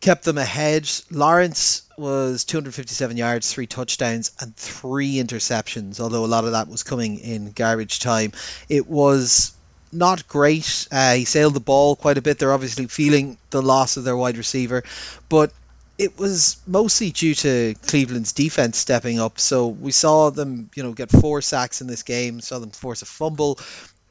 kept 0.01 0.25
them 0.25 0.37
ahead. 0.37 0.89
Lawrence 1.09 1.83
was 1.97 2.43
257 2.43 3.15
yards, 3.17 3.51
three 3.51 3.67
touchdowns, 3.67 4.31
and 4.39 4.55
three 4.55 5.15
interceptions. 5.15 5.99
Although 5.99 6.25
a 6.25 6.27
lot 6.27 6.45
of 6.45 6.51
that 6.51 6.67
was 6.67 6.83
coming 6.83 7.19
in 7.19 7.51
garbage 7.51 7.99
time, 7.99 8.33
it 8.69 8.87
was 8.87 9.53
not 9.93 10.27
great. 10.27 10.87
Uh, 10.91 11.13
he 11.13 11.25
sailed 11.25 11.53
the 11.53 11.59
ball 11.59 11.95
quite 11.95 12.17
a 12.17 12.21
bit. 12.21 12.39
They're 12.39 12.53
obviously 12.53 12.87
feeling 12.87 13.37
the 13.49 13.61
loss 13.61 13.97
of 13.97 14.03
their 14.03 14.17
wide 14.17 14.37
receiver, 14.37 14.83
but 15.29 15.53
it 15.97 16.17
was 16.17 16.57
mostly 16.65 17.11
due 17.11 17.35
to 17.35 17.75
Cleveland's 17.85 18.33
defense 18.33 18.77
stepping 18.77 19.19
up. 19.19 19.39
So 19.39 19.67
we 19.67 19.91
saw 19.91 20.29
them, 20.29 20.69
you 20.75 20.83
know, 20.83 20.91
get 20.91 21.11
four 21.11 21.41
sacks 21.41 21.81
in 21.81 21.87
this 21.87 22.03
game. 22.03 22.41
Saw 22.41 22.59
them 22.59 22.71
force 22.71 23.01
a 23.01 23.05
fumble. 23.05 23.59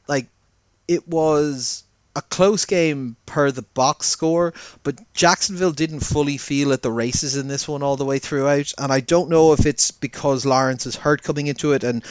Like 0.07 0.27
it 0.87 1.09
was 1.09 1.85
a 2.15 2.23
close 2.23 2.67
game 2.67 3.17
per 3.25 3.51
the 3.51 3.63
box 3.63 4.07
score, 4.07 4.53
but 4.83 5.01
Jacksonville 5.15 5.73
didn't 5.73 6.01
fully 6.01 6.37
feel 6.37 6.73
at 6.73 6.83
the 6.83 6.91
races 6.91 7.37
in 7.37 7.49
this 7.49 7.67
one 7.67 7.83
all 7.83 7.97
the 7.97 8.05
way 8.05 8.19
throughout. 8.19 8.73
And 8.79 8.93
I 8.93 9.01
don't 9.01 9.31
know 9.31 9.53
if 9.53 9.67
it's 9.67 9.91
because 9.91 10.45
Lawrence 10.45 10.87
is 10.87 10.95
hurt 10.95 11.23
coming 11.23 11.47
into 11.47 11.73
it 11.73 11.85
and 11.85 12.05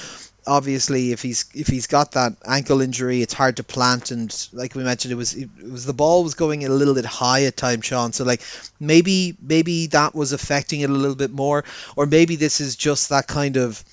obviously 0.45 1.11
if 1.11 1.21
he's 1.21 1.45
if 1.53 1.67
he's 1.67 1.87
got 1.87 2.13
that 2.13 2.33
ankle 2.45 2.81
injury 2.81 3.21
it's 3.21 3.33
hard 3.33 3.57
to 3.57 3.63
plant. 3.63 4.11
And 4.11 4.47
like 4.53 4.75
we 4.75 4.83
mentioned 4.83 5.11
it 5.11 5.15
was 5.15 5.35
it 5.35 5.49
was 5.61 5.85
the 5.85 5.93
ball 5.93 6.23
was 6.23 6.33
going 6.33 6.65
a 6.65 6.69
little 6.69 6.93
bit 6.93 7.05
high 7.05 7.45
at 7.45 7.57
time 7.57 7.81
Sean. 7.81 8.13
So 8.13 8.23
like 8.23 8.41
maybe 8.79 9.35
maybe 9.41 9.87
that 9.87 10.15
was 10.15 10.33
affecting 10.33 10.81
it 10.81 10.89
a 10.89 10.93
little 10.93 11.15
bit 11.15 11.31
more. 11.31 11.63
Or 11.95 12.05
maybe 12.05 12.35
this 12.35 12.61
is 12.61 12.75
just 12.75 13.09
that 13.09 13.27
kind 13.27 13.57
of 13.57 13.83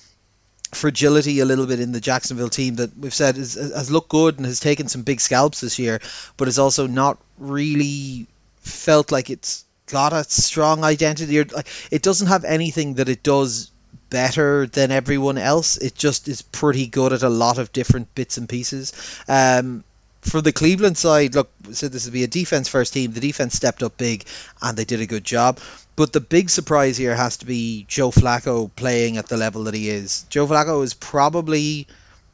fragility 0.71 1.39
a 1.39 1.45
little 1.45 1.65
bit 1.65 1.79
in 1.79 1.91
the 1.91 1.99
Jacksonville 1.99 2.49
team 2.49 2.75
that 2.75 2.95
we've 2.95 3.13
said 3.13 3.37
is, 3.37 3.55
has 3.55 3.89
looked 3.89 4.09
good 4.09 4.37
and 4.37 4.45
has 4.45 4.59
taken 4.59 4.87
some 4.87 5.01
big 5.01 5.19
scalps 5.19 5.61
this 5.61 5.79
year 5.79 5.99
but 6.37 6.47
has 6.47 6.59
also 6.59 6.85
not 6.85 7.17
really 7.39 8.27
felt 8.61 9.11
like 9.11 9.31
it's 9.31 9.65
got 9.87 10.13
a 10.13 10.23
strong 10.23 10.83
identity. 10.83 11.39
Or 11.39 11.45
like 11.45 11.67
it 11.91 12.01
doesn't 12.01 12.27
have 12.27 12.43
anything 12.43 12.95
that 12.95 13.09
it 13.09 13.23
does 13.23 13.71
better 14.09 14.67
than 14.67 14.91
everyone 14.91 15.37
else. 15.37 15.77
It 15.77 15.95
just 15.95 16.27
is 16.27 16.41
pretty 16.41 16.87
good 16.87 17.13
at 17.13 17.23
a 17.23 17.29
lot 17.29 17.57
of 17.57 17.71
different 17.71 18.13
bits 18.15 18.37
and 18.37 18.47
pieces. 18.47 18.93
Um, 19.27 19.83
for 20.21 20.41
the 20.41 20.51
Cleveland 20.51 20.97
side, 20.97 21.35
look, 21.35 21.49
said 21.71 21.91
this 21.91 22.05
would 22.05 22.13
be 22.13 22.23
a 22.23 22.27
defense 22.27 22.67
first 22.67 22.93
team. 22.93 23.11
The 23.11 23.21
defense 23.21 23.55
stepped 23.55 23.83
up 23.83 23.97
big 23.97 24.25
and 24.61 24.77
they 24.77 24.85
did 24.85 25.01
a 25.01 25.05
good 25.05 25.23
job. 25.23 25.59
But 25.95 26.13
the 26.13 26.21
big 26.21 26.49
surprise 26.49 26.97
here 26.97 27.15
has 27.15 27.37
to 27.37 27.45
be 27.45 27.85
Joe 27.87 28.11
Flacco 28.11 28.69
playing 28.75 29.17
at 29.17 29.27
the 29.27 29.37
level 29.37 29.65
that 29.65 29.73
he 29.73 29.89
is. 29.89 30.25
Joe 30.29 30.47
Flacco 30.47 30.83
is 30.83 30.93
probably 30.93 31.87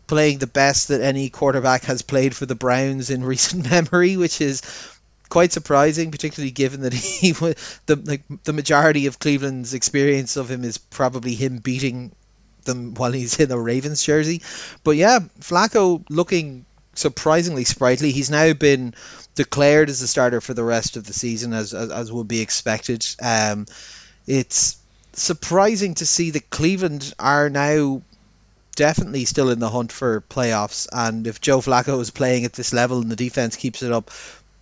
playing 0.08 0.38
the 0.38 0.48
best 0.48 0.90
that 0.90 1.02
any 1.02 1.30
quarterback 1.30 1.86
has 1.86 2.02
played 2.02 2.36
for 2.36 2.46
the 2.46 2.56
Browns 2.56 3.10
in 3.10 3.24
recent 3.34 3.70
memory, 3.70 4.18
which 4.18 4.42
is 4.42 4.62
quite 5.30 5.52
surprising, 5.52 6.12
particularly 6.12 6.52
given 6.52 6.82
that 6.82 6.94
he 6.94 7.32
the 7.32 8.02
like 8.04 8.24
the 8.44 8.54
majority 8.54 9.08
of 9.08 9.20
Cleveland's 9.20 9.74
experience 9.74 10.38
of 10.38 10.50
him 10.50 10.64
is 10.64 10.78
probably 10.78 11.36
him 11.36 11.58
beating 11.60 12.12
them 12.64 12.94
while 12.96 13.12
he's 13.12 13.40
in 13.40 13.52
a 13.52 13.60
Ravens 13.60 14.04
jersey. 14.04 14.42
But 14.84 14.92
yeah, 14.92 15.20
Flacco 15.40 16.04
looking 16.10 16.66
surprisingly 16.94 17.66
sprightly. 17.66 18.12
He's 18.12 18.30
now 18.30 18.54
been 18.54 18.94
declared 19.36 19.90
as 19.90 20.02
a 20.02 20.08
starter 20.08 20.42
for 20.42 20.54
the 20.54 20.64
rest 20.64 20.98
of 20.98 21.06
the 21.06 21.14
season, 21.14 21.54
as 21.54 21.74
as, 21.74 21.92
as 21.92 22.12
would 22.12 22.28
be 22.28 22.42
expected. 22.42 23.06
Um, 23.22 23.66
it's 24.28 24.78
surprising 25.14 25.96
to 25.96 26.06
see 26.06 26.32
that 26.32 26.50
Cleveland 26.50 27.14
are 27.20 27.50
now 27.50 28.02
definitely 28.76 29.26
still 29.26 29.50
in 29.50 29.60
the 29.60 29.70
hunt 29.70 29.92
for 29.92 30.22
playoffs. 30.22 30.88
And 30.92 31.28
if 31.28 31.42
Joe 31.42 31.60
Flacco 31.60 32.00
is 32.02 32.12
playing 32.12 32.46
at 32.46 32.54
this 32.54 32.74
level 32.74 33.00
and 33.00 33.10
the 33.10 33.16
defense 33.16 33.56
keeps 33.56 33.82
it 33.82 33.92
up, 33.92 34.12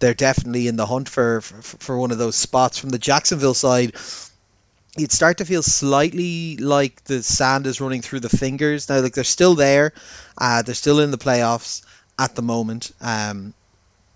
they're 0.03 0.13
definitely 0.13 0.67
in 0.67 0.75
the 0.75 0.85
hunt 0.85 1.07
for, 1.07 1.39
for, 1.39 1.77
for 1.77 1.97
one 1.97 2.11
of 2.11 2.17
those 2.17 2.35
spots. 2.35 2.77
From 2.77 2.89
the 2.89 2.99
Jacksonville 2.99 3.53
side, 3.53 3.93
you'd 4.97 5.13
start 5.13 5.37
to 5.37 5.45
feel 5.45 5.63
slightly 5.63 6.57
like 6.57 7.05
the 7.05 7.23
sand 7.23 7.67
is 7.67 7.79
running 7.79 8.01
through 8.01 8.19
the 8.19 8.27
fingers. 8.27 8.89
Now, 8.89 8.99
like 8.99 9.13
they're 9.13 9.23
still 9.23 9.55
there, 9.55 9.93
uh, 10.37 10.61
they're 10.61 10.75
still 10.75 10.99
in 10.99 11.11
the 11.11 11.17
playoffs 11.17 11.85
at 12.19 12.35
the 12.35 12.41
moment. 12.41 12.91
Um, 12.99 13.53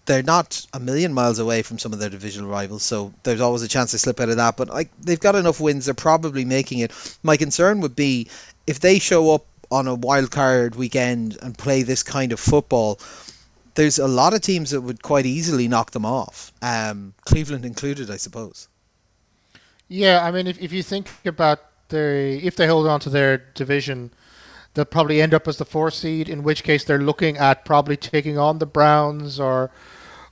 they're 0.05 0.23
not 0.23 0.65
a 0.73 0.79
million 0.81 1.13
miles 1.13 1.39
away 1.39 1.61
from 1.61 1.79
some 1.79 1.93
of 1.93 1.99
their 1.99 2.09
divisional 2.09 2.49
rivals, 2.49 2.83
so 2.83 3.13
there's 3.23 3.39
always 3.39 3.61
a 3.61 3.69
chance 3.69 3.93
they 3.93 3.97
slip 3.97 4.19
out 4.19 4.27
of 4.27 4.37
that. 4.37 4.57
But 4.57 4.67
like 4.67 4.89
they've 4.99 5.17
got 5.17 5.35
enough 5.35 5.61
wins, 5.61 5.85
they're 5.85 5.93
probably 5.93 6.43
making 6.43 6.79
it. 6.79 6.91
My 7.23 7.37
concern 7.37 7.79
would 7.79 7.95
be 7.95 8.27
if 8.65 8.81
they 8.81 8.99
show 8.99 9.33
up 9.33 9.45
on 9.71 9.87
a 9.87 9.95
wild 9.95 10.31
card 10.31 10.75
weekend 10.75 11.37
and 11.41 11.57
play 11.57 11.83
this 11.83 12.03
kind 12.03 12.33
of 12.33 12.41
football 12.41 12.99
there's 13.77 13.99
a 13.99 14.07
lot 14.07 14.33
of 14.33 14.41
teams 14.41 14.71
that 14.71 14.81
would 14.81 15.03
quite 15.03 15.27
easily 15.27 15.67
knock 15.67 15.91
them 15.91 16.03
off, 16.03 16.51
um, 16.63 17.13
Cleveland 17.25 17.63
included, 17.63 18.09
I 18.09 18.17
suppose. 18.17 18.67
Yeah, 19.87 20.25
I 20.25 20.31
mean, 20.31 20.47
if, 20.47 20.59
if 20.59 20.73
you 20.73 20.81
think 20.81 21.07
about 21.25 21.59
the 21.89 22.41
if 22.43 22.55
they 22.55 22.65
hold 22.65 22.87
on 22.87 22.99
to 23.01 23.09
their 23.09 23.37
division, 23.37 24.11
they'll 24.73 24.83
probably 24.83 25.21
end 25.21 25.33
up 25.33 25.47
as 25.47 25.57
the 25.57 25.63
four 25.63 25.91
seed. 25.91 26.27
In 26.27 26.41
which 26.41 26.63
case, 26.63 26.83
they're 26.83 26.97
looking 26.97 27.37
at 27.37 27.65
probably 27.65 27.95
taking 27.95 28.37
on 28.37 28.57
the 28.57 28.65
Browns 28.65 29.39
or 29.39 29.69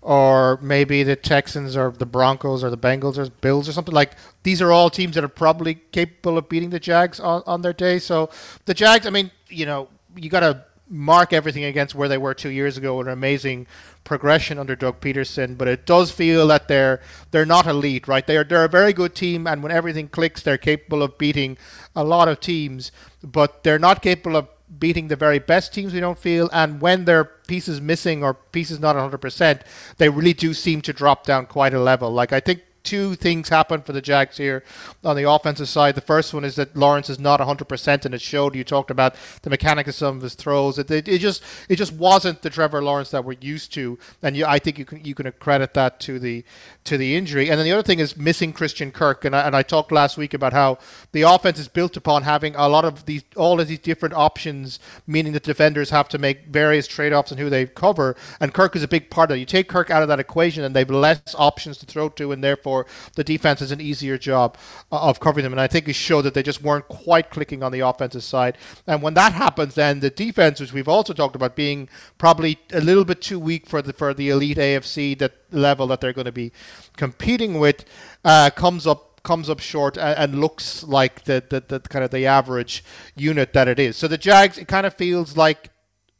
or 0.01 0.59
maybe 0.61 1.03
the 1.03 1.15
Texans 1.15 1.77
or 1.77 1.91
the 1.91 2.05
Broncos 2.05 2.63
or 2.63 2.71
the 2.71 2.77
Bengals 2.77 3.17
or 3.17 3.29
Bills 3.29 3.69
or 3.69 3.73
something 3.73 3.93
like 3.93 4.13
these 4.41 4.59
are 4.59 4.71
all 4.71 4.89
teams 4.89 5.13
that 5.15 5.23
are 5.23 5.27
probably 5.27 5.75
capable 5.91 6.39
of 6.39 6.49
beating 6.49 6.71
the 6.71 6.79
Jags 6.79 7.19
on, 7.19 7.43
on 7.45 7.61
their 7.61 7.73
day. 7.73 7.99
So 7.99 8.29
the 8.65 8.73
Jags, 8.73 9.05
I 9.05 9.11
mean, 9.11 9.29
you 9.49 9.67
know, 9.67 9.87
you 10.15 10.29
got 10.29 10.41
to 10.41 10.65
mark 10.87 11.33
everything 11.33 11.63
against 11.63 11.95
where 11.95 12.07
they 12.07 12.17
were 12.17 12.33
two 12.33 12.49
years 12.49 12.77
ago. 12.77 12.99
An 13.01 13.07
amazing 13.07 13.67
progression 14.03 14.59
under 14.59 14.75
Doug 14.75 15.01
Pederson, 15.01 15.57
but 15.57 15.67
it 15.67 15.85
does 15.85 16.11
feel 16.11 16.47
that 16.47 16.67
they're 16.67 17.01
they're 17.31 17.45
not 17.45 17.67
elite, 17.67 18.07
right? 18.07 18.25
They're 18.25 18.43
they're 18.43 18.65
a 18.65 18.69
very 18.69 18.93
good 18.93 19.15
team, 19.15 19.47
and 19.47 19.63
when 19.63 19.71
everything 19.71 20.07
clicks, 20.07 20.41
they're 20.41 20.57
capable 20.57 21.03
of 21.03 21.17
beating 21.17 21.57
a 21.95 22.03
lot 22.03 22.27
of 22.27 22.39
teams, 22.39 22.91
but 23.23 23.63
they're 23.63 23.79
not 23.79 24.01
capable 24.01 24.35
of 24.35 24.47
beating 24.79 25.07
the 25.07 25.15
very 25.15 25.39
best 25.39 25.73
teams 25.73 25.93
we 25.93 25.99
don't 25.99 26.17
feel 26.17 26.49
and 26.51 26.81
when 26.81 27.05
there 27.05 27.19
are 27.19 27.31
pieces 27.47 27.79
missing 27.79 28.23
or 28.23 28.33
pieces 28.33 28.79
not 28.79 28.95
100% 28.95 29.61
they 29.97 30.09
really 30.09 30.33
do 30.33 30.53
seem 30.53 30.81
to 30.81 30.91
drop 30.91 31.23
down 31.23 31.45
quite 31.45 31.73
a 31.73 31.79
level 31.79 32.11
like 32.11 32.33
i 32.33 32.39
think 32.39 32.61
two 32.85 33.15
things 33.15 33.49
happen 33.49 33.81
for 33.81 33.91
the 33.91 34.01
Jags 34.01 34.37
here 34.37 34.63
on 35.03 35.15
the 35.15 35.29
offensive 35.29 35.67
side. 35.67 35.95
The 35.95 36.01
first 36.01 36.33
one 36.33 36.45
is 36.45 36.55
that 36.55 36.77
Lawrence 36.77 37.09
is 37.09 37.19
not 37.19 37.39
100%, 37.39 38.05
and 38.05 38.15
it 38.15 38.21
showed. 38.21 38.55
You 38.55 38.63
talked 38.63 38.91
about 38.91 39.15
the 39.41 39.49
mechanics 39.49 39.89
of 39.89 39.95
some 39.95 40.17
of 40.17 40.21
his 40.21 40.35
throws. 40.35 40.79
It, 40.79 40.89
it, 40.91 41.07
it 41.07 41.19
just 41.19 41.43
it 41.67 41.75
just 41.75 41.93
wasn't 41.93 42.41
the 42.41 42.49
Trevor 42.49 42.81
Lawrence 42.83 43.11
that 43.11 43.25
we're 43.25 43.37
used 43.41 43.73
to, 43.73 43.97
and 44.21 44.37
you, 44.37 44.45
I 44.45 44.59
think 44.59 44.79
you 44.79 44.85
can 44.85 45.03
you 45.03 45.15
can 45.15 45.31
credit 45.33 45.73
that 45.73 45.99
to 46.01 46.19
the 46.19 46.43
to 46.85 46.97
the 46.97 47.15
injury. 47.15 47.49
And 47.49 47.59
then 47.59 47.65
the 47.65 47.71
other 47.71 47.83
thing 47.83 47.99
is 47.99 48.15
missing 48.15 48.53
Christian 48.53 48.91
Kirk, 48.91 49.25
and 49.25 49.35
I, 49.35 49.47
and 49.47 49.55
I 49.55 49.63
talked 49.63 49.91
last 49.91 50.17
week 50.17 50.33
about 50.33 50.53
how 50.53 50.77
the 51.11 51.23
offense 51.23 51.59
is 51.59 51.67
built 51.67 51.97
upon 51.97 52.23
having 52.23 52.55
a 52.55 52.69
lot 52.69 52.85
of 52.85 53.05
these 53.05 53.23
all 53.35 53.59
of 53.59 53.67
these 53.67 53.79
different 53.79 54.13
options, 54.13 54.79
meaning 55.07 55.33
that 55.33 55.43
defenders 55.43 55.89
have 55.89 56.07
to 56.09 56.17
make 56.17 56.45
various 56.47 56.87
trade-offs 56.87 57.31
in 57.31 57.37
who 57.37 57.49
they 57.49 57.65
cover, 57.65 58.15
and 58.39 58.53
Kirk 58.53 58.75
is 58.75 58.83
a 58.83 58.87
big 58.87 59.09
part 59.09 59.31
of 59.31 59.37
it. 59.37 59.39
You 59.39 59.45
take 59.45 59.67
Kirk 59.67 59.89
out 59.89 60.01
of 60.01 60.07
that 60.09 60.19
equation, 60.19 60.63
and 60.63 60.75
they've 60.75 60.89
less 60.89 61.21
options 61.37 61.77
to 61.79 61.85
throw 61.85 62.09
to, 62.09 62.31
and 62.31 62.43
therefore 62.43 62.74
the 63.15 63.23
defense 63.23 63.59
has 63.61 63.71
an 63.71 63.79
easier 63.79 64.17
job 64.17 64.57
uh, 64.91 65.07
of 65.09 65.19
covering 65.19 65.43
them. 65.43 65.53
And 65.53 65.61
I 65.61 65.67
think 65.67 65.87
it 65.87 65.93
showed 65.93 66.23
that 66.23 66.33
they 66.33 66.43
just 66.43 66.61
weren't 66.61 66.87
quite 66.87 67.29
clicking 67.29 67.63
on 67.63 67.71
the 67.71 67.79
offensive 67.79 68.23
side. 68.23 68.57
And 68.87 69.01
when 69.01 69.13
that 69.13 69.33
happens, 69.33 69.75
then 69.75 69.99
the 69.99 70.09
defense, 70.09 70.59
which 70.59 70.73
we've 70.73 70.87
also 70.87 71.13
talked 71.13 71.35
about 71.35 71.55
being 71.55 71.87
probably 72.17 72.59
a 72.73 72.81
little 72.81 73.05
bit 73.05 73.21
too 73.21 73.39
weak 73.39 73.67
for 73.67 73.81
the 73.81 73.93
for 73.93 74.13
the 74.13 74.29
elite 74.29 74.57
AFC 74.57 75.17
that 75.19 75.33
level 75.51 75.87
that 75.87 76.01
they're 76.01 76.13
going 76.13 76.25
to 76.25 76.31
be 76.31 76.51
competing 76.97 77.59
with, 77.59 77.85
uh, 78.23 78.49
comes 78.49 78.85
up 78.85 79.21
comes 79.25 79.49
up 79.49 79.59
short 79.59 79.97
and, 79.97 80.17
and 80.17 80.41
looks 80.41 80.83
like 80.83 81.25
the, 81.25 81.43
the, 81.49 81.59
the 81.67 81.79
kind 81.81 82.05
of 82.05 82.11
the 82.11 82.25
average 82.25 82.83
unit 83.15 83.51
that 83.53 83.67
it 83.67 83.79
is. 83.79 83.97
So 83.97 84.07
the 84.07 84.17
Jags, 84.17 84.57
it 84.57 84.67
kind 84.67 84.85
of 84.85 84.93
feels 84.93 85.35
like 85.35 85.71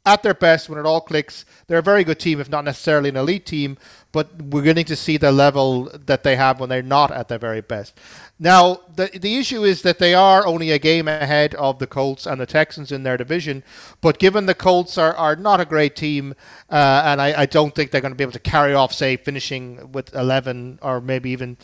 at 0.06 0.22
their 0.22 0.34
best 0.34 0.68
when 0.68 0.78
it 0.78 0.86
all 0.86 1.00
clicks, 1.00 1.44
they're 1.66 1.78
a 1.78 1.82
very 1.82 2.04
good 2.04 2.20
team, 2.20 2.40
if 2.40 2.48
not 2.48 2.64
necessarily 2.64 3.08
an 3.08 3.16
elite 3.16 3.44
team, 3.44 3.76
but 4.12 4.40
we're 4.40 4.62
getting 4.62 4.84
to 4.86 4.96
see 4.96 5.16
the 5.16 5.32
level 5.32 5.90
that 5.92 6.22
they 6.22 6.36
have 6.36 6.58
when 6.58 6.68
they're 6.68 6.80
not 6.80 7.10
at 7.10 7.28
their 7.28 7.38
very 7.38 7.60
best. 7.60 7.98
Now, 8.38 8.80
the 8.94 9.10
the 9.12 9.36
issue 9.36 9.64
is 9.64 9.82
that 9.82 9.98
they 9.98 10.14
are 10.14 10.46
only 10.46 10.70
a 10.70 10.78
game 10.78 11.08
ahead 11.08 11.54
of 11.56 11.80
the 11.80 11.86
Colts 11.86 12.24
and 12.24 12.40
the 12.40 12.46
Texans 12.46 12.92
in 12.92 13.02
their 13.02 13.16
division, 13.16 13.64
but 14.00 14.18
given 14.18 14.46
the 14.46 14.54
Colts 14.54 14.96
are, 14.96 15.14
are 15.16 15.36
not 15.36 15.60
a 15.60 15.64
great 15.64 15.96
team, 15.96 16.34
uh, 16.70 17.02
and 17.04 17.20
I, 17.20 17.42
I 17.42 17.46
don't 17.46 17.74
think 17.74 17.90
they're 17.90 18.00
going 18.00 18.12
to 18.12 18.16
be 18.16 18.24
able 18.24 18.32
to 18.32 18.38
carry 18.38 18.74
off, 18.74 18.92
say, 18.92 19.16
finishing 19.16 19.92
with 19.92 20.14
11 20.14 20.78
or 20.82 21.00
maybe 21.00 21.30
even 21.30 21.56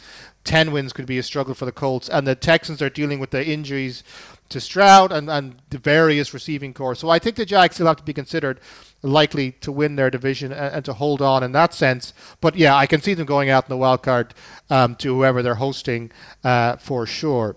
10 0.45 0.73
wins 0.73 0.93
could 0.93 1.07
be 1.07 1.19
a 1.19 1.23
struggle 1.23 1.55
for 1.55 1.65
the 1.65 1.73
Colts, 1.73 2.09
and 2.09 2.27
the 2.27 2.35
Texans 2.35 2.83
are 2.83 2.91
dealing 2.91 3.21
with 3.21 3.31
the 3.31 3.47
injuries 3.47 4.03
to 4.53 4.61
Stroud 4.61 5.13
and, 5.13 5.29
and 5.29 5.57
the 5.71 5.79
various 5.79 6.33
receiving 6.33 6.73
corps. 6.73 6.95
So 6.95 7.11
I 7.11 7.19
think 7.19 7.37
the 7.37 7.45
Jags 7.45 7.75
still 7.75 7.87
have 7.87 7.97
to 7.97 8.03
be 8.03 8.13
considered 8.13 8.61
likely 9.03 9.53
to 9.53 9.73
win 9.73 9.97
their 9.97 10.11
division 10.11 10.53
and, 10.53 10.77
and 10.77 10.85
to 10.85 10.93
hold 10.95 11.21
on 11.21 11.43
in 11.43 11.53
that 11.53 11.75
sense. 11.75 12.15
But 12.41 12.57
yeah, 12.57 12.75
I 12.77 12.87
can 12.87 13.03
see 13.03 13.15
them 13.15 13.27
going 13.27 13.51
out 13.51 13.65
in 13.65 13.71
the 13.71 13.77
wild 13.77 14.03
card 14.03 14.35
um, 14.71 14.95
to 14.97 15.15
whoever 15.15 15.43
they're 15.43 15.57
hosting 15.57 16.11
uh, 16.45 16.77
for 16.77 17.07
sure. 17.07 17.57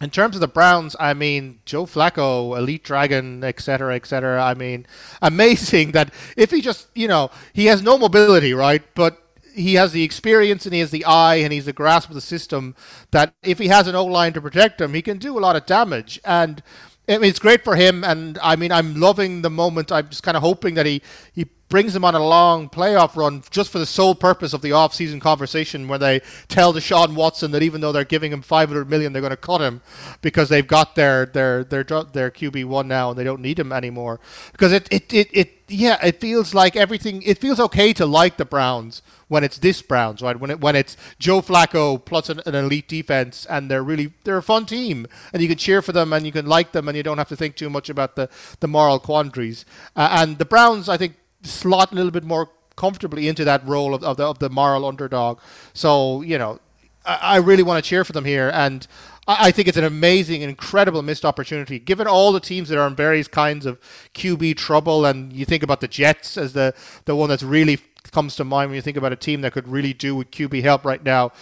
In 0.00 0.08
terms 0.08 0.34
of 0.34 0.40
the 0.40 0.48
Browns, 0.48 0.96
I 0.98 1.12
mean, 1.12 1.60
Joe 1.66 1.84
Flacco, 1.84 2.56
Elite 2.56 2.82
Dragon, 2.82 3.44
etc., 3.44 3.96
etc. 3.96 4.42
I 4.42 4.54
mean, 4.54 4.86
amazing 5.22 5.92
that 5.92 6.14
if 6.36 6.50
he 6.50 6.62
just, 6.62 6.88
you 6.94 7.06
know, 7.06 7.30
he 7.52 7.66
has 7.66 7.82
no 7.82 7.98
mobility, 7.98 8.54
right? 8.54 8.82
But 8.94 9.22
he 9.54 9.74
has 9.74 9.92
the 9.92 10.02
experience 10.02 10.64
and 10.64 10.74
he 10.74 10.80
has 10.80 10.90
the 10.90 11.04
eye 11.04 11.36
and 11.36 11.52
he's 11.52 11.64
the 11.64 11.72
grasp 11.72 12.08
of 12.08 12.14
the 12.14 12.20
system 12.20 12.74
that 13.10 13.34
if 13.42 13.58
he 13.58 13.68
has 13.68 13.86
an 13.86 13.94
O 13.94 14.04
line 14.04 14.32
to 14.34 14.40
protect 14.40 14.80
him, 14.80 14.94
he 14.94 15.02
can 15.02 15.18
do 15.18 15.38
a 15.38 15.40
lot 15.40 15.56
of 15.56 15.66
damage. 15.66 16.20
And 16.24 16.62
it's 17.06 17.38
great 17.38 17.64
for 17.64 17.76
him. 17.76 18.04
And 18.04 18.38
I 18.42 18.56
mean, 18.56 18.72
I'm 18.72 18.94
loving 18.94 19.42
the 19.42 19.50
moment. 19.50 19.90
I'm 19.90 20.08
just 20.08 20.22
kind 20.22 20.36
of 20.36 20.42
hoping 20.42 20.74
that 20.74 20.86
he, 20.86 21.02
he 21.32 21.46
brings 21.70 21.94
them 21.94 22.04
on 22.04 22.14
a 22.14 22.22
long 22.22 22.68
playoff 22.68 23.16
run 23.16 23.42
just 23.50 23.70
for 23.70 23.78
the 23.78 23.86
sole 23.86 24.14
purpose 24.14 24.52
of 24.52 24.60
the 24.60 24.72
off-season 24.72 25.20
conversation 25.20 25.88
where 25.88 25.98
they 25.98 26.20
tell 26.48 26.74
Deshaun 26.74 27.14
Watson 27.14 27.52
that 27.52 27.62
even 27.62 27.80
though 27.80 27.92
they're 27.92 28.04
giving 28.04 28.32
him 28.32 28.42
500 28.42 28.90
million, 28.90 29.12
they're 29.12 29.22
going 29.22 29.30
to 29.30 29.36
cut 29.36 29.60
him 29.60 29.80
because 30.20 30.48
they've 30.48 30.66
got 30.66 30.96
their 30.96 31.24
their 31.24 31.64
their 31.64 31.84
their 31.84 32.30
QB 32.30 32.66
one 32.66 32.88
now 32.88 33.10
and 33.10 33.18
they 33.18 33.24
don't 33.24 33.40
need 33.40 33.58
him 33.58 33.72
anymore. 33.72 34.20
Because 34.52 34.72
it 34.72 34.88
it, 34.90 35.12
it 35.12 35.28
it 35.32 35.60
yeah, 35.70 36.04
it 36.04 36.20
feels 36.20 36.52
like 36.52 36.76
everything. 36.76 37.22
It 37.22 37.38
feels 37.38 37.60
okay 37.60 37.92
to 37.94 38.04
like 38.04 38.36
the 38.36 38.44
Browns 38.44 39.02
when 39.28 39.44
it's 39.44 39.58
this 39.58 39.80
Browns, 39.80 40.20
right? 40.20 40.38
When 40.38 40.50
it 40.50 40.60
when 40.60 40.74
it's 40.74 40.96
Joe 41.18 41.40
Flacco 41.40 42.04
plus 42.04 42.28
an, 42.28 42.40
an, 42.44 42.54
elite 42.56 42.88
defense, 42.88 43.46
and 43.46 43.70
they're 43.70 43.82
really 43.82 44.12
they're 44.24 44.38
a 44.38 44.42
fun 44.42 44.66
team, 44.66 45.06
and 45.32 45.40
you 45.40 45.48
can 45.48 45.56
cheer 45.56 45.80
for 45.80 45.92
them, 45.92 46.12
and 46.12 46.26
you 46.26 46.32
can 46.32 46.46
like 46.46 46.72
them, 46.72 46.88
and 46.88 46.96
you 46.96 47.04
don't 47.04 47.18
have 47.18 47.28
to 47.28 47.36
think 47.36 47.54
too 47.54 47.70
much 47.70 47.88
about 47.88 48.16
the 48.16 48.28
the 48.58 48.68
moral 48.68 48.98
quandaries. 48.98 49.64
Uh, 49.94 50.08
and 50.10 50.38
the 50.38 50.44
Browns, 50.44 50.88
I 50.88 50.96
think, 50.96 51.14
slot 51.42 51.92
a 51.92 51.94
little 51.94 52.10
bit 52.10 52.24
more 52.24 52.50
comfortably 52.76 53.28
into 53.28 53.44
that 53.44 53.66
role 53.66 53.94
of, 53.94 54.02
of 54.02 54.16
the 54.16 54.24
of 54.24 54.38
the 54.38 54.50
moral 54.50 54.86
underdog. 54.86 55.38
So 55.74 56.22
you 56.22 56.38
know, 56.38 56.60
I, 57.04 57.18
I 57.22 57.36
really 57.36 57.62
want 57.62 57.82
to 57.82 57.88
cheer 57.88 58.04
for 58.04 58.12
them 58.12 58.24
here, 58.24 58.50
and 58.52 58.86
I 59.28 59.50
think 59.50 59.68
it's 59.68 59.76
an 59.76 59.84
amazing, 59.84 60.42
incredible 60.42 61.02
missed 61.02 61.24
opportunity. 61.24 61.78
Given 61.78 62.06
all 62.06 62.32
the 62.32 62.40
teams 62.40 62.68
that 62.68 62.78
are 62.78 62.86
in 62.86 62.96
various 62.96 63.28
kinds 63.28 63.66
of 63.66 63.78
QB 64.14 64.56
trouble, 64.56 65.04
and 65.04 65.32
you 65.32 65.44
think 65.44 65.62
about 65.62 65.80
the 65.80 65.88
Jets 65.88 66.36
as 66.36 66.52
the 66.52 66.74
the 67.04 67.14
one 67.14 67.28
that's 67.28 67.42
really 67.42 67.78
comes 68.10 68.34
to 68.36 68.44
mind 68.44 68.70
when 68.70 68.76
you 68.76 68.82
think 68.82 68.96
about 68.96 69.12
a 69.12 69.16
team 69.16 69.42
that 69.42 69.52
could 69.52 69.68
really 69.68 69.92
do 69.92 70.16
with 70.16 70.30
QB 70.30 70.62
help 70.62 70.84
right 70.84 71.04
now. 71.04 71.32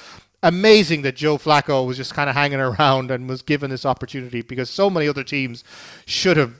Amazing 0.42 1.02
that 1.02 1.16
Joe 1.16 1.36
Flacco 1.36 1.86
was 1.86 1.96
just 1.96 2.14
kind 2.14 2.28
of 2.28 2.36
hanging 2.36 2.60
around 2.60 3.10
and 3.10 3.28
was 3.28 3.42
given 3.42 3.70
this 3.70 3.86
opportunity 3.86 4.42
because 4.42 4.70
so 4.70 4.90
many 4.90 5.08
other 5.08 5.24
teams 5.24 5.64
should 6.04 6.36
have 6.36 6.54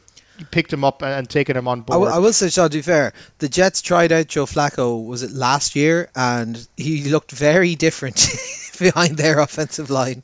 picked 0.50 0.72
him 0.72 0.84
up 0.84 1.02
and 1.02 1.28
taken 1.28 1.56
him 1.56 1.68
on 1.68 1.82
board. 1.82 1.96
I, 1.96 1.98
w- 2.00 2.12
I 2.12 2.18
will 2.18 2.32
say, 2.32 2.48
Sean, 2.48 2.70
to 2.70 2.78
be 2.78 2.82
fair, 2.82 3.12
the 3.38 3.48
Jets 3.48 3.82
tried 3.82 4.12
out 4.12 4.26
Joe 4.28 4.46
Flacco, 4.46 5.04
was 5.04 5.22
it 5.22 5.32
last 5.32 5.76
year? 5.76 6.10
And 6.14 6.66
he 6.76 7.04
looked 7.10 7.32
very 7.32 7.74
different 7.74 8.28
behind 8.78 9.16
their 9.16 9.40
offensive 9.40 9.90
line. 9.90 10.22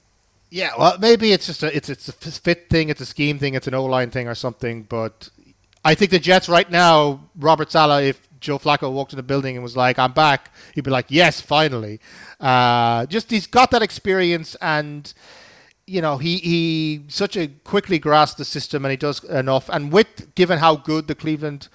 Yeah, 0.50 0.70
well, 0.78 0.96
maybe 1.00 1.32
it's 1.32 1.46
just 1.46 1.64
a 1.64 1.76
it's 1.76 1.88
it's 1.88 2.08
a 2.08 2.12
fit 2.12 2.68
thing, 2.70 2.88
it's 2.88 3.00
a 3.00 3.06
scheme 3.06 3.40
thing, 3.40 3.54
it's 3.54 3.66
an 3.66 3.74
O 3.74 3.84
line 3.86 4.10
thing 4.10 4.28
or 4.28 4.36
something. 4.36 4.84
But 4.84 5.28
I 5.84 5.96
think 5.96 6.12
the 6.12 6.20
Jets 6.20 6.48
right 6.48 6.70
now, 6.70 7.20
Robert 7.36 7.72
Saleh, 7.72 8.04
if 8.04 8.28
Joe 8.38 8.60
Flacco 8.60 8.92
walked 8.92 9.12
in 9.12 9.16
the 9.16 9.24
building 9.24 9.56
and 9.56 9.64
was 9.64 9.76
like, 9.76 9.98
"I'm 9.98 10.12
back," 10.12 10.52
he'd 10.74 10.84
be 10.84 10.92
like, 10.92 11.06
"Yes, 11.08 11.40
finally." 11.40 11.98
Uh, 12.38 13.06
just 13.06 13.32
he's 13.32 13.48
got 13.48 13.72
that 13.72 13.82
experience, 13.82 14.54
and 14.60 15.12
you 15.86 16.00
know 16.00 16.16
he 16.18 16.38
he 16.38 17.04
such 17.08 17.36
a 17.36 17.48
quickly 17.48 17.98
grasps 17.98 18.38
the 18.38 18.44
system, 18.44 18.84
and 18.84 18.90
he 18.90 18.96
does 18.96 19.22
enough. 19.24 19.68
And 19.68 19.92
with 19.92 20.34
given 20.34 20.58
how 20.58 20.76
good 20.76 21.08
the 21.08 21.14
Cleveland 21.14 21.68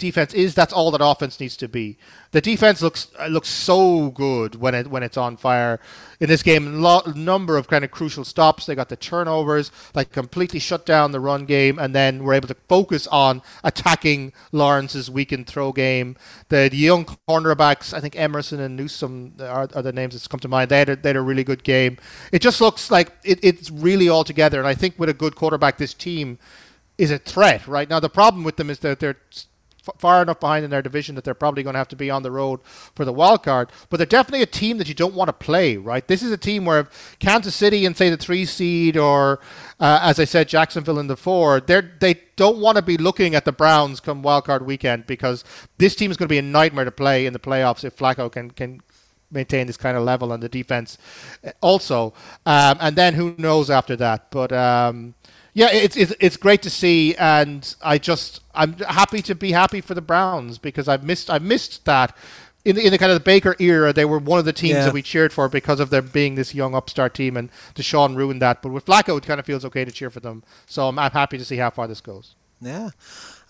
defense 0.00 0.34
is, 0.34 0.54
that's 0.56 0.72
all 0.72 0.90
that 0.90 1.00
offense 1.00 1.38
needs 1.38 1.56
to 1.58 1.68
be. 1.68 1.96
The 2.32 2.40
defense 2.40 2.82
looks 2.82 3.08
uh, 3.18 3.26
looks 3.26 3.48
so 3.48 4.10
good 4.10 4.56
when 4.56 4.74
it 4.74 4.88
when 4.88 5.02
it's 5.02 5.16
on 5.16 5.36
fire. 5.36 5.78
In 6.18 6.28
this 6.28 6.42
game, 6.42 6.80
lo- 6.82 7.02
number 7.14 7.56
of 7.56 7.68
kind 7.68 7.84
of 7.84 7.90
crucial 7.90 8.24
stops. 8.24 8.66
They 8.66 8.74
got 8.74 8.88
the 8.88 8.96
turnovers, 8.96 9.70
like 9.94 10.12
completely 10.12 10.58
shut 10.58 10.84
down 10.84 11.12
the 11.12 11.20
run 11.20 11.44
game, 11.44 11.78
and 11.78 11.94
then 11.94 12.24
we're 12.24 12.34
able 12.34 12.48
to 12.48 12.56
focus 12.68 13.06
on 13.08 13.42
attacking 13.62 14.32
Lawrence's 14.52 15.10
weakened 15.10 15.46
throw 15.46 15.72
game. 15.72 16.16
The, 16.48 16.68
the 16.70 16.76
young 16.76 17.04
cornerbacks, 17.04 17.94
I 17.94 18.00
think 18.00 18.16
Emerson 18.16 18.60
and 18.60 18.76
Newsome 18.76 19.34
are, 19.40 19.68
are 19.74 19.82
the 19.82 19.92
names 19.92 20.14
that 20.14 20.28
come 20.28 20.40
to 20.40 20.48
mind. 20.48 20.70
They 20.70 20.78
had, 20.78 20.88
a, 20.88 20.96
they 20.96 21.10
had 21.10 21.16
a 21.16 21.22
really 21.22 21.44
good 21.44 21.62
game. 21.64 21.96
It 22.32 22.42
just 22.42 22.60
looks 22.60 22.90
like 22.90 23.12
it, 23.24 23.38
it's 23.42 23.70
really 23.70 24.08
all 24.08 24.24
together, 24.24 24.58
and 24.58 24.68
I 24.68 24.74
think 24.74 24.98
with 24.98 25.08
a 25.08 25.14
good 25.14 25.36
quarterback, 25.36 25.78
this 25.78 25.94
team 25.94 26.38
is 26.98 27.10
a 27.10 27.18
threat 27.18 27.66
right 27.66 27.88
now. 27.88 27.98
The 27.98 28.10
problem 28.10 28.44
with 28.44 28.56
them 28.56 28.68
is 28.68 28.80
that 28.80 29.00
they're 29.00 29.16
far 29.98 30.22
enough 30.22 30.40
behind 30.40 30.64
in 30.64 30.70
their 30.70 30.82
division 30.82 31.14
that 31.14 31.24
they're 31.24 31.34
probably 31.34 31.62
going 31.62 31.74
to 31.74 31.78
have 31.78 31.88
to 31.88 31.96
be 31.96 32.10
on 32.10 32.22
the 32.22 32.30
road 32.30 32.60
for 32.94 33.04
the 33.04 33.12
wild 33.12 33.42
card. 33.42 33.70
But 33.88 33.96
they're 33.96 34.06
definitely 34.06 34.42
a 34.42 34.46
team 34.46 34.78
that 34.78 34.88
you 34.88 34.94
don't 34.94 35.14
want 35.14 35.28
to 35.28 35.32
play, 35.32 35.76
right? 35.76 36.06
This 36.06 36.22
is 36.22 36.30
a 36.32 36.36
team 36.36 36.64
where 36.64 36.88
Kansas 37.18 37.54
City 37.54 37.86
and 37.86 37.96
say 37.96 38.10
the 38.10 38.16
three 38.16 38.44
seed, 38.44 38.96
or 38.96 39.40
uh, 39.78 40.00
as 40.02 40.18
I 40.18 40.24
said, 40.24 40.48
Jacksonville 40.48 40.98
in 40.98 41.06
the 41.06 41.16
four, 41.16 41.60
they 41.60 41.80
they 42.00 42.20
don't 42.36 42.58
want 42.58 42.76
to 42.76 42.82
be 42.82 42.96
looking 42.96 43.34
at 43.34 43.44
the 43.44 43.52
Browns 43.52 44.00
come 44.00 44.22
wild 44.22 44.44
card 44.44 44.64
weekend 44.64 45.06
because 45.06 45.44
this 45.78 45.94
team 45.94 46.10
is 46.10 46.16
going 46.16 46.28
to 46.28 46.32
be 46.32 46.38
a 46.38 46.42
nightmare 46.42 46.84
to 46.84 46.90
play 46.90 47.26
in 47.26 47.32
the 47.32 47.38
playoffs 47.38 47.84
if 47.84 47.96
Flacco 47.96 48.30
can 48.30 48.50
can 48.50 48.80
maintain 49.30 49.66
this 49.66 49.76
kind 49.76 49.96
of 49.96 50.02
level 50.02 50.32
on 50.32 50.40
the 50.40 50.48
defense 50.48 50.98
also. 51.60 52.12
Um, 52.44 52.78
and 52.80 52.96
then 52.96 53.14
who 53.14 53.34
knows 53.38 53.70
after 53.70 53.96
that? 53.96 54.30
But 54.30 54.52
um, 54.52 55.14
yeah, 55.54 55.70
it's, 55.72 55.96
it's 55.96 56.14
it's 56.20 56.36
great 56.36 56.62
to 56.62 56.70
see, 56.70 57.14
and 57.16 57.74
I 57.82 57.98
just 57.98 58.40
I'm 58.54 58.74
happy 58.74 59.22
to 59.22 59.34
be 59.34 59.52
happy 59.52 59.80
for 59.80 59.94
the 59.94 60.00
Browns 60.00 60.58
because 60.58 60.88
I've 60.88 61.04
missed 61.04 61.30
I 61.30 61.38
missed 61.38 61.84
that 61.86 62.16
in 62.64 62.76
the, 62.76 62.84
in 62.84 62.92
the 62.92 62.98
kind 62.98 63.10
of 63.10 63.16
the 63.16 63.24
Baker 63.24 63.56
era, 63.58 63.92
they 63.92 64.04
were 64.04 64.18
one 64.18 64.38
of 64.38 64.44
the 64.44 64.52
teams 64.52 64.74
Yeah. 64.74 64.84
that 64.84 64.92
we 64.94 65.00
cheered 65.02 65.32
for 65.32 65.48
because 65.48 65.80
of 65.80 65.88
them 65.90 66.10
being 66.12 66.34
this 66.34 66.54
young 66.54 66.74
upstart 66.74 67.14
team, 67.14 67.36
and 67.36 67.50
Deshaun 67.74 68.16
ruined 68.16 68.42
that. 68.42 68.60
But 68.62 68.70
with 68.72 68.84
Flacco, 68.84 69.16
it 69.16 69.24
kind 69.24 69.40
of 69.40 69.46
feels 69.46 69.64
okay 69.64 69.84
to 69.84 69.90
cheer 69.90 70.10
for 70.10 70.20
them. 70.20 70.42
So 70.66 70.86
I'm, 70.88 70.98
I'm 70.98 71.10
happy 71.10 71.38
to 71.38 71.44
see 71.44 71.56
how 71.56 71.70
far 71.70 71.88
this 71.88 72.00
goes. 72.02 72.34
Yeah. 72.60 72.90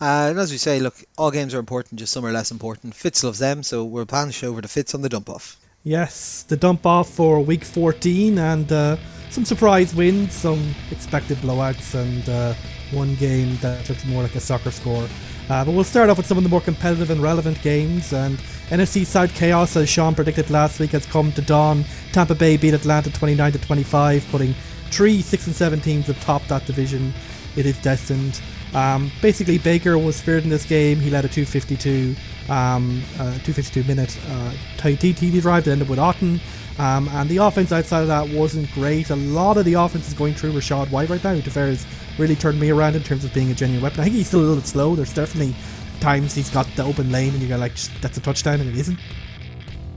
Uh, 0.00 0.28
and 0.30 0.38
as 0.38 0.52
we 0.52 0.56
say, 0.58 0.78
look, 0.78 0.94
all 1.18 1.32
games 1.32 1.54
are 1.54 1.58
important, 1.58 1.98
just 1.98 2.12
some 2.12 2.24
are 2.24 2.30
less 2.32 2.52
important. 2.52 2.94
Fitz 2.94 3.24
loves 3.24 3.40
them, 3.40 3.64
so 3.64 3.84
we're 3.84 4.04
planning 4.06 4.30
to 4.30 4.38
show 4.38 4.48
over 4.50 4.62
to 4.62 4.68
Fitz 4.68 4.94
on 4.94 5.02
the 5.02 5.08
dump 5.08 5.28
off. 5.28 5.56
Yes, 5.82 6.42
the 6.42 6.58
dump 6.58 6.84
off 6.84 7.08
for 7.08 7.40
week 7.40 7.64
14 7.64 8.36
and 8.38 8.70
uh, 8.70 8.98
some 9.30 9.46
surprise 9.46 9.94
wins, 9.94 10.34
some 10.34 10.74
expected 10.90 11.38
blowouts, 11.38 11.94
and 11.94 12.28
uh, 12.28 12.52
one 12.90 13.14
game 13.14 13.56
that 13.62 13.88
looked 13.88 14.04
more 14.06 14.22
like 14.22 14.34
a 14.34 14.40
soccer 14.40 14.70
score. 14.70 15.08
Uh, 15.48 15.64
but 15.64 15.72
we'll 15.72 15.82
start 15.82 16.10
off 16.10 16.18
with 16.18 16.26
some 16.26 16.36
of 16.36 16.44
the 16.44 16.50
more 16.50 16.60
competitive 16.60 17.08
and 17.08 17.22
relevant 17.22 17.60
games. 17.62 18.12
And 18.12 18.36
NFC 18.68 19.06
South 19.06 19.34
chaos, 19.34 19.74
as 19.74 19.88
Sean 19.88 20.14
predicted 20.14 20.50
last 20.50 20.80
week, 20.80 20.90
has 20.90 21.06
come 21.06 21.32
to 21.32 21.40
dawn. 21.40 21.84
Tampa 22.12 22.34
Bay 22.34 22.58
beat 22.58 22.74
Atlanta 22.74 23.10
29 23.10 23.52
to 23.52 23.58
25, 23.58 24.28
putting 24.30 24.54
three, 24.90 25.22
six, 25.22 25.46
and 25.46 25.56
seven 25.56 25.80
teams 25.80 26.10
atop 26.10 26.44
that 26.48 26.66
division. 26.66 27.14
It 27.56 27.64
is 27.64 27.78
destined. 27.78 28.40
Um, 28.74 29.10
basically, 29.22 29.58
Baker 29.58 29.96
was 29.98 30.16
spared 30.16 30.44
in 30.44 30.50
this 30.50 30.66
game. 30.66 31.00
He 31.00 31.10
led 31.10 31.24
a 31.24 31.28
252, 31.28 32.14
um, 32.50 33.02
uh, 33.14 33.38
252 33.44 33.84
minute 33.84 34.18
uh, 34.28 34.52
TD 34.76 35.40
drive 35.40 35.64
to 35.64 35.70
end 35.70 35.82
up 35.82 35.88
with 35.88 35.98
Otton. 35.98 36.40
Um, 36.78 37.08
and 37.10 37.28
the 37.28 37.36
offense 37.38 37.72
outside 37.72 38.00
of 38.00 38.08
that 38.08 38.28
wasn't 38.30 38.70
great. 38.72 39.10
A 39.10 39.16
lot 39.16 39.56
of 39.56 39.64
the 39.64 39.74
offense 39.74 40.08
is 40.08 40.14
going 40.14 40.34
through 40.34 40.52
Rachaad 40.52 40.90
White 40.90 41.10
right 41.10 41.22
now, 41.22 41.34
who 41.34 41.60
has 41.60 41.86
really 42.18 42.34
turned 42.34 42.58
me 42.58 42.70
around 42.70 42.96
in 42.96 43.02
terms 43.02 43.24
of 43.24 43.34
being 43.34 43.50
a 43.50 43.54
genuine 43.54 43.82
weapon. 43.82 44.00
I 44.00 44.04
think 44.04 44.16
he's 44.16 44.28
still 44.28 44.40
a 44.40 44.42
little 44.42 44.56
bit 44.56 44.66
slow. 44.66 44.94
There's 44.96 45.12
definitely 45.12 45.54
times 46.00 46.34
he's 46.34 46.48
got 46.48 46.66
the 46.76 46.84
open 46.84 47.12
lane 47.12 47.34
and 47.34 47.42
you 47.42 47.48
go 47.48 47.58
like, 47.58 47.76
that's 48.00 48.16
a 48.16 48.20
touchdown, 48.20 48.60
and 48.60 48.70
it 48.70 48.76
isn't. 48.76 48.98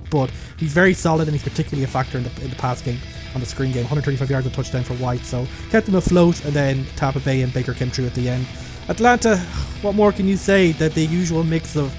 But 0.10 0.30
he's 0.58 0.74
very 0.74 0.94
solid 0.94 1.28
and 1.28 1.36
he's 1.36 1.44
particularly 1.44 1.86
a 1.86 1.88
factor 1.88 2.18
in 2.18 2.26
the, 2.26 2.42
in 2.42 2.50
the 2.50 2.56
pass 2.58 2.82
game 2.82 3.00
on 3.34 3.40
the 3.40 3.48
screen 3.48 3.72
game. 3.72 3.84
135 3.84 4.30
yards 4.30 4.46
of 4.46 4.54
touchdown 4.54 4.84
for 4.84 4.94
White, 4.96 5.22
so 5.26 5.48
kept 5.70 5.88
him 5.88 5.96
afloat. 5.96 6.44
And 6.44 6.54
then 6.54 6.86
Tampa 6.98 7.22
Bay 7.22 7.42
and 7.42 7.54
Baker 7.54 7.74
came 7.74 7.90
through 7.90 8.08
at 8.08 8.14
the 8.14 8.30
end. 8.30 8.46
Atlanta, 8.90 9.38
what 9.82 9.96
more 9.96 10.12
can 10.12 10.28
you 10.28 10.36
say? 10.36 10.74
That 10.74 10.94
the 10.94 11.06
usual 11.06 11.44
mix 11.44 11.78
of 11.78 11.96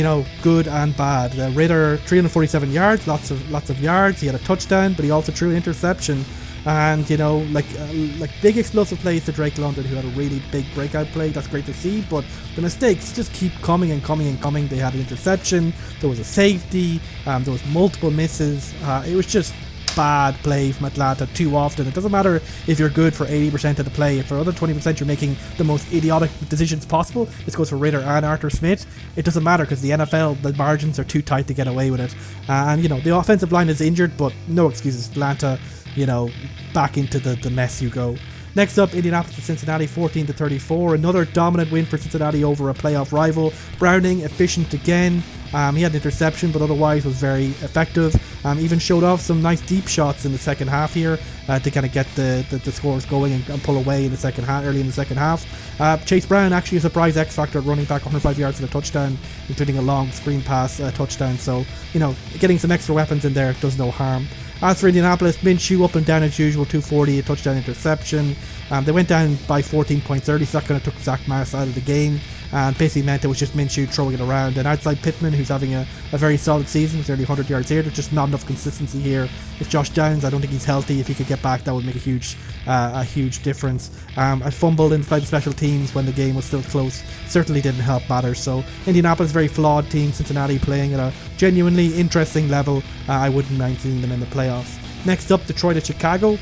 you 0.00 0.04
know, 0.04 0.24
good 0.40 0.66
and 0.66 0.96
bad. 0.96 1.38
Uh, 1.38 1.50
Ridder, 1.50 1.98
347 2.06 2.72
yards, 2.72 3.06
lots 3.06 3.30
of 3.30 3.50
lots 3.50 3.68
of 3.68 3.78
yards. 3.82 4.18
He 4.18 4.26
had 4.26 4.34
a 4.34 4.38
touchdown, 4.38 4.94
but 4.94 5.04
he 5.04 5.10
also 5.10 5.30
threw 5.30 5.50
an 5.50 5.56
interception. 5.56 6.24
And 6.64 7.08
you 7.10 7.18
know, 7.18 7.40
like 7.52 7.66
uh, 7.78 7.92
like 8.18 8.30
big 8.40 8.56
explosive 8.56 8.98
plays 9.00 9.26
to 9.26 9.32
Drake 9.32 9.58
London, 9.58 9.84
who 9.84 9.96
had 9.96 10.06
a 10.06 10.14
really 10.16 10.40
big 10.50 10.64
breakout 10.72 11.06
play. 11.08 11.28
That's 11.28 11.48
great 11.48 11.66
to 11.66 11.74
see. 11.74 12.00
But 12.08 12.24
the 12.56 12.62
mistakes 12.62 13.12
just 13.12 13.30
keep 13.34 13.52
coming 13.60 13.90
and 13.90 14.02
coming 14.02 14.26
and 14.26 14.40
coming. 14.40 14.68
They 14.68 14.78
had 14.78 14.94
an 14.94 15.00
interception. 15.00 15.74
There 16.00 16.08
was 16.08 16.18
a 16.18 16.24
safety. 16.24 16.98
Um, 17.26 17.44
there 17.44 17.52
was 17.52 17.66
multiple 17.66 18.10
misses. 18.10 18.72
Uh, 18.82 19.04
it 19.06 19.14
was 19.14 19.26
just 19.26 19.52
bad 19.94 20.34
play 20.36 20.72
from 20.72 20.86
Atlanta 20.86 21.26
too 21.34 21.56
often. 21.56 21.86
It 21.86 21.94
doesn't 21.94 22.12
matter 22.12 22.36
if 22.66 22.78
you're 22.78 22.90
good 22.90 23.14
for 23.14 23.26
80% 23.26 23.78
of 23.78 23.84
the 23.84 23.90
play. 23.90 24.18
If 24.18 24.26
for 24.26 24.38
other 24.38 24.52
20% 24.52 24.98
you're 24.98 25.06
making 25.06 25.36
the 25.58 25.64
most 25.64 25.92
idiotic 25.92 26.30
decisions 26.48 26.86
possible, 26.86 27.26
this 27.44 27.56
goes 27.56 27.70
for 27.70 27.76
Ridder 27.76 28.00
and 28.00 28.24
Arthur 28.24 28.50
Smith. 28.50 28.86
It 29.16 29.24
doesn't 29.24 29.44
matter 29.44 29.64
because 29.64 29.80
the 29.80 29.90
NFL, 29.90 30.42
the 30.42 30.52
margins 30.54 30.98
are 30.98 31.04
too 31.04 31.22
tight 31.22 31.46
to 31.48 31.54
get 31.54 31.66
away 31.66 31.90
with 31.90 32.00
it. 32.00 32.14
Uh, 32.48 32.66
and, 32.68 32.82
you 32.82 32.88
know, 32.88 33.00
the 33.00 33.16
offensive 33.16 33.52
line 33.52 33.68
is 33.68 33.80
injured, 33.80 34.16
but 34.16 34.32
no 34.48 34.68
excuses. 34.68 35.08
Atlanta, 35.08 35.58
you 35.94 36.06
know, 36.06 36.30
back 36.72 36.96
into 36.96 37.18
the, 37.18 37.34
the 37.36 37.50
mess 37.50 37.82
you 37.82 37.90
go. 37.90 38.16
Next 38.56 38.78
up, 38.78 38.94
Indianapolis 38.94 39.36
to 39.36 39.42
Cincinnati, 39.42 39.86
14 39.86 40.26
to 40.26 40.32
34. 40.32 40.96
Another 40.96 41.24
dominant 41.24 41.70
win 41.70 41.86
for 41.86 41.96
Cincinnati 41.96 42.42
over 42.42 42.70
a 42.70 42.74
playoff 42.74 43.12
rival. 43.12 43.52
Browning 43.78 44.20
efficient 44.20 44.74
again. 44.74 45.22
Um, 45.52 45.74
he 45.74 45.82
had 45.82 45.92
an 45.92 45.96
interception, 45.96 46.52
but 46.52 46.62
otherwise 46.62 47.04
was 47.04 47.16
very 47.16 47.46
effective. 47.46 48.14
Um, 48.44 48.58
even 48.60 48.78
showed 48.78 49.04
off 49.04 49.20
some 49.20 49.42
nice 49.42 49.60
deep 49.60 49.88
shots 49.88 50.24
in 50.24 50.32
the 50.32 50.38
second 50.38 50.68
half 50.68 50.94
here 50.94 51.18
uh, 51.48 51.58
to 51.58 51.70
kind 51.70 51.84
of 51.84 51.92
get 51.92 52.06
the, 52.14 52.44
the, 52.50 52.58
the 52.58 52.72
scores 52.72 53.04
going 53.04 53.32
and, 53.32 53.48
and 53.48 53.62
pull 53.62 53.76
away 53.76 54.04
in 54.04 54.10
the 54.10 54.16
second 54.16 54.44
half, 54.44 54.64
early 54.64 54.80
in 54.80 54.86
the 54.86 54.92
second 54.92 55.16
half. 55.16 55.80
Uh, 55.80 55.96
Chase 55.98 56.26
Brown 56.26 56.52
actually 56.52 56.78
a 56.78 56.80
surprise 56.80 57.16
X 57.16 57.34
factor 57.34 57.58
at 57.58 57.64
running 57.64 57.84
back 57.84 58.02
105 58.04 58.38
yards 58.38 58.60
and 58.60 58.68
a 58.68 58.72
touchdown, 58.72 59.18
including 59.48 59.78
a 59.78 59.82
long 59.82 60.10
screen 60.12 60.42
pass 60.42 60.80
uh, 60.80 60.90
touchdown. 60.92 61.36
So 61.36 61.64
you 61.92 62.00
know, 62.00 62.14
getting 62.38 62.58
some 62.58 62.70
extra 62.70 62.94
weapons 62.94 63.24
in 63.24 63.32
there 63.32 63.52
does 63.54 63.78
no 63.78 63.90
harm. 63.90 64.26
As 64.62 64.78
for 64.78 64.88
Indianapolis, 64.88 65.38
Minshew 65.38 65.82
up 65.86 65.94
and 65.94 66.04
down 66.04 66.22
as 66.22 66.38
usual, 66.38 66.66
240, 66.66 67.18
a 67.18 67.22
touchdown 67.22 67.56
interception. 67.56 68.36
Um, 68.70 68.84
they 68.84 68.92
went 68.92 69.08
down 69.08 69.36
by 69.48 69.62
14 69.62 70.02
points 70.02 70.28
early, 70.28 70.44
so 70.44 70.58
that 70.58 70.68
kind 70.68 70.76
of 70.76 70.84
took 70.84 71.02
Zach 71.02 71.26
Moss 71.26 71.54
out 71.54 71.66
of 71.66 71.74
the 71.74 71.80
game. 71.80 72.20
And 72.52 72.76
basically 72.78 73.02
meant 73.02 73.24
it 73.24 73.28
was 73.28 73.38
just 73.38 73.52
Minshew 73.52 73.88
throwing 73.88 74.14
it 74.14 74.20
around. 74.20 74.56
And 74.58 74.66
outside 74.66 75.00
Pittman, 75.02 75.32
who's 75.32 75.48
having 75.48 75.74
a, 75.74 75.86
a 76.12 76.18
very 76.18 76.36
solid 76.36 76.68
season 76.68 76.98
with 76.98 77.08
nearly 77.08 77.24
100 77.24 77.48
yards 77.48 77.68
here, 77.68 77.82
there's 77.82 77.94
just 77.94 78.12
not 78.12 78.28
enough 78.28 78.46
consistency 78.46 78.98
here. 78.98 79.28
If 79.60 79.68
Josh 79.68 79.90
Downs, 79.90 80.24
I 80.24 80.30
don't 80.30 80.40
think 80.40 80.52
he's 80.52 80.64
healthy. 80.64 81.00
If 81.00 81.06
he 81.06 81.14
could 81.14 81.26
get 81.26 81.42
back, 81.42 81.64
that 81.64 81.74
would 81.74 81.84
make 81.84 81.96
a 81.96 82.00
huge, 82.00 82.36
uh, 82.66 82.92
a 82.94 83.04
huge 83.04 83.42
difference. 83.42 83.90
Um, 84.16 84.42
I 84.42 84.50
fumbled 84.50 84.92
inside 84.92 85.20
the 85.20 85.26
special 85.26 85.52
teams 85.52 85.94
when 85.94 86.06
the 86.06 86.12
game 86.12 86.34
was 86.34 86.44
still 86.44 86.62
close. 86.62 87.02
Certainly 87.28 87.60
didn't 87.60 87.80
help 87.80 88.08
matters. 88.08 88.40
So 88.40 88.64
Indianapolis, 88.86 89.30
very 89.30 89.48
flawed 89.48 89.90
team. 89.90 90.12
Cincinnati 90.12 90.58
playing 90.58 90.94
at 90.94 91.00
a 91.00 91.12
genuinely 91.36 91.94
interesting 91.94 92.48
level. 92.48 92.82
Uh, 93.08 93.12
I 93.12 93.28
wouldn't 93.28 93.58
mind 93.58 93.78
seeing 93.78 94.00
them 94.00 94.12
in 94.12 94.20
the 94.20 94.26
playoffs. 94.26 94.78
Next 95.06 95.30
up, 95.30 95.46
Detroit 95.46 95.76
at 95.76 95.86
Chicago. 95.86 96.38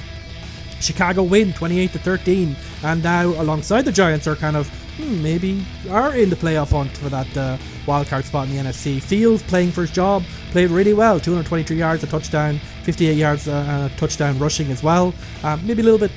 Chicago 0.81 1.23
win 1.23 1.53
28 1.53 1.93
to 1.93 1.99
13, 1.99 2.57
and 2.85 3.03
now 3.03 3.27
alongside 3.27 3.85
the 3.85 3.93
Giants 3.93 4.27
are 4.27 4.37
kind 4.37 4.57
of 4.57 4.69
hmm, 4.97 5.23
maybe 5.23 5.65
are 5.91 6.15
in 6.15 6.31
the 6.31 6.37
playoff 6.37 6.71
hunt 6.71 6.97
for 6.97 7.09
that 7.09 7.37
uh, 7.37 7.57
wild 7.87 8.07
card 8.07 8.25
spot 8.25 8.49
in 8.49 8.57
the 8.57 8.63
NFC. 8.63 9.01
Fields 9.01 9.43
playing 9.43 9.73
for 9.73 9.83
his 9.83 9.91
job, 9.91 10.23
played 10.51 10.71
really 10.71 10.95
well, 10.95 11.19
223 11.19 11.77
yards, 11.77 12.03
a 12.03 12.07
touchdown, 12.07 12.59
58 12.85 13.17
yards, 13.17 13.49
uh, 13.49 13.91
a 13.93 13.99
touchdown 13.99 14.39
rushing 14.39 14.71
as 14.71 14.83
well. 14.83 15.15
Um, 15.43 15.67
maybe 15.67 15.83
a 15.83 15.85
little 15.85 15.99
bit 15.99 16.13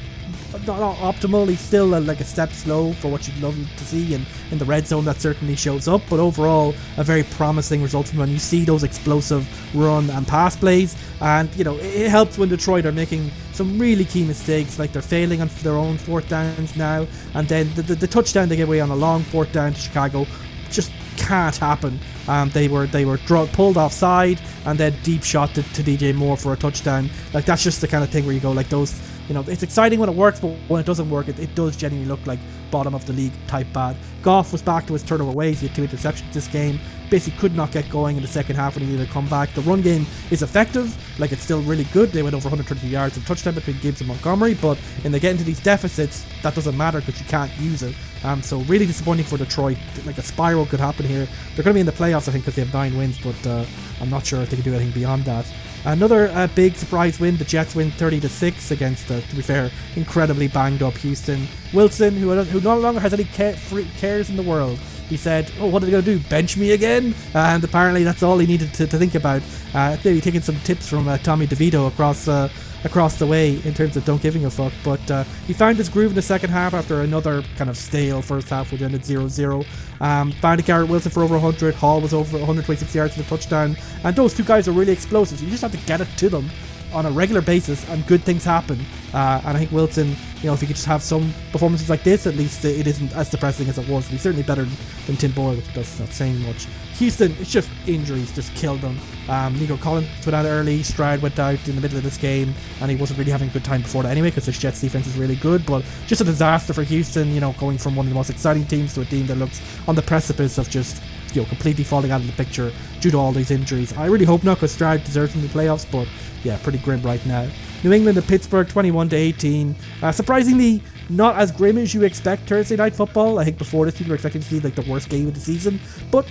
not, 0.65 0.79
not 0.79 0.95
optimal. 0.97 1.47
He's 1.47 1.59
still 1.59 1.93
uh, 1.95 2.01
like 2.01 2.19
a 2.19 2.23
step 2.23 2.51
slow 2.51 2.93
for 2.93 3.09
what 3.09 3.27
you'd 3.27 3.41
love 3.41 3.55
to 3.55 3.85
see, 3.85 4.13
and 4.13 4.25
in 4.51 4.57
the 4.57 4.65
red 4.65 4.87
zone 4.87 5.05
that 5.05 5.21
certainly 5.21 5.55
shows 5.55 5.87
up. 5.87 6.01
But 6.09 6.19
overall, 6.19 6.73
a 6.97 7.03
very 7.03 7.23
promising 7.23 7.81
result 7.81 8.07
from 8.07 8.19
when 8.19 8.29
you 8.29 8.39
see 8.39 8.65
those 8.65 8.83
explosive 8.83 9.47
run 9.75 10.09
and 10.09 10.27
pass 10.27 10.55
plays. 10.55 10.95
And 11.21 11.53
you 11.55 11.63
know, 11.63 11.77
it 11.77 12.09
helps 12.09 12.37
when 12.37 12.49
Detroit 12.49 12.85
are 12.85 12.91
making 12.91 13.31
some 13.61 13.77
really 13.77 14.05
key 14.05 14.25
mistakes, 14.25 14.79
like 14.79 14.91
they're 14.91 15.03
failing 15.03 15.39
on 15.39 15.47
their 15.61 15.75
own 15.75 15.95
fourth 15.95 16.27
downs 16.27 16.75
now, 16.75 17.05
and 17.35 17.47
then 17.47 17.71
the, 17.75 17.83
the, 17.83 17.93
the 17.93 18.07
touchdown 18.07 18.49
they 18.49 18.55
gave 18.55 18.67
away 18.67 18.79
on 18.79 18.89
a 18.89 18.95
long 18.95 19.21
fourth 19.21 19.51
down 19.51 19.71
to 19.71 19.79
Chicago 19.79 20.25
just 20.71 20.91
can't 21.17 21.55
happen. 21.55 21.99
Um, 22.27 22.49
they 22.49 22.67
were 22.67 22.87
they 22.87 23.05
were 23.05 23.19
pulled 23.19 23.77
offside 23.77 24.41
and 24.65 24.79
then 24.79 24.95
deep 25.03 25.23
shot 25.23 25.53
to, 25.53 25.61
to 25.61 25.83
DJ 25.83 26.15
Moore 26.15 26.37
for 26.37 26.53
a 26.53 26.57
touchdown. 26.57 27.07
Like 27.35 27.45
that's 27.45 27.63
just 27.63 27.81
the 27.81 27.87
kind 27.87 28.03
of 28.03 28.09
thing 28.09 28.25
where 28.25 28.33
you 28.33 28.39
go 28.39 28.51
like 28.51 28.69
those. 28.69 28.99
You 29.27 29.33
know, 29.33 29.45
it's 29.47 29.63
exciting 29.63 29.99
when 29.99 30.09
it 30.09 30.15
works, 30.15 30.39
but 30.39 30.49
when 30.67 30.79
it 30.81 30.85
doesn't 30.85 31.09
work, 31.09 31.27
it, 31.27 31.39
it 31.39 31.55
does 31.55 31.75
genuinely 31.77 32.09
look 32.09 32.25
like 32.27 32.39
bottom 32.71 32.95
of 32.95 33.05
the 33.05 33.13
league 33.13 33.33
type 33.47 33.67
bad. 33.73 33.95
Goff 34.23 34.51
was 34.51 34.61
back 34.61 34.87
to 34.87 34.93
his 34.93 35.03
turnover 35.03 35.31
ways. 35.31 35.59
He 35.59 35.67
had 35.67 35.75
two 35.75 35.85
interceptions 35.85 36.31
this 36.33 36.47
game. 36.47 36.79
Basically, 37.09 37.37
could 37.39 37.55
not 37.55 37.71
get 37.71 37.89
going 37.89 38.15
in 38.15 38.21
the 38.21 38.27
second 38.27 38.55
half 38.55 38.75
when 38.75 38.85
he 38.85 38.91
needed 38.91 39.07
to 39.07 39.13
come 39.13 39.27
back. 39.27 39.53
The 39.53 39.61
run 39.61 39.81
game 39.81 40.05
is 40.31 40.41
effective, 40.41 40.95
like 41.19 41.33
it's 41.33 41.41
still 41.43 41.61
really 41.63 41.83
good. 41.85 42.11
They 42.11 42.23
went 42.23 42.35
over 42.35 42.47
130 42.47 42.87
yards 42.87 43.17
of 43.17 43.25
touchdown 43.25 43.55
between 43.55 43.77
Gibbs 43.79 43.99
and 43.99 44.07
Montgomery, 44.07 44.53
but 44.53 44.77
when 45.03 45.11
they 45.11 45.19
get 45.19 45.31
into 45.31 45.43
these 45.43 45.59
deficits, 45.59 46.25
that 46.41 46.55
doesn't 46.55 46.77
matter 46.77 47.01
because 47.01 47.19
you 47.19 47.27
can't 47.27 47.51
use 47.59 47.83
it. 47.83 47.93
Um, 48.23 48.41
so 48.41 48.59
really 48.61 48.85
disappointing 48.85 49.25
for 49.25 49.37
Detroit. 49.37 49.77
Like 50.05 50.17
a 50.17 50.21
spiral 50.21 50.65
could 50.65 50.79
happen 50.79 51.05
here. 51.05 51.27
They're 51.55 51.63
going 51.63 51.73
to 51.73 51.73
be 51.73 51.79
in 51.81 51.85
the 51.85 51.91
playoffs, 51.91 52.29
I 52.29 52.31
think, 52.31 52.45
because 52.45 52.55
they 52.55 52.63
have 52.63 52.73
nine 52.73 52.97
wins, 52.97 53.17
but 53.17 53.47
uh, 53.47 53.65
I'm 53.99 54.09
not 54.09 54.25
sure 54.25 54.41
if 54.41 54.49
they 54.49 54.55
can 54.55 54.63
do 54.63 54.73
anything 54.73 54.93
beyond 54.93 55.25
that. 55.25 55.45
Another 55.83 56.27
uh, 56.29 56.47
big 56.53 56.75
surprise 56.75 57.19
win. 57.19 57.37
The 57.37 57.45
Jets 57.45 57.75
win 57.75 57.89
30 57.91 58.19
to 58.21 58.29
six 58.29 58.69
against, 58.71 59.09
uh, 59.09 59.19
to 59.19 59.35
be 59.35 59.41
fair, 59.41 59.71
incredibly 59.95 60.47
banged 60.47 60.83
up 60.83 60.95
Houston. 60.97 61.47
Wilson, 61.73 62.15
who 62.15 62.31
who 62.43 62.61
no 62.61 62.77
longer 62.77 62.99
has 62.99 63.13
any 63.13 63.23
ca- 63.23 63.53
free 63.53 63.87
cares 63.97 64.29
in 64.29 64.35
the 64.35 64.43
world, 64.43 64.77
he 65.09 65.17
said, 65.17 65.51
"Oh, 65.59 65.67
what 65.67 65.81
are 65.81 65.87
they 65.87 65.91
going 65.91 66.03
to 66.05 66.17
do? 66.17 66.29
Bench 66.29 66.55
me 66.55 66.71
again?" 66.71 67.15
And 67.33 67.63
apparently, 67.63 68.03
that's 68.03 68.21
all 68.21 68.37
he 68.37 68.45
needed 68.45 68.73
to, 68.75 68.85
to 68.85 68.97
think 68.97 69.15
about. 69.15 69.41
Uh, 69.73 69.97
maybe 70.05 70.21
taking 70.21 70.41
some 70.41 70.59
tips 70.59 70.87
from 70.87 71.07
uh, 71.07 71.17
Tommy 71.17 71.47
DeVito 71.47 71.87
across 71.87 72.27
uh, 72.27 72.49
across 72.83 73.17
the 73.19 73.25
way 73.25 73.61
in 73.63 73.73
terms 73.73 73.95
of 73.97 74.05
don't 74.05 74.21
giving 74.21 74.45
a 74.45 74.49
fuck. 74.49 74.73
But 74.83 75.11
uh, 75.11 75.23
he 75.47 75.53
found 75.53 75.77
his 75.77 75.89
groove 75.89 76.11
in 76.11 76.15
the 76.15 76.21
second 76.21 76.49
half 76.49 76.73
after 76.73 77.01
another 77.01 77.43
kind 77.57 77.69
of 77.69 77.77
stale 77.77 78.21
first 78.21 78.49
half, 78.49 78.71
which 78.71 78.81
ended 78.81 79.01
0-0. 79.01 79.65
Um, 79.99 80.31
found 80.33 80.63
Garrett 80.65 80.89
Wilson 80.89 81.11
for 81.11 81.23
over 81.23 81.35
100. 81.35 81.75
Hall 81.75 82.01
was 82.01 82.13
over 82.13 82.37
126 82.37 82.93
yards 82.93 83.15
for 83.15 83.21
the 83.21 83.29
touchdown. 83.29 83.75
And 84.03 84.15
those 84.15 84.33
two 84.33 84.43
guys 84.43 84.67
are 84.67 84.71
really 84.71 84.93
explosive. 84.93 85.39
So 85.39 85.45
you 85.45 85.51
just 85.51 85.61
have 85.61 85.71
to 85.71 85.85
get 85.85 86.01
it 86.01 86.07
to 86.17 86.29
them 86.29 86.49
on 86.93 87.05
a 87.05 87.11
regular 87.11 87.41
basis, 87.41 87.87
and 87.89 88.05
good 88.05 88.21
things 88.23 88.43
happen. 88.43 88.79
Uh, 89.13 89.41
and 89.45 89.55
I 89.55 89.59
think 89.59 89.71
Wilson, 89.71 90.09
you 90.09 90.47
know, 90.47 90.53
if 90.53 90.61
he 90.61 90.67
could 90.67 90.75
just 90.75 90.87
have 90.87 91.01
some 91.01 91.33
performances 91.51 91.89
like 91.89 92.03
this, 92.03 92.27
at 92.27 92.35
least 92.35 92.65
it 92.65 92.87
isn't 92.87 93.13
as 93.15 93.29
depressing 93.29 93.69
as 93.69 93.77
it 93.77 93.87
was. 93.87 94.05
And 94.05 94.13
he's 94.13 94.21
certainly 94.21 94.43
better 94.43 94.67
than 95.05 95.15
Tim 95.15 95.31
Boyle, 95.31 95.55
which 95.55 95.73
does 95.73 95.99
not 95.99 96.09
saying 96.09 96.41
much. 96.41 96.67
Houston, 97.01 97.35
it's 97.39 97.51
just 97.51 97.67
injuries 97.87 98.31
just 98.31 98.53
killed 98.53 98.79
them. 98.81 98.95
Um, 99.27 99.57
Nico 99.57 99.75
Collins 99.75 100.07
went 100.23 100.35
out 100.35 100.45
early, 100.45 100.83
Stroud 100.83 101.19
went 101.23 101.39
out 101.39 101.67
in 101.67 101.73
the 101.73 101.81
middle 101.81 101.97
of 101.97 102.03
this 102.03 102.15
game, 102.15 102.53
and 102.79 102.91
he 102.91 102.95
wasn't 102.95 103.17
really 103.17 103.31
having 103.31 103.49
a 103.49 103.51
good 103.51 103.65
time 103.65 103.81
before 103.81 104.03
that 104.03 104.11
anyway 104.11 104.29
because 104.29 104.45
the 104.45 104.51
Jets 104.51 104.81
defense 104.81 105.07
is 105.07 105.17
really 105.17 105.35
good. 105.37 105.65
But 105.65 105.83
just 106.05 106.21
a 106.21 106.23
disaster 106.23 106.73
for 106.73 106.83
Houston, 106.83 107.33
you 107.33 107.39
know, 107.39 107.55
going 107.59 107.79
from 107.79 107.95
one 107.95 108.05
of 108.05 108.11
the 108.11 108.15
most 108.15 108.29
exciting 108.29 108.65
teams 108.65 108.93
to 108.93 109.01
a 109.01 109.05
team 109.05 109.25
that 109.27 109.37
looks 109.37 109.61
on 109.87 109.95
the 109.95 110.03
precipice 110.03 110.59
of 110.59 110.69
just 110.69 111.01
you 111.33 111.41
know 111.41 111.47
completely 111.47 111.83
falling 111.83 112.11
out 112.11 112.21
of 112.21 112.27
the 112.27 112.33
picture 112.33 112.71
due 112.99 113.09
to 113.09 113.17
all 113.17 113.31
these 113.31 113.49
injuries. 113.49 113.97
I 113.97 114.05
really 114.05 114.25
hope 114.25 114.43
not, 114.43 114.57
because 114.57 114.71
Stroud 114.71 115.03
deserves 115.03 115.33
in 115.33 115.41
the 115.41 115.47
playoffs. 115.47 115.91
But 115.91 116.07
yeah, 116.43 116.59
pretty 116.61 116.77
grim 116.77 117.01
right 117.01 117.25
now. 117.25 117.49
New 117.83 117.93
England 117.93 118.19
and 118.19 118.27
Pittsburgh, 118.27 118.69
21 118.69 119.09
to 119.09 119.15
18. 119.15 119.75
Uh, 120.03 120.11
surprisingly, 120.11 120.83
not 121.09 121.35
as 121.37 121.51
grim 121.51 121.79
as 121.79 121.95
you 121.95 122.03
expect 122.03 122.47
Thursday 122.47 122.75
night 122.75 122.95
football. 122.95 123.39
I 123.39 123.43
think 123.43 123.57
before 123.57 123.85
this, 123.85 123.97
people 123.97 124.09
were 124.09 124.15
expecting 124.15 124.43
to 124.43 124.47
see 124.47 124.59
like 124.59 124.75
the 124.75 124.83
worst 124.83 125.09
game 125.09 125.27
of 125.27 125.33
the 125.33 125.39
season, 125.39 125.79
but 126.11 126.27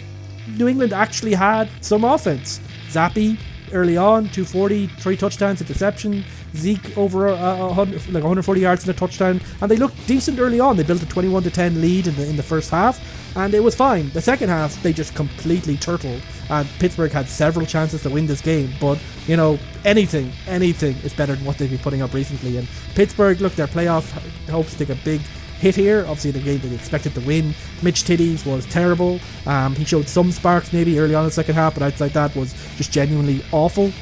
New 0.49 0.69
England 0.69 0.93
actually 0.93 1.35
had 1.35 1.69
some 1.81 2.05
offense. 2.05 2.61
Zappe 2.89 3.39
early 3.73 3.97
on, 3.97 4.25
240, 4.31 4.87
three 4.87 5.17
touchdowns, 5.17 5.61
a 5.61 5.65
deception. 5.65 6.25
Zeke 6.57 6.97
over 6.99 7.29
uh, 7.29 7.67
100, 7.69 8.07
like 8.07 8.25
140 8.25 8.61
yards 8.61 8.83
and 8.83 8.95
a 8.95 8.99
touchdown, 8.99 9.41
and 9.61 9.71
they 9.71 9.77
looked 9.77 9.95
decent 10.07 10.39
early 10.41 10.59
on. 10.59 10.77
They 10.77 10.83
built 10.83 11.03
a 11.03 11.07
21 11.07 11.45
to 11.45 11.51
10 11.51 11.81
lead 11.81 12.09
in 12.09 12.17
the 12.17 12.29
in 12.29 12.37
the 12.37 12.43
first 12.43 12.71
half, 12.71 13.01
and 13.37 13.55
it 13.55 13.63
was 13.63 13.75
fine. 13.75 14.11
The 14.11 14.21
second 14.21 14.49
half, 14.49 14.83
they 14.83 14.93
just 14.93 15.15
completely 15.15 15.77
turtled, 15.77 16.21
and 16.49 16.69
Pittsburgh 16.81 17.13
had 17.13 17.29
several 17.29 17.67
chances 17.67 18.03
to 18.03 18.11
win 18.11 18.27
this 18.27 18.41
game. 18.41 18.71
But 18.81 18.99
you 19.27 19.37
know, 19.37 19.59
anything, 19.85 20.33
anything 20.49 20.97
is 21.05 21.13
better 21.15 21.37
than 21.37 21.45
what 21.45 21.57
they've 21.59 21.71
been 21.71 21.79
putting 21.79 22.03
up 22.03 22.13
recently. 22.15 22.57
And 22.57 22.67
Pittsburgh, 22.95 23.41
look, 23.41 23.55
their 23.55 23.69
playoff 23.69 24.11
hopes 24.49 24.77
take 24.77 24.91
a 24.91 24.97
big 24.97 25.21
hit 25.61 25.77
here. 25.77 26.01
Obviously, 26.01 26.33
the 26.33 26.41
game 26.41 26.61
they 26.61 26.75
expected 26.75 27.15
to 27.15 27.21
win. 27.21 27.55
Mitch 27.83 28.05
Titties 28.05 28.45
was 28.47 28.67
terrible. 28.67 29.21
Um, 29.47 29.75
he 29.75 29.85
showed 29.85 30.09
some 30.09 30.33
sparks 30.33 30.73
maybe 30.73 30.99
early 30.99 31.15
on 31.15 31.23
in 31.23 31.29
the 31.29 31.33
second 31.33 31.55
half, 31.55 31.75
but 31.75 31.83
outside 31.83 32.13
that 32.13 32.35
was 32.35 32.53
just 32.77 32.93
genuinely 32.93 33.45
awful. 33.53 33.93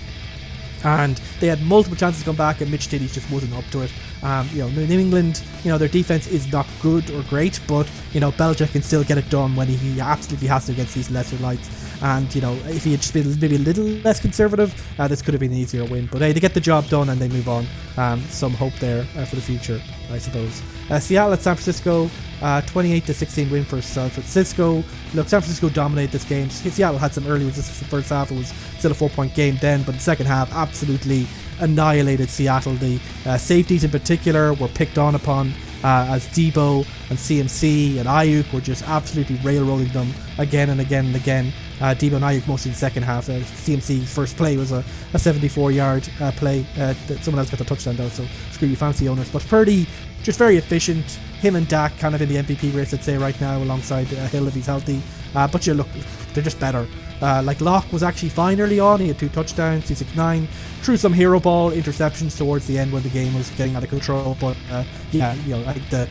And 0.85 1.21
they 1.41 1.49
had 1.49 1.61
multiple 1.63 1.97
chances 1.97 2.23
to 2.23 2.27
come 2.27 2.37
back, 2.37 2.61
and 2.61 2.71
Mitch 2.71 2.87
Titties 2.87 3.13
just 3.13 3.31
wasn't 3.31 3.53
up 3.55 3.65
to 3.73 3.83
it. 3.83 3.93
Um, 4.23 4.49
you 4.53 4.61
know, 4.61 4.69
New 4.69 4.99
England, 4.99 5.43
you 5.65 5.71
know, 5.71 5.79
their 5.79 5.89
defense 5.89 6.27
is 6.29 6.51
not 6.53 6.67
good 6.81 7.11
or 7.11 7.23
great, 7.25 7.61
but 7.67 7.91
you 8.13 8.21
know, 8.21 8.33
Belichick 8.33 8.73
can 8.73 8.83
still 8.83 9.05
get 9.05 9.19
it 9.19 9.29
done 9.29 9.57
when 9.57 9.67
he 9.67 10.01
absolutely 10.01 10.49
has 10.49 10.67
to 10.67 10.73
against 10.73 10.95
these 10.95 11.11
lesser 11.11 11.37
lights. 11.39 11.69
And 12.03 12.33
you 12.35 12.41
know, 12.41 12.55
if 12.67 12.85
he 12.85 12.93
had 12.93 13.01
just 13.01 13.13
been 13.13 13.39
maybe 13.41 13.57
a 13.57 13.61
little 13.61 13.85
less 13.85 14.21
conservative, 14.21 14.73
uh, 14.99 15.09
this 15.09 15.23
could 15.23 15.35
have 15.35 15.41
been 15.41 15.53
an 15.53 15.59
easier 15.59 15.85
win. 15.85 16.09
But 16.11 16.23
hey, 16.23 16.33
they 16.33 16.41
get 16.41 16.55
the 16.55 16.61
job 16.61 16.87
done 16.89 17.09
and 17.09 17.21
they 17.21 17.29
move 17.29 17.49
on. 17.49 17.67
Um, 17.97 18.21
some 18.23 18.53
hope 18.53 18.75
there 18.75 19.01
uh, 19.17 19.25
for 19.25 19.37
the 19.37 19.43
future, 19.43 19.81
I 20.11 20.19
suppose. 20.19 20.63
Uh, 20.91 20.99
Seattle 20.99 21.33
at 21.33 21.41
San 21.41 21.55
Francisco, 21.55 22.11
uh, 22.41 22.61
28 22.63 23.07
to 23.07 23.15
16 23.15 23.51
win 23.51 23.65
for 23.65 23.81
San 23.83 24.11
Francisco. 24.11 24.77
Look, 25.15 25.29
San 25.29 25.41
Francisco 25.41 25.69
dominated 25.69 26.13
this 26.13 26.25
game. 26.25 26.51
Seattle 26.51 26.99
had 26.99 27.13
some 27.13 27.27
early 27.27 27.45
resistance 27.45 27.81
in 27.81 27.85
the 27.85 27.91
first 27.91 28.11
half. 28.11 28.31
It 28.31 28.39
was 28.39 28.49
still 28.79 28.91
a 28.91 28.95
four 28.95 29.11
point 29.11 29.35
game 29.35 29.59
then, 29.61 29.83
but 29.83 29.95
the 29.95 30.01
second 30.01 30.27
half 30.27 30.53
absolutely 30.55 31.27
annihilated 31.61 32.31
Seattle. 32.31 32.75
The 32.75 33.01
uh, 33.27 33.37
safeties 33.37 33.85
in 33.85 33.91
particular 33.91 34.55
were 34.55 34.69
picked 34.69 34.99
on 34.99 35.15
upon 35.15 35.53
uh, 35.85 36.07
as 36.11 36.27
Deebo 36.29 36.87
and 37.11 37.19
CMC 37.19 37.99
and 37.99 38.09
Aiyuk 38.09 38.53
were 38.53 38.61
just 38.61 38.87
absolutely 38.89 39.37
railroading 39.37 39.93
them 39.93 40.13
again 40.39 40.71
and 40.71 40.81
again 40.81 41.07
and 41.07 41.17
again. 41.17 41.53
Uh, 41.81 41.95
Deebo 41.95 42.15
and 42.15 42.25
Aiyuk 42.25 42.47
mostly 42.49 42.71
in 42.71 42.75
the 42.75 42.79
second 42.79 43.05
half. 43.05 43.29
Uh, 43.29 43.41
first 43.41 44.37
play 44.37 44.57
was 44.57 44.73
a, 44.73 44.85
a 45.15 45.19
74 45.19 45.73
yard 45.73 46.09
uh, 46.21 46.33
play. 46.33 46.67
Uh, 46.79 46.95
someone 47.21 47.39
else 47.39 47.51
got 47.51 47.59
the 47.59 47.65
touchdown 47.65 47.97
though, 47.97 48.09
so 48.09 48.27
screw 48.51 48.69
you 48.69 48.77
fancy 48.77 49.09
owners. 49.09 49.31
But 49.31 49.47
Purdy, 49.47 49.87
just 50.23 50.39
very 50.39 50.57
efficient. 50.57 51.05
Him 51.41 51.57
and 51.57 51.69
Dak 51.69 51.97
kind 51.99 52.15
of 52.15 52.23
in 52.23 52.29
the 52.29 52.37
MVP 52.37 52.75
race, 52.75 52.93
I'd 52.93 53.05
say, 53.05 53.17
right 53.17 53.41
now, 53.41 53.59
alongside 53.59 54.13
uh, 54.13 54.27
Hill 54.27 54.49
if 54.49 54.55
he's 54.55 54.67
healthy. 54.67 55.01
Uh, 55.35 55.47
but 55.47 55.67
you 55.67 55.75
look, 55.75 55.89
they're 56.35 56.43
just 56.43 56.59
better. 56.59 56.87
Uh, 57.21 57.43
like 57.43 57.61
Lock 57.61 57.93
was 57.93 58.03
actually 58.03 58.29
fine 58.29 58.61
early 58.61 58.81
on. 58.81 59.01
He 59.01 59.09
had 59.09 59.19
two 59.19 59.29
touchdowns, 59.29 59.87
269. 59.87 60.47
Threw 60.83 60.97
some 60.97 61.13
hero 61.13 61.41
ball 61.41 61.71
interceptions 61.71 62.37
towards 62.37 62.67
the 62.67 62.79
end 62.79 62.93
when 62.93 63.03
the 63.03 63.09
game 63.09 63.35
was 63.35 63.51
getting 63.51 63.77
out 63.77 63.83
of 63.83 63.89
control. 63.89 64.37
But 64.41 64.57
uh, 64.71 64.85
yeah, 65.11 65.35
you 65.35 65.57
know, 65.57 65.65
I 65.69 65.73
think 65.73 65.89
the 65.91 66.09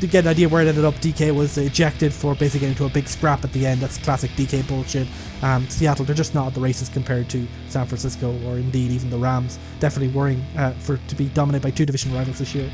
to 0.00 0.06
get 0.06 0.24
an 0.24 0.28
idea 0.28 0.48
where 0.48 0.62
it 0.62 0.68
ended 0.68 0.84
up, 0.84 0.94
DK 0.94 1.34
was 1.34 1.58
ejected 1.58 2.12
for 2.12 2.34
basically 2.34 2.60
getting 2.60 2.72
into 2.72 2.84
a 2.84 2.88
big 2.88 3.08
scrap 3.08 3.44
at 3.44 3.52
the 3.52 3.66
end. 3.66 3.80
That's 3.80 3.98
classic 3.98 4.30
DK 4.32 4.66
bullshit. 4.68 5.08
Um, 5.42 5.68
Seattle, 5.68 6.04
they're 6.04 6.14
just 6.14 6.34
not 6.34 6.48
at 6.48 6.54
the 6.54 6.60
races 6.60 6.88
compared 6.88 7.28
to 7.30 7.46
San 7.68 7.86
Francisco 7.86 8.38
or 8.46 8.58
indeed 8.58 8.90
even 8.90 9.10
the 9.10 9.18
Rams. 9.18 9.58
Definitely 9.80 10.14
worrying 10.14 10.44
uh, 10.56 10.72
for 10.72 10.96
to 10.96 11.14
be 11.14 11.28
dominated 11.30 11.62
by 11.62 11.70
two 11.70 11.86
division 11.86 12.12
rivals 12.12 12.38
this 12.38 12.54
year. 12.54 12.70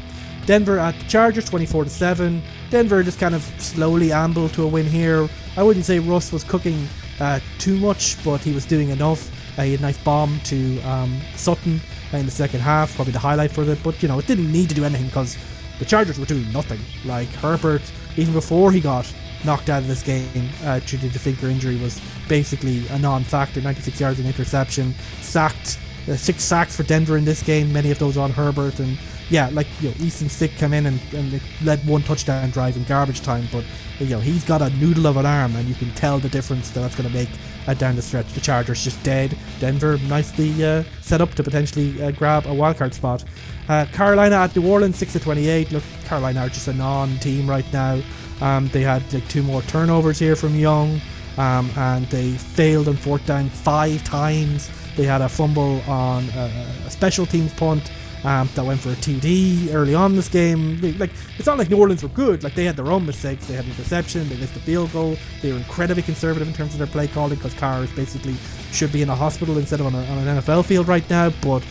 Denver 0.46 0.78
at 0.78 0.98
the 0.98 1.04
Chargers, 1.04 1.48
24 1.48 1.84
to 1.84 1.90
seven. 1.90 2.42
Denver 2.70 3.02
just 3.02 3.20
kind 3.20 3.34
of 3.34 3.42
slowly 3.58 4.12
ambled 4.12 4.52
to 4.54 4.64
a 4.64 4.66
win 4.66 4.86
here. 4.86 5.28
I 5.56 5.62
wouldn't 5.62 5.84
say 5.84 6.00
Russ 6.00 6.32
was 6.32 6.44
cooking 6.44 6.88
uh, 7.20 7.40
too 7.58 7.76
much, 7.78 8.22
but 8.24 8.40
he 8.40 8.52
was 8.52 8.66
doing 8.66 8.88
enough. 8.88 9.30
Uh, 9.58 9.62
he 9.62 9.72
had 9.72 9.80
a 9.80 9.82
nice 9.82 9.98
bomb 9.98 10.40
to 10.44 10.80
um, 10.80 11.20
Sutton 11.36 11.80
in 12.12 12.26
the 12.26 12.32
second 12.32 12.60
half, 12.60 12.94
probably 12.94 13.12
the 13.12 13.18
highlight 13.18 13.52
for 13.52 13.62
it. 13.62 13.78
But 13.82 14.02
you 14.02 14.08
know, 14.08 14.18
it 14.18 14.26
didn't 14.26 14.50
need 14.50 14.68
to 14.70 14.74
do 14.74 14.84
anything 14.84 15.06
because 15.06 15.36
the 15.82 15.88
Chargers 15.88 16.16
were 16.16 16.26
doing 16.26 16.50
nothing. 16.52 16.78
Like 17.04 17.26
Herbert, 17.28 17.82
even 18.16 18.32
before 18.32 18.70
he 18.70 18.80
got 18.80 19.12
knocked 19.44 19.68
out 19.68 19.82
of 19.82 19.88
this 19.88 20.00
game 20.00 20.48
uh, 20.62 20.78
due 20.78 20.96
to 20.98 21.08
the 21.08 21.18
finger 21.18 21.48
injury, 21.48 21.76
was 21.76 22.00
basically 22.28 22.86
a 22.88 22.98
non-factor. 23.00 23.60
96 23.60 24.00
yards 24.00 24.18
and 24.20 24.28
interception, 24.28 24.94
sacked. 25.20 25.80
Uh, 26.08 26.16
six 26.16 26.42
sacks 26.42 26.76
for 26.76 26.82
Denver 26.82 27.16
in 27.16 27.24
this 27.24 27.42
game, 27.42 27.72
many 27.72 27.90
of 27.92 27.98
those 27.98 28.16
on 28.16 28.30
Herbert, 28.30 28.80
and 28.80 28.98
yeah, 29.32 29.48
like 29.52 29.66
you 29.80 29.88
know, 29.88 29.94
Easton 30.00 30.28
Stick 30.28 30.50
came 30.52 30.74
in 30.74 30.84
and, 30.84 31.00
and 31.14 31.40
led 31.64 31.84
one 31.86 32.02
touchdown 32.02 32.50
drive 32.50 32.76
in 32.76 32.84
garbage 32.84 33.22
time, 33.22 33.48
but 33.50 33.64
you 33.98 34.10
know 34.10 34.20
he's 34.20 34.44
got 34.44 34.60
a 34.60 34.68
noodle 34.76 35.06
of 35.06 35.16
an 35.16 35.24
arm, 35.24 35.56
and 35.56 35.66
you 35.66 35.74
can 35.74 35.90
tell 35.94 36.18
the 36.18 36.28
difference 36.28 36.70
that 36.70 36.80
that's 36.80 36.94
going 36.94 37.08
to 37.08 37.14
make 37.14 37.30
uh, 37.66 37.72
down 37.72 37.96
the 37.96 38.02
stretch. 38.02 38.30
The 38.34 38.42
Chargers 38.42 38.84
just 38.84 39.02
dead. 39.02 39.36
Denver 39.58 39.96
nicely 40.06 40.62
uh, 40.62 40.84
set 41.00 41.22
up 41.22 41.30
to 41.36 41.42
potentially 41.42 42.00
uh, 42.02 42.10
grab 42.10 42.44
a 42.44 42.50
wildcard 42.50 42.92
spot. 42.92 43.24
Uh, 43.70 43.86
Carolina 43.86 44.36
at 44.36 44.54
New 44.54 44.68
Orleans, 44.70 44.98
six 44.98 45.14
to 45.14 45.20
twenty-eight. 45.20 45.72
Look, 45.72 45.84
Carolina 46.04 46.40
are 46.40 46.48
just 46.50 46.68
a 46.68 46.74
non-team 46.74 47.48
right 47.48 47.72
now. 47.72 48.02
Um, 48.42 48.68
they 48.68 48.82
had 48.82 49.10
like 49.14 49.26
two 49.28 49.42
more 49.42 49.62
turnovers 49.62 50.18
here 50.18 50.36
from 50.36 50.54
Young, 50.56 51.00
um, 51.38 51.70
and 51.76 52.04
they 52.08 52.32
failed 52.32 52.86
on 52.86 52.96
fourth 52.96 53.24
down 53.24 53.48
five 53.48 54.04
times. 54.04 54.68
They 54.94 55.04
had 55.04 55.22
a 55.22 55.28
fumble 55.28 55.80
on 55.88 56.28
a, 56.36 56.66
a 56.86 56.90
special 56.90 57.24
teams 57.24 57.54
punt. 57.54 57.90
Um, 58.24 58.48
that 58.54 58.64
went 58.64 58.78
for 58.78 58.90
a 58.90 58.94
TD 58.94 59.74
early 59.74 59.96
on 59.96 60.14
this 60.14 60.28
game. 60.28 60.80
Like 60.98 61.10
it's 61.38 61.46
not 61.46 61.58
like 61.58 61.68
New 61.70 61.78
Orleans 61.78 62.04
were 62.04 62.08
good. 62.10 62.44
Like 62.44 62.54
they 62.54 62.64
had 62.64 62.76
their 62.76 62.86
own 62.86 63.04
mistakes. 63.04 63.46
They 63.46 63.54
had 63.54 63.64
interception. 63.64 64.28
They 64.28 64.36
missed 64.36 64.54
a 64.54 64.60
field 64.60 64.92
goal. 64.92 65.16
They 65.40 65.50
were 65.50 65.58
incredibly 65.58 66.04
conservative 66.04 66.46
in 66.46 66.54
terms 66.54 66.72
of 66.72 66.78
their 66.78 66.86
play 66.86 67.08
calling 67.08 67.34
because 67.34 67.52
Carr 67.54 67.84
basically 67.96 68.36
should 68.70 68.92
be 68.92 69.02
in 69.02 69.08
a 69.08 69.14
hospital 69.14 69.58
instead 69.58 69.80
of 69.80 69.86
on, 69.86 69.96
a, 69.96 70.04
on, 70.04 70.18
an 70.18 70.38
NFL 70.38 70.66
field 70.66 70.86
right 70.86 71.08
now. 71.10 71.30
But 71.42 71.64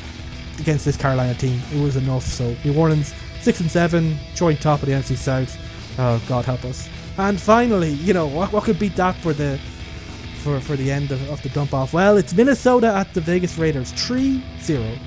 against 0.60 0.84
this 0.84 0.98
Carolina 0.98 1.36
team, 1.36 1.62
it 1.74 1.82
was 1.82 1.96
enough. 1.96 2.24
So 2.24 2.54
New 2.66 2.78
Orleans 2.78 3.14
six 3.40 3.62
and 3.62 3.72
seven, 3.72 4.18
joint 4.36 4.62
top 4.62 4.82
of 4.82 4.90
the 4.90 4.94
NFC 4.94 5.16
South. 5.16 5.58
Oh 6.00 6.22
God 6.28 6.44
help 6.44 6.66
us. 6.66 6.90
And 7.18 7.40
finally, 7.40 7.92
you 7.92 8.14
know 8.14 8.28
what, 8.28 8.52
what 8.52 8.66
could 8.66 8.78
beat 8.78 8.98
that 8.98 9.16
for 9.16 9.32
the 9.32 9.58
for, 10.42 10.60
for 10.60 10.76
the 10.76 10.92
end 10.92 11.12
of, 11.12 11.30
of 11.30 11.42
the 11.44 11.50
dump 11.50 11.74
off? 11.74 11.94
Well, 11.94 12.18
it's 12.18 12.34
Minnesota 12.34 12.94
at 12.94 13.14
the 13.14 13.22
Vegas 13.22 13.58
Raiders 13.58 13.92
3 13.92 14.44
0. 14.60 14.98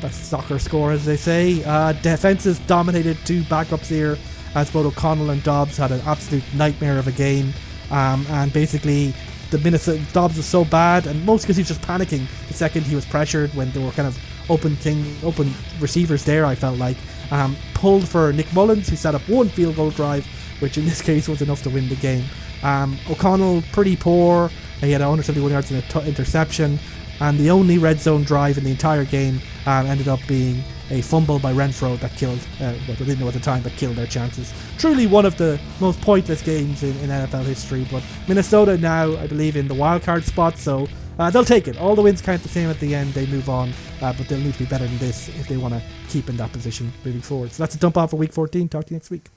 That's 0.00 0.16
soccer 0.16 0.58
score, 0.58 0.92
as 0.92 1.04
they 1.04 1.16
say. 1.16 1.62
Uh, 1.64 1.92
defenses 1.92 2.58
dominated 2.60 3.18
two 3.24 3.42
backups 3.42 3.86
here, 3.86 4.16
as 4.54 4.70
both 4.70 4.86
O'Connell 4.86 5.30
and 5.30 5.42
Dobbs 5.42 5.76
had 5.76 5.92
an 5.92 6.00
absolute 6.06 6.44
nightmare 6.54 6.98
of 6.98 7.06
a 7.06 7.12
game. 7.12 7.52
Um, 7.90 8.26
and 8.30 8.52
basically, 8.52 9.14
the 9.50 9.58
Minnesota 9.58 10.00
Dobbs 10.12 10.36
was 10.36 10.46
so 10.46 10.64
bad, 10.64 11.06
and 11.06 11.24
most 11.26 11.42
because 11.42 11.56
he 11.56 11.62
was 11.62 11.68
just 11.68 11.82
panicking 11.82 12.26
the 12.48 12.54
second 12.54 12.82
he 12.84 12.94
was 12.94 13.04
pressured 13.04 13.52
when 13.54 13.70
there 13.72 13.82
were 13.84 13.90
kind 13.90 14.08
of 14.08 14.18
open 14.48 14.76
thing, 14.76 15.04
open 15.22 15.52
receivers 15.80 16.24
there. 16.24 16.46
I 16.46 16.54
felt 16.54 16.78
like 16.78 16.96
um, 17.30 17.56
pulled 17.74 18.08
for 18.08 18.32
Nick 18.32 18.46
Mullens, 18.54 18.88
who 18.88 18.96
set 18.96 19.14
up 19.14 19.22
one 19.28 19.48
field 19.48 19.76
goal 19.76 19.90
drive, 19.90 20.26
which 20.60 20.78
in 20.78 20.84
this 20.84 21.02
case 21.10 21.28
was 21.28 21.42
enough 21.42 21.62
to 21.64 21.70
win 21.70 21.88
the 21.88 21.96
game. 21.96 22.24
Um, 22.62 22.98
O'Connell 23.08 23.62
pretty 23.72 23.96
poor. 23.96 24.50
He 24.80 24.92
had 24.92 25.00
171 25.00 25.50
yards 25.50 25.70
and 25.70 25.82
an 25.82 25.88
t- 25.88 26.08
interception 26.08 26.78
and 27.20 27.38
the 27.38 27.50
only 27.50 27.78
red 27.78 28.00
zone 28.00 28.24
drive 28.24 28.58
in 28.58 28.64
the 28.64 28.70
entire 28.70 29.04
game 29.04 29.40
um, 29.66 29.86
ended 29.86 30.08
up 30.08 30.20
being 30.26 30.62
a 30.90 31.00
fumble 31.02 31.38
by 31.38 31.52
Renfrow 31.52 31.98
that 32.00 32.12
killed, 32.16 32.38
uh, 32.60 32.74
well, 32.86 32.96
they 32.96 33.04
didn't 33.04 33.20
know 33.20 33.28
at 33.28 33.34
the 33.34 33.40
time, 33.40 33.62
but 33.62 33.72
killed 33.72 33.96
their 33.96 34.06
chances. 34.06 34.52
Truly 34.78 35.06
one 35.06 35.24
of 35.24 35.36
the 35.36 35.60
most 35.80 36.00
pointless 36.00 36.42
games 36.42 36.82
in, 36.82 36.96
in 36.98 37.10
NFL 37.10 37.44
history, 37.44 37.86
but 37.90 38.02
Minnesota 38.26 38.76
now, 38.76 39.16
I 39.16 39.26
believe, 39.26 39.56
in 39.56 39.68
the 39.68 39.74
wild 39.74 40.02
card 40.02 40.24
spot, 40.24 40.58
so 40.58 40.88
uh, 41.18 41.30
they'll 41.30 41.44
take 41.44 41.68
it. 41.68 41.78
All 41.78 41.94
the 41.94 42.02
wins 42.02 42.20
count 42.20 42.42
the 42.42 42.48
same 42.48 42.68
at 42.70 42.80
the 42.80 42.94
end, 42.94 43.12
they 43.14 43.26
move 43.26 43.48
on, 43.48 43.72
uh, 44.00 44.12
but 44.12 44.26
they'll 44.26 44.40
need 44.40 44.54
to 44.54 44.58
be 44.58 44.64
better 44.64 44.86
than 44.86 44.98
this 44.98 45.28
if 45.28 45.46
they 45.46 45.56
want 45.56 45.74
to 45.74 45.82
keep 46.08 46.28
in 46.28 46.36
that 46.38 46.52
position 46.52 46.92
moving 47.04 47.20
forward. 47.20 47.52
So 47.52 47.62
that's 47.62 47.74
a 47.74 47.78
dump 47.78 47.96
off 47.96 48.10
for 48.10 48.16
week 48.16 48.32
14. 48.32 48.68
Talk 48.68 48.86
to 48.86 48.90
you 48.90 48.96
next 48.96 49.10
week. 49.10 49.28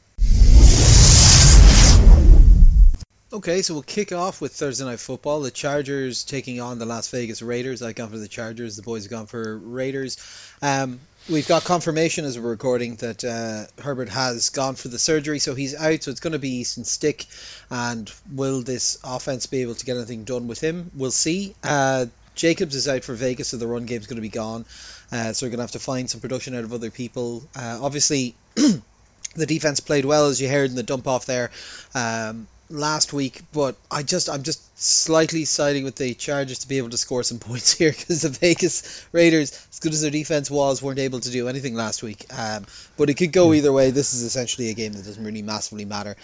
Okay, 3.34 3.64
so 3.64 3.74
we'll 3.74 3.82
kick 3.82 4.12
off 4.12 4.42
with 4.42 4.52
Thursday 4.52 4.86
Night 4.86 5.00
Football. 5.00 5.42
The 5.42 5.50
Chargers 5.50 6.24
taking 6.24 6.62
on 6.62 6.78
the 6.78 6.86
Las 6.86 7.10
Vegas 7.10 7.42
Raiders. 7.42 7.82
I've 7.82 7.96
gone 7.96 8.12
for 8.12 8.20
the 8.20 8.28
Chargers. 8.28 8.76
The 8.76 8.84
boys 8.84 9.06
have 9.06 9.10
gone 9.10 9.26
for 9.26 9.58
Raiders. 9.58 10.20
Um, 10.62 11.00
we've 11.28 11.48
got 11.48 11.64
confirmation 11.64 12.26
as 12.26 12.38
we're 12.38 12.52
recording 12.52 12.94
that 12.98 13.24
uh, 13.24 13.82
Herbert 13.82 14.10
has 14.10 14.52
gone 14.52 14.76
for 14.76 14.90
the 14.90 15.00
surgery, 15.00 15.40
so 15.40 15.56
he's 15.56 15.74
out. 15.74 16.04
So 16.04 16.12
it's 16.12 16.20
going 16.20 16.34
to 16.34 16.40
be 16.40 16.58
Easton 16.58 16.84
Stick. 16.84 17.26
And 17.72 18.12
will 18.32 18.62
this 18.62 19.00
offense 19.04 19.48
be 19.48 19.64
able 19.64 19.74
to 19.74 19.84
get 19.86 19.98
anything 19.98 20.26
done 20.26 20.48
with 20.48 20.62
him? 20.62 20.92
We'll 20.94 21.10
see. 21.10 21.56
Uh, 21.64 22.06
Jacobs 22.36 22.76
is 22.76 22.88
out 22.88 23.04
for 23.04 23.16
Vegas, 23.16 23.48
so 23.48 23.58
the 23.58 23.66
run 23.66 23.88
game's 23.88 24.06
going 24.06 24.18
to 24.18 24.22
be 24.22 24.30
gone. 24.30 24.66
Uh, 25.12 25.34
so 25.34 25.48
we're 25.48 25.50
going 25.50 25.58
to 25.58 25.64
have 25.64 25.72
to 25.72 25.80
find 25.80 26.08
some 26.08 26.22
production 26.22 26.54
out 26.54 26.66
of 26.66 26.74
other 26.74 26.92
people. 26.92 27.42
Uh, 27.56 27.80
obviously. 27.82 28.36
the 29.36 29.48
defense 29.48 29.80
played 29.80 30.06
well, 30.06 30.28
as 30.28 30.40
you 30.40 30.48
heard 30.48 30.70
in 30.70 30.76
the 30.76 30.84
dump 30.84 31.08
off 31.08 31.26
there. 31.26 31.50
Um, 31.96 32.48
last 32.70 33.14
week, 33.14 33.42
but 33.52 33.76
I 33.92 34.04
just 34.04 34.30
I'm 34.30 34.44
just 34.44 34.62
slightly 34.80 35.46
siding 35.46 35.84
with 35.84 35.96
the 35.96 36.14
Chargers 36.14 36.60
to 36.60 36.68
be 36.68 36.78
able 36.78 36.90
to 36.90 36.98
score 36.98 37.24
some 37.24 37.40
points 37.50 37.74
here 37.74 37.92
because 37.92 38.22
the 38.22 38.30
Vegas 38.30 39.06
Raiders, 39.12 39.52
as 39.72 39.80
good 39.80 39.94
as 39.94 40.02
their 40.02 40.12
defense 40.12 40.50
was, 40.50 40.82
weren't 40.82 41.00
able 41.00 41.20
to 41.20 41.32
do 41.32 41.48
anything 41.48 41.76
last 41.76 42.04
week. 42.04 42.26
Um, 42.38 42.66
but 42.98 43.10
it 43.10 43.16
could 43.16 43.32
go 43.32 43.54
either 43.54 43.72
way. 43.72 43.92
This 43.92 44.14
is 44.14 44.24
essentially 44.24 44.70
a 44.70 44.74
game 44.74 44.94
that 44.94 45.06
doesn't 45.06 45.24
really 45.24 45.42
massively 45.42 45.86
matter. 45.86 46.16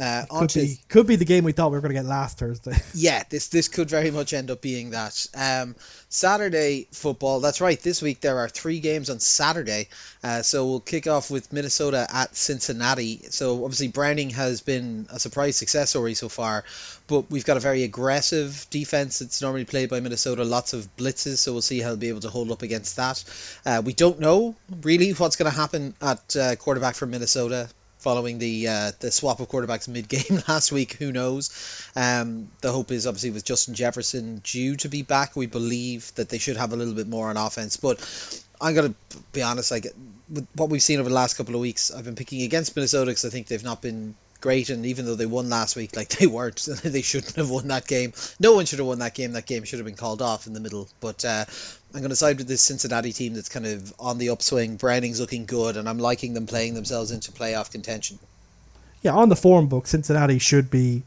Uh, 0.00 0.24
could 0.30 0.50
to, 0.50 0.60
be 0.60 0.78
could 0.88 1.06
be 1.06 1.16
the 1.16 1.24
game 1.24 1.44
we 1.44 1.52
thought 1.52 1.70
we 1.70 1.76
were 1.76 1.82
going 1.82 1.94
to 1.94 2.00
get 2.00 2.06
last 2.06 2.38
Thursday. 2.38 2.76
yeah, 2.94 3.22
this 3.28 3.48
this 3.48 3.68
could 3.68 3.90
very 3.90 4.10
much 4.10 4.32
end 4.32 4.50
up 4.50 4.62
being 4.62 4.90
that. 4.90 5.26
Um, 5.34 5.76
Saturday 6.08 6.88
football. 6.92 7.40
That's 7.40 7.60
right. 7.60 7.78
This 7.78 8.00
week 8.00 8.20
there 8.20 8.38
are 8.38 8.48
three 8.48 8.80
games 8.80 9.10
on 9.10 9.20
Saturday. 9.20 9.88
Uh, 10.24 10.40
so 10.40 10.66
we'll 10.66 10.80
kick 10.80 11.06
off 11.06 11.30
with 11.30 11.52
Minnesota 11.52 12.06
at 12.10 12.34
Cincinnati. 12.34 13.20
So 13.30 13.64
obviously 13.64 13.88
Browning 13.88 14.30
has 14.30 14.62
been 14.62 15.06
a 15.10 15.18
surprise 15.18 15.56
success 15.56 15.90
story 15.90 16.14
so 16.14 16.30
far, 16.30 16.64
but 17.06 17.30
we've 17.30 17.44
got 17.44 17.58
a 17.58 17.60
very 17.60 17.82
aggressive 17.82 18.66
defense 18.70 19.18
that's 19.18 19.42
normally 19.42 19.66
played 19.66 19.90
by 19.90 20.00
Minnesota. 20.00 20.44
Lots 20.44 20.72
of 20.72 20.88
blitzes. 20.96 21.38
So 21.38 21.52
we'll 21.52 21.62
see 21.62 21.80
how 21.80 21.90
they'll 21.90 21.96
be 21.98 22.08
able 22.08 22.20
to 22.20 22.30
hold 22.30 22.50
up 22.50 22.62
against 22.62 22.96
that. 22.96 23.24
Uh, 23.66 23.82
we 23.84 23.92
don't 23.92 24.20
know 24.20 24.54
really 24.82 25.12
what's 25.12 25.36
going 25.36 25.50
to 25.50 25.56
happen 25.56 25.94
at 26.00 26.36
uh, 26.36 26.56
quarterback 26.56 26.94
for 26.94 27.04
Minnesota 27.04 27.68
following 28.02 28.38
the 28.38 28.68
uh, 28.68 28.92
the 29.00 29.10
swap 29.10 29.40
of 29.40 29.48
quarterbacks 29.48 29.88
mid 29.88 30.08
game 30.08 30.42
last 30.48 30.72
week. 30.72 30.94
Who 30.94 31.12
knows? 31.12 31.50
Um, 31.96 32.48
the 32.60 32.72
hope 32.72 32.90
is 32.90 33.06
obviously 33.06 33.30
with 33.30 33.44
Justin 33.44 33.74
Jefferson 33.74 34.40
due 34.44 34.76
to 34.76 34.88
be 34.88 35.02
back, 35.02 35.36
we 35.36 35.46
believe 35.46 36.12
that 36.16 36.28
they 36.28 36.38
should 36.38 36.56
have 36.56 36.72
a 36.72 36.76
little 36.76 36.94
bit 36.94 37.08
more 37.08 37.30
on 37.30 37.36
offense. 37.36 37.76
But 37.76 37.98
I'm 38.60 38.74
gonna 38.74 38.94
be 39.32 39.42
honest, 39.42 39.70
like 39.70 39.86
with 40.28 40.46
what 40.54 40.68
we've 40.68 40.82
seen 40.82 41.00
over 41.00 41.08
the 41.08 41.14
last 41.14 41.36
couple 41.36 41.54
of 41.54 41.60
weeks, 41.60 41.90
I've 41.90 42.04
been 42.04 42.16
picking 42.16 42.42
against 42.42 42.76
Minnesota 42.76 43.10
because 43.10 43.24
I 43.24 43.30
think 43.30 43.46
they've 43.46 43.64
not 43.64 43.80
been 43.80 44.14
great. 44.42 44.68
And 44.68 44.84
even 44.84 45.06
though 45.06 45.14
they 45.14 45.24
won 45.24 45.48
last 45.48 45.74
week, 45.76 45.96
like 45.96 46.08
they 46.18 46.26
weren't, 46.26 46.56
they 46.82 47.00
shouldn't 47.00 47.36
have 47.36 47.48
won 47.48 47.68
that 47.68 47.86
game. 47.86 48.12
No 48.38 48.52
one 48.52 48.66
should 48.66 48.80
have 48.80 48.88
won 48.88 48.98
that 48.98 49.14
game. 49.14 49.32
That 49.32 49.46
game 49.46 49.64
should 49.64 49.78
have 49.78 49.86
been 49.86 49.96
called 49.96 50.20
off 50.20 50.46
in 50.46 50.52
the 50.52 50.60
middle. 50.60 50.88
But 51.00 51.24
uh, 51.24 51.46
I'm 51.94 52.00
going 52.00 52.10
to 52.10 52.16
side 52.16 52.38
with 52.38 52.48
this 52.48 52.62
Cincinnati 52.62 53.12
team 53.12 53.34
that's 53.34 53.48
kind 53.48 53.66
of 53.66 53.92
on 53.98 54.18
the 54.18 54.30
upswing. 54.30 54.76
Browning's 54.76 55.20
looking 55.20 55.44
good, 55.44 55.76
and 55.76 55.88
I'm 55.88 55.98
liking 55.98 56.32
them 56.32 56.46
playing 56.46 56.74
themselves 56.74 57.10
into 57.10 57.32
playoff 57.32 57.70
contention. 57.70 58.18
Yeah, 59.02 59.12
on 59.12 59.28
the 59.28 59.36
form 59.36 59.66
book, 59.66 59.86
Cincinnati 59.86 60.38
should 60.38 60.70
be 60.70 61.02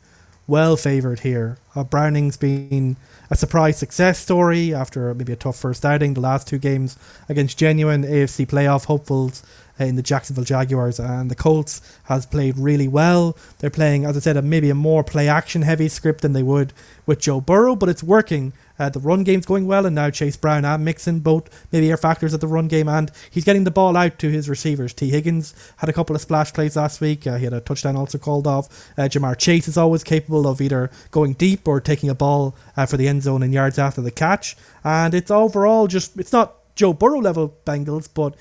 well 0.48 0.78
favoured 0.78 1.22
here. 1.22 1.58
Uh, 1.76 1.84
Browning's 1.84 2.38
been 2.38 2.98
a 3.32 3.36
surprise 3.36 3.78
success 3.78 4.20
story 4.20 4.74
after 4.74 5.14
maybe 5.14 5.34
a 5.34 5.36
tough 5.36 5.58
first 5.58 5.84
outing. 5.84 6.14
The 6.14 6.22
last 6.22 6.48
two 6.48 6.60
games 6.60 6.98
against 7.28 7.58
genuine 7.58 8.04
AFC 8.04 8.46
playoff 8.48 8.86
hopefuls 8.86 9.44
in 9.80 9.96
the 9.96 10.02
Jacksonville 10.02 10.46
Jaguars 10.46 11.00
and 11.00 11.30
the 11.30 11.36
Colts 11.36 11.82
has 12.06 12.26
played 12.26 12.58
really 12.58 12.88
well. 12.88 13.38
They're 13.60 13.70
playing, 13.70 14.06
as 14.06 14.16
I 14.16 14.20
said, 14.20 14.38
a, 14.38 14.42
maybe 14.42 14.70
a 14.70 14.76
more 14.76 15.04
play 15.04 15.28
action 15.28 15.64
heavy 15.64 15.90
script 15.90 16.22
than 16.22 16.34
they 16.34 16.44
would 16.44 16.74
with 17.06 17.20
Joe 17.20 17.42
Burrow, 17.42 17.76
but 17.76 17.90
it's 17.90 18.04
working. 18.04 18.54
Uh, 18.78 18.90
the 18.90 19.00
run 19.00 19.24
game's 19.24 19.46
going 19.46 19.68
well, 19.68 19.86
and 19.86 19.96
now 19.96 20.10
Chase 20.10 20.36
Brown 20.36 20.66
and 20.66 20.84
Mixon 20.84 21.20
both 21.20 21.50
maybe 21.72 21.92
are 21.92 21.98
factors 21.98 22.34
at 22.34 22.42
the 22.42 22.48
run 22.48 22.68
game, 22.68 22.90
and 22.90 23.12
he's 23.32 23.46
getting 23.46 23.64
the 23.64 23.72
ball 23.72 23.96
out 23.96 24.20
to 24.20 24.30
his 24.30 24.50
receivers. 24.50 24.94
Tee 24.94 25.10
Higgins 25.10 25.54
had 25.78 25.90
a 25.90 25.94
couple 25.94 26.16
of 26.16 26.22
splash 26.22 26.52
plays 26.54 26.76
last 26.76 27.00
week. 27.00 27.26
Uh, 27.26 27.38
he 27.38 27.46
had 27.46 27.54
a 27.54 27.62
touchdown 27.62 27.96
also 27.96 28.18
called 28.18 28.48
off. 28.48 28.68
Uh, 28.98 29.04
Ja'Marr 29.04 29.38
Chase 29.38 29.68
is 29.68 29.78
always 29.78 30.04
capable 30.04 30.48
of 30.48 30.62
either 30.62 30.90
going 31.12 31.34
deep 31.34 31.68
or 31.68 31.80
taking 31.80 32.10
a 32.10 32.16
ball 32.16 32.56
uh, 32.76 32.86
for 32.86 32.98
the 32.98 33.08
end 33.08 33.24
zone 33.24 33.44
in 33.44 33.54
yards 33.54 33.80
after 33.80 34.02
the 34.02 34.12
catch. 34.12 34.58
And 34.84 35.14
it's 35.14 35.32
overall 35.32 35.88
just 35.88 36.18
it's 36.20 36.34
not 36.34 36.56
Joe 36.76 36.94
Burrow 36.94 37.20
level 37.20 37.58
Bengals, 37.66 38.10
but 38.14 38.36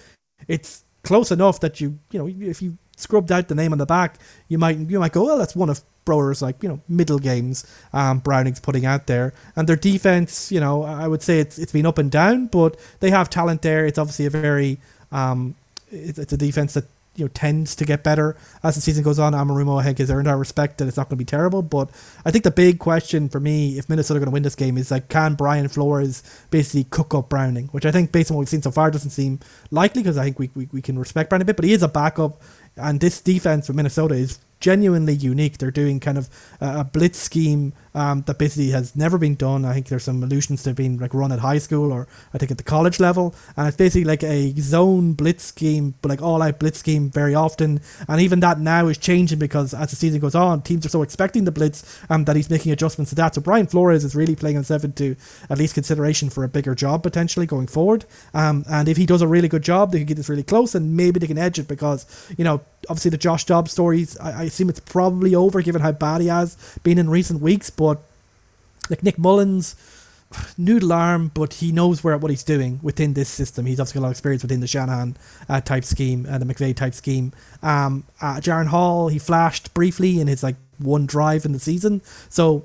it's 0.49 0.84
close 1.05 1.31
enough 1.31 1.61
that 1.61 1.81
you 1.81 1.99
you 2.11 2.19
know 2.19 2.27
if 2.27 2.61
you 2.61 2.77
scrubbed 2.97 3.31
out 3.31 3.49
the 3.49 3.55
name 3.55 3.73
on 3.73 3.79
the 3.79 3.87
back, 3.87 4.19
you 4.49 4.59
might 4.59 4.79
you 4.79 4.99
might 4.99 5.13
go, 5.13 5.25
well, 5.25 5.39
that's 5.39 5.55
one 5.55 5.71
of 5.71 5.81
Burrow's 6.05 6.43
like 6.43 6.63
you 6.63 6.69
know 6.69 6.81
middle 6.89 7.19
games. 7.19 7.65
Um, 7.93 8.19
Browning's 8.19 8.61
putting 8.61 8.85
out 8.85 9.07
there, 9.07 9.33
and 9.57 9.69
their 9.69 9.77
defense, 9.77 10.51
you 10.51 10.61
know, 10.61 10.83
I 10.83 11.07
would 11.07 11.23
say 11.23 11.39
it's 11.39 11.59
it's 11.59 11.73
been 11.73 11.87
up 11.87 11.99
and 11.99 12.11
down, 12.11 12.47
but 12.47 12.77
they 13.01 13.11
have 13.11 13.31
talent 13.31 13.63
there. 13.63 13.87
It's 13.87 13.99
obviously 13.99 14.27
a 14.27 14.31
very 14.31 14.79
um, 15.13 15.55
it's, 15.91 16.19
it's 16.19 16.33
a 16.33 16.37
defense 16.37 16.75
that 16.75 16.85
you 17.17 17.25
know 17.25 17.29
tends 17.29 17.77
to 17.77 17.85
get 17.85 18.03
better 18.03 18.37
as 18.63 18.75
the 18.75 18.81
season 18.81 19.05
goes 19.05 19.19
on. 19.19 19.33
Anarumo, 19.33 19.81
I 19.81 19.85
think, 19.85 19.99
has 19.99 20.11
earned 20.11 20.29
our 20.29 20.39
respect 20.39 20.79
that 20.79 20.89
it's 20.89 20.97
not 20.97 21.09
going 21.09 21.19
to 21.19 21.25
be 21.25 21.25
terrible. 21.25 21.63
But 21.63 21.91
I 22.25 22.31
think 22.31 22.45
the 22.45 22.51
big 22.51 22.79
question 22.79 23.29
for 23.29 23.41
me, 23.41 23.79
if 23.79 23.89
Minnesota 23.89 24.19
are 24.19 24.21
going 24.21 24.31
to 24.31 24.33
win 24.33 24.43
this 24.43 24.55
game, 24.55 24.79
is 24.79 24.91
like 24.91 25.09
can 25.09 25.35
Brian 25.35 25.69
Flores 25.69 26.23
basically 26.51 26.85
cook 26.85 27.15
up 27.15 27.29
Browning, 27.29 27.67
which 27.69 27.87
I 27.87 27.93
think 27.93 28.13
based 28.13 28.31
on 28.31 28.37
what 28.37 28.41
we've 28.41 28.49
seen 28.49 28.63
so 28.63 28.71
far 28.71 28.91
doesn't 28.91 29.11
seem 29.11 29.41
likely 29.71 30.03
because 30.03 30.19
I 30.19 30.25
think 30.25 30.39
we, 30.39 30.51
we, 30.55 30.69
we 30.73 30.83
can 30.83 30.99
respect 30.99 31.31
Browning 31.31 31.45
a 31.45 31.47
bit, 31.47 31.57
but 31.57 31.65
he 31.65 31.73
is 31.73 31.83
a 31.83 31.89
backup, 31.89 32.43
and 32.77 33.01
this 33.01 33.21
defense 33.21 33.67
for 33.67 33.73
Minnesota 33.73 34.15
is 34.15 34.39
genuinely 34.65 35.13
unique. 35.13 35.59
They're 35.59 35.71
doing 35.71 36.01
kind 36.01 36.17
of 36.17 36.31
a 36.59 36.85
blitz 36.85 37.19
scheme 37.19 37.75
um, 37.95 38.23
that 38.23 38.39
basically 38.39 38.71
has 38.71 38.97
never 38.97 39.19
been 39.19 39.35
done. 39.35 39.67
I 39.67 39.75
think 39.75 39.89
there's 39.89 40.05
some 40.05 40.23
allusions 40.23 40.63
to 40.63 40.73
being 40.73 40.99
like 40.99 41.13
run 41.13 41.33
at 41.33 41.39
high 41.41 41.59
school 41.59 41.93
or 41.93 42.09
I 42.33 42.39
think 42.39 42.51
at 42.51 42.57
the 42.57 42.65
college 42.65 42.99
level, 42.99 43.35
and 43.59 43.69
it's 43.69 43.77
basically 43.77 44.05
like 44.05 44.23
a 44.23 44.55
zone 44.59 45.13
blitz 45.13 45.45
scheme, 45.45 45.95
but 46.01 46.09
like 46.09 46.23
all 46.23 46.41
out 46.41 46.59
blitz 46.59 46.79
scheme 46.79 47.11
very 47.11 47.35
often. 47.35 47.83
And 48.09 48.23
even 48.23 48.41
that 48.41 48.59
now 48.59 48.89
is 48.89 48.97
changing 48.97 49.39
because 49.39 49.75
as 49.75 49.91
the 49.91 49.97
season 49.97 50.21
goes 50.21 50.35
on, 50.35 50.63
teams 50.63 50.87
are 50.87 50.89
so 50.89 51.03
expecting 51.03 51.45
the 51.45 51.53
blitz 51.53 52.01
um, 52.09 52.25
that 52.25 52.35
he's 52.35 52.49
making 52.49 52.73
adjustments 52.73 53.11
to 53.11 53.17
that. 53.17 53.35
So 53.35 53.43
Brian 53.43 53.67
Flores 53.67 54.03
is 54.03 54.17
really 54.17 54.35
playing 54.35 54.57
himself 54.57 54.83
into 54.83 55.15
at 55.51 55.59
least 55.59 55.75
consideration 55.75 56.31
for 56.31 56.43
a 56.43 56.49
bigger 56.49 56.75
job 56.75 57.03
potentially 57.03 57.45
going 57.45 57.67
forward. 57.67 58.07
Um, 58.33 58.65
and 58.71 58.89
if 58.89 58.97
he 58.97 59.05
does 59.05 59.21
a 59.21 59.29
really 59.29 59.49
good 59.49 59.63
job, 59.63 59.93
they 59.93 59.99
can 59.99 60.07
get 60.07 60.17
this 60.17 60.31
really 60.31 60.43
close, 60.43 60.75
and 60.75 60.97
maybe 60.97 61.21
they 61.21 61.27
can 61.27 61.39
edge 61.39 61.59
it 61.59 61.69
because 61.69 62.07
you 62.39 62.45
know 62.45 62.63
obviously 62.89 63.11
the 63.11 63.19
Josh 63.19 63.45
Dobbs 63.45 63.73
stories. 63.73 64.19
I, 64.19 64.41
I 64.41 64.43
assume 64.45 64.69
it's 64.69 64.81
probably 64.81 65.35
over 65.35 65.63
given 65.63 65.83
how 65.83 65.93
bad 65.93 66.21
he 66.21 66.29
has 66.29 66.57
been 66.83 66.99
in 66.99 67.11
recent 67.11 67.41
weeks. 67.41 67.71
But 67.71 68.01
like 68.91 69.03
Nick 69.03 69.19
Mullens, 69.19 69.77
noodle 70.59 70.93
arm, 70.93 71.31
but 71.35 71.55
he 71.55 71.73
knows 71.73 72.05
where 72.05 72.17
what 72.19 72.31
he's 72.31 72.45
doing 72.45 72.81
within 72.83 73.15
this 73.15 73.29
system. 73.29 73.67
He's 73.67 73.81
obviously 73.81 74.01
got 74.01 74.01
a 74.01 74.05
lot 74.05 74.09
of 74.09 74.13
experience 74.13 74.43
within 74.43 74.61
the 74.61 74.67
Shanahan 74.67 75.17
uh, 75.49 75.61
type 75.61 75.85
scheme 75.85 76.27
and 76.27 76.37
uh, 76.37 76.39
the 76.39 76.55
McVay 76.55 76.75
type 76.75 76.95
scheme. 76.95 77.33
Um, 77.63 78.05
uh, 78.21 78.37
Jaren 78.37 78.67
Hall, 78.67 79.09
he 79.09 79.19
flashed 79.19 79.75
briefly 79.75 80.21
in 80.21 80.27
his 80.27 80.43
like 80.43 80.57
one 80.79 81.07
drive 81.07 81.45
in 81.45 81.53
the 81.53 81.61
season, 81.61 82.03
so 82.29 82.65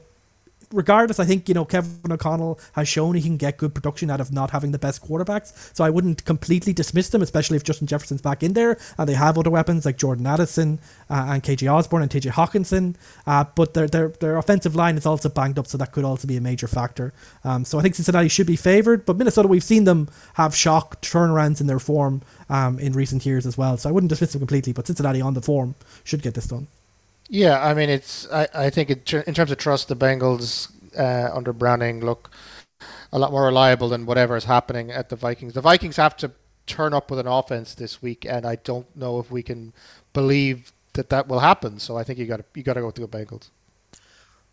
regardless, 0.71 1.19
I 1.19 1.25
think 1.25 1.47
you 1.47 1.53
know 1.53 1.65
Kevin 1.65 2.11
O'Connell 2.11 2.59
has 2.73 2.87
shown 2.87 3.15
he 3.15 3.21
can 3.21 3.37
get 3.37 3.57
good 3.57 3.73
production 3.73 4.09
out 4.09 4.21
of 4.21 4.31
not 4.31 4.51
having 4.51 4.71
the 4.71 4.79
best 4.79 5.03
quarterbacks. 5.03 5.75
So 5.75 5.83
I 5.83 5.89
wouldn't 5.89 6.25
completely 6.25 6.73
dismiss 6.73 7.09
them, 7.09 7.21
especially 7.21 7.57
if 7.57 7.63
Justin 7.63 7.87
Jefferson's 7.87 8.21
back 8.21 8.43
in 8.43 8.53
there 8.53 8.77
and 8.97 9.07
they 9.07 9.13
have 9.13 9.37
other 9.37 9.49
weapons 9.49 9.85
like 9.85 9.97
Jordan 9.97 10.27
Addison 10.27 10.79
uh, 11.09 11.27
and 11.29 11.43
KJ 11.43 11.71
Osborn 11.71 12.03
and 12.03 12.11
TJ 12.11 12.31
Hockenson. 12.31 12.95
Uh, 13.25 13.45
but 13.55 13.73
their 13.73 13.87
their 13.87 14.09
their 14.09 14.37
offensive 14.37 14.75
line 14.75 14.97
is 14.97 15.05
also 15.05 15.29
banged 15.29 15.59
up, 15.59 15.67
so 15.67 15.77
that 15.77 15.91
could 15.91 16.05
also 16.05 16.27
be 16.27 16.37
a 16.37 16.41
major 16.41 16.67
factor. 16.67 17.13
Um, 17.43 17.65
so 17.65 17.79
I 17.79 17.81
think 17.81 17.95
Cincinnati 17.95 18.27
should 18.27 18.47
be 18.47 18.55
favored, 18.55 19.05
but 19.05 19.17
Minnesota 19.17 19.47
we've 19.47 19.63
seen 19.63 19.83
them 19.83 20.09
have 20.35 20.55
shock 20.55 21.01
turnarounds 21.01 21.61
in 21.61 21.67
their 21.67 21.79
form 21.79 22.21
um, 22.49 22.79
in 22.79 22.93
recent 22.93 23.25
years 23.25 23.45
as 23.45 23.57
well. 23.57 23.77
So 23.77 23.89
I 23.89 23.91
wouldn't 23.91 24.09
dismiss 24.09 24.33
them 24.33 24.39
completely, 24.39 24.73
but 24.73 24.87
Cincinnati 24.87 25.21
on 25.21 25.33
the 25.33 25.41
form 25.41 25.75
should 26.03 26.21
get 26.21 26.33
this 26.33 26.47
done. 26.47 26.67
Yeah, 27.29 27.63
I 27.63 27.75
mean, 27.75 27.89
it's. 27.89 28.27
I, 28.31 28.47
I 28.53 28.69
think 28.71 28.89
it, 28.89 29.13
in 29.13 29.33
terms 29.35 29.51
of 29.51 29.57
trust, 29.59 29.87
the 29.87 29.95
Bengals 29.95 30.71
uh, 30.97 31.29
under 31.33 31.53
Browning 31.53 32.01
look 32.01 32.31
a 33.11 33.19
lot 33.19 33.31
more 33.31 33.45
reliable 33.45 33.89
than 33.89 34.05
whatever 34.05 34.35
is 34.35 34.45
happening 34.45 34.91
at 34.91 35.09
the 35.09 35.15
Vikings. 35.15 35.53
The 35.53 35.61
Vikings 35.61 35.97
have 35.97 36.17
to 36.17 36.31
turn 36.65 36.93
up 36.93 37.09
with 37.11 37.19
an 37.19 37.27
offense 37.27 37.75
this 37.75 38.01
week, 38.01 38.25
and 38.25 38.45
I 38.45 38.55
don't 38.55 38.93
know 38.95 39.19
if 39.19 39.29
we 39.29 39.43
can 39.43 39.73
believe 40.13 40.71
that 40.93 41.09
that 41.09 41.27
will 41.27 41.39
happen. 41.39 41.79
So 41.79 41.97
I 41.97 42.03
think 42.03 42.17
you 42.17 42.25
got 42.25 42.41
you 42.55 42.63
got 42.63 42.73
to 42.73 42.81
go 42.81 42.87
with 42.87 42.95
the 42.95 43.07
Bengals. 43.07 43.49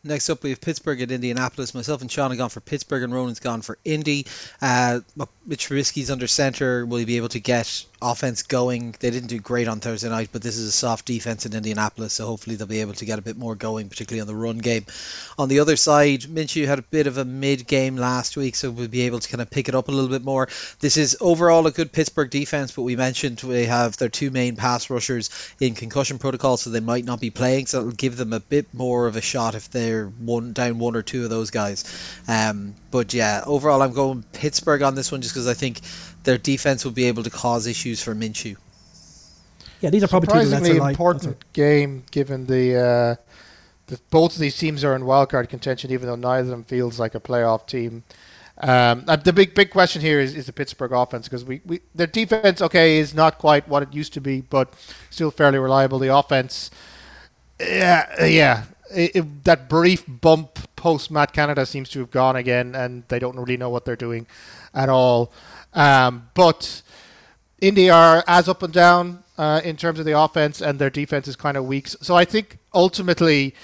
Next 0.05 0.31
up, 0.31 0.43
we 0.45 0.51
have 0.51 0.61
Pittsburgh 0.61 1.01
at 1.01 1.11
Indianapolis. 1.11 1.75
Myself 1.75 2.01
and 2.01 2.11
Sean 2.11 2.31
have 2.31 2.39
gone 2.39 2.51
for 2.51 2.61
Pittsburgh, 2.61 3.03
and 3.03 3.13
Ronan's 3.13 3.41
gone 3.41 3.63
for 3.63 3.77
Indy. 3.85 4.27
Uh, 4.63 5.01
Mitch 5.45 5.69
Trubisky's 5.69 6.11
under 6.11 6.29
center. 6.29 6.87
Will 6.87 6.99
he 6.99 7.05
be 7.05 7.17
able 7.17 7.31
to 7.31 7.41
get 7.41 7.85
offense 8.11 8.43
going? 8.43 8.95
They 9.01 9.11
didn't 9.11 9.29
do 9.29 9.41
great 9.41 9.69
on 9.69 9.81
Thursday 9.81 10.09
night, 10.09 10.29
but 10.33 10.43
this 10.43 10.57
is 10.57 10.69
a 10.69 10.73
soft 10.73 11.07
defense 11.07 11.47
in 11.47 11.55
Indianapolis, 11.55 12.13
so 12.13 12.27
hopefully 12.27 12.57
they'll 12.57 12.67
be 12.67 12.81
able 12.81 12.95
to 12.95 13.05
get 13.05 13.19
a 13.19 13.23
bit 13.23 13.37
more 13.37 13.55
going, 13.55 13.89
particularly 13.89 14.21
on 14.21 14.27
the 14.27 14.35
run 14.35 14.59
game. 14.59 14.87
On 15.39 15.49
the 15.49 15.61
other 15.61 15.77
side, 15.77 16.21
Minshew 16.23 16.67
had 16.67 16.79
a 16.79 16.83
bit 16.83 17.07
of 17.07 17.19
a 17.19 17.25
mid 17.25 17.67
game 17.67 17.97
last 17.97 18.37
week, 18.37 18.55
so 18.55 18.71
we'll 18.71 18.89
be 18.89 19.03
able 19.03 19.19
to 19.19 19.29
kind 19.29 19.43
of 19.43 19.51
pick 19.51 19.69
it 19.69 19.75
up 19.75 19.89
a 19.89 19.93
little 19.93 20.11
bit 20.11 20.25
more. 20.25 20.49
This 20.79 20.97
is 20.97 21.17
overall 21.21 21.67
a 21.67 21.73
good 21.73 21.91
Pittsburgh 21.91 22.31
defense, 22.31 22.73
but 22.73 22.83
we 22.83 22.97
mentioned 22.97 23.43
we 23.43 23.65
have 23.65 23.97
their 23.97 24.09
two 24.09 24.31
main 24.31 24.57
pass 24.57 24.89
rushers 24.89 25.31
in 25.59 25.75
concussion 25.75 26.19
protocol, 26.19 26.57
so 26.57 26.71
they 26.71 26.81
might 26.81 27.05
not 27.05 27.21
be 27.21 27.31
playing, 27.31 27.67
so 27.67 27.81
it'll 27.81 27.93
give 27.93 28.17
them 28.17 28.33
a 28.33 28.41
bit 28.41 28.73
more 28.73 29.07
of 29.07 29.17
a 29.17 29.21
shot 29.21 29.55
if 29.55 29.71
they're 29.71 29.97
they're 29.97 30.07
one 30.07 30.53
down 30.53 30.79
one 30.79 30.97
or 30.97 31.03
two 31.03 31.25
of 31.25 31.31
those 31.31 31.51
guys. 31.51 31.85
Um, 32.29 32.75
but 32.91 33.15
yeah, 33.15 33.43
overall, 33.47 33.83
I'm 33.83 33.93
going 33.93 34.25
Pittsburgh 34.33 34.83
on 34.83 34.95
this 34.95 35.13
one 35.13 35.23
just 35.23 35.35
because 35.35 35.49
I 35.49 35.55
think 35.55 35.81
their 36.27 36.37
defense 36.37 36.85
will 36.85 36.93
be 36.93 37.07
able 37.07 37.23
to 37.23 37.31
cause 37.31 37.67
issues 37.67 38.03
for 38.03 38.15
Minshew. 38.15 38.57
Yeah, 39.81 39.91
these 39.91 40.05
are 40.05 40.09
probably 40.09 40.45
surprisingly 40.45 40.79
two 40.79 40.85
important 40.85 41.53
game 41.55 42.05
given 42.11 42.47
the. 42.47 42.77
Uh, 42.77 43.17
that 43.87 44.11
both 44.11 44.35
of 44.35 44.41
these 44.41 44.59
teams 44.59 44.83
are 44.83 44.97
in 44.97 45.03
wildcard 45.03 45.49
contention, 45.49 45.93
even 45.93 46.09
though 46.09 46.17
neither 46.17 46.43
of 46.43 46.49
them 46.49 46.65
feels 46.65 46.99
like 46.99 47.15
a 47.15 47.21
playoff 47.21 47.67
team. 47.67 48.03
Um, 48.59 49.05
uh, 49.07 49.17
the 49.17 49.33
big 49.33 49.55
big 49.55 49.71
question 49.71 50.01
here 50.01 50.19
is, 50.19 50.35
is 50.35 50.47
the 50.47 50.53
Pittsburgh 50.53 50.93
offense 50.93 51.29
because 51.29 51.45
we, 51.45 51.61
we 51.67 51.81
their 51.95 52.07
defense 52.07 52.63
okay 52.63 52.99
is 52.99 53.15
not 53.15 53.39
quite 53.39 53.69
what 53.69 53.83
it 53.83 53.93
used 53.93 54.13
to 54.15 54.21
be, 54.21 54.41
but 54.41 54.73
still 55.11 55.31
fairly 55.31 55.59
reliable. 55.59 55.99
The 55.99 56.15
offense, 56.17 56.71
yeah, 57.61 58.25
yeah, 58.25 58.65
it, 58.91 59.15
it, 59.15 59.45
that 59.45 59.69
brief 59.69 60.05
bump 60.09 60.59
post 60.75 61.11
Matt 61.11 61.33
Canada 61.33 61.67
seems 61.67 61.91
to 61.91 62.01
have 62.01 62.11
gone 62.11 62.35
again, 62.35 62.75
and 62.75 63.05
they 63.09 63.19
don't 63.19 63.37
really 63.37 63.59
know 63.59 63.71
what 63.71 63.85
they're 63.85 63.95
doing 63.95 64.27
at 64.75 64.89
all. 64.89 65.31
Um, 65.77 66.31
but 66.35 66.83
Indy 67.61 67.89
are 67.91 68.25
as 68.27 68.49
up 68.49 68.63
and 68.65 68.73
down 68.73 69.23
uh, 69.39 69.61
in 69.63 69.77
terms 69.77 69.99
of 69.99 70.07
the 70.07 70.19
offense, 70.19 70.61
and 70.61 70.79
their 70.79 70.91
defense 70.91 71.29
is 71.29 71.37
kind 71.37 71.57
of 71.57 71.67
weak. 71.67 71.87
So 71.89 72.17
I 72.17 72.25
think 72.25 72.59
ultimately 72.75 73.55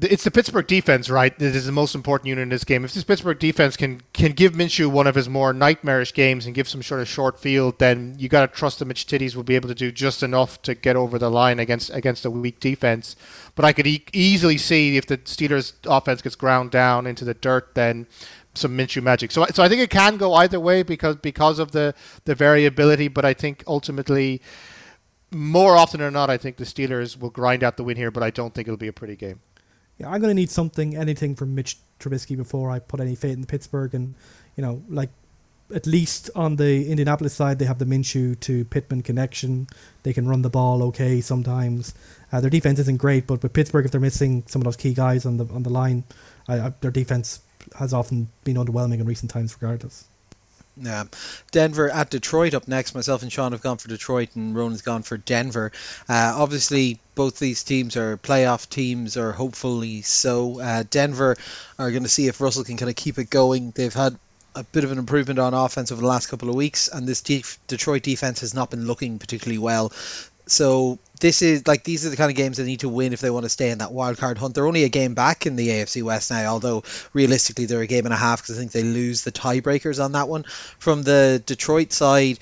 it's 0.00 0.24
the 0.24 0.30
Pittsburgh 0.30 0.66
defense, 0.66 1.08
right? 1.08 1.38
That 1.38 1.54
is 1.54 1.66
the 1.66 1.72
most 1.72 1.94
important 1.94 2.26
unit 2.26 2.42
in 2.42 2.48
this 2.48 2.64
game. 2.64 2.84
If 2.84 2.94
this 2.94 3.04
Pittsburgh 3.04 3.38
defense 3.38 3.76
can 3.76 4.02
can 4.12 4.32
give 4.32 4.54
Minshew 4.54 4.90
one 4.90 5.06
of 5.06 5.14
his 5.14 5.28
more 5.28 5.52
nightmarish 5.52 6.12
games 6.12 6.46
and 6.46 6.54
give 6.54 6.68
some 6.68 6.82
sort 6.82 7.00
of 7.00 7.08
short 7.08 7.38
field, 7.38 7.78
then 7.78 8.16
you 8.18 8.28
got 8.28 8.40
to 8.40 8.48
trust 8.56 8.80
that 8.80 8.86
Mitch 8.86 9.06
Titties 9.06 9.36
will 9.36 9.44
be 9.44 9.54
able 9.54 9.68
to 9.68 9.74
do 9.74 9.92
just 9.92 10.22
enough 10.22 10.60
to 10.62 10.74
get 10.74 10.96
over 10.96 11.18
the 11.18 11.30
line 11.30 11.60
against 11.60 11.90
against 11.90 12.24
a 12.24 12.30
weak 12.30 12.58
defense. 12.58 13.14
But 13.54 13.64
I 13.64 13.72
could 13.72 13.86
e- 13.86 14.04
easily 14.12 14.58
see 14.58 14.96
if 14.96 15.06
the 15.06 15.18
Steelers' 15.18 15.74
offense 15.86 16.22
gets 16.22 16.34
ground 16.34 16.72
down 16.72 17.06
into 17.06 17.24
the 17.24 17.34
dirt, 17.34 17.74
then 17.74 18.08
some 18.54 18.76
Minshew 18.76 19.02
magic. 19.02 19.30
So 19.30 19.46
so 19.52 19.62
I 19.62 19.68
think 19.68 19.80
it 19.80 19.90
can 19.90 20.16
go 20.16 20.34
either 20.34 20.60
way 20.60 20.82
because 20.82 21.16
because 21.16 21.58
of 21.58 21.72
the 21.72 21.94
the 22.24 22.34
variability. 22.34 23.08
But 23.08 23.24
I 23.24 23.34
think 23.34 23.64
ultimately. 23.66 24.40
More 25.30 25.74
often 25.76 25.98
than 25.98 26.12
not, 26.12 26.30
I 26.30 26.36
think 26.36 26.58
the 26.58 26.64
Steelers 26.64 27.18
will 27.18 27.30
grind 27.30 27.64
out 27.64 27.76
the 27.76 27.82
win 27.82 27.96
here, 27.96 28.12
but 28.12 28.22
I 28.22 28.30
don't 28.30 28.54
think 28.54 28.68
it'll 28.68 28.78
be 28.78 28.86
a 28.86 28.92
pretty 28.92 29.16
game 29.16 29.40
yeah, 29.98 30.10
I'm 30.10 30.20
to 30.20 30.34
need 30.34 30.50
something, 30.50 30.96
anything 30.96 31.34
from 31.34 31.54
Mitch 31.54 31.78
Trubisky 32.00 32.36
before 32.36 32.70
I 32.70 32.78
put 32.78 33.00
any 33.00 33.14
faith 33.14 33.36
in 33.36 33.44
Pittsburgh. 33.46 33.94
And, 33.94 34.14
you 34.56 34.62
know, 34.62 34.82
like 34.88 35.10
at 35.74 35.86
least 35.86 36.30
on 36.34 36.56
the 36.56 36.88
Indianapolis 36.88 37.32
side, 37.32 37.58
they 37.58 37.64
have 37.64 37.78
the 37.78 37.84
Minshew 37.84 38.38
to 38.40 38.64
Pittman 38.66 39.02
connection. 39.02 39.68
They 40.02 40.12
can 40.12 40.26
run 40.26 40.42
the 40.42 40.50
ball 40.50 40.82
okay 40.84 41.20
sometimes. 41.20 41.94
Uh, 42.32 42.40
their 42.40 42.50
defense 42.50 42.78
isn't 42.80 42.98
great, 42.98 43.26
but 43.26 43.42
with 43.42 43.52
Pittsburgh, 43.52 43.84
if 43.84 43.92
they're 43.92 44.00
missing 44.00 44.42
some 44.46 44.60
of 44.60 44.64
those 44.64 44.76
key 44.76 44.94
guys 44.94 45.24
on 45.24 45.36
the 45.36 45.46
on 45.46 45.62
the 45.62 45.70
line, 45.70 46.04
their 46.48 46.90
defense 46.90 47.40
has 47.78 47.92
often 47.92 48.28
been 48.44 48.56
underwhelming 48.56 49.00
in 49.00 49.06
recent 49.06 49.30
times, 49.30 49.56
regardless. 49.60 50.04
Yeah. 50.76 51.04
Denver 51.52 51.88
at 51.88 52.10
Detroit 52.10 52.54
up 52.54 52.66
next. 52.66 52.94
Myself 52.94 53.22
and 53.22 53.32
Sean 53.32 53.52
have 53.52 53.62
gone 53.62 53.78
for 53.78 53.88
Detroit, 53.88 54.30
and 54.34 54.56
Ronan's 54.56 54.82
gone 54.82 55.02
for 55.02 55.16
Denver. 55.16 55.70
Uh, 56.08 56.34
obviously, 56.36 56.98
both 57.14 57.38
these 57.38 57.62
teams 57.62 57.96
are 57.96 58.16
playoff 58.16 58.68
teams, 58.68 59.16
or 59.16 59.32
hopefully 59.32 60.02
so. 60.02 60.60
Uh, 60.60 60.82
Denver 60.88 61.36
are 61.78 61.90
going 61.90 62.02
to 62.02 62.08
see 62.08 62.26
if 62.26 62.40
Russell 62.40 62.64
can 62.64 62.76
kind 62.76 62.90
of 62.90 62.96
keep 62.96 63.18
it 63.18 63.30
going. 63.30 63.72
They've 63.74 63.94
had 63.94 64.18
a 64.56 64.64
bit 64.64 64.84
of 64.84 64.92
an 64.92 64.98
improvement 64.98 65.38
on 65.38 65.54
offense 65.54 65.90
over 65.90 66.00
the 66.00 66.06
last 66.06 66.28
couple 66.28 66.48
of 66.48 66.54
weeks, 66.54 66.88
and 66.88 67.06
this 67.06 67.22
Detroit 67.22 68.02
defense 68.02 68.40
has 68.40 68.54
not 68.54 68.70
been 68.70 68.86
looking 68.86 69.18
particularly 69.18 69.58
well. 69.58 69.92
So 70.46 70.98
this 71.20 71.42
is 71.42 71.66
like 71.66 71.84
these 71.84 72.04
are 72.04 72.10
the 72.10 72.16
kind 72.16 72.30
of 72.30 72.36
games 72.36 72.58
they 72.58 72.64
need 72.64 72.80
to 72.80 72.88
win 72.88 73.12
if 73.12 73.20
they 73.20 73.30
want 73.30 73.44
to 73.44 73.48
stay 73.48 73.70
in 73.70 73.78
that 73.78 73.92
wild 73.92 74.18
card 74.18 74.38
hunt. 74.38 74.54
They're 74.54 74.66
only 74.66 74.84
a 74.84 74.88
game 74.88 75.14
back 75.14 75.46
in 75.46 75.56
the 75.56 75.68
AFC 75.68 76.02
West 76.02 76.30
now, 76.30 76.46
although 76.46 76.82
realistically 77.12 77.66
they're 77.66 77.80
a 77.80 77.86
game 77.86 78.04
and 78.04 78.14
a 78.14 78.18
half 78.18 78.42
because 78.42 78.56
I 78.56 78.60
think 78.60 78.72
they 78.72 78.82
lose 78.82 79.24
the 79.24 79.32
tiebreakers 79.32 80.04
on 80.04 80.12
that 80.12 80.28
one. 80.28 80.44
From 80.78 81.02
the 81.02 81.42
Detroit 81.44 81.92
side, 81.92 82.38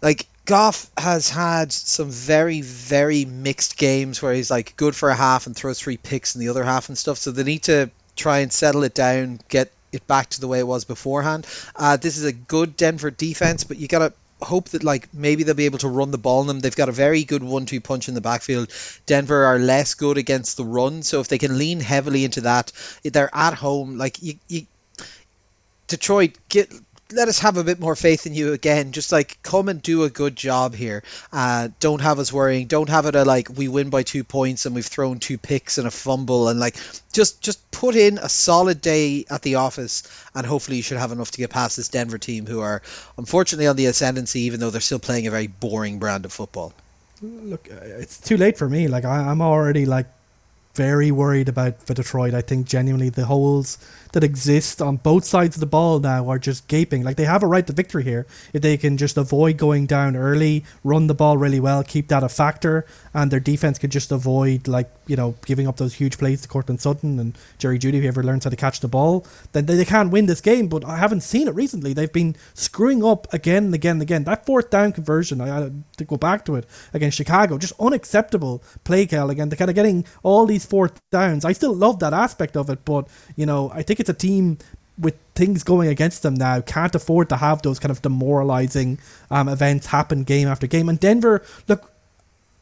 like 0.00 0.26
Goff 0.44 0.90
has 0.96 1.30
had 1.30 1.72
some 1.72 2.10
very, 2.10 2.60
very 2.60 3.24
mixed 3.24 3.78
games 3.78 4.20
where 4.20 4.34
he's 4.34 4.50
like 4.50 4.76
good 4.76 4.94
for 4.94 5.08
a 5.08 5.14
half 5.14 5.46
and 5.46 5.56
throws 5.56 5.80
three 5.80 5.96
picks 5.96 6.34
in 6.34 6.40
the 6.40 6.50
other 6.50 6.62
half 6.62 6.88
and 6.88 6.98
stuff. 6.98 7.18
So 7.18 7.30
they 7.30 7.44
need 7.44 7.64
to 7.64 7.90
try 8.14 8.40
and 8.40 8.52
settle 8.52 8.84
it 8.84 8.94
down, 8.94 9.40
get 9.48 9.72
it 9.90 10.06
back 10.06 10.28
to 10.30 10.40
the 10.40 10.48
way 10.48 10.58
it 10.58 10.66
was 10.66 10.84
beforehand. 10.84 11.46
Uh, 11.74 11.96
this 11.96 12.18
is 12.18 12.24
a 12.24 12.32
good 12.32 12.76
Denver 12.76 13.10
defense, 13.10 13.64
but 13.64 13.78
you 13.78 13.88
got 13.88 14.00
to 14.00 14.12
hope 14.44 14.70
that 14.70 14.84
like 14.84 15.12
maybe 15.12 15.42
they'll 15.42 15.54
be 15.54 15.66
able 15.66 15.78
to 15.78 15.88
run 15.88 16.10
the 16.10 16.18
ball 16.18 16.40
on 16.40 16.46
them. 16.46 16.60
They've 16.60 16.74
got 16.74 16.88
a 16.88 16.92
very 16.92 17.24
good 17.24 17.42
one-two 17.42 17.80
punch 17.80 18.08
in 18.08 18.14
the 18.14 18.20
backfield. 18.20 18.70
Denver 19.06 19.44
are 19.44 19.58
less 19.58 19.94
good 19.94 20.18
against 20.18 20.56
the 20.56 20.64
run, 20.64 21.02
so 21.02 21.20
if 21.20 21.28
they 21.28 21.38
can 21.38 21.58
lean 21.58 21.80
heavily 21.80 22.24
into 22.24 22.42
that, 22.42 22.72
they're 23.02 23.34
at 23.34 23.54
home. 23.54 23.98
Like 23.98 24.22
you, 24.22 24.34
you 24.48 24.66
Detroit 25.86 26.38
get 26.48 26.72
let 27.12 27.28
us 27.28 27.40
have 27.40 27.56
a 27.56 27.64
bit 27.64 27.80
more 27.80 27.94
faith 27.94 28.26
in 28.26 28.34
you 28.34 28.52
again. 28.52 28.92
Just 28.92 29.12
like 29.12 29.38
come 29.42 29.68
and 29.68 29.82
do 29.82 30.04
a 30.04 30.10
good 30.10 30.36
job 30.36 30.74
here. 30.74 31.02
Uh, 31.32 31.68
don't 31.80 32.00
have 32.00 32.18
us 32.18 32.32
worrying. 32.32 32.66
Don't 32.66 32.88
have 32.88 33.06
it 33.06 33.14
a 33.14 33.24
like 33.24 33.48
we 33.48 33.68
win 33.68 33.90
by 33.90 34.02
two 34.02 34.24
points 34.24 34.66
and 34.66 34.74
we've 34.74 34.86
thrown 34.86 35.18
two 35.18 35.38
picks 35.38 35.78
and 35.78 35.86
a 35.86 35.90
fumble 35.90 36.48
and 36.48 36.58
like 36.58 36.76
just 37.12 37.40
just 37.40 37.70
put 37.70 37.94
in 37.94 38.18
a 38.18 38.28
solid 38.28 38.80
day 38.80 39.24
at 39.30 39.42
the 39.42 39.56
office 39.56 40.02
and 40.34 40.46
hopefully 40.46 40.78
you 40.78 40.82
should 40.82 40.98
have 40.98 41.12
enough 41.12 41.30
to 41.32 41.38
get 41.38 41.50
past 41.50 41.76
this 41.76 41.88
Denver 41.88 42.18
team 42.18 42.46
who 42.46 42.60
are 42.60 42.82
unfortunately 43.18 43.66
on 43.66 43.76
the 43.76 43.86
ascendancy 43.86 44.40
even 44.40 44.60
though 44.60 44.70
they're 44.70 44.80
still 44.80 44.98
playing 44.98 45.26
a 45.26 45.30
very 45.30 45.46
boring 45.46 45.98
brand 45.98 46.24
of 46.24 46.32
football. 46.32 46.72
Look, 47.22 47.68
uh, 47.70 47.76
it's 47.82 48.18
too 48.18 48.36
late 48.36 48.58
for 48.58 48.68
me. 48.68 48.88
Like 48.88 49.04
I, 49.04 49.30
I'm 49.30 49.40
already 49.40 49.86
like 49.86 50.06
very 50.74 51.10
worried 51.10 51.48
about 51.48 51.82
for 51.82 51.94
Detroit. 51.94 52.34
I 52.34 52.40
think 52.40 52.66
genuinely 52.66 53.08
the 53.08 53.26
holes 53.26 53.78
that 54.14 54.24
exist 54.24 54.80
on 54.80 54.96
both 54.96 55.24
sides 55.24 55.56
of 55.56 55.60
the 55.60 55.66
ball 55.66 55.98
now 55.98 56.28
are 56.28 56.38
just 56.38 56.66
gaping. 56.66 57.02
Like 57.02 57.16
they 57.16 57.24
have 57.24 57.42
a 57.42 57.46
right 57.46 57.66
to 57.66 57.72
victory 57.72 58.04
here 58.04 58.26
if 58.52 58.62
they 58.62 58.76
can 58.76 58.96
just 58.96 59.16
avoid 59.16 59.56
going 59.58 59.86
down 59.86 60.16
early, 60.16 60.64
run 60.82 61.06
the 61.06 61.14
ball 61.14 61.36
really 61.36 61.60
well, 61.60 61.82
keep 61.84 62.08
that 62.08 62.22
a 62.22 62.28
factor, 62.28 62.86
and 63.12 63.30
their 63.30 63.40
defense 63.40 63.78
could 63.78 63.90
just 63.90 64.10
avoid 64.10 64.66
like 64.66 64.90
you 65.06 65.16
know 65.16 65.34
giving 65.44 65.68
up 65.68 65.76
those 65.76 65.94
huge 65.94 66.18
plays 66.18 66.40
to 66.42 66.48
Courtland 66.48 66.80
Sutton 66.80 67.18
and 67.18 67.36
Jerry 67.58 67.78
Jeudy 67.78 67.98
If 67.98 68.02
he 68.02 68.08
ever 68.08 68.22
learns 68.22 68.44
how 68.44 68.50
to 68.50 68.56
catch 68.56 68.80
the 68.80 68.88
ball, 68.88 69.26
then 69.52 69.66
they, 69.66 69.76
they 69.76 69.84
can't 69.84 70.10
win 70.10 70.26
this 70.26 70.40
game. 70.40 70.68
But 70.68 70.84
I 70.84 70.96
haven't 70.96 71.20
seen 71.20 71.48
it 71.48 71.54
recently. 71.54 71.92
They've 71.92 72.12
been 72.12 72.36
screwing 72.54 73.04
up 73.04 73.32
again 73.32 73.66
and 73.66 73.74
again 73.74 73.96
and 73.96 74.02
again. 74.02 74.24
That 74.24 74.46
fourth 74.46 74.70
down 74.70 74.92
conversion, 74.92 75.40
I 75.40 75.46
had 75.48 75.84
to 75.96 76.04
go 76.04 76.16
back 76.16 76.44
to 76.46 76.54
it 76.56 76.66
against 76.92 77.16
Chicago, 77.16 77.58
just 77.58 77.74
unacceptable 77.80 78.62
play 78.84 79.06
call 79.06 79.30
again. 79.30 79.48
They're 79.48 79.58
kind 79.58 79.70
of 79.70 79.74
getting 79.74 80.04
all 80.22 80.46
these 80.46 80.64
fourth 80.64 81.00
downs. 81.10 81.44
I 81.44 81.52
still 81.52 81.74
love 81.74 81.98
that 81.98 82.12
aspect 82.12 82.56
of 82.56 82.70
it, 82.70 82.84
but 82.84 83.08
you 83.36 83.46
know 83.46 83.70
I 83.74 83.82
think 83.82 84.00
it's 84.00 84.03
a 84.08 84.14
team 84.14 84.58
with 84.98 85.16
things 85.34 85.64
going 85.64 85.88
against 85.88 86.22
them 86.22 86.34
now 86.34 86.60
can't 86.60 86.94
afford 86.94 87.28
to 87.28 87.36
have 87.36 87.62
those 87.62 87.78
kind 87.78 87.90
of 87.90 88.00
demoralizing 88.02 88.98
um, 89.30 89.48
events 89.48 89.88
happen 89.88 90.22
game 90.22 90.46
after 90.46 90.66
game. 90.66 90.88
And 90.88 91.00
Denver, 91.00 91.42
look, 91.66 91.90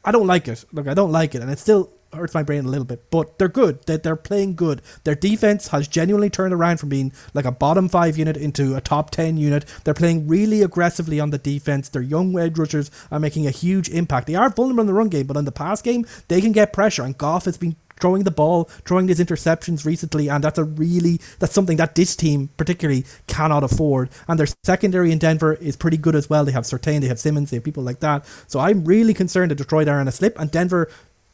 I 0.05 0.11
don't 0.11 0.27
like 0.27 0.49
it. 0.49 0.65
Look, 0.73 0.89
I 0.89 0.95
don't 0.95 1.13
like 1.13 1.35
it, 1.35 1.43
and 1.43 1.51
it 1.51 1.59
still 1.59 1.91
hurts 2.13 2.35
my 2.35 2.43
brain 2.43 2.65
a 2.65 2.69
little 2.69 2.85
bit. 2.85 3.11
But 3.11 3.39
they're 3.39 3.49
good. 3.49 3.83
They're, 3.87 3.99
they're 3.99 4.17
playing 4.17 4.57
good. 4.57 4.83
Their 5.05 5.15
defense 5.15 5.69
has 5.69 5.89
genuinely 5.89 6.29
turned 6.29 6.53
around 6.53 6.79
from 6.79 6.89
being 6.89 7.13
like 7.35 7.45
a 7.45 7.53
bottom 7.53 7.89
five 7.89 8.19
unit 8.19 8.37
into 8.37 8.77
a 8.77 8.81
top 8.81 9.11
ten 9.11 9.37
unit. 9.37 9.65
They're 9.85 9.95
playing 9.95 10.27
really 10.27 10.63
aggressively 10.63 11.21
on 11.21 11.31
the 11.31 11.39
defense. 11.39 11.89
Their 11.89 12.03
young 12.03 12.39
edge 12.39 12.59
rushers 12.59 12.91
are 13.11 13.21
making 13.21 13.47
a 13.47 13.51
huge 13.51 13.89
impact. 13.89 14.27
They 14.27 14.35
are 14.35 14.51
vulnerable 14.51 14.83
in 14.83 14.87
the 14.87 14.95
run 14.95 15.09
game, 15.09 15.27
but 15.27 15.37
in 15.37 15.45
the 15.45 15.53
pass 15.53 15.81
game, 15.81 16.07
they 16.29 16.41
can 16.41 16.53
get 16.53 16.73
pressure. 16.73 17.03
And 17.03 17.17
Goff 17.17 17.45
has 17.45 17.57
been 17.57 17.77
throwing 18.03 18.25
the 18.25 18.31
ball, 18.33 18.65
throwing 18.85 19.07
these 19.07 19.21
interceptions 19.21 19.87
recently, 19.87 20.29
and 20.29 20.43
that's 20.43 20.59
a 20.59 20.65
really 20.65 21.21
that's 21.39 21.55
something 21.55 21.77
that 21.77 21.95
this 21.95 22.17
team 22.17 22.51
particularly 22.57 23.07
cannot 23.29 23.63
afford. 23.63 24.11
And 24.27 24.39
their 24.39 24.49
secondary 24.65 25.13
in 25.13 25.19
Denver 25.19 25.55
is 25.55 25.77
pretty 25.77 25.97
good 25.97 26.17
as 26.17 26.29
well. 26.29 26.45
They 26.45 26.53
have 26.53 26.65
Surtain, 26.65 27.01
they 27.01 27.07
have 27.07 27.21
Simmons, 27.21 27.51
they 27.51 27.59
have 27.59 27.65
people 27.65 27.85
like 27.85 28.01
that. 28.01 28.27
So 28.49 28.59
I'm 28.59 28.85
really 28.85 29.15
concerned 29.15 29.53
that 29.53 29.55
Detroit 29.55 29.89
are 29.89 30.01
in 30.01 30.09
a 30.09 30.13
slip, 30.13 30.39
and 30.39 30.51
Denver. 30.51 30.91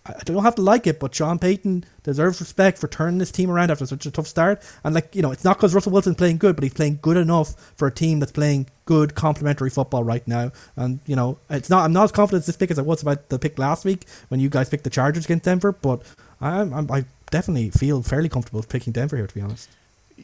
I 0.06 0.22
don't 0.24 0.42
have 0.42 0.54
to 0.54 0.62
like 0.62 0.86
it, 0.86 0.98
but 0.98 1.14
Sean 1.14 1.38
Payton 1.38 1.84
deserves 2.02 2.40
respect 2.40 2.78
for 2.78 2.88
turning 2.88 3.18
this 3.18 3.30
team 3.30 3.50
around 3.50 3.70
after 3.70 3.84
such 3.84 4.06
a 4.06 4.10
tough 4.10 4.26
start. 4.26 4.62
And 4.82 4.94
like 4.94 5.14
you 5.14 5.20
know, 5.20 5.32
it's 5.32 5.44
not 5.44 5.58
because 5.58 5.74
Russell 5.74 5.92
Wilson's 5.92 6.16
playing 6.16 6.38
good, 6.38 6.56
but 6.56 6.62
he's 6.62 6.72
playing 6.72 7.00
good 7.02 7.18
enough 7.18 7.74
for 7.76 7.88
a 7.88 7.92
team 7.92 8.18
that's 8.18 8.32
playing 8.32 8.68
good 8.86 9.14
complementary 9.14 9.68
football 9.68 10.02
right 10.02 10.26
now. 10.26 10.50
And 10.76 11.00
you 11.04 11.14
know, 11.14 11.36
it's 11.50 11.68
not 11.68 11.84
I'm 11.84 11.92
not 11.92 12.04
as 12.04 12.12
confident 12.12 12.46
this 12.46 12.56
pick 12.56 12.70
as 12.70 12.78
I 12.78 12.82
was 12.82 13.02
about 13.02 13.28
the 13.28 13.38
pick 13.38 13.58
last 13.58 13.84
week 13.84 14.06
when 14.28 14.40
you 14.40 14.48
guys 14.48 14.70
picked 14.70 14.84
the 14.84 14.90
Chargers 14.90 15.26
against 15.26 15.44
Denver, 15.44 15.72
but 15.72 16.02
I, 16.40 16.62
I, 16.62 16.98
I 16.98 17.04
definitely 17.30 17.70
feel 17.70 18.02
fairly 18.02 18.28
comfortable 18.28 18.62
picking 18.62 18.92
Denver 18.92 19.16
here, 19.16 19.26
to 19.26 19.34
be 19.34 19.40
honest. 19.40 19.68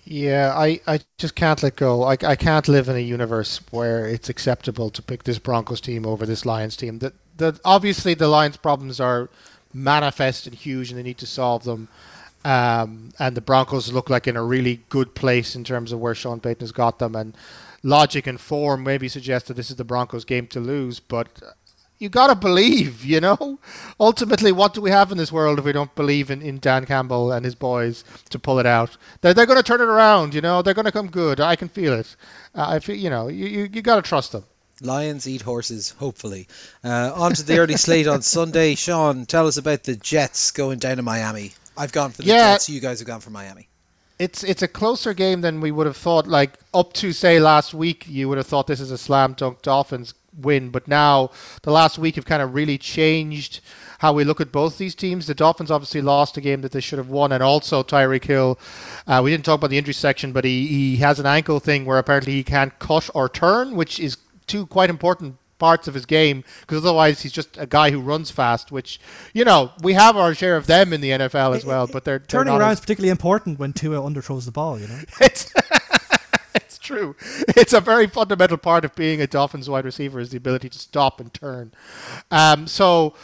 Yeah, 0.04 0.52
I, 0.56 0.80
I 0.86 1.00
just 1.18 1.34
can't 1.36 1.62
let 1.62 1.76
go. 1.76 2.02
I, 2.02 2.16
I 2.24 2.36
can't 2.36 2.66
live 2.66 2.88
in 2.88 2.96
a 2.96 3.00
universe 3.00 3.60
where 3.70 4.06
it's 4.06 4.28
acceptable 4.28 4.90
to 4.90 5.00
pick 5.02 5.22
this 5.22 5.38
Broncos 5.38 5.80
team 5.80 6.04
over 6.04 6.26
this 6.26 6.44
Lions 6.44 6.76
team. 6.76 6.98
That 6.98 7.14
that 7.36 7.60
obviously 7.64 8.14
the 8.14 8.28
Lions' 8.28 8.56
problems 8.56 9.00
are 9.00 9.28
manifest 9.72 10.46
and 10.46 10.54
huge, 10.54 10.90
and 10.90 10.98
they 10.98 11.02
need 11.02 11.18
to 11.18 11.26
solve 11.26 11.64
them. 11.64 11.88
Um, 12.44 13.12
and 13.18 13.36
the 13.36 13.40
Broncos 13.40 13.92
look 13.92 14.10
like 14.10 14.26
in 14.26 14.36
a 14.36 14.44
really 14.44 14.82
good 14.88 15.14
place 15.14 15.56
in 15.56 15.64
terms 15.64 15.92
of 15.92 16.00
where 16.00 16.14
Sean 16.14 16.40
Payton 16.40 16.60
has 16.60 16.72
got 16.72 16.98
them, 16.98 17.14
and 17.14 17.36
logic 17.82 18.26
and 18.26 18.40
form 18.40 18.82
maybe 18.82 19.08
suggest 19.08 19.46
that 19.46 19.54
this 19.54 19.70
is 19.70 19.76
the 19.76 19.84
Broncos' 19.84 20.24
game 20.24 20.48
to 20.48 20.60
lose. 20.60 20.98
But 21.00 21.28
you 21.98 22.08
gotta 22.08 22.34
believe, 22.34 23.04
you 23.04 23.20
know. 23.20 23.58
Ultimately, 23.98 24.52
what 24.52 24.74
do 24.74 24.80
we 24.80 24.90
have 24.90 25.12
in 25.12 25.18
this 25.18 25.32
world 25.32 25.58
if 25.58 25.64
we 25.64 25.72
don't 25.72 25.94
believe 25.94 26.30
in, 26.30 26.42
in 26.42 26.58
Dan 26.58 26.86
Campbell 26.86 27.32
and 27.32 27.44
his 27.44 27.54
boys 27.54 28.04
to 28.30 28.38
pull 28.38 28.58
it 28.58 28.66
out? 28.66 28.96
They're 29.20 29.34
they're 29.34 29.46
gonna 29.46 29.62
turn 29.62 29.80
it 29.80 29.88
around, 29.88 30.34
you 30.34 30.40
know. 30.40 30.62
They're 30.62 30.74
gonna 30.74 30.92
come 30.92 31.08
good. 31.08 31.40
I 31.40 31.56
can 31.56 31.68
feel 31.68 31.92
it. 31.92 32.16
Uh, 32.54 32.66
I 32.68 32.78
feel, 32.80 32.96
you 32.96 33.10
know, 33.10 33.28
you, 33.28 33.46
you 33.46 33.68
you 33.72 33.82
gotta 33.82 34.02
trust 34.02 34.32
them. 34.32 34.44
Lions 34.80 35.28
eat 35.28 35.42
horses, 35.42 35.90
hopefully. 35.90 36.48
Uh, 36.82 37.12
on 37.14 37.32
to 37.32 37.44
the 37.44 37.58
early 37.58 37.76
slate 37.76 38.08
on 38.08 38.22
Sunday. 38.22 38.74
Sean, 38.74 39.24
tell 39.24 39.46
us 39.46 39.56
about 39.56 39.84
the 39.84 39.94
Jets 39.94 40.50
going 40.50 40.80
down 40.80 40.96
to 40.96 41.02
Miami. 41.02 41.52
I've 41.76 41.92
gone 41.92 42.10
for 42.10 42.22
the 42.22 42.28
yeah. 42.28 42.54
Jets. 42.54 42.68
You 42.68 42.80
guys 42.80 42.98
have 42.98 43.06
gone 43.06 43.20
for 43.20 43.30
Miami 43.30 43.68
it's 44.16 44.44
it's 44.44 44.62
a 44.62 44.68
closer 44.68 45.12
game 45.12 45.40
than 45.40 45.60
we 45.60 45.72
would 45.72 45.86
have 45.86 45.96
thought. 45.96 46.26
Like 46.26 46.58
up 46.72 46.92
to 46.94 47.12
say 47.12 47.40
last 47.40 47.74
week, 47.74 48.06
you 48.06 48.28
would 48.28 48.38
have 48.38 48.46
thought 48.46 48.68
this 48.68 48.80
is 48.80 48.92
a 48.92 48.98
slam 48.98 49.32
dunk 49.32 49.60
Dolphins 49.62 50.14
win. 50.36 50.70
But 50.70 50.88
now 50.88 51.30
the 51.62 51.70
last 51.70 51.98
week 51.98 52.16
have 52.16 52.24
kind 52.24 52.42
of 52.42 52.54
really 52.54 52.78
changed 52.78 53.60
how 53.98 54.12
we 54.12 54.24
look 54.24 54.40
at 54.40 54.52
both 54.52 54.78
these 54.78 54.94
teams. 54.94 55.26
The 55.26 55.34
Dolphins 55.34 55.70
obviously 55.70 56.02
lost 56.02 56.36
a 56.36 56.40
game 56.40 56.60
that 56.62 56.72
they 56.72 56.80
should 56.80 56.98
have 56.98 57.08
won, 57.08 57.32
and 57.32 57.42
also 57.42 57.82
Tyreek 57.82 58.24
Hill. 58.24 58.58
Uh, 59.06 59.20
we 59.24 59.30
didn't 59.30 59.44
talk 59.44 59.60
about 59.60 59.70
the 59.70 59.78
injury 59.78 59.94
section, 59.94 60.32
but 60.32 60.44
he, 60.44 60.66
he 60.66 60.96
has 60.96 61.18
an 61.18 61.26
ankle 61.26 61.60
thing 61.60 61.84
where 61.84 61.98
apparently 61.98 62.34
he 62.34 62.44
can't 62.44 62.78
cut 62.78 63.08
or 63.14 63.28
turn, 63.28 63.76
which 63.76 63.98
is 63.98 64.18
two 64.46 64.66
quite 64.66 64.90
important 64.90 65.36
parts 65.58 65.86
of 65.88 65.94
his 65.94 66.04
game 66.04 66.44
because 66.60 66.84
otherwise 66.84 67.22
he's 67.22 67.32
just 67.32 67.56
a 67.56 67.66
guy 67.66 67.90
who 67.90 68.00
runs 68.00 68.30
fast 68.30 68.72
which 68.72 69.00
you 69.32 69.44
know 69.44 69.70
we 69.82 69.94
have 69.94 70.16
our 70.16 70.34
share 70.34 70.56
of 70.56 70.66
them 70.66 70.92
in 70.92 71.00
the 71.00 71.10
NFL 71.10 71.56
as 71.56 71.64
well 71.64 71.86
but 71.86 72.04
they're, 72.04 72.18
they're 72.18 72.26
turning 72.26 72.54
around 72.54 72.72
is 72.72 72.80
particularly 72.80 73.10
important 73.10 73.58
when 73.58 73.72
Tua 73.72 73.98
underthrows 73.98 74.44
the 74.46 74.50
ball 74.50 74.78
you 74.78 74.88
know 74.88 74.98
it's 75.20 75.54
it's 75.56 75.63
true 76.84 77.16
it's 77.48 77.72
a 77.72 77.80
very 77.80 78.06
fundamental 78.06 78.56
part 78.56 78.84
of 78.84 78.94
being 78.94 79.20
a 79.20 79.26
Dolphins 79.26 79.68
wide 79.68 79.84
receiver 79.84 80.20
is 80.20 80.30
the 80.30 80.36
ability 80.36 80.68
to 80.68 80.78
stop 80.78 81.20
and 81.20 81.32
turn 81.34 81.72
um, 82.30 82.66
so 82.66 83.14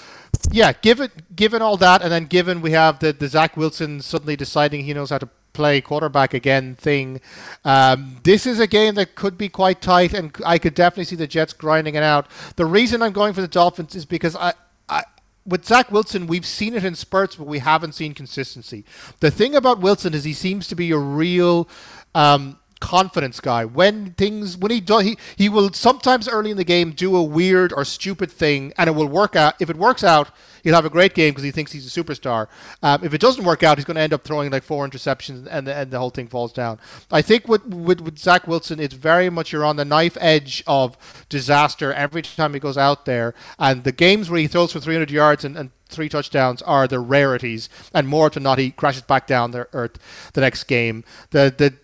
yeah 0.50 0.72
given 0.72 1.10
given 1.36 1.62
all 1.62 1.76
that 1.76 2.02
and 2.02 2.10
then 2.10 2.24
given 2.24 2.60
we 2.60 2.72
have 2.72 2.98
the, 2.98 3.12
the 3.12 3.28
Zach 3.28 3.56
Wilson 3.56 4.00
suddenly 4.00 4.36
deciding 4.36 4.84
he 4.84 4.94
knows 4.94 5.10
how 5.10 5.18
to 5.18 5.28
play 5.52 5.80
quarterback 5.80 6.34
again 6.34 6.74
thing. 6.74 7.20
Um, 7.64 8.20
this 8.22 8.46
is 8.46 8.60
a 8.60 8.66
game 8.66 8.94
that 8.94 9.14
could 9.14 9.36
be 9.36 9.48
quite 9.48 9.80
tight, 9.80 10.14
and 10.14 10.34
I 10.44 10.58
could 10.58 10.74
definitely 10.74 11.04
see 11.04 11.16
the 11.16 11.26
Jets 11.26 11.52
grinding 11.52 11.94
it 11.94 12.02
out. 12.02 12.28
The 12.56 12.66
reason 12.66 13.02
I'm 13.02 13.12
going 13.12 13.34
for 13.34 13.40
the 13.40 13.48
Dolphins 13.48 13.94
is 13.94 14.04
because 14.04 14.36
I, 14.36 14.54
I 14.88 15.02
with 15.46 15.64
Zach 15.64 15.90
Wilson, 15.90 16.26
we've 16.26 16.46
seen 16.46 16.74
it 16.74 16.84
in 16.84 16.94
spurts, 16.94 17.36
but 17.36 17.46
we 17.46 17.58
haven't 17.58 17.94
seen 17.94 18.14
consistency. 18.14 18.84
The 19.20 19.30
thing 19.30 19.54
about 19.54 19.80
Wilson 19.80 20.14
is 20.14 20.24
he 20.24 20.32
seems 20.32 20.68
to 20.68 20.74
be 20.74 20.92
a 20.92 20.98
real 20.98 21.68
um, 22.14 22.59
confidence 22.80 23.40
guy. 23.40 23.64
When 23.64 24.12
things 24.12 24.56
when 24.56 24.70
he 24.70 24.80
does 24.80 25.04
he 25.04 25.16
he 25.36 25.48
will 25.48 25.72
sometimes 25.72 26.28
early 26.28 26.50
in 26.50 26.56
the 26.56 26.64
game 26.64 26.92
do 26.92 27.14
a 27.14 27.22
weird 27.22 27.72
or 27.72 27.84
stupid 27.84 28.30
thing 28.30 28.72
and 28.76 28.88
it 28.88 28.94
will 28.94 29.06
work 29.06 29.36
out. 29.36 29.54
If 29.60 29.70
it 29.70 29.76
works 29.76 30.02
out, 30.02 30.30
he'll 30.64 30.74
have 30.74 30.84
a 30.84 30.90
great 30.90 31.14
game 31.14 31.30
because 31.30 31.44
he 31.44 31.50
thinks 31.50 31.72
he's 31.72 31.86
a 31.86 32.02
superstar. 32.02 32.48
Um, 32.82 33.04
if 33.04 33.14
it 33.14 33.20
doesn't 33.20 33.44
work 33.44 33.62
out, 33.62 33.78
he's 33.78 33.84
going 33.84 33.96
to 33.96 34.00
end 34.00 34.12
up 34.12 34.24
throwing 34.24 34.50
like 34.50 34.62
four 34.62 34.88
interceptions 34.88 35.46
and 35.50 35.66
the, 35.66 35.74
and 35.74 35.90
the 35.90 35.98
whole 35.98 36.10
thing 36.10 36.26
falls 36.26 36.52
down. 36.52 36.78
I 37.10 37.22
think 37.22 37.46
with, 37.46 37.64
with 37.66 38.00
with 38.00 38.18
Zach 38.18 38.48
Wilson, 38.48 38.80
it's 38.80 38.94
very 38.94 39.30
much 39.30 39.52
you're 39.52 39.64
on 39.64 39.76
the 39.76 39.84
knife 39.84 40.16
edge 40.20 40.64
of 40.66 40.96
disaster 41.28 41.92
every 41.92 42.22
time 42.22 42.54
he 42.54 42.60
goes 42.60 42.78
out 42.78 43.04
there. 43.04 43.34
And 43.58 43.84
the 43.84 43.92
games 43.92 44.30
where 44.30 44.40
he 44.40 44.46
throws 44.46 44.72
for 44.72 44.80
300 44.80 45.10
yards 45.10 45.44
and, 45.44 45.56
and 45.56 45.70
three 45.90 46.08
touchdowns 46.08 46.62
are 46.62 46.86
the 46.86 47.00
rarities, 47.00 47.68
and 47.92 48.08
more 48.08 48.30
to 48.30 48.40
not, 48.40 48.58
he 48.58 48.70
crashes 48.70 49.02
back 49.02 49.26
down 49.26 49.50
the 49.50 49.68
earth 49.72 49.98
the 50.32 50.40
next 50.40 50.64
game. 50.64 51.04
The 51.30 51.52
the 51.56 51.74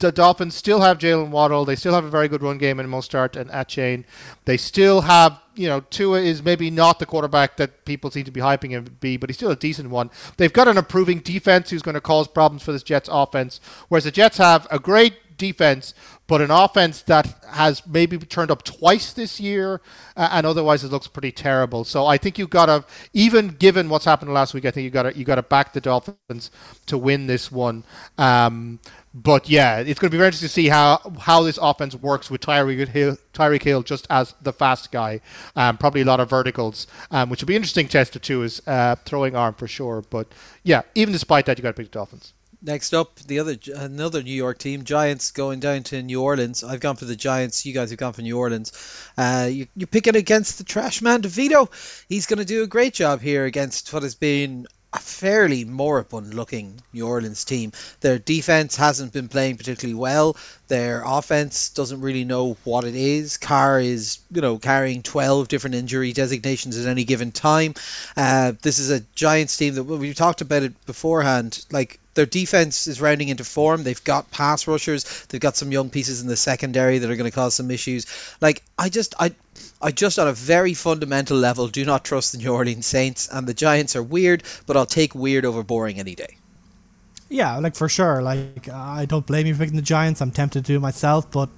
the 0.00 0.10
Dolphins 0.10 0.54
still 0.54 0.80
have 0.80 0.98
Jaylen 0.98 1.28
Waddle. 1.28 1.64
They 1.64 1.76
still 1.76 1.94
have 1.94 2.04
a 2.04 2.10
very 2.10 2.28
good 2.28 2.42
run 2.42 2.58
game 2.58 2.80
in 2.80 2.86
Mostert 2.86 3.36
and 3.36 3.50
Achane. 3.50 4.04
They 4.46 4.56
still 4.56 5.02
have, 5.02 5.40
you 5.54 5.68
know, 5.68 5.80
Tua 5.80 6.20
is 6.20 6.42
maybe 6.42 6.70
not 6.70 6.98
the 6.98 7.06
quarterback 7.06 7.56
that 7.58 7.84
people 7.84 8.10
seem 8.10 8.24
to 8.24 8.30
be 8.30 8.40
hyping 8.40 8.70
him 8.70 8.84
to 8.84 8.90
be, 8.90 9.16
but 9.16 9.28
he's 9.28 9.36
still 9.36 9.50
a 9.50 9.56
decent 9.56 9.90
one. 9.90 10.10
They've 10.36 10.52
got 10.52 10.68
an 10.68 10.78
improving 10.78 11.18
defense 11.18 11.70
who's 11.70 11.82
going 11.82 11.94
to 11.94 12.00
cause 12.00 12.28
problems 12.28 12.62
for 12.62 12.72
this 12.72 12.82
Jets 12.82 13.08
offense, 13.12 13.60
whereas 13.88 14.04
the 14.04 14.10
Jets 14.10 14.38
have 14.38 14.66
a 14.70 14.78
great 14.78 15.14
defense, 15.40 15.94
but 16.28 16.40
an 16.40 16.50
offense 16.52 17.02
that 17.02 17.42
has 17.48 17.84
maybe 17.86 18.16
turned 18.18 18.52
up 18.52 18.62
twice 18.62 19.12
this 19.12 19.40
year, 19.40 19.80
uh, 20.16 20.28
and 20.30 20.46
otherwise 20.46 20.84
it 20.84 20.92
looks 20.92 21.08
pretty 21.08 21.32
terrible. 21.32 21.82
So 21.82 22.06
I 22.06 22.18
think 22.18 22.38
you've 22.38 22.50
got 22.50 22.66
to, 22.66 22.84
even 23.12 23.48
given 23.48 23.88
what's 23.88 24.04
happened 24.04 24.32
last 24.32 24.54
week, 24.54 24.64
I 24.64 24.70
think 24.70 24.84
you 24.84 24.90
got 24.90 25.04
to 25.04 25.18
you 25.18 25.24
got 25.24 25.36
to 25.36 25.42
back 25.42 25.72
the 25.72 25.80
Dolphins 25.80 26.52
to 26.86 26.96
win 26.96 27.26
this 27.26 27.50
one. 27.50 27.82
Um, 28.16 28.78
but 29.12 29.48
yeah, 29.48 29.78
it's 29.78 29.98
going 29.98 30.10
to 30.10 30.14
be 30.14 30.18
very 30.18 30.28
interesting 30.28 30.48
to 30.48 30.52
see 30.52 30.68
how 30.68 31.00
how 31.20 31.42
this 31.42 31.58
offense 31.60 31.94
works 31.96 32.30
with 32.30 32.42
Tyreek 32.42 32.88
Hill, 32.88 33.16
Tyreek 33.34 33.62
Hill 33.62 33.82
just 33.82 34.06
as 34.08 34.34
the 34.40 34.52
fast 34.52 34.92
guy. 34.92 35.20
Um, 35.56 35.78
probably 35.78 36.02
a 36.02 36.04
lot 36.04 36.20
of 36.20 36.30
verticals, 36.30 36.86
um, 37.10 37.28
which 37.28 37.42
will 37.42 37.48
be 37.48 37.56
interesting 37.56 37.88
test 37.88 38.12
to 38.12 38.20
two 38.20 38.42
is 38.42 38.62
uh, 38.66 38.96
throwing 39.04 39.34
arm 39.34 39.54
for 39.54 39.66
sure. 39.66 40.02
But 40.08 40.28
yeah, 40.62 40.82
even 40.94 41.12
despite 41.12 41.46
that, 41.46 41.58
you 41.58 41.62
got 41.62 41.70
to 41.70 41.74
pick 41.74 41.90
the 41.90 41.98
Dolphins. 41.98 42.32
Next 42.62 42.92
up, 42.92 43.18
the 43.20 43.38
other 43.38 43.56
another 43.74 44.22
New 44.22 44.34
York 44.34 44.58
team, 44.58 44.84
Giants, 44.84 45.30
going 45.30 45.60
down 45.60 45.82
to 45.84 46.02
New 46.02 46.20
Orleans. 46.20 46.62
I've 46.62 46.80
gone 46.80 46.96
for 46.96 47.06
the 47.06 47.16
Giants. 47.16 47.64
You 47.64 47.72
guys 47.72 47.90
have 47.90 47.98
gone 47.98 48.12
for 48.12 48.20
New 48.22 48.38
Orleans. 48.38 48.72
Uh, 49.16 49.48
you, 49.50 49.66
you're 49.74 49.86
picking 49.86 50.14
against 50.14 50.58
the 50.58 50.64
trash 50.64 51.00
man, 51.00 51.22
DeVito. 51.22 51.68
He's 52.08 52.26
going 52.26 52.38
to 52.38 52.44
do 52.44 52.62
a 52.62 52.66
great 52.66 52.92
job 52.92 53.22
here 53.22 53.46
against 53.46 53.92
what 53.94 54.02
has 54.02 54.14
been 54.14 54.66
a 54.92 54.98
fairly 54.98 55.64
moribund 55.64 56.34
looking 56.34 56.80
New 56.92 57.06
Orleans 57.06 57.44
team. 57.44 57.72
Their 58.00 58.18
defense 58.18 58.76
hasn't 58.76 59.12
been 59.12 59.28
playing 59.28 59.56
particularly 59.56 59.94
well. 59.94 60.36
Their 60.70 61.02
offense 61.04 61.70
doesn't 61.70 62.00
really 62.00 62.24
know 62.24 62.56
what 62.62 62.84
it 62.84 62.94
is. 62.94 63.38
Carr 63.38 63.80
is, 63.80 64.20
you 64.30 64.40
know, 64.40 64.56
carrying 64.56 65.02
12 65.02 65.48
different 65.48 65.74
injury 65.74 66.12
designations 66.12 66.78
at 66.78 66.88
any 66.88 67.02
given 67.02 67.32
time. 67.32 67.74
Uh, 68.16 68.52
this 68.62 68.78
is 68.78 68.88
a 68.92 69.00
Giants 69.16 69.56
team 69.56 69.74
that 69.74 69.82
we 69.82 70.14
talked 70.14 70.42
about 70.42 70.62
it 70.62 70.86
beforehand. 70.86 71.66
Like 71.72 71.98
their 72.14 72.24
defense 72.24 72.86
is 72.86 73.00
rounding 73.00 73.30
into 73.30 73.42
form. 73.42 73.82
They've 73.82 74.04
got 74.04 74.30
pass 74.30 74.68
rushers. 74.68 75.26
They've 75.28 75.40
got 75.40 75.56
some 75.56 75.72
young 75.72 75.90
pieces 75.90 76.22
in 76.22 76.28
the 76.28 76.36
secondary 76.36 76.98
that 76.98 77.10
are 77.10 77.16
going 77.16 77.28
to 77.28 77.34
cause 77.34 77.54
some 77.54 77.72
issues. 77.72 78.06
Like 78.40 78.62
I 78.78 78.90
just 78.90 79.16
I 79.18 79.34
I 79.82 79.90
just 79.90 80.20
on 80.20 80.28
a 80.28 80.32
very 80.32 80.74
fundamental 80.74 81.36
level 81.36 81.66
do 81.66 81.84
not 81.84 82.04
trust 82.04 82.30
the 82.30 82.38
New 82.38 82.52
Orleans 82.52 82.86
Saints 82.86 83.28
and 83.28 83.44
the 83.44 83.54
Giants 83.54 83.96
are 83.96 84.04
weird, 84.04 84.44
but 84.66 84.76
I'll 84.76 84.86
take 84.86 85.16
weird 85.16 85.44
over 85.44 85.64
boring 85.64 85.98
any 85.98 86.14
day. 86.14 86.36
Yeah, 87.30 87.56
like 87.58 87.76
for 87.76 87.88
sure. 87.88 88.20
Like 88.20 88.68
I 88.68 89.06
don't 89.06 89.24
blame 89.24 89.46
you 89.46 89.54
for 89.54 89.60
picking 89.60 89.76
the 89.76 89.82
Giants. 89.82 90.20
I'm 90.20 90.32
tempted 90.32 90.64
to 90.64 90.72
do 90.72 90.76
it 90.76 90.80
myself, 90.80 91.30
but 91.30 91.48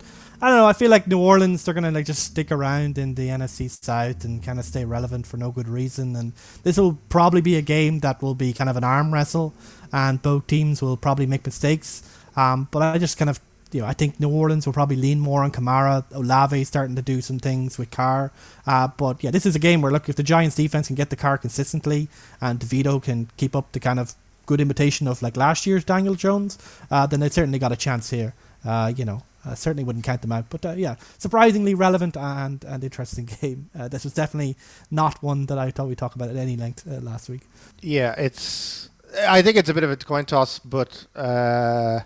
I 0.40 0.48
don't 0.48 0.58
know. 0.58 0.66
I 0.66 0.74
feel 0.74 0.90
like 0.90 1.06
New 1.06 1.18
Orleans 1.18 1.64
they're 1.64 1.72
gonna 1.72 1.90
like 1.90 2.04
just 2.04 2.24
stick 2.24 2.52
around 2.52 2.98
in 2.98 3.14
the 3.14 3.28
NFC 3.28 3.70
South 3.70 4.24
and 4.24 4.42
kind 4.42 4.58
of 4.58 4.66
stay 4.66 4.84
relevant 4.84 5.26
for 5.26 5.38
no 5.38 5.50
good 5.50 5.68
reason. 5.68 6.14
And 6.14 6.34
this 6.62 6.76
will 6.76 6.98
probably 7.08 7.40
be 7.40 7.56
a 7.56 7.62
game 7.62 8.00
that 8.00 8.20
will 8.20 8.34
be 8.34 8.52
kind 8.52 8.68
of 8.68 8.76
an 8.76 8.84
arm 8.84 9.14
wrestle, 9.14 9.54
and 9.92 10.20
both 10.20 10.46
teams 10.46 10.82
will 10.82 10.98
probably 10.98 11.26
make 11.26 11.46
mistakes. 11.46 12.02
Um, 12.36 12.68
but 12.70 12.82
I 12.82 12.98
just 12.98 13.16
kind 13.16 13.30
of 13.30 13.40
you 13.72 13.80
know 13.80 13.86
I 13.86 13.94
think 13.94 14.20
New 14.20 14.28
Orleans 14.28 14.66
will 14.66 14.74
probably 14.74 14.96
lean 14.96 15.20
more 15.20 15.42
on 15.42 15.52
Kamara. 15.52 16.04
Olave 16.12 16.64
starting 16.64 16.96
to 16.96 17.02
do 17.02 17.22
some 17.22 17.38
things 17.38 17.78
with 17.78 17.90
Carr. 17.90 18.30
Uh, 18.66 18.88
but 18.88 19.24
yeah, 19.24 19.30
this 19.30 19.46
is 19.46 19.56
a 19.56 19.58
game 19.58 19.80
where 19.80 19.90
look 19.90 20.06
if 20.10 20.16
the 20.16 20.22
Giants 20.22 20.56
defense 20.56 20.88
can 20.88 20.96
get 20.96 21.08
the 21.08 21.16
Carr 21.16 21.38
consistently 21.38 22.08
and 22.42 22.60
DeVito 22.60 23.02
can 23.02 23.30
keep 23.38 23.56
up 23.56 23.72
the 23.72 23.80
kind 23.80 23.98
of 23.98 24.14
good 24.46 24.60
imitation 24.60 25.08
of 25.08 25.22
like 25.22 25.36
last 25.36 25.66
year's 25.66 25.84
Daniel 25.84 26.14
Jones, 26.14 26.58
uh, 26.90 27.06
then 27.06 27.20
they 27.20 27.28
certainly 27.28 27.58
got 27.58 27.72
a 27.72 27.76
chance 27.76 28.10
here. 28.10 28.34
Uh, 28.64 28.92
you 28.94 29.04
know, 29.04 29.22
uh, 29.44 29.54
certainly 29.54 29.84
wouldn't 29.84 30.04
count 30.04 30.22
them 30.22 30.32
out. 30.32 30.46
But 30.50 30.64
uh, 30.64 30.72
yeah, 30.72 30.96
surprisingly 31.18 31.74
relevant 31.74 32.16
and, 32.16 32.64
and 32.64 32.84
interesting 32.84 33.28
game. 33.40 33.70
Uh, 33.78 33.88
this 33.88 34.04
was 34.04 34.14
definitely 34.14 34.56
not 34.90 35.22
one 35.22 35.46
that 35.46 35.58
I 35.58 35.70
thought 35.70 35.88
we'd 35.88 35.98
talk 35.98 36.14
about 36.14 36.30
at 36.30 36.36
any 36.36 36.56
length 36.56 36.86
uh, 36.86 37.00
last 37.00 37.28
week. 37.28 37.42
Yeah, 37.80 38.14
it's. 38.16 38.88
I 39.28 39.42
think 39.42 39.58
it's 39.58 39.68
a 39.68 39.74
bit 39.74 39.84
of 39.84 39.90
a 39.90 39.96
coin 39.96 40.24
toss, 40.24 40.58
but 40.58 41.06
uh, 41.14 42.00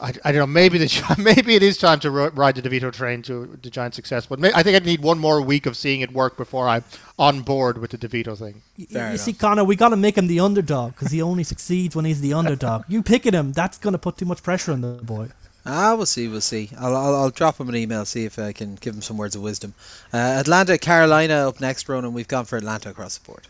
I, 0.00 0.12
I 0.24 0.32
don't 0.32 0.40
know. 0.40 0.46
Maybe 0.46 0.78
the 0.78 1.14
maybe 1.18 1.54
it 1.54 1.62
is 1.62 1.78
time 1.78 2.00
to 2.00 2.10
ride 2.10 2.54
the 2.54 2.62
DeVito 2.62 2.92
train 2.92 3.22
to 3.22 3.58
the 3.62 3.70
giant 3.70 3.94
success. 3.94 4.26
But 4.26 4.38
may, 4.38 4.52
I 4.54 4.62
think 4.62 4.80
I 4.80 4.84
need 4.84 5.02
one 5.02 5.18
more 5.18 5.40
week 5.40 5.66
of 5.66 5.76
seeing 5.76 6.00
it 6.00 6.12
work 6.12 6.36
before 6.36 6.68
I'm 6.68 6.84
on 7.18 7.42
board 7.42 7.78
with 7.78 7.90
the 7.90 7.98
DeVito 7.98 8.36
thing. 8.36 8.62
you, 8.76 8.86
you 8.90 9.18
see, 9.18 9.32
Connor, 9.32 9.64
we 9.64 9.76
got 9.76 9.90
to 9.90 9.96
make 9.96 10.16
him 10.16 10.26
the 10.26 10.40
underdog 10.40 10.94
because 10.94 11.10
he 11.10 11.22
only 11.22 11.44
succeeds 11.44 11.96
when 11.96 12.04
he's 12.04 12.20
the 12.20 12.34
underdog. 12.34 12.84
You 12.88 13.02
picking 13.02 13.32
him, 13.32 13.52
that's 13.52 13.78
going 13.78 13.92
to 13.92 13.98
put 13.98 14.16
too 14.16 14.26
much 14.26 14.42
pressure 14.42 14.72
on 14.72 14.80
the 14.80 14.92
boy. 15.02 15.28
Ah, 15.66 15.94
we'll 15.96 16.06
see, 16.06 16.28
we'll 16.28 16.40
see. 16.40 16.70
I'll, 16.78 16.96
I'll, 16.96 17.14
I'll, 17.16 17.30
drop 17.30 17.60
him 17.60 17.68
an 17.68 17.76
email, 17.76 18.06
see 18.06 18.24
if 18.24 18.38
I 18.38 18.52
can 18.52 18.76
give 18.76 18.94
him 18.94 19.02
some 19.02 19.18
words 19.18 19.36
of 19.36 19.42
wisdom. 19.42 19.74
Uh, 20.12 20.16
Atlanta, 20.16 20.78
Carolina 20.78 21.46
up 21.48 21.60
next, 21.60 21.88
Ronan. 21.88 22.14
We've 22.14 22.28
gone 22.28 22.46
for 22.46 22.56
Atlanta 22.56 22.88
across 22.88 23.18
the 23.18 23.26
board. 23.26 23.46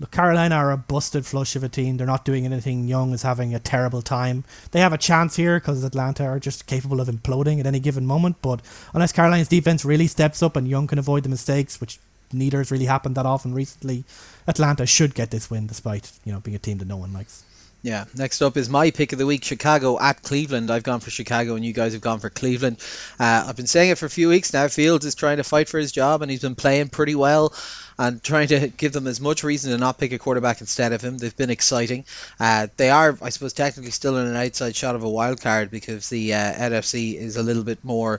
Look, 0.00 0.10
Carolina 0.10 0.56
are 0.56 0.72
a 0.72 0.76
busted 0.76 1.24
flush 1.24 1.54
of 1.54 1.62
a 1.62 1.68
team. 1.68 1.96
They're 1.96 2.06
not 2.06 2.24
doing 2.24 2.44
anything. 2.44 2.88
Young 2.88 3.12
is 3.12 3.22
having 3.22 3.54
a 3.54 3.60
terrible 3.60 4.02
time. 4.02 4.44
They 4.72 4.80
have 4.80 4.92
a 4.92 4.98
chance 4.98 5.36
here 5.36 5.60
because 5.60 5.84
Atlanta 5.84 6.24
are 6.24 6.40
just 6.40 6.66
capable 6.66 7.00
of 7.00 7.08
imploding 7.08 7.60
at 7.60 7.66
any 7.66 7.80
given 7.80 8.04
moment. 8.04 8.36
But 8.42 8.60
unless 8.92 9.12
Carolina's 9.12 9.48
defense 9.48 9.84
really 9.84 10.06
steps 10.06 10.42
up 10.42 10.56
and 10.56 10.66
Young 10.66 10.86
can 10.86 10.98
avoid 10.98 11.22
the 11.22 11.28
mistakes, 11.28 11.80
which 11.80 12.00
neither 12.32 12.58
has 12.58 12.70
really 12.70 12.86
happened 12.86 13.14
that 13.14 13.26
often 13.26 13.54
recently, 13.54 14.04
Atlanta 14.46 14.86
should 14.86 15.14
get 15.14 15.30
this 15.30 15.50
win 15.50 15.66
despite 15.66 16.12
you 16.24 16.32
know 16.32 16.40
being 16.40 16.56
a 16.56 16.58
team 16.58 16.78
that 16.78 16.88
no 16.88 16.96
one 16.96 17.12
likes. 17.12 17.44
Yeah, 17.84 18.06
next 18.16 18.40
up 18.40 18.56
is 18.56 18.70
my 18.70 18.90
pick 18.92 19.12
of 19.12 19.18
the 19.18 19.26
week 19.26 19.44
Chicago 19.44 20.00
at 20.00 20.22
Cleveland. 20.22 20.70
I've 20.70 20.82
gone 20.82 21.00
for 21.00 21.10
Chicago 21.10 21.54
and 21.54 21.62
you 21.62 21.74
guys 21.74 21.92
have 21.92 22.00
gone 22.00 22.18
for 22.18 22.30
Cleveland. 22.30 22.78
Uh, 23.20 23.44
I've 23.46 23.56
been 23.56 23.66
saying 23.66 23.90
it 23.90 23.98
for 23.98 24.06
a 24.06 24.10
few 24.10 24.30
weeks 24.30 24.54
now. 24.54 24.68
Fields 24.68 25.04
is 25.04 25.14
trying 25.14 25.36
to 25.36 25.44
fight 25.44 25.68
for 25.68 25.78
his 25.78 25.92
job 25.92 26.22
and 26.22 26.30
he's 26.30 26.40
been 26.40 26.54
playing 26.54 26.88
pretty 26.88 27.14
well 27.14 27.52
and 27.98 28.22
trying 28.22 28.48
to 28.48 28.68
give 28.68 28.94
them 28.94 29.06
as 29.06 29.20
much 29.20 29.44
reason 29.44 29.70
to 29.70 29.76
not 29.76 29.98
pick 29.98 30.12
a 30.12 30.18
quarterback 30.18 30.62
instead 30.62 30.94
of 30.94 31.02
him. 31.02 31.18
They've 31.18 31.36
been 31.36 31.50
exciting. 31.50 32.06
Uh, 32.40 32.68
they 32.78 32.88
are, 32.88 33.18
I 33.20 33.28
suppose, 33.28 33.52
technically 33.52 33.90
still 33.90 34.16
in 34.16 34.28
an 34.28 34.36
outside 34.36 34.74
shot 34.74 34.94
of 34.94 35.04
a 35.04 35.10
wild 35.10 35.42
card 35.42 35.70
because 35.70 36.08
the 36.08 36.32
uh, 36.32 36.52
NFC 36.54 37.16
is 37.16 37.36
a 37.36 37.42
little 37.42 37.64
bit 37.64 37.84
more. 37.84 38.18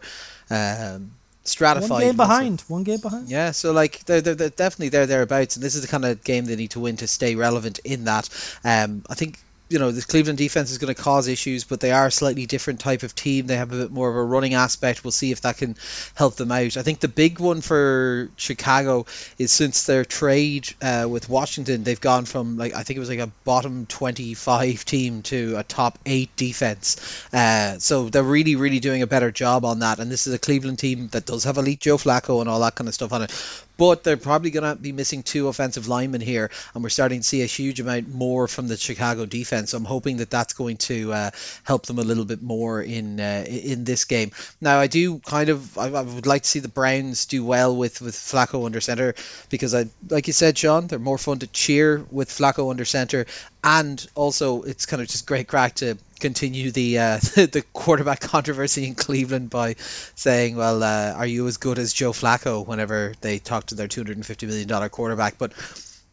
Um, 0.51 1.09
stratified. 1.43 1.89
One 1.89 2.01
game 2.01 2.17
behind. 2.17 2.61
One 2.67 2.83
game 2.83 2.99
behind. 2.99 3.29
Yeah, 3.29 3.51
so 3.51 3.71
like 3.71 4.05
they're, 4.05 4.21
they're, 4.21 4.35
they're 4.35 4.49
definitely 4.49 4.89
there 4.89 5.05
thereabouts, 5.05 5.55
and 5.55 5.63
this 5.63 5.75
is 5.75 5.81
the 5.81 5.87
kind 5.87 6.05
of 6.05 6.23
game 6.23 6.45
they 6.45 6.55
need 6.55 6.71
to 6.71 6.79
win 6.79 6.97
to 6.97 7.07
stay 7.07 7.35
relevant 7.35 7.79
in 7.83 8.05
that. 8.05 8.29
Um, 8.63 9.03
I 9.09 9.15
think 9.15 9.39
you 9.67 9.79
know, 9.79 9.91
this 9.91 10.05
Cleveland 10.05 10.37
defense 10.37 10.71
is 10.71 10.77
going 10.77 10.93
to 10.93 11.01
cause 11.01 11.27
issues, 11.27 11.63
but 11.63 11.79
they 11.79 11.91
are 11.91 12.07
a 12.07 12.11
slightly 12.11 12.45
different 12.45 12.79
type 12.79 13.01
of 13.01 13.15
team. 13.15 13.47
They 13.47 13.57
have 13.57 13.71
a 13.71 13.77
bit 13.77 13.91
more 13.91 14.09
of 14.09 14.15
a 14.15 14.23
running 14.23 14.53
aspect. 14.53 15.03
We'll 15.03 15.11
see 15.11 15.31
if 15.31 15.41
that 15.41 15.57
can 15.57 15.75
help 16.13 16.35
them 16.35 16.51
out. 16.51 16.77
I 16.77 16.83
think 16.83 16.99
the 16.99 17.07
big 17.07 17.39
one 17.39 17.61
for 17.61 18.29
Chicago 18.35 19.07
is 19.39 19.51
since 19.51 19.85
their 19.85 20.05
trade 20.05 20.71
uh, 20.81 21.07
with 21.09 21.29
Washington, 21.29 21.83
they've 21.83 21.99
gone 21.99 22.25
from 22.25 22.57
like 22.57 22.75
I 22.75 22.83
think 22.83 22.97
it 22.97 22.99
was 22.99 23.09
like 23.09 23.19
a 23.19 23.31
bottom 23.43 23.87
25 23.87 24.85
team 24.85 25.23
to 25.23 25.55
a 25.57 25.63
top 25.63 25.97
eight 26.05 26.35
defense. 26.35 27.27
Uh, 27.33 27.79
so 27.79 28.09
they're 28.09 28.23
really, 28.23 28.55
really 28.55 28.79
doing 28.79 29.01
a 29.01 29.07
better 29.07 29.31
job 29.31 29.65
on 29.65 29.79
that. 29.79 29.99
And 29.99 30.11
this 30.11 30.27
is 30.27 30.33
a 30.33 30.39
Cleveland 30.39 30.77
team 30.77 31.07
that 31.09 31.25
does 31.25 31.45
have 31.45 31.57
elite 31.57 31.79
Joe 31.79 31.97
Flacco 31.97 32.39
and 32.39 32.49
all 32.49 32.59
that 32.59 32.75
kind 32.75 32.87
of 32.87 32.93
stuff 32.93 33.13
on 33.13 33.23
it 33.23 33.64
but 33.77 34.03
they're 34.03 34.17
probably 34.17 34.51
going 34.51 34.63
to 34.63 34.81
be 34.81 34.91
missing 34.91 35.23
two 35.23 35.47
offensive 35.47 35.87
linemen 35.87 36.21
here, 36.21 36.49
and 36.73 36.83
we're 36.83 36.89
starting 36.89 37.19
to 37.19 37.25
see 37.25 37.41
a 37.41 37.45
huge 37.45 37.79
amount 37.79 38.13
more 38.13 38.47
from 38.47 38.67
the 38.67 38.77
Chicago 38.77 39.25
defense. 39.25 39.71
So 39.71 39.77
I'm 39.77 39.85
hoping 39.85 40.17
that 40.17 40.29
that's 40.29 40.53
going 40.53 40.77
to 40.77 41.13
uh, 41.13 41.31
help 41.63 41.85
them 41.85 41.99
a 41.99 42.03
little 42.03 42.25
bit 42.25 42.41
more 42.41 42.81
in 42.81 43.19
uh, 43.19 43.45
in 43.47 43.83
this 43.83 44.05
game. 44.05 44.31
Now, 44.61 44.79
I 44.79 44.87
do 44.87 45.19
kind 45.19 45.49
of 45.49 45.77
I, 45.77 45.87
I, 45.87 46.01
would 46.01 46.27
like 46.27 46.43
to 46.43 46.49
see 46.49 46.59
the 46.59 46.67
Browns 46.67 47.25
do 47.25 47.43
well 47.43 47.75
with 47.75 48.01
with 48.01 48.15
Flacco 48.15 48.65
under 48.65 48.81
center 48.81 49.15
because 49.49 49.73
I 49.75 49.85
like 50.09 50.27
you 50.27 50.33
said, 50.33 50.57
Sean, 50.57 50.87
they're 50.87 50.99
more 50.99 51.17
fun 51.17 51.39
to 51.39 51.47
cheer 51.47 52.05
with 52.11 52.29
Flacco 52.29 52.69
under 52.69 52.85
center, 52.85 53.25
and 53.65 54.05
also 54.13 54.61
it's 54.61 54.85
kind 54.85 55.01
of 55.01 55.07
just 55.07 55.25
great 55.25 55.47
crack 55.47 55.73
to 55.73 55.97
continue 56.19 56.69
the 56.71 56.99
uh, 56.99 57.17
the 57.35 57.63
quarterback 57.73 58.21
controversy 58.21 58.85
in 58.87 58.93
Cleveland 58.93 59.49
by 59.49 59.75
saying, 60.13 60.55
"Well, 60.55 60.83
uh, 60.83 61.13
are 61.13 61.25
you 61.25 61.47
as 61.47 61.57
good 61.57 61.79
as 61.79 61.91
Joe 61.91 62.13
Flacco?" 62.13 62.65
Whenever 62.65 63.13
they 63.21 63.39
talk 63.39 63.65
to 63.67 63.75
their 63.75 63.87
250 63.87 64.45
million 64.45 64.67
dollar 64.67 64.87
quarterback, 64.87 65.37
but 65.39 65.51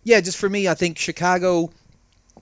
yeah, 0.03 0.20
just 0.20 0.39
for 0.39 0.49
me, 0.49 0.66
I 0.66 0.74
think 0.74 0.99
Chicago. 0.99 1.70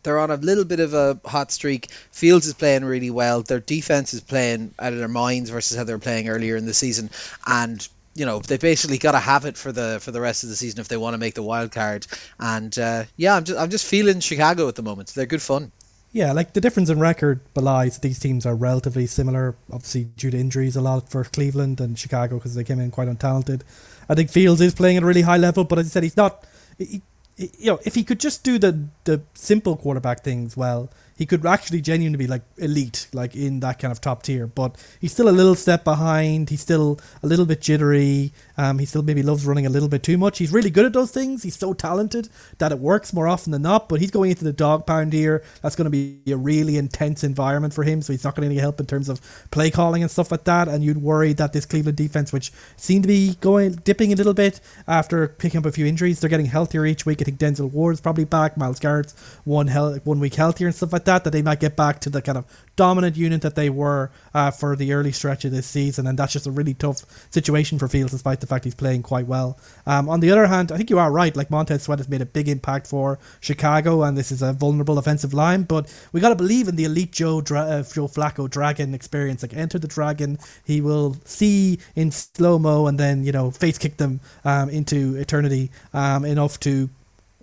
They're 0.02 0.20
on 0.20 0.30
a 0.30 0.36
little 0.36 0.64
bit 0.64 0.80
of 0.80 0.94
a 0.94 1.20
hot 1.26 1.52
streak. 1.52 1.90
Fields 2.10 2.46
is 2.46 2.54
playing 2.54 2.86
really 2.86 3.10
well. 3.10 3.42
Their 3.42 3.60
defense 3.60 4.14
is 4.14 4.22
playing 4.22 4.72
out 4.78 4.94
of 4.94 4.98
their 4.98 5.08
minds 5.08 5.50
versus 5.50 5.76
how 5.76 5.84
they 5.84 5.92
were 5.92 5.98
playing 5.98 6.30
earlier 6.30 6.56
in 6.56 6.64
the 6.64 6.72
season. 6.72 7.10
And 7.46 7.86
you 8.14 8.26
know 8.26 8.40
they 8.40 8.58
basically 8.58 8.98
got 8.98 9.12
to 9.12 9.18
have 9.18 9.44
it 9.44 9.56
for 9.56 9.72
the 9.72 9.98
for 10.00 10.10
the 10.10 10.20
rest 10.20 10.42
of 10.42 10.48
the 10.50 10.56
season 10.56 10.80
if 10.80 10.88
they 10.88 10.96
want 10.96 11.14
to 11.14 11.18
make 11.18 11.34
the 11.34 11.42
wild 11.42 11.72
card. 11.72 12.06
And 12.38 12.76
uh, 12.78 13.04
yeah, 13.16 13.36
I'm 13.36 13.44
just 13.44 13.58
I'm 13.58 13.70
just 13.70 13.86
feeling 13.86 14.20
Chicago 14.20 14.68
at 14.68 14.74
the 14.74 14.82
moment. 14.82 15.08
They're 15.08 15.26
good 15.26 15.42
fun. 15.42 15.72
Yeah, 16.12 16.32
like 16.32 16.54
the 16.54 16.60
difference 16.60 16.90
in 16.90 16.98
record 16.98 17.40
belies 17.54 18.00
these 18.00 18.18
teams 18.18 18.44
are 18.44 18.56
relatively 18.56 19.06
similar, 19.06 19.54
obviously 19.72 20.04
due 20.04 20.32
to 20.32 20.38
injuries 20.38 20.74
a 20.74 20.80
lot 20.80 21.08
for 21.08 21.22
Cleveland 21.22 21.80
and 21.80 21.96
Chicago 21.96 22.36
because 22.36 22.56
they 22.56 22.64
came 22.64 22.80
in 22.80 22.90
quite 22.90 23.08
untalented. 23.08 23.62
I 24.08 24.16
think 24.16 24.30
Fields 24.30 24.60
is 24.60 24.74
playing 24.74 24.96
at 24.96 25.04
a 25.04 25.06
really 25.06 25.22
high 25.22 25.36
level, 25.36 25.62
but 25.62 25.78
as 25.78 25.86
I 25.86 25.90
said, 25.90 26.02
he's 26.02 26.16
not. 26.16 26.44
He, 26.78 27.02
you 27.36 27.66
know, 27.66 27.80
if 27.84 27.94
he 27.94 28.02
could 28.02 28.18
just 28.18 28.42
do 28.42 28.58
the 28.58 28.88
the 29.04 29.22
simple 29.34 29.76
quarterback 29.76 30.24
things 30.24 30.56
well, 30.56 30.90
he 31.20 31.26
could 31.26 31.44
actually 31.44 31.82
genuinely 31.82 32.16
be 32.16 32.26
like 32.26 32.40
elite, 32.56 33.06
like 33.12 33.36
in 33.36 33.60
that 33.60 33.78
kind 33.78 33.92
of 33.92 34.00
top 34.00 34.22
tier. 34.22 34.46
But 34.46 34.82
he's 35.02 35.12
still 35.12 35.28
a 35.28 35.36
little 35.36 35.54
step 35.54 35.84
behind. 35.84 36.48
He's 36.48 36.62
still 36.62 36.98
a 37.22 37.26
little 37.26 37.44
bit 37.44 37.60
jittery. 37.60 38.32
Um, 38.56 38.78
he 38.78 38.86
still 38.86 39.02
maybe 39.02 39.22
loves 39.22 39.44
running 39.44 39.66
a 39.66 39.68
little 39.68 39.90
bit 39.90 40.02
too 40.02 40.16
much. 40.16 40.38
He's 40.38 40.50
really 40.50 40.70
good 40.70 40.86
at 40.86 40.94
those 40.94 41.10
things. 41.10 41.42
He's 41.42 41.58
so 41.58 41.74
talented 41.74 42.30
that 42.56 42.72
it 42.72 42.78
works 42.78 43.12
more 43.12 43.28
often 43.28 43.52
than 43.52 43.60
not. 43.60 43.86
But 43.90 44.00
he's 44.00 44.10
going 44.10 44.30
into 44.30 44.44
the 44.44 44.52
dog 44.54 44.86
pound 44.86 45.12
here. 45.12 45.44
That's 45.60 45.76
going 45.76 45.84
to 45.84 45.90
be 45.90 46.22
a 46.32 46.38
really 46.38 46.78
intense 46.78 47.22
environment 47.22 47.74
for 47.74 47.84
him. 47.84 48.00
So 48.00 48.14
he's 48.14 48.24
not 48.24 48.34
going 48.34 48.48
to 48.48 48.54
get 48.54 48.62
help 48.62 48.80
in 48.80 48.86
terms 48.86 49.10
of 49.10 49.20
play 49.50 49.70
calling 49.70 50.00
and 50.00 50.10
stuff 50.10 50.30
like 50.30 50.44
that. 50.44 50.68
And 50.68 50.82
you'd 50.82 51.02
worry 51.02 51.34
that 51.34 51.52
this 51.52 51.66
Cleveland 51.66 51.98
defense, 51.98 52.32
which 52.32 52.50
seemed 52.78 53.02
to 53.02 53.08
be 53.08 53.34
going 53.42 53.72
dipping 53.72 54.10
a 54.14 54.16
little 54.16 54.32
bit 54.32 54.58
after 54.88 55.28
picking 55.28 55.58
up 55.58 55.66
a 55.66 55.72
few 55.72 55.84
injuries, 55.84 56.20
they're 56.20 56.30
getting 56.30 56.46
healthier 56.46 56.86
each 56.86 57.04
week. 57.04 57.20
I 57.20 57.24
think 57.24 57.38
Denzel 57.38 57.70
Ward's 57.70 58.00
probably 58.00 58.24
back. 58.24 58.56
Myles 58.56 58.80
Garrett's 58.80 59.12
one 59.44 59.68
one 59.68 60.18
week 60.18 60.36
healthier 60.36 60.66
and 60.66 60.74
stuff 60.74 60.94
like 60.94 61.04
that. 61.04 61.09
That 61.18 61.30
they 61.30 61.42
might 61.42 61.60
get 61.60 61.76
back 61.76 62.00
to 62.00 62.10
the 62.10 62.22
kind 62.22 62.38
of 62.38 62.44
dominant 62.76 63.14
unit 63.14 63.42
that 63.42 63.56
they 63.56 63.68
were 63.68 64.10
uh, 64.32 64.50
for 64.50 64.74
the 64.74 64.92
early 64.94 65.12
stretch 65.12 65.44
of 65.44 65.52
this 65.52 65.66
season, 65.66 66.06
and 66.06 66.18
that's 66.18 66.32
just 66.32 66.46
a 66.46 66.50
really 66.50 66.72
tough 66.72 67.04
situation 67.30 67.78
for 67.78 67.88
Fields, 67.88 68.12
despite 68.12 68.40
the 68.40 68.46
fact 68.46 68.64
he's 68.64 68.74
playing 68.74 69.02
quite 69.02 69.26
well. 69.26 69.58
Um, 69.86 70.08
on 70.08 70.20
the 70.20 70.30
other 70.30 70.46
hand, 70.46 70.72
I 70.72 70.78
think 70.78 70.88
you 70.88 70.98
are 70.98 71.12
right. 71.12 71.36
Like 71.36 71.50
Montez 71.50 71.82
Sweat 71.82 71.98
has 71.98 72.08
made 72.08 72.22
a 72.22 72.26
big 72.26 72.48
impact 72.48 72.86
for 72.86 73.18
Chicago, 73.40 74.02
and 74.02 74.16
this 74.16 74.32
is 74.32 74.40
a 74.40 74.52
vulnerable 74.52 74.96
offensive 74.96 75.34
line. 75.34 75.64
But 75.64 75.92
we 76.12 76.20
got 76.20 76.30
to 76.30 76.36
believe 76.36 76.68
in 76.68 76.76
the 76.76 76.84
elite 76.84 77.12
Joe 77.12 77.42
Dra- 77.42 77.60
uh, 77.60 77.82
Joe 77.82 78.08
Flacco 78.08 78.48
Dragon 78.48 78.94
experience. 78.94 79.42
Like 79.42 79.54
enter 79.54 79.78
the 79.78 79.88
Dragon, 79.88 80.38
he 80.64 80.80
will 80.80 81.16
see 81.24 81.78
in 81.94 82.10
slow 82.10 82.58
mo, 82.58 82.86
and 82.86 82.98
then 82.98 83.24
you 83.24 83.32
know 83.32 83.50
face 83.50 83.76
kick 83.76 83.98
them 83.98 84.20
um, 84.44 84.70
into 84.70 85.16
eternity 85.16 85.70
um, 85.92 86.24
enough 86.24 86.58
to 86.60 86.88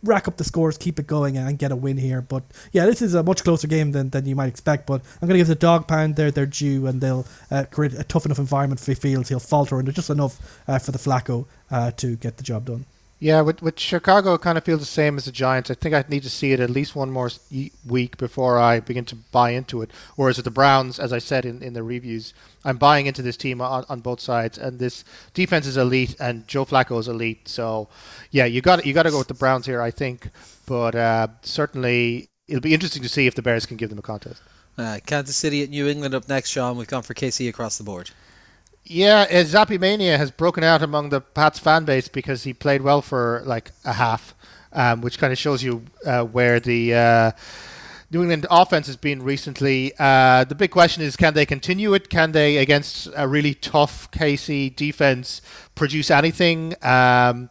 rack 0.03 0.27
up 0.27 0.37
the 0.37 0.43
scores, 0.43 0.77
keep 0.77 0.99
it 0.99 1.07
going, 1.07 1.37
and 1.37 1.57
get 1.57 1.71
a 1.71 1.75
win 1.75 1.97
here. 1.97 2.21
But 2.21 2.43
yeah, 2.71 2.85
this 2.85 3.01
is 3.01 3.13
a 3.13 3.23
much 3.23 3.43
closer 3.43 3.67
game 3.67 3.91
than, 3.91 4.09
than 4.09 4.25
you 4.25 4.35
might 4.35 4.47
expect. 4.47 4.87
But 4.87 5.01
I'm 5.21 5.27
going 5.27 5.35
to 5.35 5.39
give 5.39 5.47
the 5.47 5.55
dog 5.55 5.87
pound 5.87 6.15
there 6.15 6.31
their 6.31 6.45
due, 6.45 6.87
and 6.87 7.01
they'll 7.01 7.25
uh, 7.51 7.65
create 7.71 7.93
a 7.93 8.03
tough 8.03 8.25
enough 8.25 8.39
environment 8.39 8.79
for 8.79 8.91
the 8.91 8.95
Fields. 8.95 9.29
He'll 9.29 9.39
falter, 9.39 9.79
and 9.79 9.93
just 9.93 10.09
enough 10.09 10.61
uh, 10.67 10.79
for 10.79 10.91
the 10.91 10.99
Flacco 10.99 11.45
uh, 11.71 11.91
to 11.91 12.15
get 12.15 12.37
the 12.37 12.43
job 12.43 12.65
done. 12.65 12.85
Yeah, 13.19 13.41
with, 13.41 13.63
with 13.63 13.79
Chicago, 13.79 14.35
I 14.35 14.37
kind 14.37 14.59
of 14.59 14.63
feels 14.63 14.79
the 14.79 14.85
same 14.85 15.17
as 15.17 15.25
the 15.25 15.31
Giants. 15.31 15.71
I 15.71 15.73
think 15.73 15.95
I 15.95 16.05
need 16.07 16.21
to 16.21 16.29
see 16.29 16.51
it 16.51 16.59
at 16.59 16.69
least 16.69 16.95
one 16.95 17.09
more 17.09 17.31
week 17.85 18.15
before 18.17 18.59
I 18.59 18.79
begin 18.79 19.05
to 19.05 19.15
buy 19.15 19.51
into 19.51 19.81
it. 19.81 19.89
Whereas 20.15 20.37
with 20.37 20.43
the 20.43 20.51
Browns, 20.51 20.99
as 20.99 21.11
I 21.11 21.17
said 21.17 21.43
in, 21.43 21.63
in 21.63 21.73
the 21.73 21.81
reviews, 21.81 22.35
I'm 22.63 22.77
buying 22.77 23.07
into 23.07 23.23
this 23.23 23.35
team 23.35 23.59
on, 23.59 23.85
on 23.89 24.01
both 24.01 24.19
sides, 24.19 24.59
and 24.59 24.77
this 24.77 25.03
defense 25.33 25.65
is 25.65 25.77
elite, 25.77 26.15
and 26.19 26.47
Joe 26.47 26.63
Flacco 26.63 26.99
is 26.99 27.07
elite. 27.07 27.47
So, 27.47 27.89
yeah, 28.29 28.45
you 28.45 28.61
got 28.61 28.85
you 28.85 28.93
got 28.93 29.03
to 29.03 29.11
go 29.11 29.17
with 29.17 29.29
the 29.29 29.33
Browns 29.33 29.65
here, 29.65 29.81
I 29.81 29.89
think. 29.89 30.29
But 30.67 30.93
uh, 30.93 31.29
certainly, 31.41 32.29
it'll 32.47 32.61
be 32.61 32.73
interesting 32.75 33.01
to 33.01 33.09
see 33.09 33.25
if 33.25 33.33
the 33.33 33.41
Bears 33.41 33.65
can 33.65 33.77
give 33.77 33.89
them 33.89 33.99
a 33.99 34.03
contest. 34.03 34.43
Uh, 34.77 34.99
Kansas 35.03 35.35
City 35.35 35.63
at 35.63 35.69
New 35.69 35.87
England 35.87 36.13
up 36.13 36.29
next, 36.29 36.51
Sean. 36.51 36.77
We've 36.77 36.87
gone 36.87 37.01
for 37.01 37.15
KC 37.15 37.49
across 37.49 37.79
the 37.79 37.83
board. 37.83 38.11
Yeah, 38.89 39.25
uh, 39.29 39.43
Zappe 39.43 39.77
Mania 39.77 40.17
has 40.17 40.31
broken 40.31 40.63
out 40.63 40.81
among 40.81 41.09
the 41.09 41.19
Pats 41.19 41.59
fan 41.59 41.83
base 41.83 42.07
because 42.07 42.43
he 42.43 42.53
played 42.53 42.81
well 42.81 43.01
for 43.01 43.43
like 43.45 43.71
a 43.83 43.91
half, 43.91 44.33
um, 44.71 45.01
which 45.01 45.19
kind 45.19 45.33
of 45.33 45.37
shows 45.37 45.61
you 45.61 45.83
uh, 46.05 46.23
where 46.23 46.61
the 46.61 46.93
uh, 46.95 47.31
New 48.11 48.21
England 48.21 48.47
offense 48.49 48.87
has 48.87 48.95
been 48.95 49.21
recently. 49.21 49.91
Uh, 49.99 50.45
the 50.45 50.55
big 50.55 50.71
question 50.71 51.03
is, 51.03 51.17
can 51.17 51.33
they 51.33 51.45
continue 51.45 51.93
it? 51.93 52.09
Can 52.09 52.31
they, 52.31 52.57
against 52.57 53.09
a 53.17 53.27
really 53.27 53.53
tough 53.53 54.09
KC 54.11 54.73
defense, 54.73 55.41
produce 55.75 56.09
anything? 56.09 56.73
Um, 56.81 57.49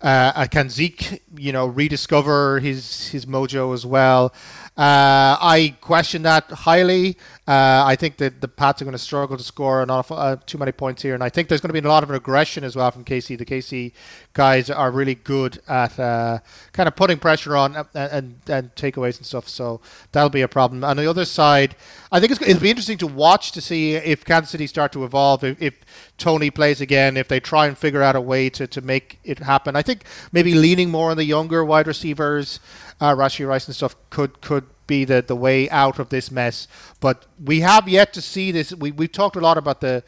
uh, 0.00 0.46
can 0.46 0.70
Zeke, 0.70 1.24
you 1.36 1.50
know, 1.50 1.66
rediscover 1.66 2.60
his 2.60 3.08
his 3.08 3.26
mojo 3.26 3.74
as 3.74 3.84
well? 3.84 4.32
Uh, 4.78 5.34
I 5.40 5.74
question 5.80 6.22
that 6.22 6.48
highly. 6.52 7.16
Uh, 7.48 7.82
I 7.84 7.96
think 7.96 8.18
that 8.18 8.40
the 8.40 8.46
Pats 8.46 8.80
are 8.80 8.84
going 8.84 8.92
to 8.92 8.98
struggle 8.98 9.36
to 9.36 9.42
score 9.42 9.82
an 9.82 9.90
awful, 9.90 10.16
uh, 10.16 10.36
too 10.46 10.56
many 10.56 10.70
points 10.70 11.02
here, 11.02 11.14
and 11.14 11.24
I 11.24 11.30
think 11.30 11.48
there's 11.48 11.60
going 11.60 11.70
to 11.74 11.80
be 11.80 11.84
a 11.84 11.90
lot 11.90 12.04
of 12.04 12.10
aggression 12.12 12.62
as 12.62 12.76
well 12.76 12.88
from 12.92 13.04
KC. 13.04 13.36
The 13.38 13.44
KC 13.44 13.92
guys 14.34 14.70
are 14.70 14.92
really 14.92 15.16
good 15.16 15.58
at 15.66 15.98
uh, 15.98 16.38
kind 16.72 16.86
of 16.86 16.94
putting 16.94 17.18
pressure 17.18 17.56
on 17.56 17.74
and, 17.74 17.86
and, 17.94 18.34
and 18.46 18.74
takeaways 18.76 19.16
and 19.16 19.26
stuff, 19.26 19.48
so 19.48 19.80
that'll 20.12 20.30
be 20.30 20.42
a 20.42 20.48
problem. 20.48 20.84
On 20.84 20.96
the 20.96 21.10
other 21.10 21.24
side, 21.24 21.74
I 22.12 22.20
think 22.20 22.40
it'll 22.40 22.60
be 22.60 22.70
interesting 22.70 22.98
to 22.98 23.08
watch 23.08 23.50
to 23.52 23.60
see 23.60 23.94
if 23.94 24.24
Kansas 24.24 24.50
City 24.50 24.68
start 24.68 24.92
to 24.92 25.04
evolve, 25.04 25.42
if, 25.42 25.60
if 25.60 25.74
Toney 26.18 26.50
plays 26.50 26.80
again, 26.80 27.16
if 27.16 27.26
they 27.26 27.40
try 27.40 27.66
and 27.66 27.76
figure 27.76 28.02
out 28.02 28.14
a 28.14 28.20
way 28.20 28.48
to, 28.50 28.68
to 28.68 28.80
make 28.80 29.18
it 29.24 29.40
happen. 29.40 29.74
I 29.74 29.82
think 29.82 30.04
maybe 30.30 30.54
leaning 30.54 30.90
more 30.90 31.10
on 31.10 31.16
the 31.16 31.24
younger 31.24 31.64
wide 31.64 31.88
receivers 31.88 32.60
uh, 33.00 33.14
Rashee 33.14 33.46
Rice 33.46 33.66
and 33.66 33.74
stuff 33.74 33.96
could 34.10 34.40
could 34.40 34.66
be 34.86 35.04
the, 35.04 35.22
the 35.22 35.36
way 35.36 35.68
out 35.70 35.98
of 35.98 36.08
this 36.08 36.30
mess. 36.30 36.66
But 37.00 37.26
we 37.42 37.60
have 37.60 37.88
yet 37.88 38.12
to 38.14 38.22
see 38.22 38.50
this. 38.50 38.74
We 38.74 38.90
we've 38.90 39.12
talked 39.12 39.36
a 39.36 39.40
lot 39.40 39.58
about 39.58 39.80
the 39.80 40.02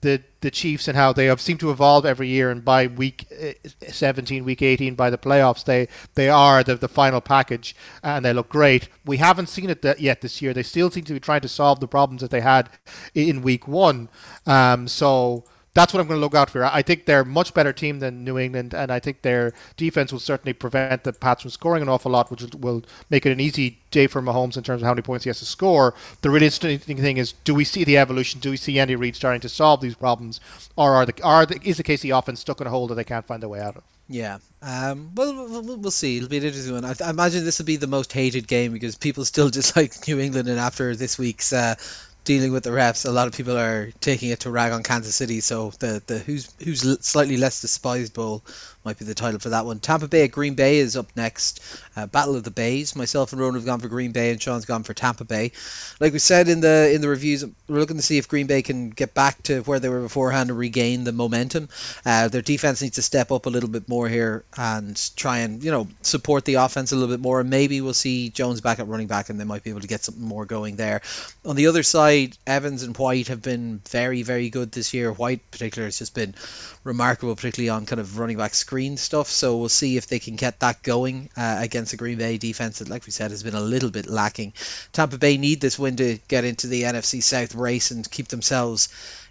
the 0.00 0.22
the 0.40 0.50
Chiefs 0.50 0.88
and 0.88 0.96
how 0.96 1.12
they 1.12 1.26
have 1.26 1.40
seemed 1.40 1.60
to 1.60 1.70
evolve 1.70 2.06
every 2.06 2.28
year, 2.28 2.50
and 2.50 2.64
by 2.64 2.86
week 2.86 3.26
uh, 3.42 3.52
17, 3.88 4.44
week 4.44 4.62
18, 4.62 4.94
by 4.94 5.10
the 5.10 5.18
playoffs, 5.18 5.64
they 5.64 5.88
they 6.14 6.28
are 6.28 6.62
the, 6.62 6.76
the 6.76 6.88
final 6.88 7.20
package, 7.20 7.76
and 8.02 8.24
they 8.24 8.32
look 8.32 8.48
great. 8.48 8.88
We 9.04 9.18
haven't 9.18 9.48
seen 9.48 9.68
it 9.68 9.84
yet 10.00 10.22
this 10.22 10.40
year. 10.40 10.54
They 10.54 10.62
still 10.62 10.90
seem 10.90 11.04
to 11.04 11.12
be 11.12 11.20
trying 11.20 11.42
to 11.42 11.48
solve 11.48 11.80
the 11.80 11.88
problems 11.88 12.22
that 12.22 12.30
they 12.30 12.40
had 12.40 12.70
in 13.14 13.42
week 13.42 13.68
one. 13.68 14.08
Um, 14.46 14.88
so 14.88 15.44
that's 15.74 15.94
what 15.94 16.00
I'm 16.00 16.08
going 16.08 16.18
to 16.18 16.24
look 16.24 16.34
out 16.34 16.50
for. 16.50 16.64
I 16.64 16.82
think 16.82 17.06
they're 17.06 17.20
a 17.20 17.26
much 17.26 17.54
better 17.54 17.72
team 17.72 18.00
than 18.00 18.24
New 18.24 18.38
England, 18.38 18.74
and 18.74 18.90
I 18.90 18.98
think 18.98 19.22
their 19.22 19.52
defense 19.76 20.12
will 20.12 20.18
certainly 20.18 20.52
prevent 20.52 21.04
the 21.04 21.12
Pats 21.12 21.42
from 21.42 21.50
scoring 21.50 21.82
an 21.82 21.88
awful 21.88 22.10
lot, 22.10 22.30
which 22.30 22.42
will 22.54 22.82
make 23.08 23.24
it 23.24 23.32
an 23.32 23.40
easy 23.40 23.78
day 23.90 24.06
for 24.06 24.20
Mahomes 24.20 24.56
in 24.56 24.62
terms 24.62 24.82
of 24.82 24.86
how 24.86 24.92
many 24.92 25.02
points 25.02 25.24
he 25.24 25.30
has 25.30 25.38
to 25.38 25.44
score. 25.44 25.94
The 26.22 26.30
really 26.30 26.46
interesting 26.46 26.78
thing 26.78 27.16
is, 27.16 27.32
do 27.44 27.54
we 27.54 27.64
see 27.64 27.84
the 27.84 27.98
evolution? 27.98 28.40
Do 28.40 28.50
we 28.50 28.56
see 28.56 28.78
Andy 28.78 28.96
Reid 28.96 29.16
starting 29.16 29.40
to 29.42 29.48
solve 29.48 29.80
these 29.80 29.94
problems, 29.94 30.40
or 30.76 30.94
are 30.94 31.06
the 31.06 31.22
are 31.22 31.46
the, 31.46 31.60
is 31.62 31.76
the 31.76 31.84
KC 31.84 32.16
offense 32.16 32.40
stuck 32.40 32.60
in 32.60 32.66
a 32.66 32.70
hole 32.70 32.88
that 32.88 32.96
they 32.96 33.04
can't 33.04 33.26
find 33.26 33.42
their 33.42 33.48
way 33.48 33.60
out 33.60 33.76
of? 33.76 33.82
Yeah. 34.08 34.38
Um, 34.60 35.12
well, 35.14 35.32
we'll, 35.48 35.76
we'll 35.76 35.90
see. 35.92 36.16
It'll 36.16 36.28
be 36.28 36.38
an 36.38 36.42
interesting 36.42 36.74
one. 36.74 36.84
I, 36.84 36.94
I 37.04 37.10
imagine 37.10 37.44
this 37.44 37.60
will 37.60 37.66
be 37.66 37.76
the 37.76 37.86
most 37.86 38.12
hated 38.12 38.48
game 38.48 38.72
because 38.72 38.96
people 38.96 39.24
still 39.24 39.50
dislike 39.50 40.06
New 40.08 40.18
England, 40.18 40.48
and 40.48 40.58
after 40.58 40.96
this 40.96 41.16
week's 41.16 41.52
uh, 41.52 41.76
dealing 42.24 42.52
with 42.52 42.64
the 42.64 42.70
refs, 42.70 43.06
a 43.06 43.10
lot 43.10 43.26
of 43.26 43.34
people 43.34 43.56
are 43.56 43.90
taking 44.00 44.30
it 44.30 44.40
to 44.40 44.50
rag 44.50 44.72
on 44.72 44.82
Kansas 44.82 45.16
City. 45.16 45.40
So 45.40 45.72
the 45.78 46.02
the 46.06 46.18
who's 46.18 46.52
who's 46.62 47.04
slightly 47.04 47.36
less 47.36 47.60
despised 47.60 48.14
bowl 48.14 48.44
might 48.84 48.98
be 48.98 49.04
the 49.04 49.14
title 49.14 49.38
for 49.38 49.50
that 49.50 49.66
one. 49.66 49.78
Tampa 49.78 50.08
Bay 50.08 50.24
at 50.24 50.30
Green 50.30 50.54
Bay 50.54 50.78
is 50.78 50.96
up 50.96 51.14
next. 51.14 51.60
Uh, 51.96 52.06
Battle 52.06 52.36
of 52.36 52.44
the 52.44 52.50
Bays. 52.50 52.96
Myself 52.96 53.32
and 53.32 53.40
Ronan 53.40 53.56
have 53.56 53.66
gone 53.66 53.80
for 53.80 53.88
Green 53.88 54.12
Bay, 54.12 54.30
and 54.30 54.40
Sean's 54.40 54.64
gone 54.64 54.84
for 54.84 54.94
Tampa 54.94 55.24
Bay. 55.24 55.52
Like 56.00 56.12
we 56.12 56.18
said 56.18 56.48
in 56.48 56.60
the 56.60 56.90
in 56.94 57.02
the 57.02 57.08
reviews, 57.08 57.44
we're 57.44 57.78
looking 57.78 57.96
to 57.96 58.02
see 58.02 58.16
if 58.16 58.28
Green 58.28 58.46
Bay 58.46 58.62
can 58.62 58.90
get 58.90 59.12
back 59.12 59.42
to 59.44 59.60
where 59.62 59.80
they 59.80 59.88
were 59.88 60.00
beforehand 60.00 60.48
and 60.48 60.58
regain 60.58 61.04
the 61.04 61.12
momentum. 61.12 61.68
Uh, 62.06 62.28
their 62.28 62.42
defense 62.42 62.80
needs 62.80 62.94
to 62.94 63.02
step 63.02 63.30
up 63.30 63.46
a 63.46 63.50
little 63.50 63.68
bit 63.68 63.88
more 63.88 64.08
here 64.08 64.44
and 64.56 64.98
try 65.14 65.38
and 65.38 65.62
you 65.62 65.70
know 65.70 65.86
support 66.00 66.46
the 66.46 66.54
offense 66.54 66.92
a 66.92 66.96
little 66.96 67.14
bit 67.14 67.20
more. 67.20 67.40
And 67.40 67.50
maybe 67.50 67.80
we'll 67.82 67.92
see 67.92 68.30
Jones 68.30 68.62
back 68.62 68.78
at 68.78 68.88
running 68.88 69.08
back, 69.08 69.28
and 69.28 69.38
they 69.38 69.44
might 69.44 69.62
be 69.62 69.70
able 69.70 69.80
to 69.80 69.88
get 69.88 70.02
something 70.04 70.24
more 70.24 70.46
going 70.46 70.76
there. 70.76 71.02
On 71.44 71.56
the 71.56 71.66
other 71.66 71.82
side, 71.82 72.36
Evans 72.46 72.82
and 72.82 72.96
White 72.96 73.28
have 73.28 73.42
been 73.42 73.82
very 73.90 74.22
very 74.22 74.48
good 74.48 74.72
this 74.72 74.94
year. 74.94 75.12
White, 75.12 75.50
particular, 75.50 75.86
has 75.86 75.98
just 75.98 76.14
been 76.14 76.34
remarkable, 76.82 77.36
particularly 77.36 77.68
on 77.68 77.84
kind 77.84 78.00
of 78.00 78.18
running 78.18 78.38
back 78.38 78.54
screen 78.70 78.96
stuff. 78.96 79.26
So 79.26 79.56
we'll 79.56 79.68
see 79.68 79.96
if 79.96 80.06
they 80.06 80.20
can 80.20 80.36
get 80.36 80.60
that 80.60 80.80
going 80.84 81.28
uh, 81.36 81.56
against 81.58 81.90
the 81.90 81.96
Green 81.96 82.18
Bay 82.18 82.38
defense 82.38 82.78
that, 82.78 82.88
like 82.88 83.04
we 83.04 83.10
said, 83.10 83.32
has 83.32 83.42
been 83.42 83.56
a 83.56 83.60
little 83.60 83.90
bit 83.90 84.08
lacking. 84.08 84.52
Tampa 84.92 85.18
Bay 85.18 85.38
need 85.38 85.60
this 85.60 85.76
win 85.76 85.96
to 85.96 86.18
get 86.28 86.44
into 86.44 86.68
the 86.68 86.84
NFC 86.84 87.20
South 87.20 87.56
race 87.56 87.90
and 87.90 88.08
keep 88.08 88.28
themselves 88.28 88.88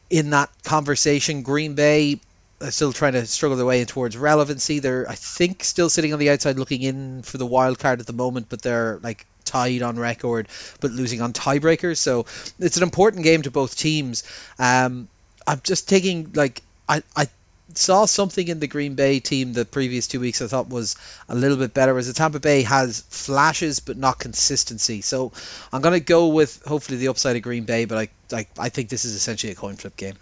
in 0.09 0.31
that 0.31 0.49
conversation. 0.63 1.41
Green 1.41 1.73
Bay 1.73 2.19
are 2.59 2.69
still 2.69 2.91
trying 2.91 3.13
to 3.13 3.25
struggle 3.27 3.55
their 3.55 3.65
way 3.65 3.79
in 3.79 3.87
towards 3.87 4.17
relevancy. 4.17 4.79
They're, 4.79 5.09
I 5.09 5.15
think, 5.15 5.63
still 5.63 5.89
sitting 5.89 6.11
on 6.11 6.19
the 6.19 6.31
outside 6.31 6.59
looking 6.59 6.81
in 6.81 7.21
for 7.21 7.37
the 7.37 7.45
wild 7.45 7.79
card 7.79 8.01
at 8.01 8.07
the 8.07 8.11
moment, 8.11 8.47
but 8.49 8.61
they're 8.61 8.99
like 9.01 9.25
tied 9.45 9.83
on 9.83 9.97
record, 9.97 10.49
but 10.81 10.91
losing 10.91 11.21
on 11.21 11.31
tiebreakers. 11.31 11.95
So 11.95 12.25
it's 12.59 12.75
an 12.75 12.83
important 12.83 13.23
game 13.23 13.43
to 13.43 13.51
both 13.51 13.77
teams. 13.77 14.25
Um, 14.59 15.07
I'm 15.47 15.61
just 15.63 15.87
taking 15.87 16.33
like 16.33 16.61
I, 16.89 17.03
I 17.15 17.29
saw 17.75 18.05
something 18.05 18.47
in 18.47 18.59
the 18.59 18.67
Green 18.67 18.95
Bay 18.95 19.19
team 19.19 19.53
the 19.53 19.65
previous 19.65 20.07
two 20.07 20.19
weeks 20.19 20.41
I 20.41 20.47
thought 20.47 20.69
was 20.69 20.95
a 21.27 21.35
little 21.35 21.57
bit 21.57 21.73
better. 21.73 21.93
Whereas 21.93 22.07
the 22.07 22.13
Tampa 22.13 22.39
Bay 22.39 22.63
has 22.63 23.01
flashes 23.01 23.79
but 23.79 23.97
not 23.97 24.19
consistency. 24.19 25.01
So 25.01 25.31
I'm 25.71 25.81
going 25.81 25.93
to 25.99 26.05
go 26.05 26.29
with 26.29 26.63
hopefully 26.65 26.97
the 26.97 27.09
upside 27.09 27.35
of 27.35 27.41
Green 27.43 27.65
Bay, 27.65 27.85
but 27.85 27.97
I, 28.33 28.37
I 28.37 28.47
I 28.59 28.69
think 28.69 28.89
this 28.89 29.05
is 29.05 29.15
essentially 29.15 29.51
a 29.51 29.55
coin 29.55 29.75
flip 29.75 29.97
game. 29.97 30.15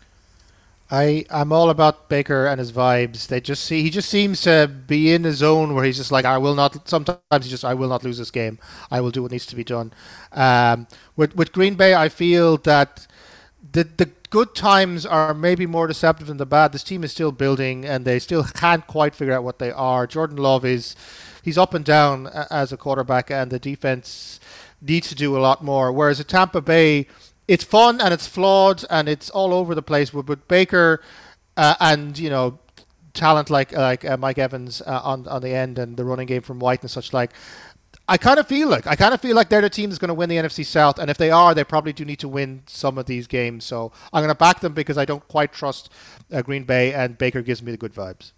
I 0.89 1.25
I'm 1.29 1.51
all 1.51 1.69
about 1.69 2.07
Baker 2.09 2.47
and 2.47 2.59
his 2.59 2.71
vibes. 2.71 3.27
They 3.27 3.41
just 3.41 3.63
see 3.65 3.83
he 3.83 3.89
just 3.89 4.09
seems 4.09 4.41
to 4.41 4.67
be 4.87 5.13
in 5.13 5.25
a 5.25 5.33
zone 5.33 5.75
where 5.75 5.83
he's 5.83 5.97
just 5.97 6.11
like 6.11 6.25
I 6.25 6.37
will 6.37 6.55
not. 6.55 6.87
Sometimes 6.87 7.19
he 7.43 7.49
just 7.49 7.65
I 7.65 7.73
will 7.73 7.89
not 7.89 8.03
lose 8.03 8.17
this 8.17 8.31
game. 8.31 8.57
I 8.89 9.01
will 9.01 9.11
do 9.11 9.21
what 9.21 9.31
needs 9.31 9.45
to 9.47 9.55
be 9.55 9.65
done. 9.65 9.91
Um, 10.31 10.87
with 11.17 11.35
with 11.35 11.51
Green 11.51 11.75
Bay, 11.75 11.93
I 11.93 12.07
feel 12.07 12.57
that 12.59 13.05
the 13.71 13.83
the 13.83 14.09
good 14.29 14.55
times 14.55 15.05
are 15.05 15.33
maybe 15.33 15.65
more 15.65 15.87
deceptive 15.87 16.27
than 16.27 16.37
the 16.37 16.45
bad. 16.45 16.71
This 16.71 16.83
team 16.83 17.03
is 17.03 17.11
still 17.11 17.31
building, 17.31 17.85
and 17.85 18.05
they 18.05 18.19
still 18.19 18.43
can't 18.43 18.85
quite 18.87 19.15
figure 19.15 19.33
out 19.33 19.43
what 19.43 19.59
they 19.59 19.71
are. 19.71 20.07
Jordan 20.07 20.37
Love 20.37 20.65
is 20.65 20.95
he's 21.43 21.57
up 21.57 21.73
and 21.73 21.85
down 21.85 22.27
as 22.49 22.71
a 22.71 22.77
quarterback, 22.77 23.31
and 23.31 23.51
the 23.51 23.59
defense 23.59 24.39
needs 24.81 25.09
to 25.09 25.15
do 25.15 25.37
a 25.37 25.39
lot 25.39 25.63
more. 25.63 25.91
Whereas 25.91 26.19
at 26.19 26.27
Tampa 26.27 26.61
Bay, 26.61 27.07
it's 27.47 27.63
fun 27.63 28.01
and 28.01 28.13
it's 28.13 28.27
flawed 28.27 28.83
and 28.89 29.07
it's 29.07 29.29
all 29.29 29.53
over 29.53 29.73
the 29.73 29.81
place. 29.81 30.11
But, 30.11 30.25
but 30.25 30.47
Baker 30.47 31.01
uh, 31.55 31.75
and 31.79 32.17
you 32.17 32.29
know 32.29 32.59
talent 33.13 33.49
like 33.49 33.71
like 33.71 34.05
uh, 34.05 34.17
Mike 34.17 34.37
Evans 34.37 34.81
uh, 34.85 35.01
on 35.03 35.27
on 35.27 35.41
the 35.41 35.53
end 35.53 35.79
and 35.79 35.97
the 35.97 36.05
running 36.05 36.27
game 36.27 36.41
from 36.41 36.59
White 36.59 36.81
and 36.81 36.91
such 36.91 37.13
like 37.13 37.31
I 38.09 38.17
kind 38.17 38.39
of 38.39 38.47
feel 38.47 38.69
like 38.69 38.87
I 38.87 38.95
kind 38.95 39.13
of 39.13 39.19
feel 39.19 39.35
like 39.35 39.49
they're 39.49 39.61
the 39.61 39.69
team 39.69 39.89
that's 39.89 39.99
going 39.99 40.07
to 40.09 40.13
win 40.13 40.29
the 40.29 40.37
NFC 40.37 40.65
South, 40.65 40.97
and 40.97 41.09
if 41.09 41.17
they 41.17 41.29
are, 41.29 41.53
they 41.53 41.63
probably 41.63 41.91
do 41.91 42.05
need 42.05 42.19
to 42.19 42.29
win 42.29 42.63
some 42.65 42.97
of 42.97 43.05
these 43.05 43.27
games. 43.27 43.65
So 43.65 43.91
I'm 44.13 44.21
going 44.21 44.33
to 44.33 44.35
back 44.35 44.61
them 44.61 44.73
because 44.73 44.97
I 44.97 45.05
don't 45.05 45.27
quite 45.27 45.51
trust 45.51 45.91
uh, 46.31 46.41
Green 46.41 46.63
Bay, 46.63 46.93
and 46.93 47.17
Baker 47.17 47.41
gives 47.41 47.61
me 47.61 47.71
the 47.71 47.77
good 47.77 47.93
vibes. 47.93 48.31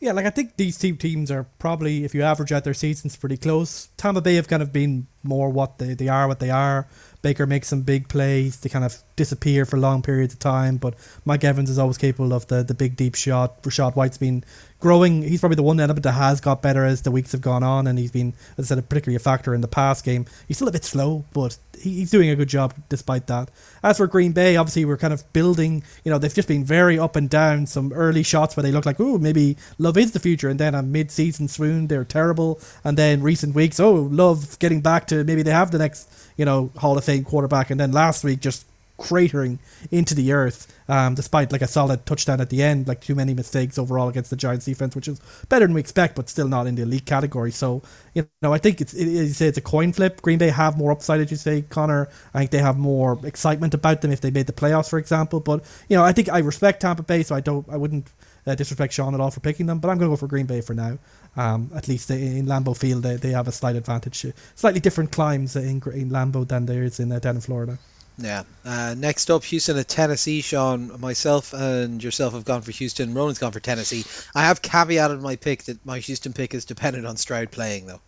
Yeah, 0.00 0.12
like 0.12 0.24
I 0.24 0.30
think 0.30 0.56
these 0.56 0.78
two 0.78 0.96
teams 0.96 1.30
are 1.30 1.44
probably, 1.58 2.04
if 2.04 2.14
you 2.14 2.22
average 2.22 2.52
out 2.52 2.64
their 2.64 2.72
seasons, 2.72 3.16
pretty 3.16 3.36
close. 3.36 3.88
Tampa 3.98 4.22
Bay 4.22 4.36
have 4.36 4.48
kind 4.48 4.62
of 4.62 4.72
been 4.72 5.08
more 5.22 5.50
what 5.50 5.76
they, 5.76 5.92
they 5.92 6.08
are, 6.08 6.26
what 6.26 6.40
they 6.40 6.48
are. 6.48 6.88
Baker 7.22 7.46
makes 7.46 7.68
some 7.68 7.82
big 7.82 8.08
plays. 8.08 8.58
They 8.58 8.68
kind 8.68 8.84
of 8.84 8.96
disappear 9.16 9.64
for 9.64 9.78
long 9.78 10.02
periods 10.02 10.32
of 10.32 10.40
time, 10.40 10.78
but 10.78 10.94
Mike 11.24 11.44
Evans 11.44 11.68
is 11.68 11.78
always 11.78 11.98
capable 11.98 12.32
of 12.32 12.46
the, 12.46 12.62
the 12.62 12.74
big 12.74 12.96
deep 12.96 13.14
shot. 13.14 13.62
Rachaad 13.62 13.94
White's 13.94 14.18
been 14.18 14.44
growing. 14.80 15.22
He's 15.22 15.40
probably 15.40 15.56
the 15.56 15.62
one 15.62 15.78
element 15.78 16.02
that 16.04 16.12
has 16.12 16.40
got 16.40 16.62
better 16.62 16.84
as 16.84 17.02
the 17.02 17.10
weeks 17.10 17.32
have 17.32 17.42
gone 17.42 17.62
on, 17.62 17.86
and 17.86 17.98
he's 17.98 18.10
been, 18.10 18.32
as 18.56 18.72
I 18.72 18.74
said, 18.74 18.88
particularly 18.88 19.16
a 19.16 19.20
factor 19.20 19.54
in 19.54 19.60
the 19.60 19.68
past 19.68 20.04
game. 20.04 20.24
He's 20.48 20.56
still 20.56 20.68
a 20.68 20.72
bit 20.72 20.84
slow, 20.84 21.24
but 21.34 21.58
he's 21.78 22.10
doing 22.10 22.30
a 22.30 22.36
good 22.36 22.48
job 22.48 22.74
despite 22.88 23.26
that. 23.26 23.50
As 23.82 23.98
for 23.98 24.06
Green 24.06 24.32
Bay, 24.32 24.56
obviously 24.56 24.84
we're 24.84 24.96
kind 24.96 25.12
of 25.12 25.30
building. 25.32 25.82
You 26.04 26.10
know, 26.10 26.18
they've 26.18 26.34
just 26.34 26.48
been 26.48 26.64
very 26.64 26.98
up 26.98 27.16
and 27.16 27.28
down. 27.28 27.66
Some 27.66 27.92
early 27.92 28.22
shots 28.22 28.56
where 28.56 28.62
they 28.62 28.72
look 28.72 28.86
like, 28.86 29.00
oh, 29.00 29.18
maybe 29.18 29.56
Love 29.78 29.98
is 29.98 30.12
the 30.12 30.18
future, 30.18 30.48
and 30.48 30.58
then 30.58 30.74
a 30.74 30.82
mid-season 30.82 31.48
swoon, 31.48 31.88
they're 31.88 32.04
terrible. 32.04 32.58
And 32.82 32.96
then 32.96 33.22
recent 33.22 33.54
weeks, 33.54 33.78
oh, 33.78 33.92
Love 33.92 34.58
getting 34.60 34.80
back 34.80 35.06
to 35.08 35.24
maybe 35.24 35.42
they 35.42 35.50
have 35.50 35.70
the 35.72 35.78
next, 35.78 36.10
you 36.36 36.44
know, 36.44 36.70
Hall 36.76 36.96
of 36.96 37.04
Fame 37.04 37.24
quarterback, 37.24 37.70
and 37.70 37.80
then 37.80 37.92
last 37.92 38.24
week 38.24 38.40
just 38.40 38.66
cratering 38.98 39.58
into 39.90 40.14
the 40.14 40.30
earth, 40.30 40.66
um, 40.86 41.14
despite 41.14 41.50
like 41.52 41.62
a 41.62 41.66
solid 41.66 42.04
touchdown 42.04 42.38
at 42.40 42.50
the 42.50 42.62
end, 42.62 42.86
like 42.86 43.00
too 43.00 43.14
many 43.14 43.32
mistakes 43.32 43.78
overall 43.78 44.08
against 44.10 44.28
the 44.28 44.36
Giants 44.36 44.66
defense, 44.66 44.94
which 44.94 45.08
is 45.08 45.18
better 45.48 45.66
than 45.66 45.74
we 45.74 45.80
expect, 45.80 46.14
but 46.14 46.28
still 46.28 46.48
not 46.48 46.66
in 46.66 46.74
the 46.74 46.82
elite 46.82 47.06
category. 47.06 47.50
So 47.50 47.82
you 48.14 48.28
know, 48.42 48.52
I 48.52 48.58
think 48.58 48.80
it's 48.80 48.92
it, 48.92 49.06
you 49.08 49.28
say 49.28 49.46
it's 49.46 49.56
a 49.58 49.62
coin 49.62 49.92
flip. 49.92 50.20
Green 50.20 50.38
Bay 50.38 50.48
have 50.50 50.76
more 50.76 50.92
upside, 50.92 51.20
as 51.20 51.30
you 51.30 51.36
say, 51.38 51.62
Connor. 51.62 52.08
I 52.34 52.40
think 52.40 52.50
they 52.50 52.58
have 52.58 52.76
more 52.76 53.18
excitement 53.24 53.72
about 53.74 54.02
them 54.02 54.12
if 54.12 54.20
they 54.20 54.30
made 54.30 54.46
the 54.46 54.52
playoffs, 54.52 54.90
for 54.90 54.98
example. 54.98 55.40
But 55.40 55.64
you 55.88 55.96
know, 55.96 56.04
I 56.04 56.12
think 56.12 56.28
I 56.28 56.38
respect 56.38 56.82
Tampa 56.82 57.02
Bay, 57.02 57.22
so 57.22 57.34
I 57.34 57.40
don't, 57.40 57.66
I 57.70 57.76
wouldn't 57.78 58.08
uh, 58.46 58.54
disrespect 58.54 58.92
Sean 58.92 59.14
at 59.14 59.20
all 59.20 59.30
for 59.30 59.40
picking 59.40 59.66
them. 59.66 59.78
But 59.78 59.88
I'm 59.88 59.98
going 59.98 60.10
to 60.10 60.12
go 60.12 60.16
for 60.16 60.26
Green 60.26 60.46
Bay 60.46 60.60
for 60.60 60.74
now. 60.74 60.98
Um, 61.36 61.70
at 61.74 61.86
least 61.86 62.10
in 62.10 62.46
Lambeau 62.46 62.76
Field, 62.76 63.02
they, 63.02 63.16
they 63.16 63.30
have 63.30 63.46
a 63.46 63.52
slight 63.52 63.76
advantage. 63.76 64.26
Slightly 64.54 64.80
different 64.80 65.12
climes 65.12 65.54
in, 65.56 65.80
in 65.94 66.10
Lambeau 66.10 66.46
than 66.46 66.66
there 66.66 66.82
is 66.82 66.98
in 66.98 67.12
uh, 67.12 67.18
down 67.18 67.36
in 67.36 67.40
Florida. 67.40 67.78
Yeah. 68.18 68.42
Uh, 68.64 68.94
next 68.98 69.30
up, 69.30 69.44
Houston 69.44 69.78
at 69.78 69.88
Tennessee. 69.88 70.42
Sean, 70.42 71.00
myself 71.00 71.54
and 71.54 72.02
yourself 72.02 72.34
have 72.34 72.44
gone 72.44 72.62
for 72.62 72.72
Houston. 72.72 73.14
Ronan's 73.14 73.38
gone 73.38 73.52
for 73.52 73.60
Tennessee. 73.60 74.04
I 74.34 74.42
have 74.42 74.60
caveated 74.60 75.22
my 75.22 75.36
pick 75.36 75.64
that 75.64 75.84
my 75.86 76.00
Houston 76.00 76.32
pick 76.32 76.52
is 76.54 76.64
dependent 76.64 77.06
on 77.06 77.16
Stroud 77.16 77.50
playing, 77.50 77.86
though. 77.86 78.00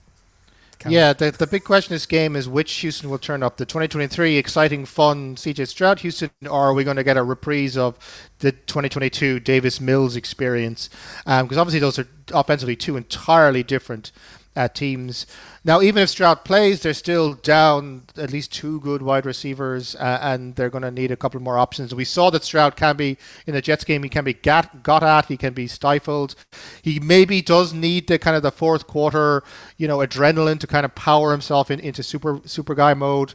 Yeah, 0.91 1.13
the, 1.13 1.31
the 1.31 1.47
big 1.47 1.65
question 1.65 1.95
this 1.95 2.07
game 2.07 2.37
is 2.37 2.49
which 2.49 2.73
Houston 2.77 3.11
will 3.11 3.19
turn 3.19 3.43
up. 3.43 3.57
The 3.57 3.67
2023 3.67 4.37
exciting, 4.37 4.85
fun 4.85 5.37
CJ 5.37 5.69
Stroud 5.69 6.01
Houston, 6.01 6.31
or 6.43 6.69
are 6.69 6.75
we 6.75 6.85
going 6.85 6.97
to 6.97 7.05
get 7.05 7.17
a 7.17 7.23
reprise 7.23 7.77
of 7.77 7.99
the 8.41 8.53
2022 8.53 9.41
Davis 9.41 9.81
Mills 9.81 10.17
experience? 10.17 10.89
Because 11.25 11.41
um, 11.41 11.59
obviously 11.59 11.81
those 11.81 11.99
are 11.99 12.09
offensively 12.33 12.77
two 12.77 12.97
entirely 12.97 13.63
different 13.63 14.13
uh, 14.55 14.69
teams. 14.69 15.27
Now, 15.65 15.81
even 15.81 16.03
if 16.03 16.11
Stroud 16.11 16.45
plays, 16.45 16.83
they're 16.83 16.93
still 16.93 17.35
down 17.35 18.03
at 18.17 18.33
least 18.33 18.53
two 18.53 18.81
good 18.81 19.01
wide 19.01 19.25
receivers, 19.25 19.95
uh, 19.97 20.19
and 20.21 20.57
they're 20.57 20.71
going 20.71 20.83
to 20.83 20.91
need 20.91 21.11
a 21.11 21.17
couple 21.17 21.41
more 21.41 21.59
options. 21.59 21.95
We 21.95 22.05
saw 22.05 22.31
that 22.31 22.45
Stroud 22.45 22.77
can 22.77 22.97
be 22.97 23.17
in 23.47 23.55
the 23.55 23.63
Jets 23.63 23.85
game. 23.85 24.03
He 24.03 24.09
can 24.09 24.25
be 24.25 24.35
got, 24.35 24.83
got 24.83 25.03
at. 25.03 25.27
He 25.27 25.37
can 25.37 25.55
be 25.55 25.67
stifled. 25.67 26.35
He 26.83 26.99
maybe 27.01 27.41
does 27.41 27.73
need 27.73 28.09
the 28.09 28.19
kind 28.19 28.37
of 28.37 28.43
the 28.43 28.51
fourth 28.51 28.87
quarter, 28.87 29.43
you 29.77 29.89
know, 29.89 29.99
adrenaline 29.99 30.59
to 30.61 30.67
kind 30.67 30.85
of 30.85 30.95
power 30.95 31.33
himself 31.33 31.71
in, 31.71 31.81
into 31.81 32.03
super 32.03 32.41
super 32.45 32.75
guy 32.75 32.95
mode. 32.95 33.35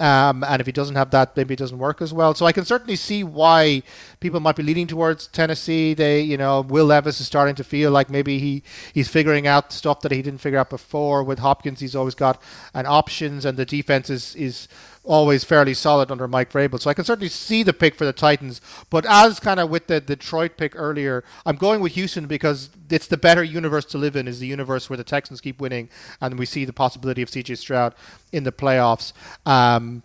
Um, 0.00 0.44
and 0.44 0.60
if 0.60 0.66
he 0.66 0.72
doesn't 0.72 0.94
have 0.94 1.10
that, 1.10 1.36
maybe 1.36 1.54
it 1.54 1.58
doesn't 1.58 1.78
work 1.78 2.00
as 2.00 2.12
well. 2.12 2.34
So 2.34 2.46
I 2.46 2.52
can 2.52 2.64
certainly 2.64 2.96
see 2.96 3.24
why 3.24 3.82
people 4.20 4.38
might 4.38 4.56
be 4.56 4.62
leaning 4.62 4.86
towards 4.86 5.26
Tennessee. 5.26 5.94
They, 5.94 6.20
you 6.20 6.36
know, 6.36 6.60
Will 6.60 6.86
Levis 6.86 7.20
is 7.20 7.26
starting 7.26 7.54
to 7.56 7.64
feel 7.64 7.90
like 7.90 8.08
maybe 8.08 8.38
he, 8.38 8.62
he's 8.92 9.08
figuring 9.08 9.46
out 9.46 9.72
stuff 9.72 10.00
that 10.02 10.12
he 10.12 10.22
didn't 10.22 10.40
figure 10.40 10.58
out 10.58 10.70
before. 10.70 11.24
With 11.24 11.40
Hopkins, 11.40 11.80
he's 11.80 11.96
always 11.96 12.14
got 12.14 12.40
an 12.74 12.86
options, 12.86 13.44
and 13.44 13.58
the 13.58 13.66
defense 13.66 14.08
is 14.08 14.36
is 14.36 14.68
always 15.08 15.42
fairly 15.42 15.74
solid 15.74 16.10
under 16.10 16.28
Mike 16.28 16.52
Vrabel. 16.52 16.78
So 16.78 16.90
I 16.90 16.94
can 16.94 17.04
certainly 17.04 17.30
see 17.30 17.62
the 17.62 17.72
pick 17.72 17.96
for 17.96 18.04
the 18.04 18.12
Titans. 18.12 18.60
But 18.90 19.06
as 19.06 19.40
kind 19.40 19.58
of 19.58 19.70
with 19.70 19.86
the 19.88 20.00
Detroit 20.00 20.56
pick 20.56 20.74
earlier, 20.76 21.24
I'm 21.44 21.56
going 21.56 21.80
with 21.80 21.94
Houston 21.94 22.26
because 22.26 22.70
it's 22.90 23.08
the 23.08 23.16
better 23.16 23.42
universe 23.42 23.86
to 23.86 23.98
live 23.98 24.14
in. 24.14 24.28
Is 24.28 24.38
the 24.38 24.46
universe 24.46 24.88
where 24.88 24.96
the 24.96 25.04
Texans 25.04 25.40
keep 25.40 25.60
winning, 25.60 25.88
and 26.20 26.38
we 26.38 26.46
see 26.46 26.64
the 26.64 26.72
possibility 26.72 27.22
of 27.22 27.30
C.J. 27.30 27.56
Stroud 27.56 27.94
in 28.32 28.44
the 28.44 28.52
playoffs. 28.52 29.12
Um, 29.46 30.02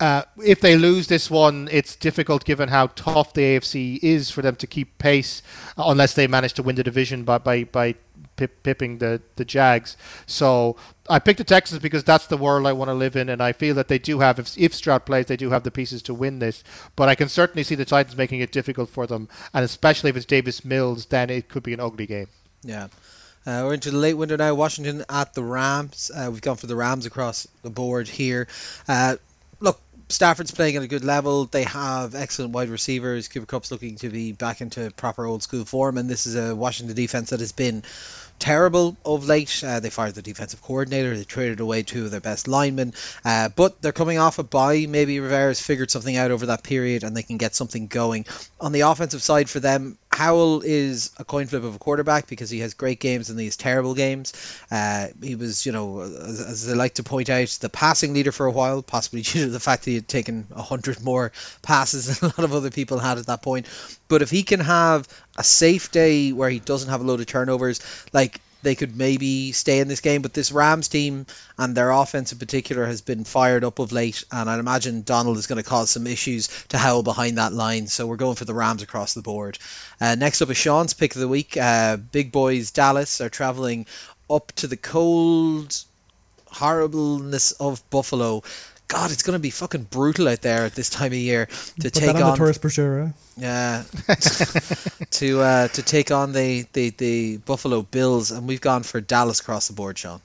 uh, 0.00 0.22
if 0.44 0.60
they 0.60 0.76
lose 0.76 1.08
this 1.08 1.30
one, 1.30 1.68
it's 1.70 1.94
difficult 1.94 2.44
given 2.44 2.70
how 2.70 2.86
tough 2.88 3.34
the 3.34 3.42
AFC 3.42 3.98
is 4.02 4.30
for 4.30 4.40
them 4.40 4.56
to 4.56 4.66
keep 4.66 4.96
pace, 4.98 5.42
uh, 5.76 5.84
unless 5.86 6.14
they 6.14 6.26
manage 6.26 6.54
to 6.54 6.62
win 6.62 6.74
the 6.74 6.82
division 6.82 7.22
by 7.22 7.38
by, 7.38 7.64
by 7.64 7.94
pip, 8.40 8.62
pipping 8.62 8.98
the 8.98 9.20
the 9.36 9.44
Jags. 9.44 9.96
So 10.26 10.76
I 11.08 11.18
picked 11.18 11.38
the 11.38 11.44
Texans 11.44 11.80
because 11.80 12.04
that's 12.04 12.26
the 12.26 12.38
world 12.38 12.66
I 12.66 12.72
want 12.72 12.88
to 12.88 12.94
live 12.94 13.14
in, 13.16 13.28
and 13.28 13.42
I 13.42 13.52
feel 13.52 13.74
that 13.74 13.88
they 13.88 13.98
do 13.98 14.20
have, 14.20 14.38
if, 14.38 14.56
if 14.56 14.74
Stroud 14.74 15.04
plays, 15.04 15.26
they 15.26 15.36
do 15.36 15.50
have 15.50 15.62
the 15.62 15.70
pieces 15.70 16.02
to 16.02 16.14
win 16.14 16.38
this. 16.38 16.64
But 16.96 17.08
I 17.08 17.14
can 17.14 17.28
certainly 17.28 17.62
see 17.62 17.74
the 17.74 17.84
Titans 17.84 18.16
making 18.16 18.40
it 18.40 18.50
difficult 18.50 18.88
for 18.88 19.06
them, 19.06 19.28
and 19.52 19.64
especially 19.64 20.10
if 20.10 20.16
it's 20.16 20.26
Davis 20.26 20.64
Mills, 20.64 21.06
then 21.06 21.28
it 21.28 21.48
could 21.48 21.62
be 21.62 21.74
an 21.74 21.80
ugly 21.80 22.06
game. 22.06 22.28
Yeah. 22.62 22.88
Uh, 23.46 23.62
we're 23.64 23.74
into 23.74 23.90
the 23.90 23.98
late 23.98 24.14
winter 24.14 24.36
now. 24.36 24.54
Washington 24.54 25.04
at 25.08 25.34
the 25.34 25.42
Rams. 25.42 26.10
Uh, 26.14 26.28
we've 26.30 26.42
gone 26.42 26.56
for 26.56 26.66
the 26.66 26.76
Rams 26.76 27.06
across 27.06 27.46
the 27.62 27.70
board 27.70 28.06
here. 28.06 28.48
Uh, 28.86 29.16
look, 29.60 29.80
Stafford's 30.10 30.50
playing 30.50 30.76
at 30.76 30.82
a 30.82 30.88
good 30.88 31.04
level. 31.04 31.46
They 31.46 31.62
have 31.64 32.14
excellent 32.14 32.52
wide 32.52 32.68
receivers. 32.68 33.28
Cooper 33.28 33.46
Kupp's 33.46 33.70
looking 33.70 33.96
to 33.96 34.10
be 34.10 34.32
back 34.32 34.60
into 34.60 34.90
proper 34.90 35.24
old 35.24 35.42
school 35.42 35.64
form, 35.64 35.98
and 35.98 36.10
this 36.10 36.26
is 36.26 36.34
a 36.34 36.54
Washington 36.54 36.96
defense 36.96 37.30
that 37.30 37.40
has 37.40 37.52
been 37.52 37.84
terrible 38.40 38.96
of 39.04 39.26
late. 39.26 39.62
Uh, 39.64 39.78
they 39.78 39.90
fired 39.90 40.14
the 40.14 40.22
defensive 40.22 40.62
coordinator. 40.62 41.16
They 41.16 41.24
traded 41.24 41.60
away 41.60 41.82
two 41.82 42.06
of 42.06 42.10
their 42.10 42.20
best 42.20 42.48
linemen. 42.48 42.94
Uh, 43.24 43.50
but 43.50 43.80
they're 43.80 43.92
coming 43.92 44.18
off 44.18 44.38
a 44.38 44.42
bye. 44.42 44.86
Maybe 44.88 45.20
Rivera's 45.20 45.60
figured 45.60 45.90
something 45.90 46.16
out 46.16 46.30
over 46.32 46.46
that 46.46 46.64
period 46.64 47.04
and 47.04 47.16
they 47.16 47.22
can 47.22 47.36
get 47.36 47.54
something 47.54 47.86
going. 47.86 48.26
On 48.60 48.72
the 48.72 48.80
offensive 48.80 49.22
side 49.22 49.48
for 49.48 49.60
them, 49.60 49.98
Howell 50.12 50.62
is 50.62 51.10
a 51.18 51.24
coin 51.24 51.46
flip 51.46 51.62
of 51.62 51.74
a 51.74 51.78
quarterback 51.78 52.26
because 52.26 52.50
he 52.50 52.60
has 52.60 52.74
great 52.74 53.00
games 53.00 53.30
and 53.30 53.38
these 53.38 53.56
terrible 53.56 53.94
games. 53.94 54.32
Uh, 54.70 55.06
he 55.22 55.36
was, 55.36 55.64
you 55.64 55.72
know, 55.72 56.00
as, 56.00 56.40
as, 56.40 56.66
they 56.66 56.74
like 56.74 56.94
to 56.94 57.02
point 57.02 57.30
out, 57.30 57.48
the 57.60 57.68
passing 57.68 58.12
leader 58.12 58.32
for 58.32 58.46
a 58.46 58.50
while, 58.50 58.82
possibly 58.82 59.22
due 59.22 59.44
to 59.44 59.50
the 59.50 59.60
fact 59.60 59.84
that 59.84 59.90
he 59.90 59.94
had 59.94 60.08
taken 60.08 60.46
100 60.50 61.02
more 61.02 61.32
passes 61.62 62.18
than 62.20 62.30
a 62.30 62.34
lot 62.36 62.44
of 62.44 62.52
other 62.52 62.70
people 62.70 62.98
had 62.98 63.18
at 63.18 63.26
that 63.26 63.42
point. 63.42 63.66
But 64.08 64.22
if 64.22 64.30
he 64.30 64.42
can 64.42 64.60
have 64.60 65.08
a 65.38 65.44
safe 65.44 65.92
day 65.92 66.32
where 66.32 66.50
he 66.50 66.58
doesn't 66.58 66.90
have 66.90 67.00
a 67.00 67.04
load 67.04 67.20
of 67.20 67.26
turnovers, 67.26 67.80
like 68.12 68.40
they 68.62 68.74
could 68.74 68.96
maybe 68.96 69.52
stay 69.52 69.80
in 69.80 69.88
this 69.88 70.00
game. 70.00 70.22
But 70.22 70.34
this 70.34 70.52
Rams 70.52 70.88
team 70.88 71.26
and 71.58 71.74
their 71.74 71.90
offense 71.90 72.32
in 72.32 72.38
particular 72.38 72.86
has 72.86 73.00
been 73.00 73.24
fired 73.24 73.64
up 73.64 73.78
of 73.78 73.92
late, 73.92 74.24
and 74.30 74.48
I 74.48 74.58
imagine 74.58 75.02
Donald 75.02 75.38
is 75.38 75.46
going 75.46 75.62
to 75.62 75.68
cause 75.68 75.90
some 75.90 76.06
issues 76.06 76.48
to 76.68 76.78
Howell 76.78 77.02
behind 77.02 77.38
that 77.38 77.52
line. 77.52 77.86
So 77.86 78.06
we're 78.06 78.16
going 78.16 78.36
for 78.36 78.44
the 78.44 78.54
Rams 78.54 78.82
across 78.82 79.14
the 79.14 79.22
board. 79.22 79.58
Uh, 80.00 80.14
next 80.14 80.42
up 80.42 80.50
is 80.50 80.56
Sean's 80.56 80.94
pick 80.94 81.14
of 81.14 81.20
the 81.20 81.28
week. 81.28 81.56
Uh, 81.56 81.96
big 81.96 82.32
boys 82.32 82.70
Dallas 82.70 83.20
are 83.20 83.30
traveling 83.30 83.86
up 84.28 84.52
to 84.52 84.66
the 84.66 84.76
cold 84.76 85.76
horribleness 86.46 87.52
of 87.52 87.88
Buffalo 87.90 88.42
God, 88.90 89.12
it's 89.12 89.22
going 89.22 89.34
to 89.34 89.40
be 89.40 89.50
fucking 89.50 89.84
brutal 89.84 90.26
out 90.26 90.42
there 90.42 90.64
at 90.64 90.74
this 90.74 90.90
time 90.90 91.12
of 91.12 91.18
year 91.18 91.46
to 91.46 91.52
Put 91.82 91.94
take 91.94 92.14
on, 92.16 92.22
on 92.22 92.30
the 92.32 92.36
tourist 92.36 92.60
brochure. 92.60 93.14
Yeah, 93.36 93.84
to 95.10 95.40
uh, 95.40 95.68
to 95.68 95.82
take 95.82 96.10
on 96.10 96.32
the, 96.32 96.66
the 96.72 96.90
the 96.90 97.36
Buffalo 97.36 97.82
Bills, 97.82 98.32
and 98.32 98.48
we've 98.48 98.60
gone 98.60 98.82
for 98.82 99.00
Dallas 99.00 99.38
across 99.38 99.68
the 99.68 99.74
board, 99.74 99.96
Sean. 99.96 100.20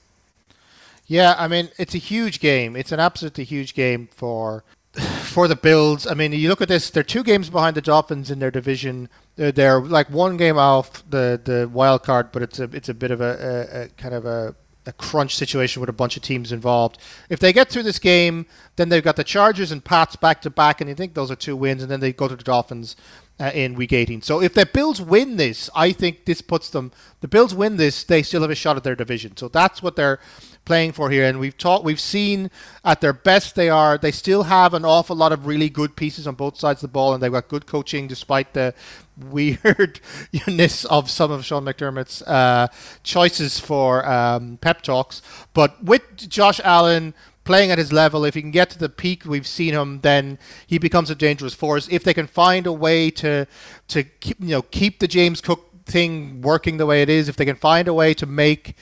Yeah, 1.06 1.36
I 1.38 1.48
mean 1.48 1.70
it's 1.78 1.94
a 1.94 2.00
huge 2.00 2.40
game. 2.40 2.76
It's 2.76 2.92
an 2.92 3.00
absolutely 3.00 3.44
huge 3.44 3.76
game 3.76 4.10
for 4.12 4.64
for 5.22 5.48
the 5.48 5.56
Bills. 5.56 6.08
I 6.08 6.16
mean, 6.16 6.34
you 6.34 6.50
look 6.50 6.62
at 6.62 6.68
this; 6.68 6.90
they're 6.90 7.04
two 7.04 7.24
games 7.24 7.52
behind 7.52 7.78
the 7.78 7.82
Dolphins 7.82 8.32
in 8.32 8.40
their 8.40 8.50
division. 8.50 9.10
They're, 9.36 9.52
they're 9.52 9.80
like 9.80 10.10
one 10.10 10.38
game 10.38 10.58
off 10.58 11.08
the 11.08 11.40
the 11.42 11.70
wild 11.72 12.02
card, 12.02 12.32
but 12.32 12.42
it's 12.42 12.60
a 12.60 12.64
it's 12.74 12.90
a 12.90 12.96
bit 12.96 13.12
of 13.12 13.22
a, 13.22 13.68
a, 13.72 13.82
a 13.84 13.88
kind 13.90 14.16
of 14.16 14.26
a 14.26 14.56
a 14.86 14.94
crunch 14.94 15.36
situation 15.36 15.80
with 15.80 15.90
a 15.90 15.94
bunch 15.94 16.16
of 16.16 16.24
teams 16.24 16.52
involved. 16.52 16.98
If 17.30 17.40
they 17.40 17.54
get 17.54 17.70
through 17.70 17.84
this 17.84 18.00
game, 18.00 18.46
then 18.76 18.90
they've 18.90 19.04
got 19.04 19.16
the 19.16 19.24
Chargers 19.24 19.72
and 19.72 19.84
Pats 19.84 20.16
back 20.16 20.42
to 20.42 20.50
back, 20.50 20.82
and 20.82 20.90
you 20.90 20.96
think 20.96 21.14
those 21.14 21.32
are 21.32 21.36
two 21.36 21.56
wins, 21.56 21.82
and 21.82 21.92
then 21.92 22.00
they 22.00 22.14
go 22.14 22.28
to 22.28 22.36
the 22.36 22.44
Dolphins 22.44 22.96
uh, 23.40 23.52
in 23.54 23.76
Week 23.76 23.92
18. 23.92 24.22
So 24.22 24.42
if 24.42 24.54
the 24.54 24.66
Bills 24.66 25.02
win 25.02 25.38
this, 25.38 25.70
I 25.76 25.92
think 25.92 26.26
this 26.26 26.42
puts 26.42 26.70
them. 26.70 26.92
The 27.22 27.28
Bills 27.28 27.54
win 27.54 27.78
this, 27.78 28.04
they 28.04 28.24
still 28.24 28.42
have 28.42 28.52
a 28.52 28.56
shot 28.56 28.78
at 28.78 28.84
their 28.84 28.96
division. 28.96 29.36
So 29.36 29.48
that's 29.48 29.84
what 29.84 29.96
they're 29.96 30.20
playing 30.64 30.94
for 30.94 31.10
here. 31.10 31.26
And 31.26 31.40
we've 31.40 31.58
taught, 31.58 31.84
we've 31.84 32.00
seen 32.00 32.50
at 32.84 33.02
their 33.02 33.14
best 33.14 33.56
they 33.56 33.70
are. 33.70 33.98
They 33.98 34.12
still 34.12 34.44
have 34.44 34.74
an 34.74 34.86
awful 34.86 35.16
lot 35.16 35.32
of 35.32 35.46
really 35.46 35.70
good 35.70 35.96
pieces 35.96 36.28
on 36.28 36.36
both 36.36 36.58
sides 36.58 36.84
of 36.84 36.90
the 36.90 36.94
ball, 36.94 37.14
and 37.14 37.22
they've 37.22 37.32
got 37.32 37.48
good 37.48 37.66
coaching 37.66 38.08
despite 38.08 38.54
the 38.54 38.74
weirdness 39.18 40.86
of 40.90 41.10
some 41.10 41.32
of 41.32 41.46
Sean 41.46 41.66
McDermott's 41.66 42.22
uh, 42.24 42.68
choices 43.04 43.60
for 43.60 44.06
um, 44.06 44.58
pep 44.58 44.82
talks. 44.82 45.22
But 45.54 45.84
with 45.84 46.30
Josh 46.30 46.60
Allen 46.64 47.14
playing 47.44 47.72
at 47.72 47.78
his 47.78 47.94
level, 47.94 48.26
if 48.26 48.34
he 48.34 48.42
can 48.42 48.52
get 48.52 48.70
to 48.72 48.80
the 48.80 48.90
peak 48.90 49.26
we've 49.26 49.48
seen 49.48 49.74
him, 49.74 50.02
then 50.02 50.38
he 50.68 50.78
becomes 50.78 51.10
a 51.10 51.16
dangerous 51.16 51.54
force. 51.54 51.88
If 51.90 52.04
they 52.04 52.14
can 52.14 52.28
find 52.28 52.68
a 52.68 52.74
way 52.74 53.10
to 53.12 53.48
to 53.88 54.04
keep, 54.04 54.40
you 54.40 54.50
know 54.50 54.62
keep 54.64 55.00
the 55.00 55.08
James 55.08 55.42
Cook 55.42 55.72
thing 55.86 56.42
working 56.42 56.78
the 56.78 56.86
way 56.86 57.02
it 57.02 57.10
is, 57.10 57.30
if 57.30 57.36
they 57.36 57.46
can 57.46 57.56
find 57.56 57.88
a 57.88 57.94
way 57.94 58.14
to 58.16 58.26
make 58.26 58.76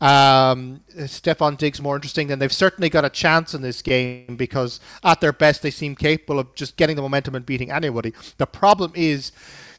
um, 0.00 0.80
Stefon 0.96 1.56
Diggs 1.56 1.80
more 1.80 1.96
interesting, 1.96 2.28
then 2.28 2.38
they've 2.38 2.52
certainly 2.52 2.88
got 2.88 3.04
a 3.04 3.10
chance 3.10 3.54
in 3.54 3.62
this 3.62 3.82
game 3.82 4.36
because 4.36 4.80
at 5.02 5.20
their 5.20 5.32
best 5.32 5.62
they 5.62 5.70
seem 5.70 5.94
capable 5.94 6.38
of 6.38 6.54
just 6.54 6.76
getting 6.76 6.96
the 6.96 7.02
momentum 7.02 7.34
and 7.34 7.46
beating 7.46 7.70
anybody. 7.70 8.12
The 8.38 8.46
problem 8.46 8.92
is 8.94 9.32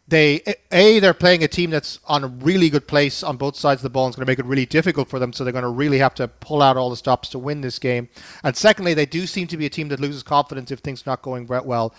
they 0.08 0.42
a 0.72 1.00
they're 1.00 1.14
playing 1.14 1.44
a 1.44 1.48
team 1.48 1.70
that's 1.70 2.00
on 2.06 2.24
a 2.24 2.28
really 2.28 2.70
good 2.70 2.88
place 2.88 3.24
on 3.24 3.36
both 3.36 3.58
sides 3.58 3.80
of 3.80 3.84
the 3.84 3.90
ball 3.90 4.06
and 4.06 4.12
it's 4.12 4.16
going 4.16 4.26
to 4.26 4.32
make 4.32 4.40
it 4.40 4.46
really 4.46 4.66
difficult 4.66 5.10
for 5.10 5.20
them 5.20 5.34
so 5.34 5.44
they're 5.44 5.52
going 5.52 5.64
to 5.64 5.70
really 5.70 5.98
have 5.98 6.16
to 6.16 6.28
pull 6.28 6.62
out 6.62 6.78
all 6.78 6.90
the 6.90 6.96
stops 6.96 7.30
to 7.30 7.40
win 7.40 7.62
this 7.62 7.78
game. 7.78 8.08
And 8.44 8.56
secondly 8.56 8.94
they 8.94 9.06
do 9.06 9.28
seem 9.28 9.48
to 9.48 9.58
be 9.58 9.66
a 9.66 9.70
team 9.70 9.90
that 9.90 10.00
loses 10.00 10.24
confidence 10.24 10.72
if 10.72 10.80
things 10.80 11.02
are 11.02 11.12
not 11.12 11.22
going 11.22 11.46
well 11.48 11.94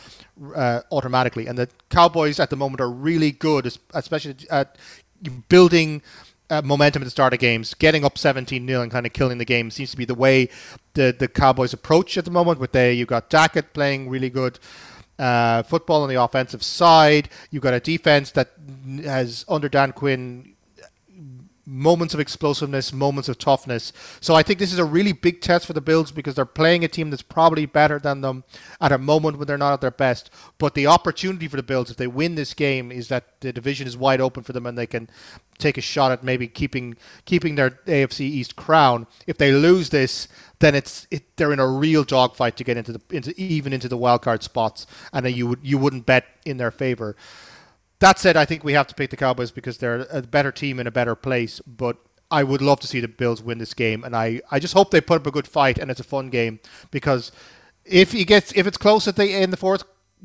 uh, 0.54 0.80
automatically. 0.90 1.46
And 1.46 1.58
the 1.58 1.68
cowboys 1.90 2.40
at 2.40 2.48
the 2.48 2.56
moment 2.56 2.80
are 2.80 2.90
really 2.90 3.30
good 3.30 3.70
especially 3.92 4.36
at 4.50 4.76
building 5.48 6.02
uh, 6.50 6.62
momentum 6.64 7.02
at 7.02 7.04
the 7.04 7.10
start 7.10 7.34
of 7.34 7.40
games, 7.40 7.74
getting 7.74 8.06
up 8.06 8.16
17 8.16 8.66
0 8.66 8.80
and 8.80 8.90
kind 8.90 9.04
of 9.04 9.12
killing 9.12 9.36
the 9.36 9.44
game 9.44 9.70
seems 9.70 9.90
to 9.90 9.98
be 9.98 10.06
the 10.06 10.14
way 10.14 10.48
the, 10.94 11.14
the 11.16 11.28
Cowboys 11.28 11.74
approach 11.74 12.16
at 12.16 12.24
the 12.24 12.30
moment. 12.30 12.58
With 12.58 12.72
they, 12.72 12.94
you've 12.94 13.08
got 13.08 13.28
Dackett 13.28 13.74
playing 13.74 14.08
really 14.08 14.30
good 14.30 14.58
uh, 15.18 15.62
football 15.64 16.02
on 16.02 16.08
the 16.08 16.22
offensive 16.22 16.62
side. 16.62 17.28
You've 17.50 17.62
got 17.62 17.74
a 17.74 17.80
defense 17.80 18.30
that 18.32 18.52
has, 19.04 19.44
under 19.48 19.68
Dan 19.68 19.92
Quinn, 19.92 20.54
moments 21.68 22.14
of 22.14 22.20
explosiveness, 22.20 22.92
moments 22.92 23.28
of 23.28 23.38
toughness. 23.38 23.92
So 24.20 24.34
I 24.34 24.42
think 24.42 24.58
this 24.58 24.72
is 24.72 24.78
a 24.78 24.84
really 24.84 25.12
big 25.12 25.42
test 25.42 25.66
for 25.66 25.74
the 25.74 25.82
Bills 25.82 26.10
because 26.10 26.34
they're 26.34 26.46
playing 26.46 26.82
a 26.82 26.88
team 26.88 27.10
that's 27.10 27.22
probably 27.22 27.66
better 27.66 27.98
than 27.98 28.22
them 28.22 28.44
at 28.80 28.90
a 28.90 28.98
moment 28.98 29.36
when 29.36 29.46
they're 29.46 29.58
not 29.58 29.74
at 29.74 29.80
their 29.82 29.90
best. 29.90 30.30
But 30.56 30.74
the 30.74 30.86
opportunity 30.86 31.46
for 31.46 31.56
the 31.56 31.62
Bills, 31.62 31.90
if 31.90 31.98
they 31.98 32.06
win 32.06 32.34
this 32.34 32.54
game, 32.54 32.90
is 32.90 33.08
that 33.08 33.40
the 33.40 33.52
division 33.52 33.86
is 33.86 33.96
wide 33.96 34.20
open 34.20 34.42
for 34.42 34.54
them 34.54 34.64
and 34.64 34.78
they 34.78 34.86
can 34.86 35.10
take 35.58 35.76
a 35.76 35.82
shot 35.82 36.12
at 36.12 36.24
maybe 36.24 36.48
keeping 36.48 36.96
keeping 37.26 37.56
their 37.56 37.70
AFC 37.70 38.20
East 38.20 38.56
crown. 38.56 39.06
If 39.26 39.36
they 39.36 39.52
lose 39.52 39.90
this, 39.90 40.28
then 40.60 40.74
it's 40.74 41.06
it, 41.10 41.36
they're 41.36 41.52
in 41.52 41.60
a 41.60 41.68
real 41.68 42.04
dogfight 42.04 42.56
to 42.56 42.64
get 42.64 42.76
into 42.76 42.92
the 42.92 43.00
into 43.10 43.38
even 43.40 43.72
into 43.72 43.88
the 43.88 43.96
wild 43.96 44.22
card 44.22 44.42
spots, 44.42 44.86
and 45.12 45.28
you 45.30 45.46
would 45.46 45.60
you 45.62 45.78
wouldn't 45.78 46.06
bet 46.06 46.26
in 46.44 46.56
their 46.56 46.70
favor. 46.70 47.16
That 48.00 48.18
said, 48.18 48.36
I 48.36 48.44
think 48.44 48.62
we 48.62 48.74
have 48.74 48.86
to 48.88 48.94
pick 48.94 49.10
the 49.10 49.16
Cowboys 49.16 49.50
because 49.50 49.78
they're 49.78 50.06
a 50.10 50.22
better 50.22 50.52
team 50.52 50.78
in 50.78 50.86
a 50.86 50.90
better 50.90 51.14
place. 51.14 51.60
But 51.60 51.96
I 52.30 52.44
would 52.44 52.62
love 52.62 52.80
to 52.80 52.86
see 52.86 53.00
the 53.00 53.08
Bills 53.08 53.42
win 53.42 53.58
this 53.58 53.74
game, 53.74 54.04
and 54.04 54.14
I, 54.14 54.40
I 54.50 54.58
just 54.58 54.74
hope 54.74 54.90
they 54.90 55.00
put 55.00 55.20
up 55.20 55.26
a 55.26 55.30
good 55.30 55.48
fight 55.48 55.78
and 55.78 55.90
it's 55.90 56.00
a 56.00 56.04
fun 56.04 56.30
game 56.30 56.60
because 56.90 57.32
if 57.84 58.12
he 58.12 58.24
gets 58.24 58.52
if 58.54 58.66
it's 58.66 58.76
close 58.76 59.08
at 59.08 59.16
the 59.16 59.42
in 59.42 59.50
the 59.50 59.56
fourth 59.56 59.84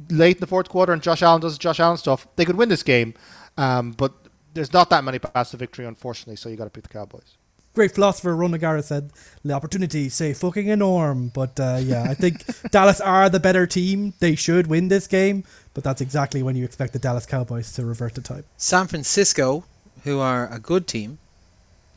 late 0.10 0.38
in 0.38 0.41
the 0.41 0.47
fourth 0.47 0.69
quarter 0.69 0.91
and 0.91 1.01
Josh 1.01 1.22
Allen 1.22 1.41
does 1.41 1.57
Josh 1.57 1.80
Allen 1.80 1.97
stuff, 1.97 2.27
they 2.35 2.45
could 2.45 2.57
win 2.57 2.69
this 2.69 2.84
game. 2.84 3.14
Um, 3.57 3.91
but 3.91 4.14
there's 4.53 4.73
not 4.73 4.89
that 4.89 5.03
many 5.03 5.19
paths 5.19 5.51
to 5.51 5.57
victory, 5.57 5.85
unfortunately. 5.85 6.35
So 6.35 6.49
you 6.49 6.55
got 6.57 6.65
to 6.65 6.69
pick 6.72 6.84
the 6.84 6.89
Cowboys 6.89 7.38
great 7.73 7.93
philosopher 7.93 8.35
Ron 8.35 8.51
Nagara 8.51 8.83
said, 8.83 9.11
"The 9.43 9.53
opportunity, 9.53 10.09
say 10.09 10.33
fucking 10.33 10.69
a 10.69 10.75
norm." 10.75 11.29
But 11.29 11.59
uh, 11.59 11.79
yeah, 11.81 12.03
I 12.03 12.13
think 12.13 12.43
Dallas 12.71 13.01
are 13.01 13.29
the 13.29 13.39
better 13.39 13.65
team. 13.67 14.13
They 14.19 14.35
should 14.35 14.67
win 14.67 14.87
this 14.87 15.07
game, 15.07 15.43
but 15.73 15.83
that's 15.83 16.01
exactly 16.01 16.43
when 16.43 16.55
you 16.55 16.65
expect 16.65 16.93
the 16.93 16.99
Dallas 16.99 17.25
Cowboys 17.25 17.73
to 17.73 17.85
revert 17.85 18.15
to 18.15 18.21
type. 18.21 18.45
San 18.57 18.87
Francisco, 18.87 19.63
who 20.03 20.19
are 20.19 20.47
a 20.51 20.59
good 20.59 20.87
team, 20.87 21.17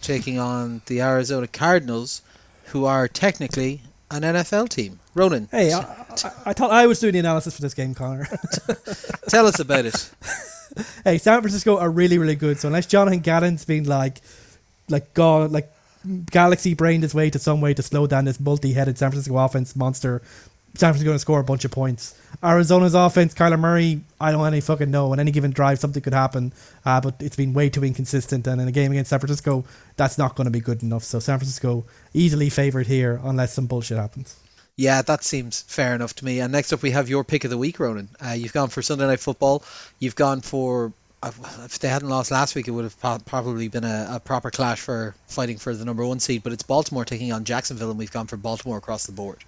taking 0.02 0.38
on 0.38 0.82
the 0.86 1.02
Arizona 1.02 1.46
Cardinals, 1.46 2.22
who 2.66 2.86
are 2.86 3.08
technically 3.08 3.82
an 4.10 4.22
NFL 4.22 4.68
team. 4.68 5.00
Ronan. 5.14 5.48
Hey, 5.50 5.72
I, 5.72 5.80
I, 5.80 6.32
I 6.46 6.52
thought 6.52 6.70
I 6.70 6.86
was 6.86 7.00
doing 7.00 7.14
the 7.14 7.18
analysis 7.18 7.56
for 7.56 7.62
this 7.62 7.74
game, 7.74 7.94
Connor. 7.94 8.26
Tell 9.28 9.46
us 9.46 9.58
about 9.58 9.86
it. 9.86 10.10
hey, 11.04 11.18
San 11.18 11.40
Francisco 11.40 11.78
are 11.78 11.90
really, 11.90 12.18
really 12.18 12.36
good. 12.36 12.58
So 12.58 12.68
unless 12.68 12.86
Jonathan 12.86 13.20
Gannon's 13.20 13.64
been 13.64 13.84
like 13.84 14.20
like 14.88 15.14
God, 15.14 15.50
like 15.50 15.72
galaxy 16.30 16.74
brained 16.74 17.02
his 17.02 17.14
way 17.14 17.30
to 17.30 17.38
some 17.38 17.60
way 17.60 17.74
to 17.74 17.82
slow 17.82 18.06
down 18.06 18.24
this 18.24 18.38
multi-headed 18.38 18.98
San 18.98 19.10
Francisco 19.10 19.36
offense 19.38 19.74
monster. 19.76 20.22
San 20.74 20.92
Francisco 20.92 21.06
going 21.06 21.14
to 21.14 21.20
score 21.20 21.40
a 21.40 21.44
bunch 21.44 21.64
of 21.64 21.70
points. 21.70 22.14
Arizona's 22.44 22.94
offense, 22.94 23.32
Kyler 23.32 23.58
Murray, 23.58 24.02
I 24.20 24.30
don't 24.30 24.46
any 24.46 24.60
fucking 24.60 24.90
know. 24.90 25.12
On 25.12 25.18
any 25.18 25.30
given 25.30 25.50
drive, 25.50 25.78
something 25.78 26.02
could 26.02 26.12
happen, 26.12 26.52
uh, 26.84 27.00
but 27.00 27.14
it's 27.20 27.36
been 27.36 27.54
way 27.54 27.70
too 27.70 27.82
inconsistent. 27.82 28.46
And 28.46 28.60
in 28.60 28.68
a 28.68 28.72
game 28.72 28.92
against 28.92 29.08
San 29.08 29.18
Francisco, 29.18 29.64
that's 29.96 30.18
not 30.18 30.34
going 30.34 30.44
to 30.44 30.50
be 30.50 30.60
good 30.60 30.82
enough. 30.82 31.02
So 31.02 31.18
San 31.18 31.38
Francisco 31.38 31.86
easily 32.12 32.50
favored 32.50 32.86
here, 32.86 33.20
unless 33.24 33.54
some 33.54 33.66
bullshit 33.66 33.96
happens. 33.96 34.36
Yeah, 34.76 35.00
that 35.00 35.24
seems 35.24 35.62
fair 35.62 35.94
enough 35.94 36.14
to 36.16 36.24
me. 36.26 36.40
And 36.40 36.52
next 36.52 36.74
up, 36.74 36.82
we 36.82 36.90
have 36.90 37.08
your 37.08 37.24
pick 37.24 37.44
of 37.44 37.50
the 37.50 37.56
week, 37.56 37.80
Ronan. 37.80 38.10
Uh, 38.22 38.32
you've 38.32 38.52
gone 38.52 38.68
for 38.68 38.82
Sunday 38.82 39.06
Night 39.06 39.20
Football. 39.20 39.62
You've 39.98 40.16
gone 40.16 40.42
for 40.42 40.92
if 41.64 41.78
they 41.78 41.88
hadn't 41.88 42.08
lost 42.08 42.30
last 42.30 42.54
week, 42.54 42.68
it 42.68 42.70
would 42.70 42.84
have 42.84 43.24
probably 43.24 43.68
been 43.68 43.84
a, 43.84 44.08
a, 44.12 44.20
proper 44.20 44.50
clash 44.50 44.80
for 44.80 45.14
fighting 45.26 45.58
for 45.58 45.74
the 45.74 45.84
number 45.84 46.06
one 46.06 46.20
seed. 46.20 46.42
But 46.42 46.52
it's 46.52 46.62
Baltimore 46.62 47.04
taking 47.04 47.32
on 47.32 47.44
Jacksonville, 47.44 47.90
and 47.90 47.98
we've 47.98 48.12
gone 48.12 48.26
for 48.26 48.36
Baltimore 48.36 48.78
across 48.78 49.06
the 49.06 49.12
board. 49.12 49.44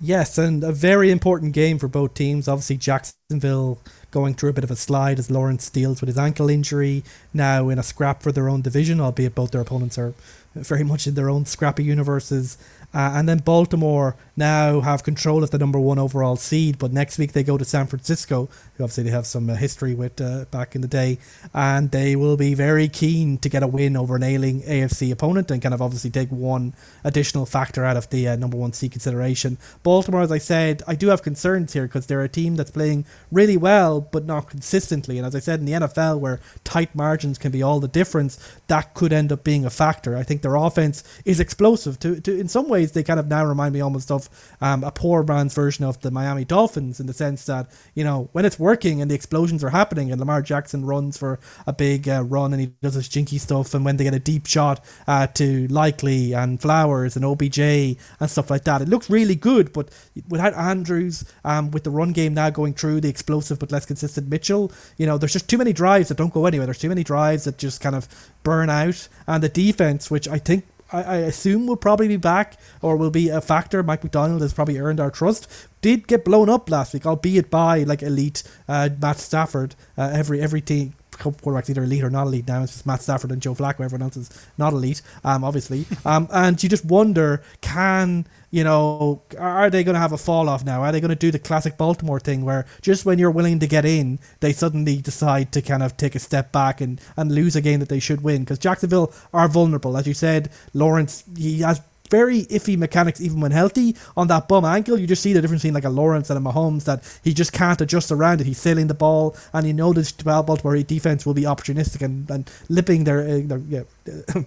Yes, 0.00 0.36
and 0.38 0.62
a 0.64 0.72
very 0.72 1.10
important 1.10 1.52
game 1.52 1.78
for 1.78 1.88
both 1.88 2.14
teams. 2.14 2.48
Obviously, 2.48 2.76
Jacksonville 2.76 3.78
going 4.10 4.34
through 4.34 4.50
a 4.50 4.52
bit 4.52 4.64
of 4.64 4.70
a 4.70 4.76
slide 4.76 5.18
as 5.18 5.30
Lawrence 5.30 5.70
deals 5.70 6.00
with 6.00 6.08
his 6.08 6.18
ankle 6.18 6.50
injury, 6.50 7.04
now 7.32 7.68
in 7.68 7.78
a 7.78 7.82
scrap 7.82 8.22
for 8.22 8.32
their 8.32 8.48
own 8.48 8.60
division, 8.60 9.00
albeit 9.00 9.34
both 9.34 9.52
their 9.52 9.60
opponents 9.60 9.96
are 9.96 10.14
very 10.54 10.84
much 10.84 11.06
in 11.06 11.14
their 11.14 11.30
own 11.30 11.44
scrappy 11.44 11.84
universes. 11.84 12.58
Uh, 12.92 13.12
and 13.14 13.28
then 13.28 13.38
Baltimore 13.38 14.14
now 14.36 14.80
have 14.80 15.02
control 15.04 15.42
of 15.44 15.50
the 15.50 15.58
number 15.58 15.78
one 15.78 15.98
overall 15.98 16.36
seed, 16.36 16.78
but 16.78 16.92
next 16.92 17.18
week 17.18 17.32
they 17.32 17.42
go 17.42 17.56
to 17.56 17.64
San 17.64 17.86
Francisco. 17.86 18.48
Who 18.76 18.84
obviously, 18.84 19.04
they 19.04 19.10
have 19.10 19.26
some 19.26 19.48
uh, 19.48 19.54
history 19.54 19.94
with 19.94 20.20
uh, 20.20 20.46
back 20.50 20.74
in 20.74 20.80
the 20.80 20.88
day, 20.88 21.18
and 21.52 21.90
they 21.90 22.16
will 22.16 22.36
be 22.36 22.54
very 22.54 22.88
keen 22.88 23.38
to 23.38 23.48
get 23.48 23.62
a 23.62 23.68
win 23.68 23.96
over 23.96 24.16
an 24.16 24.22
ailing 24.22 24.62
AFC 24.62 25.12
opponent 25.12 25.50
and 25.50 25.62
kind 25.62 25.74
of 25.74 25.80
obviously 25.80 26.10
take 26.10 26.30
one 26.30 26.74
additional 27.04 27.46
factor 27.46 27.84
out 27.84 27.96
of 27.96 28.10
the 28.10 28.28
uh, 28.28 28.36
number 28.36 28.56
one 28.56 28.72
seed 28.72 28.92
consideration. 28.92 29.58
Baltimore, 29.82 30.22
as 30.22 30.32
I 30.32 30.38
said, 30.38 30.82
I 30.86 30.94
do 30.94 31.08
have 31.08 31.22
concerns 31.22 31.72
here 31.72 31.86
because 31.86 32.06
they're 32.06 32.22
a 32.22 32.28
team 32.28 32.56
that's 32.56 32.70
playing 32.70 33.04
really 33.30 33.56
well 33.56 34.00
but 34.00 34.24
not 34.24 34.48
consistently. 34.48 35.18
And 35.18 35.26
as 35.26 35.34
I 35.34 35.40
said, 35.40 35.60
in 35.60 35.66
the 35.66 35.72
NFL, 35.72 36.20
where 36.20 36.40
tight 36.64 36.94
margins 36.94 37.38
can 37.38 37.52
be 37.52 37.62
all 37.62 37.80
the 37.80 37.88
difference, 37.88 38.38
that 38.66 38.94
could 38.94 39.12
end 39.12 39.32
up 39.32 39.44
being 39.44 39.64
a 39.64 39.70
factor. 39.70 40.16
I 40.16 40.22
think 40.22 40.42
their 40.42 40.56
offense 40.56 41.04
is 41.24 41.40
explosive. 41.40 41.98
To, 42.00 42.20
to 42.20 42.38
in 42.38 42.48
some 42.48 42.68
ways, 42.68 42.92
they 42.92 43.02
kind 43.02 43.20
of 43.20 43.28
now 43.28 43.44
remind 43.44 43.74
me 43.74 43.80
almost 43.80 44.10
of 44.10 44.23
um, 44.60 44.84
a 44.84 44.90
poor 44.90 45.22
man's 45.22 45.54
version 45.54 45.84
of 45.84 46.00
the 46.00 46.10
Miami 46.10 46.44
Dolphins 46.44 47.00
in 47.00 47.06
the 47.06 47.12
sense 47.12 47.46
that 47.46 47.70
you 47.94 48.04
know 48.04 48.28
when 48.32 48.44
it's 48.44 48.58
working 48.58 49.00
and 49.00 49.10
the 49.10 49.14
explosions 49.14 49.62
are 49.64 49.70
happening 49.70 50.10
and 50.10 50.20
Lamar 50.20 50.42
Jackson 50.42 50.84
runs 50.84 51.16
for 51.16 51.38
a 51.66 51.72
big 51.72 52.08
uh, 52.08 52.22
run 52.22 52.52
and 52.52 52.60
he 52.60 52.72
does 52.82 52.94
his 52.94 53.08
jinky 53.08 53.38
stuff 53.38 53.74
and 53.74 53.84
when 53.84 53.96
they 53.96 54.04
get 54.04 54.14
a 54.14 54.18
deep 54.18 54.46
shot 54.46 54.84
uh, 55.06 55.26
to 55.28 55.66
Likely 55.68 56.32
and 56.32 56.60
Flowers 56.60 57.16
and 57.16 57.24
OBJ 57.24 57.58
and 57.58 57.98
stuff 58.26 58.50
like 58.50 58.64
that, 58.64 58.82
it 58.82 58.88
looks 58.88 59.10
really 59.10 59.34
good. 59.34 59.72
But 59.72 59.90
without 60.28 60.54
Andrews, 60.54 61.24
um, 61.44 61.70
with 61.70 61.84
the 61.84 61.90
run 61.90 62.12
game 62.12 62.34
now 62.34 62.50
going 62.50 62.74
through 62.74 63.00
the 63.00 63.08
explosive 63.08 63.58
but 63.58 63.72
less 63.72 63.86
consistent 63.86 64.28
Mitchell, 64.28 64.72
you 64.96 65.06
know, 65.06 65.18
there's 65.18 65.32
just 65.32 65.48
too 65.48 65.58
many 65.58 65.72
drives 65.72 66.08
that 66.08 66.16
don't 66.16 66.32
go 66.32 66.46
anywhere. 66.46 66.66
There's 66.66 66.78
too 66.78 66.88
many 66.88 67.04
drives 67.04 67.44
that 67.44 67.58
just 67.58 67.80
kind 67.80 67.96
of 67.96 68.08
burn 68.42 68.70
out, 68.70 69.08
and 69.26 69.42
the 69.42 69.48
defense, 69.48 70.10
which 70.10 70.28
I 70.28 70.38
think 70.38 70.64
I, 70.94 71.02
I 71.02 71.16
assume 71.16 71.66
will 71.66 71.76
probably 71.76 72.08
be 72.08 72.16
back 72.16 72.58
or 72.80 72.96
will 72.96 73.10
be 73.10 73.28
a 73.28 73.40
factor. 73.40 73.82
Mike 73.82 74.02
Macdonald 74.02 74.42
has 74.42 74.52
probably 74.52 74.78
earned 74.78 75.00
our 75.00 75.10
trust. 75.10 75.48
Did 75.80 76.06
get 76.06 76.24
blown 76.24 76.48
up 76.48 76.70
last 76.70 76.94
week, 76.94 77.06
albeit 77.06 77.50
by 77.50 77.82
like 77.82 78.02
elite 78.02 78.42
uh, 78.68 78.88
Matt 79.00 79.18
Stafford. 79.18 79.74
Uh, 79.98 80.10
every 80.12 80.40
every 80.40 80.60
team 80.60 80.94
quarterbacks 81.18 81.70
either 81.70 81.84
elite 81.84 82.04
or 82.04 82.10
not 82.10 82.26
elite 82.26 82.46
now. 82.46 82.62
It's 82.62 82.72
just 82.72 82.86
Matt 82.86 83.02
Stafford 83.02 83.32
and 83.32 83.42
Joe 83.42 83.54
Flacco. 83.54 83.80
Everyone 83.80 84.02
else 84.02 84.16
is 84.16 84.30
not 84.58 84.72
elite, 84.72 85.02
um, 85.24 85.44
obviously. 85.44 85.86
um, 86.04 86.28
and 86.32 86.62
you 86.62 86.68
just 86.68 86.84
wonder, 86.84 87.42
can 87.60 88.26
you 88.54 88.62
know, 88.62 89.20
are 89.36 89.68
they 89.68 89.82
going 89.82 89.94
to 89.94 90.00
have 90.00 90.12
a 90.12 90.16
fall 90.16 90.48
off 90.48 90.64
now? 90.64 90.80
Are 90.80 90.92
they 90.92 91.00
going 91.00 91.08
to 91.08 91.16
do 91.16 91.32
the 91.32 91.40
classic 91.40 91.76
Baltimore 91.76 92.20
thing 92.20 92.44
where 92.44 92.66
just 92.82 93.04
when 93.04 93.18
you're 93.18 93.32
willing 93.32 93.58
to 93.58 93.66
get 93.66 93.84
in, 93.84 94.20
they 94.38 94.52
suddenly 94.52 94.98
decide 94.98 95.50
to 95.54 95.60
kind 95.60 95.82
of 95.82 95.96
take 95.96 96.14
a 96.14 96.20
step 96.20 96.52
back 96.52 96.80
and, 96.80 97.00
and 97.16 97.32
lose 97.32 97.56
a 97.56 97.60
game 97.60 97.80
that 97.80 97.88
they 97.88 97.98
should 97.98 98.20
win? 98.20 98.44
Because 98.44 98.60
Jacksonville 98.60 99.12
are 99.32 99.48
vulnerable. 99.48 99.96
As 99.96 100.06
you 100.06 100.14
said, 100.14 100.52
Lawrence, 100.72 101.24
he 101.36 101.62
has 101.62 101.80
very 102.10 102.42
iffy 102.44 102.76
mechanics 102.76 103.20
even 103.20 103.40
when 103.40 103.50
healthy. 103.50 103.96
On 104.16 104.26
that 104.28 104.48
bum 104.48 104.64
ankle, 104.64 104.98
you 104.98 105.06
just 105.06 105.22
see 105.22 105.32
the 105.32 105.40
difference 105.40 105.62
between 105.62 105.74
like 105.74 105.84
a 105.84 105.90
Lawrence 105.90 106.30
and 106.30 106.38
a 106.38 106.50
Mahomes 106.50 106.84
that 106.84 107.02
he 107.22 107.32
just 107.32 107.52
can't 107.52 107.80
adjust 107.80 108.12
around 108.12 108.40
it. 108.40 108.46
He's 108.46 108.58
sailing 108.58 108.88
the 108.88 108.94
ball, 108.94 109.36
and 109.52 109.66
you 109.66 109.72
know 109.72 109.92
this 109.92 110.12
Baltimore 110.12 110.76
defense 110.82 111.24
will 111.24 111.34
be 111.34 111.42
opportunistic 111.42 112.02
and, 112.02 112.30
and 112.30 112.50
lipping 112.68 113.04
their, 113.04 113.20
uh, 113.20 113.40
their 113.44 113.58
yeah. 113.58 114.44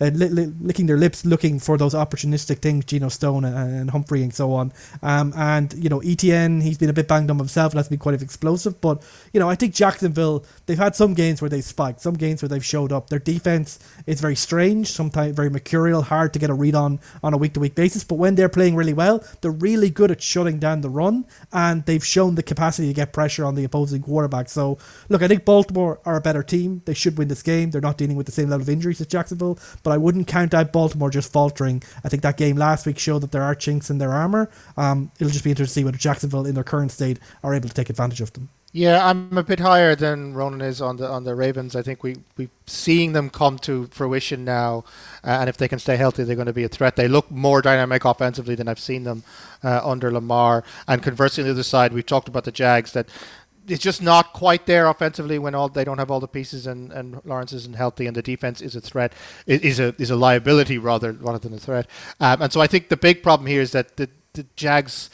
Uh, 0.00 0.10
li- 0.14 0.28
li- 0.28 0.52
licking 0.60 0.86
their 0.86 0.96
lips, 0.96 1.24
looking 1.24 1.58
for 1.58 1.76
those 1.76 1.94
opportunistic 1.94 2.58
things, 2.58 2.84
Geno 2.84 3.08
Stone 3.08 3.44
and, 3.44 3.56
and 3.56 3.90
Humphrey 3.90 4.22
and 4.22 4.34
so 4.34 4.52
on. 4.52 4.72
Um, 5.02 5.32
and 5.36 5.72
you 5.74 5.88
know, 5.88 6.00
ETN, 6.00 6.62
he's 6.62 6.78
been 6.78 6.90
a 6.90 6.94
bit 6.94 7.08
banged 7.08 7.30
up 7.30 7.38
himself, 7.38 7.72
and 7.72 7.78
that's 7.78 7.88
been 7.88 7.98
quite 7.98 8.20
explosive. 8.20 8.80
But 8.80 9.02
you 9.32 9.40
know, 9.40 9.48
I 9.48 9.54
think 9.54 9.74
Jacksonville, 9.74 10.44
they've 10.66 10.78
had 10.78 10.96
some 10.96 11.14
games 11.14 11.40
where 11.40 11.48
they've 11.48 11.64
spiked, 11.64 12.00
some 12.00 12.14
games 12.14 12.42
where 12.42 12.48
they've 12.48 12.64
showed 12.64 12.92
up. 12.92 13.10
Their 13.10 13.18
defense 13.18 13.78
is 14.06 14.20
very 14.20 14.36
strange, 14.36 14.88
sometimes 14.88 15.36
very 15.36 15.50
mercurial, 15.50 16.02
hard 16.02 16.32
to 16.32 16.38
get 16.38 16.50
a 16.50 16.54
read 16.54 16.74
on 16.74 17.00
on 17.22 17.34
a 17.34 17.36
week 17.36 17.54
to 17.54 17.60
week 17.60 17.74
basis. 17.74 18.04
But 18.04 18.16
when 18.16 18.34
they're 18.34 18.48
playing 18.48 18.76
really 18.76 18.94
well, 18.94 19.24
they're 19.40 19.50
really 19.50 19.90
good 19.90 20.10
at 20.10 20.22
shutting 20.22 20.58
down 20.58 20.80
the 20.80 20.90
run, 20.90 21.26
and 21.52 21.84
they've 21.86 22.04
shown 22.04 22.34
the 22.34 22.42
capacity 22.42 22.88
to 22.88 22.94
get 22.94 23.12
pressure 23.12 23.44
on 23.44 23.54
the 23.54 23.64
opposing 23.64 24.02
quarterback. 24.02 24.48
So 24.48 24.78
look, 25.08 25.22
I 25.22 25.28
think 25.28 25.44
Baltimore 25.44 26.00
are 26.04 26.16
a 26.16 26.20
better 26.20 26.42
team. 26.42 26.82
They 26.84 26.94
should 26.94 27.18
win 27.18 27.28
this 27.28 27.42
game. 27.42 27.70
They're 27.70 27.80
not 27.80 27.98
dealing 27.98 28.16
with 28.16 28.26
the 28.26 28.32
same 28.32 28.48
level 28.48 28.62
of 28.62 28.68
injuries 28.68 29.00
as 29.00 29.06
Jacksonville, 29.06 29.58
but 29.82 29.89
but 29.90 29.94
I 29.94 29.98
wouldn't 29.98 30.28
count 30.28 30.54
out 30.54 30.70
Baltimore 30.70 31.10
just 31.10 31.32
faltering. 31.32 31.82
I 32.04 32.08
think 32.08 32.22
that 32.22 32.36
game 32.36 32.54
last 32.54 32.86
week 32.86 32.96
showed 32.96 33.22
that 33.22 33.32
there 33.32 33.42
are 33.42 33.56
chinks 33.56 33.90
in 33.90 33.98
their 33.98 34.12
armour. 34.12 34.48
Um, 34.76 35.10
it'll 35.18 35.32
just 35.32 35.42
be 35.42 35.50
interesting 35.50 35.72
to 35.72 35.80
see 35.80 35.84
whether 35.84 35.98
Jacksonville, 35.98 36.46
in 36.46 36.54
their 36.54 36.62
current 36.62 36.92
state, 36.92 37.18
are 37.42 37.52
able 37.52 37.68
to 37.68 37.74
take 37.74 37.90
advantage 37.90 38.20
of 38.20 38.32
them. 38.34 38.50
Yeah, 38.72 39.04
I'm 39.04 39.36
a 39.36 39.42
bit 39.42 39.58
higher 39.58 39.96
than 39.96 40.32
Ronan 40.32 40.60
is 40.60 40.80
on 40.80 40.96
the 40.96 41.08
on 41.08 41.24
the 41.24 41.34
Ravens. 41.34 41.74
I 41.74 41.82
think 41.82 42.04
we 42.04 42.18
we 42.36 42.50
seeing 42.68 43.14
them 43.14 43.28
come 43.28 43.58
to 43.60 43.88
fruition 43.88 44.44
now, 44.44 44.84
uh, 45.24 45.38
and 45.40 45.48
if 45.48 45.56
they 45.56 45.66
can 45.66 45.80
stay 45.80 45.96
healthy, 45.96 46.22
they're 46.22 46.36
going 46.36 46.46
to 46.46 46.52
be 46.52 46.62
a 46.62 46.68
threat. 46.68 46.94
They 46.94 47.08
look 47.08 47.28
more 47.32 47.62
dynamic 47.62 48.04
offensively 48.04 48.54
than 48.54 48.68
I've 48.68 48.78
seen 48.78 49.02
them 49.02 49.24
uh, 49.64 49.80
under 49.82 50.12
Lamar. 50.12 50.62
And 50.86 51.02
conversely, 51.02 51.42
on 51.42 51.48
the 51.48 51.54
other 51.54 51.64
side, 51.64 51.92
we've 51.92 52.06
talked 52.06 52.28
about 52.28 52.44
the 52.44 52.52
Jags 52.52 52.92
that 52.92 53.08
it's 53.70 53.82
just 53.82 54.02
not 54.02 54.32
quite 54.32 54.66
there 54.66 54.86
offensively 54.86 55.38
when 55.38 55.54
all 55.54 55.68
they 55.68 55.84
don't 55.84 55.98
have 55.98 56.10
all 56.10 56.20
the 56.20 56.28
pieces 56.28 56.66
and, 56.66 56.92
and 56.92 57.20
Lawrence 57.24 57.52
isn't 57.52 57.76
healthy 57.76 58.06
and 58.06 58.16
the 58.16 58.22
defense 58.22 58.60
is 58.60 58.74
a 58.74 58.80
threat 58.80 59.12
is 59.46 59.78
a 59.78 59.94
is 59.98 60.10
a 60.10 60.16
liability 60.16 60.78
rather 60.78 61.12
rather 61.12 61.38
than 61.38 61.54
a 61.54 61.58
threat. 61.58 61.86
Um, 62.18 62.42
and 62.42 62.52
so 62.52 62.60
I 62.60 62.66
think 62.66 62.88
the 62.88 62.96
big 62.96 63.22
problem 63.22 63.46
here 63.46 63.60
is 63.60 63.72
that 63.72 63.96
the 63.96 64.08
the 64.34 64.46
Jags. 64.56 65.10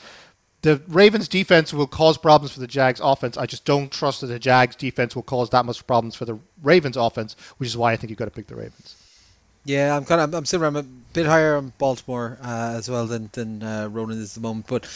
The 0.63 0.83
Ravens 0.89 1.29
defense 1.29 1.73
will 1.73 1.87
cause 1.87 2.19
problems 2.19 2.51
for 2.51 2.59
the 2.59 2.67
Jags 2.67 2.99
offense. 3.01 3.37
I 3.37 3.47
just 3.47 3.65
don't 3.65 3.93
trust 3.93 4.23
that 4.23 4.29
the 4.29 4.39
Jags 4.39 4.75
defense 4.75 5.15
will 5.15 5.23
cause 5.23 5.51
that 5.51 5.65
much 5.65 5.87
problems 5.87 6.17
for 6.17 6.25
the 6.25 6.41
Ravens 6.61 6.97
offense, 6.97 7.37
which 7.59 7.69
is 7.69 7.77
why 7.77 7.93
I 7.93 7.97
think 7.97 8.11
you've 8.11 8.19
got 8.19 8.25
to 8.25 8.33
pick 8.33 8.49
the 8.49 8.57
Ravens. 8.57 8.97
Yeah, 9.65 9.97
I'm 9.97 10.05
kind 10.05 10.21
of 10.21 10.35
I'm 10.35 10.45
similar. 10.45 10.69
I'm 10.69 10.77
a 10.77 10.83
bit 10.83 11.27
higher 11.27 11.57
on 11.57 11.73
Baltimore 11.79 12.39
uh, 12.43 12.75
as 12.77 12.89
well 12.89 13.07
than 13.07 13.31
than 13.33 13.63
uh, 13.63 13.89
Ronan 13.93 14.19
is 14.19 14.33
at 14.37 14.43
the 14.43 14.49
moment, 14.49 14.67
but 14.67 14.87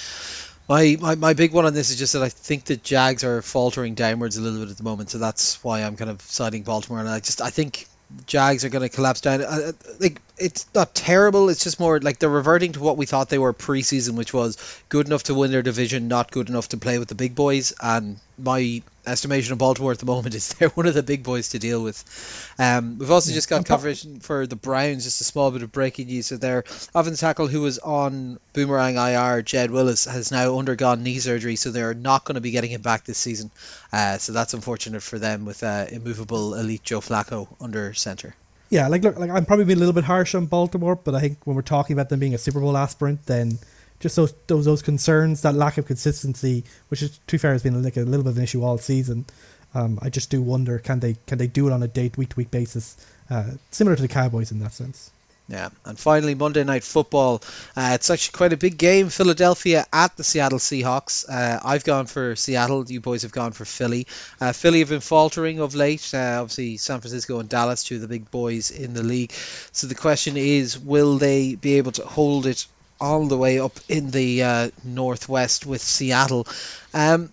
my, 0.70 0.96
my, 1.00 1.14
my 1.16 1.34
big 1.34 1.52
one 1.52 1.66
on 1.66 1.74
this 1.74 1.90
is 1.90 1.98
just 1.98 2.12
that 2.12 2.22
I 2.22 2.28
think 2.28 2.64
the 2.64 2.76
Jags 2.76 3.24
are 3.24 3.42
faltering 3.42 3.96
downwards 3.96 4.36
a 4.36 4.40
little 4.40 4.60
bit 4.60 4.70
at 4.70 4.76
the 4.76 4.84
moment, 4.84 5.10
so 5.10 5.18
that's 5.18 5.62
why 5.64 5.80
I'm 5.82 5.96
kind 5.96 6.08
of 6.08 6.22
siding 6.22 6.62
Baltimore. 6.62 7.00
And 7.00 7.08
I 7.08 7.18
just 7.18 7.42
I 7.42 7.50
think 7.50 7.88
Jags 8.26 8.64
are 8.64 8.68
going 8.68 8.88
to 8.88 8.94
collapse 8.94 9.20
down. 9.20 9.42
I, 9.42 9.72
like 9.98 10.22
it's 10.40 10.66
not 10.74 10.94
terrible. 10.94 11.50
It's 11.50 11.62
just 11.62 11.78
more 11.78 12.00
like 12.00 12.18
they're 12.18 12.30
reverting 12.30 12.72
to 12.72 12.80
what 12.80 12.96
we 12.96 13.06
thought 13.06 13.28
they 13.28 13.38
were 13.38 13.52
preseason, 13.52 14.14
which 14.14 14.32
was 14.32 14.56
good 14.88 15.06
enough 15.06 15.24
to 15.24 15.34
win 15.34 15.50
their 15.50 15.62
division, 15.62 16.08
not 16.08 16.30
good 16.30 16.48
enough 16.48 16.70
to 16.70 16.78
play 16.78 16.98
with 16.98 17.08
the 17.08 17.14
big 17.14 17.34
boys. 17.34 17.74
And 17.80 18.18
my 18.38 18.82
estimation 19.06 19.52
of 19.52 19.58
Baltimore 19.58 19.92
at 19.92 19.98
the 19.98 20.06
moment 20.14 20.34
is 20.34 20.48
they're 20.54 20.70
one 20.70 20.86
of 20.86 20.94
the 20.94 21.02
big 21.02 21.22
boys 21.22 21.50
to 21.50 21.58
deal 21.58 21.82
with. 21.82 22.54
Um, 22.58 22.98
we've 22.98 23.10
also 23.10 23.30
yeah. 23.30 23.34
just 23.34 23.50
got 23.50 23.66
coverage 23.66 24.06
for 24.20 24.46
the 24.46 24.56
Browns. 24.56 25.04
Just 25.04 25.20
a 25.20 25.24
small 25.24 25.50
bit 25.50 25.62
of 25.62 25.72
breaking 25.72 26.06
news. 26.06 26.26
So 26.26 26.38
their 26.38 26.60
offensive 26.94 27.20
tackle 27.20 27.46
who 27.46 27.60
was 27.60 27.78
on 27.78 28.40
Boomerang 28.54 28.96
IR, 28.96 29.42
Jedrick 29.42 29.70
Wills, 29.70 30.06
has 30.06 30.32
now 30.32 30.58
undergone 30.58 31.02
knee 31.02 31.18
surgery, 31.18 31.56
so 31.56 31.70
they're 31.70 31.94
not 31.94 32.24
going 32.24 32.36
to 32.36 32.40
be 32.40 32.50
getting 32.50 32.70
him 32.70 32.82
back 32.82 33.04
this 33.04 33.18
season. 33.18 33.50
Uh, 33.92 34.16
so 34.16 34.32
that's 34.32 34.54
unfortunate 34.54 35.02
for 35.02 35.18
them 35.18 35.44
with 35.44 35.62
uh, 35.62 35.86
immovable 35.90 36.54
elite 36.54 36.82
Joe 36.82 37.00
Flacco 37.00 37.48
under 37.60 37.92
center. 37.92 38.34
Yeah, 38.70 38.86
like 38.86 39.02
look, 39.02 39.18
like 39.18 39.30
I'm 39.30 39.44
probably 39.44 39.64
being 39.64 39.78
a 39.78 39.80
little 39.80 39.92
bit 39.92 40.04
harsh 40.04 40.34
on 40.34 40.46
Baltimore, 40.46 40.94
but 40.94 41.14
I 41.14 41.20
think 41.20 41.44
when 41.44 41.56
we're 41.56 41.62
talking 41.62 41.94
about 41.94 42.08
them 42.08 42.20
being 42.20 42.34
a 42.34 42.38
Super 42.38 42.60
Bowl 42.60 42.76
aspirant, 42.76 43.26
then 43.26 43.58
just 43.98 44.14
those 44.14 44.32
those 44.46 44.64
those 44.64 44.80
concerns, 44.80 45.42
that 45.42 45.54
lack 45.54 45.76
of 45.76 45.86
consistency, 45.86 46.64
which 46.88 47.02
is 47.02 47.18
too 47.26 47.36
fair 47.36 47.52
has 47.52 47.64
been 47.64 47.82
like 47.82 47.96
a 47.96 48.02
little 48.02 48.22
bit 48.22 48.30
of 48.30 48.36
an 48.38 48.44
issue 48.44 48.62
all 48.62 48.78
season. 48.78 49.26
Um, 49.74 49.98
I 50.00 50.08
just 50.08 50.30
do 50.30 50.40
wonder 50.40 50.78
can 50.78 51.00
they 51.00 51.16
can 51.26 51.38
they 51.38 51.48
do 51.48 51.66
it 51.66 51.72
on 51.72 51.82
a 51.82 51.88
date 51.88 52.16
week 52.16 52.30
to 52.30 52.36
week 52.36 52.52
basis, 52.52 52.96
uh, 53.28 53.52
similar 53.72 53.96
to 53.96 54.02
the 54.02 54.08
Cowboys 54.08 54.52
in 54.52 54.60
that 54.60 54.72
sense. 54.72 55.10
Yeah, 55.50 55.70
and 55.84 55.98
finally 55.98 56.36
Monday 56.36 56.62
Night 56.62 56.84
Football. 56.84 57.42
Uh, 57.76 57.90
it's 57.94 58.08
actually 58.08 58.36
quite 58.36 58.52
a 58.52 58.56
big 58.56 58.78
game. 58.78 59.08
Philadelphia 59.08 59.84
at 59.92 60.16
the 60.16 60.22
Seattle 60.22 60.60
Seahawks. 60.60 61.28
Uh, 61.28 61.58
I've 61.64 61.82
gone 61.82 62.06
for 62.06 62.36
Seattle. 62.36 62.84
You 62.88 63.00
boys 63.00 63.22
have 63.22 63.32
gone 63.32 63.50
for 63.50 63.64
Philly. 63.64 64.06
Uh, 64.40 64.52
Philly 64.52 64.78
have 64.78 64.90
been 64.90 65.00
faltering 65.00 65.58
of 65.58 65.74
late. 65.74 66.08
Uh, 66.14 66.38
obviously, 66.40 66.76
San 66.76 67.00
Francisco 67.00 67.40
and 67.40 67.48
Dallas, 67.48 67.82
two 67.82 67.96
of 67.96 68.00
the 68.00 68.06
big 68.06 68.30
boys 68.30 68.70
in 68.70 68.94
the 68.94 69.02
league. 69.02 69.32
So 69.72 69.88
the 69.88 69.96
question 69.96 70.36
is, 70.36 70.78
will 70.78 71.18
they 71.18 71.56
be 71.56 71.78
able 71.78 71.92
to 71.92 72.04
hold 72.04 72.46
it 72.46 72.64
all 73.00 73.26
the 73.26 73.36
way 73.36 73.58
up 73.58 73.80
in 73.88 74.12
the 74.12 74.44
uh, 74.44 74.70
northwest 74.84 75.66
with 75.66 75.82
Seattle? 75.82 76.46
Um, 76.94 77.32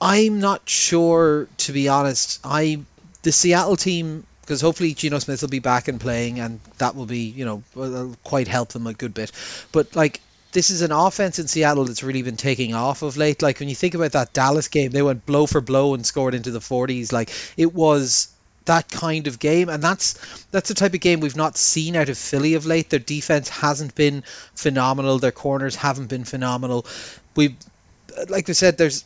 I'm 0.00 0.40
not 0.40 0.66
sure, 0.66 1.46
to 1.58 1.72
be 1.72 1.90
honest. 1.90 2.40
I 2.42 2.80
the 3.22 3.32
Seattle 3.32 3.76
team 3.76 4.24
because 4.44 4.60
hopefully 4.60 4.94
Geno 4.94 5.18
Smith 5.18 5.40
will 5.40 5.48
be 5.48 5.58
back 5.58 5.88
and 5.88 6.00
playing, 6.00 6.38
and 6.38 6.60
that 6.78 6.94
will 6.94 7.06
be 7.06 7.30
you 7.30 7.44
know 7.44 7.62
uh, 7.76 7.80
uh, 7.82 8.14
quite 8.22 8.48
help 8.48 8.70
them 8.70 8.86
a 8.86 8.92
good 8.92 9.14
bit. 9.14 9.32
But 9.72 9.96
like 9.96 10.20
this 10.52 10.70
is 10.70 10.82
an 10.82 10.92
offense 10.92 11.38
in 11.38 11.48
Seattle 11.48 11.84
that's 11.84 12.04
really 12.04 12.22
been 12.22 12.36
taking 12.36 12.74
off 12.74 13.02
of 13.02 13.16
late. 13.16 13.42
Like 13.42 13.58
when 13.58 13.68
you 13.68 13.74
think 13.74 13.94
about 13.94 14.12
that 14.12 14.32
Dallas 14.32 14.68
game, 14.68 14.92
they 14.92 15.02
went 15.02 15.26
blow 15.26 15.46
for 15.46 15.60
blow 15.60 15.94
and 15.94 16.06
scored 16.06 16.34
into 16.34 16.52
the 16.52 16.60
40s. 16.60 17.12
Like 17.12 17.30
it 17.56 17.74
was 17.74 18.28
that 18.66 18.88
kind 18.88 19.26
of 19.26 19.38
game, 19.38 19.68
and 19.68 19.82
that's 19.82 20.14
that's 20.46 20.68
the 20.68 20.74
type 20.74 20.94
of 20.94 21.00
game 21.00 21.20
we've 21.20 21.36
not 21.36 21.56
seen 21.56 21.96
out 21.96 22.08
of 22.08 22.16
Philly 22.16 22.54
of 22.54 22.66
late. 22.66 22.90
Their 22.90 23.00
defense 23.00 23.48
hasn't 23.48 23.94
been 23.94 24.22
phenomenal. 24.54 25.18
Their 25.18 25.32
corners 25.32 25.74
haven't 25.74 26.06
been 26.06 26.24
phenomenal. 26.24 26.86
We, 27.34 27.56
uh, 28.16 28.24
like 28.28 28.48
we 28.48 28.54
said, 28.54 28.78
there's 28.78 29.04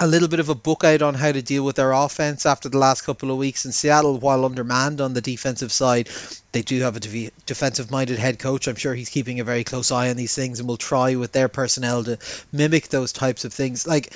a 0.00 0.06
little 0.06 0.28
bit 0.28 0.40
of 0.40 0.48
a 0.48 0.54
book 0.54 0.84
out 0.84 1.02
on 1.02 1.14
how 1.14 1.32
to 1.32 1.42
deal 1.42 1.64
with 1.64 1.76
their 1.76 1.92
offense 1.92 2.46
after 2.46 2.68
the 2.68 2.78
last 2.78 3.02
couple 3.02 3.30
of 3.30 3.36
weeks. 3.36 3.64
In 3.64 3.72
Seattle, 3.72 4.18
while 4.18 4.44
undermanned 4.44 5.00
on 5.00 5.14
the 5.14 5.20
defensive 5.20 5.72
side, 5.72 6.08
they 6.52 6.62
do 6.62 6.80
have 6.82 6.96
a 6.96 7.00
de- 7.00 7.30
defensive 7.46 7.90
minded 7.90 8.18
head 8.18 8.38
coach. 8.38 8.68
I'm 8.68 8.76
sure 8.76 8.94
he's 8.94 9.08
keeping 9.08 9.40
a 9.40 9.44
very 9.44 9.64
close 9.64 9.90
eye 9.90 10.10
on 10.10 10.16
these 10.16 10.34
things 10.34 10.60
and 10.60 10.68
will 10.68 10.76
try 10.76 11.16
with 11.16 11.32
their 11.32 11.48
personnel 11.48 12.04
to 12.04 12.18
mimic 12.52 12.88
those 12.88 13.12
types 13.12 13.44
of 13.44 13.52
things. 13.52 13.86
Like, 13.86 14.12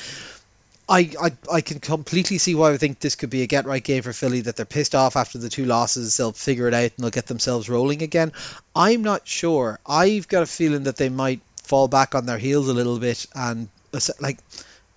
I, 0.89 1.11
I, 1.21 1.33
I 1.51 1.61
can 1.61 1.81
completely 1.81 2.39
see 2.39 2.55
why 2.55 2.73
I 2.73 2.77
think 2.77 2.99
this 2.99 3.15
could 3.15 3.31
be 3.31 3.43
a 3.43 3.47
get 3.47 3.67
right 3.67 3.83
game 3.83 4.03
for 4.03 4.13
Philly, 4.13 4.43
that 4.43 4.57
they're 4.57 4.67
pissed 4.67 4.95
off 4.95 5.17
after 5.17 5.39
the 5.39 5.49
two 5.49 5.65
losses. 5.65 6.17
They'll 6.17 6.33
figure 6.33 6.69
it 6.69 6.75
out 6.75 6.93
and 6.97 6.99
they'll 6.99 7.11
get 7.11 7.27
themselves 7.27 7.69
rolling 7.69 8.03
again. 8.03 8.33
I'm 8.75 9.03
not 9.03 9.27
sure. 9.27 9.79
I've 9.87 10.29
got 10.29 10.43
a 10.43 10.47
feeling 10.47 10.85
that 10.85 10.97
they 10.97 11.09
might 11.09 11.41
fall 11.57 11.89
back 11.89 12.15
on 12.15 12.27
their 12.27 12.39
heels 12.39 12.69
a 12.69 12.75
little 12.75 12.99
bit 12.99 13.27
and, 13.35 13.69
like, 14.21 14.39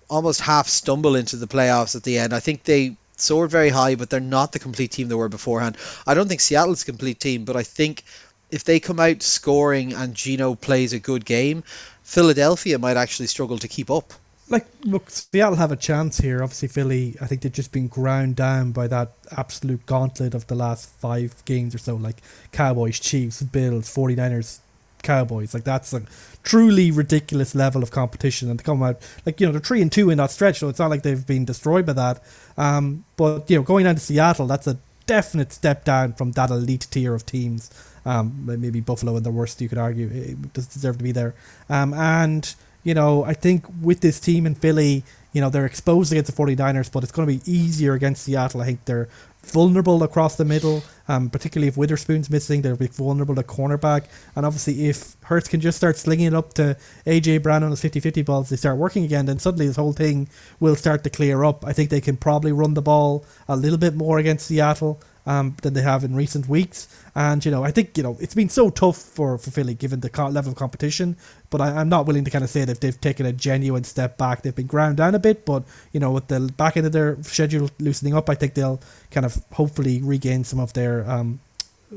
almost 0.08 0.40
half 0.40 0.68
stumble 0.68 1.16
into 1.16 1.36
the 1.36 1.46
playoffs 1.46 1.96
at 1.96 2.02
the 2.02 2.18
end. 2.18 2.32
I 2.32 2.40
think 2.40 2.64
they 2.64 2.96
soared 3.16 3.50
very 3.50 3.70
high, 3.70 3.94
but 3.94 4.10
they're 4.10 4.20
not 4.20 4.52
the 4.52 4.58
complete 4.58 4.92
team 4.92 5.08
they 5.08 5.14
were 5.14 5.28
beforehand. 5.28 5.76
I 6.06 6.14
don't 6.14 6.28
think 6.28 6.40
Seattle's 6.40 6.82
a 6.82 6.86
complete 6.86 7.20
team, 7.20 7.44
but 7.44 7.56
I 7.56 7.62
think 7.62 8.04
if 8.50 8.64
they 8.64 8.80
come 8.80 9.00
out 9.00 9.22
scoring 9.22 9.92
and 9.92 10.14
Geno 10.14 10.54
plays 10.54 10.92
a 10.92 10.98
good 10.98 11.24
game, 11.24 11.64
Philadelphia 12.02 12.78
might 12.78 12.96
actually 12.96 13.26
struggle 13.26 13.58
to 13.58 13.68
keep 13.68 13.90
up. 13.90 14.12
Like, 14.48 14.66
look, 14.84 15.10
Seattle 15.10 15.56
have 15.56 15.72
a 15.72 15.76
chance 15.76 16.18
here. 16.18 16.40
Obviously, 16.40 16.68
Philly, 16.68 17.16
I 17.20 17.26
think 17.26 17.40
they've 17.40 17.52
just 17.52 17.72
been 17.72 17.88
ground 17.88 18.36
down 18.36 18.70
by 18.70 18.86
that 18.86 19.10
absolute 19.36 19.84
gauntlet 19.86 20.34
of 20.34 20.46
the 20.46 20.54
last 20.54 20.88
five 20.88 21.44
games 21.44 21.74
or 21.74 21.78
so, 21.78 21.96
like 21.96 22.18
Cowboys, 22.52 23.00
Chiefs, 23.00 23.42
Bills, 23.42 23.92
49ers, 23.92 24.60
Cowboys. 25.06 25.54
Like 25.54 25.64
that's 25.64 25.92
a 25.92 26.02
truly 26.42 26.90
ridiculous 26.90 27.54
level 27.54 27.82
of 27.82 27.90
competition, 27.90 28.50
and 28.50 28.58
to 28.58 28.64
come 28.64 28.82
out 28.82 29.00
like 29.24 29.40
you 29.40 29.46
know 29.46 29.52
they're 29.52 29.60
three 29.60 29.80
and 29.80 29.90
two 29.90 30.10
in 30.10 30.18
that 30.18 30.30
stretch, 30.30 30.58
so 30.58 30.68
it's 30.68 30.78
not 30.78 30.90
like 30.90 31.02
they've 31.02 31.26
been 31.26 31.44
destroyed 31.44 31.86
by 31.86 31.94
that. 31.94 32.22
Um, 32.58 33.04
but 33.16 33.48
you 33.48 33.56
know, 33.56 33.62
going 33.62 33.84
down 33.84 33.94
to 33.94 34.00
Seattle, 34.00 34.46
that's 34.46 34.66
a 34.66 34.78
definite 35.06 35.52
step 35.52 35.84
down 35.84 36.12
from 36.12 36.32
that 36.32 36.50
elite 36.50 36.86
tier 36.90 37.14
of 37.14 37.24
teams. 37.24 37.70
Um, 38.04 38.42
maybe 38.44 38.80
Buffalo 38.80 39.16
and 39.16 39.26
the 39.26 39.32
worst, 39.32 39.60
you 39.60 39.68
could 39.68 39.78
argue, 39.78 40.08
it 40.12 40.52
does 40.52 40.68
deserve 40.68 40.98
to 40.98 41.04
be 41.04 41.10
there. 41.12 41.34
Um, 41.68 41.92
and 41.92 42.54
you 42.84 42.94
know, 42.94 43.24
I 43.24 43.34
think 43.34 43.64
with 43.82 44.00
this 44.00 44.20
team 44.20 44.46
in 44.46 44.54
Philly, 44.54 45.02
you 45.32 45.40
know, 45.40 45.50
they're 45.50 45.66
exposed 45.66 46.12
against 46.12 46.34
the 46.34 46.40
49ers, 46.40 46.90
but 46.90 47.02
it's 47.02 47.10
going 47.10 47.26
to 47.28 47.34
be 47.34 47.52
easier 47.52 47.94
against 47.94 48.22
Seattle. 48.22 48.60
I 48.60 48.66
think 48.66 48.84
they're 48.84 49.08
vulnerable 49.50 50.02
across 50.02 50.36
the 50.36 50.44
middle, 50.44 50.82
um, 51.08 51.30
particularly 51.30 51.68
if 51.68 51.76
Witherspoon's 51.76 52.30
missing, 52.30 52.62
they'll 52.62 52.76
be 52.76 52.86
vulnerable 52.86 53.34
to 53.34 53.42
cornerback. 53.42 54.06
And 54.34 54.44
obviously, 54.44 54.88
if 54.88 55.16
Hurts 55.22 55.48
can 55.48 55.60
just 55.60 55.78
start 55.78 55.96
slinging 55.96 56.26
it 56.26 56.34
up 56.34 56.54
to 56.54 56.76
AJ 57.06 57.42
Brown 57.42 57.62
on 57.62 57.70
his 57.70 57.80
50 57.80 58.00
50 58.00 58.22
balls, 58.22 58.48
they 58.48 58.56
start 58.56 58.76
working 58.76 59.04
again, 59.04 59.26
then 59.26 59.38
suddenly 59.38 59.66
this 59.66 59.76
whole 59.76 59.92
thing 59.92 60.28
will 60.60 60.76
start 60.76 61.04
to 61.04 61.10
clear 61.10 61.44
up. 61.44 61.64
I 61.64 61.72
think 61.72 61.90
they 61.90 62.00
can 62.00 62.16
probably 62.16 62.52
run 62.52 62.74
the 62.74 62.82
ball 62.82 63.24
a 63.48 63.56
little 63.56 63.78
bit 63.78 63.94
more 63.94 64.18
against 64.18 64.46
Seattle 64.46 65.00
um, 65.26 65.56
than 65.62 65.74
they 65.74 65.82
have 65.82 66.04
in 66.04 66.14
recent 66.14 66.48
weeks. 66.48 66.88
And 67.14 67.44
you 67.44 67.50
know, 67.50 67.64
I 67.64 67.70
think 67.70 67.96
you 67.96 68.02
know 68.02 68.16
it's 68.20 68.34
been 68.34 68.48
so 68.48 68.70
tough 68.70 68.96
for, 68.96 69.38
for 69.38 69.50
Philly 69.50 69.74
given 69.74 70.00
the 70.00 70.10
level 70.30 70.52
of 70.52 70.56
competition. 70.56 71.16
But 71.50 71.60
I, 71.60 71.80
am 71.80 71.88
not 71.88 72.06
willing 72.06 72.24
to 72.24 72.30
kind 72.30 72.44
of 72.44 72.50
say 72.50 72.64
that 72.64 72.80
they've 72.80 73.00
taken 73.00 73.26
a 73.26 73.32
genuine 73.32 73.84
step 73.84 74.16
back. 74.16 74.42
They've 74.42 74.54
been 74.54 74.66
ground 74.66 74.96
down 74.96 75.14
a 75.14 75.18
bit, 75.18 75.44
but 75.44 75.64
you 75.92 76.00
know, 76.00 76.12
with 76.12 76.28
the 76.28 76.40
back 76.56 76.76
end 76.76 76.86
of 76.86 76.92
their 76.92 77.22
schedule 77.22 77.70
loosening 77.78 78.14
up, 78.14 78.30
I 78.30 78.34
think 78.34 78.54
they'll 78.54 78.80
kind 79.10 79.26
of 79.26 79.42
hopefully 79.52 80.00
regain 80.02 80.44
some 80.44 80.60
of 80.60 80.72
their 80.72 81.08
um, 81.10 81.40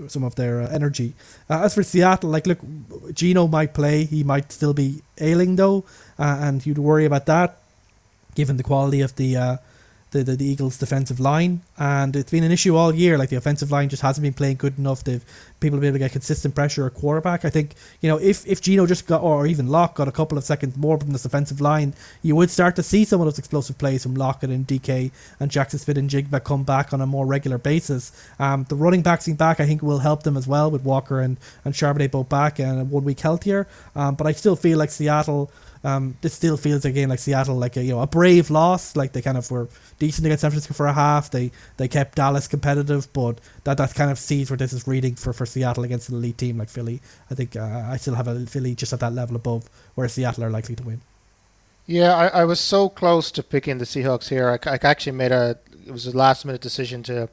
some 0.07 0.23
of 0.23 0.35
their 0.35 0.61
uh, 0.61 0.69
energy. 0.69 1.13
Uh, 1.49 1.63
as 1.63 1.73
for 1.73 1.83
Seattle, 1.83 2.29
like 2.29 2.47
look, 2.47 2.59
Geno 3.13 3.47
might 3.47 3.73
play. 3.73 4.05
He 4.05 4.23
might 4.23 4.51
still 4.51 4.73
be 4.73 5.01
ailing 5.19 5.55
though, 5.55 5.85
uh, 6.17 6.39
and 6.41 6.65
you'd 6.65 6.77
worry 6.77 7.05
about 7.05 7.25
that, 7.25 7.57
given 8.35 8.57
the 8.57 8.63
quality 8.63 9.01
of 9.01 9.15
the 9.15 9.37
uh, 9.37 9.57
the, 10.11 10.23
the, 10.23 10.35
the, 10.35 10.45
Eagles' 10.45 10.77
defensive 10.77 11.19
line, 11.19 11.61
and 11.77 12.15
it's 12.15 12.31
been 12.31 12.43
an 12.43 12.51
issue 12.51 12.75
all 12.75 12.93
year. 12.93 13.17
Like 13.17 13.29
the 13.29 13.35
offensive 13.35 13.71
line 13.71 13.89
just 13.89 14.01
hasn't 14.01 14.23
been 14.23 14.33
playing 14.33 14.57
good 14.57 14.77
enough. 14.77 15.03
They've 15.03 15.23
people 15.59 15.77
have 15.77 15.81
been 15.81 15.89
able 15.89 15.95
to 15.95 16.05
get 16.05 16.11
consistent 16.11 16.55
pressure 16.55 16.85
at 16.87 16.93
quarterback. 16.93 17.45
I 17.45 17.49
think 17.49 17.75
you 18.01 18.09
know 18.09 18.17
if 18.17 18.45
if 18.47 18.61
Geno 18.61 18.85
just 18.85 19.05
got 19.05 19.21
or 19.21 19.45
even 19.45 19.67
Lock 19.67 19.95
got 19.95 20.07
a 20.07 20.11
couple 20.11 20.37
of 20.37 20.43
seconds 20.43 20.77
more 20.77 20.97
from 20.97 21.11
this 21.11 21.25
offensive 21.25 21.61
line, 21.61 21.93
you 22.21 22.35
would 22.35 22.49
start 22.49 22.75
to 22.77 22.83
see 22.83 23.05
some 23.05 23.21
of 23.21 23.27
those 23.27 23.37
explosive 23.37 23.77
plays 23.77 24.03
from 24.03 24.15
Lockett 24.15 24.49
and 24.49 24.67
DK 24.67 25.11
and 25.39 25.51
Jaxon 25.51 25.79
Smith-Njigba 25.79 26.43
come 26.43 26.63
back 26.63 26.93
on 26.93 27.01
a 27.01 27.05
more 27.05 27.25
regular 27.25 27.57
basis. 27.57 28.11
Um, 28.39 28.65
the 28.69 28.75
running 28.75 29.01
backs 29.01 29.27
back, 29.27 29.59
I 29.59 29.65
think, 29.65 29.81
will 29.83 29.99
help 29.99 30.23
them 30.23 30.37
as 30.37 30.47
well 30.47 30.71
with 30.71 30.83
Walker 30.83 31.19
and 31.19 31.37
and 31.63 31.73
Charbonnet 31.73 32.11
both 32.11 32.29
back 32.29 32.59
and 32.59 32.89
one 32.89 33.03
week 33.03 33.19
healthier. 33.19 33.67
Um, 33.95 34.15
but 34.15 34.25
I 34.25 34.31
still 34.31 34.55
feel 34.55 34.77
like 34.77 34.89
Seattle 34.89 35.51
um, 35.83 36.17
this 36.21 36.33
still 36.33 36.57
feels 36.57 36.83
again 36.83 37.09
like 37.09 37.19
Seattle, 37.19 37.55
like 37.55 37.77
a 37.77 37.83
you 37.83 37.91
know 37.91 38.01
a 38.01 38.07
brave 38.07 38.49
loss. 38.49 38.95
Like 38.95 39.13
they 39.13 39.21
kind 39.21 39.37
of 39.37 39.49
were 39.49 39.69
decent 39.97 40.25
against 40.25 40.41
San 40.41 40.51
Francisco 40.51 40.73
for 40.73 40.87
a 40.87 40.93
half. 40.93 41.31
They 41.31 41.51
they 41.77 41.87
kept 41.87 42.15
Dallas 42.15 42.47
competitive, 42.47 43.11
but 43.13 43.39
that 43.63 43.77
that 43.77 43.95
kind 43.95 44.11
of 44.11 44.19
sees 44.19 44.49
where 44.49 44.57
this 44.57 44.73
is 44.73 44.87
reading 44.87 45.15
for, 45.15 45.31
for 45.31 45.45
Seattle 45.45 45.83
against 45.83 46.09
an 46.09 46.15
elite 46.15 46.37
team 46.37 46.57
like 46.57 46.69
Philly. 46.69 47.01
I 47.31 47.35
think 47.35 47.55
uh, 47.55 47.85
I 47.89 47.97
still 47.97 48.15
have 48.15 48.27
a 48.27 48.45
Philly 48.45 48.75
just 48.75 48.91
at 48.91 48.99
that 48.99 49.13
level 49.13 49.35
above 49.35 49.69
where 49.95 50.07
Seattle 50.09 50.43
are 50.43 50.49
likely 50.49 50.75
to 50.75 50.83
win. 50.83 51.01
Yeah, 51.85 52.13
I, 52.13 52.27
I 52.27 52.45
was 52.45 52.59
so 52.59 52.89
close 52.89 53.31
to 53.31 53.41
picking 53.41 53.77
the 53.77 53.85
Seahawks 53.85 54.29
here. 54.29 54.49
I, 54.49 54.69
I 54.69 54.79
actually 54.83 55.13
made 55.13 55.31
a 55.31 55.57
it 55.87 55.91
was 55.91 56.05
a 56.05 56.15
last 56.15 56.45
minute 56.45 56.61
decision 56.61 57.03
to 57.03 57.29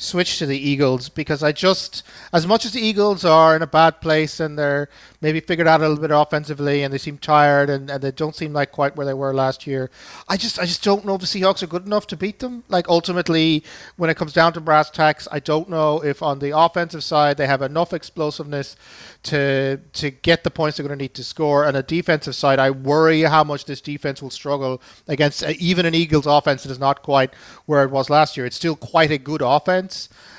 switch 0.00 0.38
to 0.38 0.46
the 0.46 0.56
Eagles 0.56 1.08
because 1.08 1.42
I 1.42 1.50
just, 1.50 2.04
as 2.32 2.46
much 2.46 2.64
as 2.64 2.72
the 2.72 2.80
Eagles 2.80 3.24
are 3.24 3.56
in 3.56 3.62
a 3.62 3.66
bad 3.66 4.00
place 4.00 4.38
and 4.38 4.56
they're 4.56 4.88
maybe 5.20 5.40
figured 5.40 5.66
out 5.66 5.80
a 5.80 5.88
little 5.88 6.00
bit 6.00 6.12
offensively 6.12 6.84
and 6.84 6.94
they 6.94 6.98
seem 6.98 7.18
tired 7.18 7.68
and, 7.68 7.90
and 7.90 8.00
they 8.00 8.12
don't 8.12 8.36
seem 8.36 8.52
like 8.52 8.70
quite 8.70 8.94
where 8.94 9.04
they 9.04 9.12
were 9.12 9.34
last 9.34 9.66
year, 9.66 9.90
I 10.28 10.36
just 10.36 10.58
I 10.60 10.64
just 10.66 10.84
don't 10.84 11.04
know 11.04 11.16
if 11.16 11.20
the 11.20 11.26
Seahawks 11.26 11.62
are 11.64 11.66
good 11.66 11.84
enough 11.84 12.06
to 12.08 12.16
beat 12.16 12.38
them. 12.38 12.62
Like 12.68 12.88
ultimately, 12.88 13.64
when 13.96 14.08
it 14.08 14.16
comes 14.16 14.32
down 14.32 14.52
to 14.52 14.60
brass 14.60 14.88
tacks, 14.88 15.26
I 15.32 15.40
don't 15.40 15.68
know 15.68 16.02
if 16.04 16.22
on 16.22 16.38
the 16.38 16.56
offensive 16.56 17.02
side 17.02 17.36
they 17.36 17.48
have 17.48 17.62
enough 17.62 17.92
explosiveness 17.92 18.76
to 19.24 19.80
to 19.94 20.10
get 20.10 20.44
the 20.44 20.50
points 20.50 20.76
they're 20.76 20.86
going 20.86 20.96
to 20.96 21.02
need 21.02 21.14
to 21.14 21.24
score. 21.24 21.64
And 21.64 21.76
a 21.76 21.82
defensive 21.82 22.36
side, 22.36 22.60
I 22.60 22.70
worry 22.70 23.22
how 23.22 23.42
much 23.42 23.64
this 23.64 23.80
defense 23.80 24.22
will 24.22 24.30
struggle 24.30 24.80
against 25.08 25.42
uh, 25.42 25.54
even 25.58 25.86
an 25.86 25.94
Eagles 25.94 26.26
offense 26.26 26.62
that 26.62 26.70
is 26.70 26.78
not 26.78 27.02
quite 27.02 27.34
where 27.66 27.82
it 27.82 27.90
was 27.90 28.08
last 28.08 28.36
year. 28.36 28.46
It's 28.46 28.56
still 28.56 28.76
quite 28.76 29.10
a 29.10 29.18
good 29.18 29.42
offense. 29.42 29.87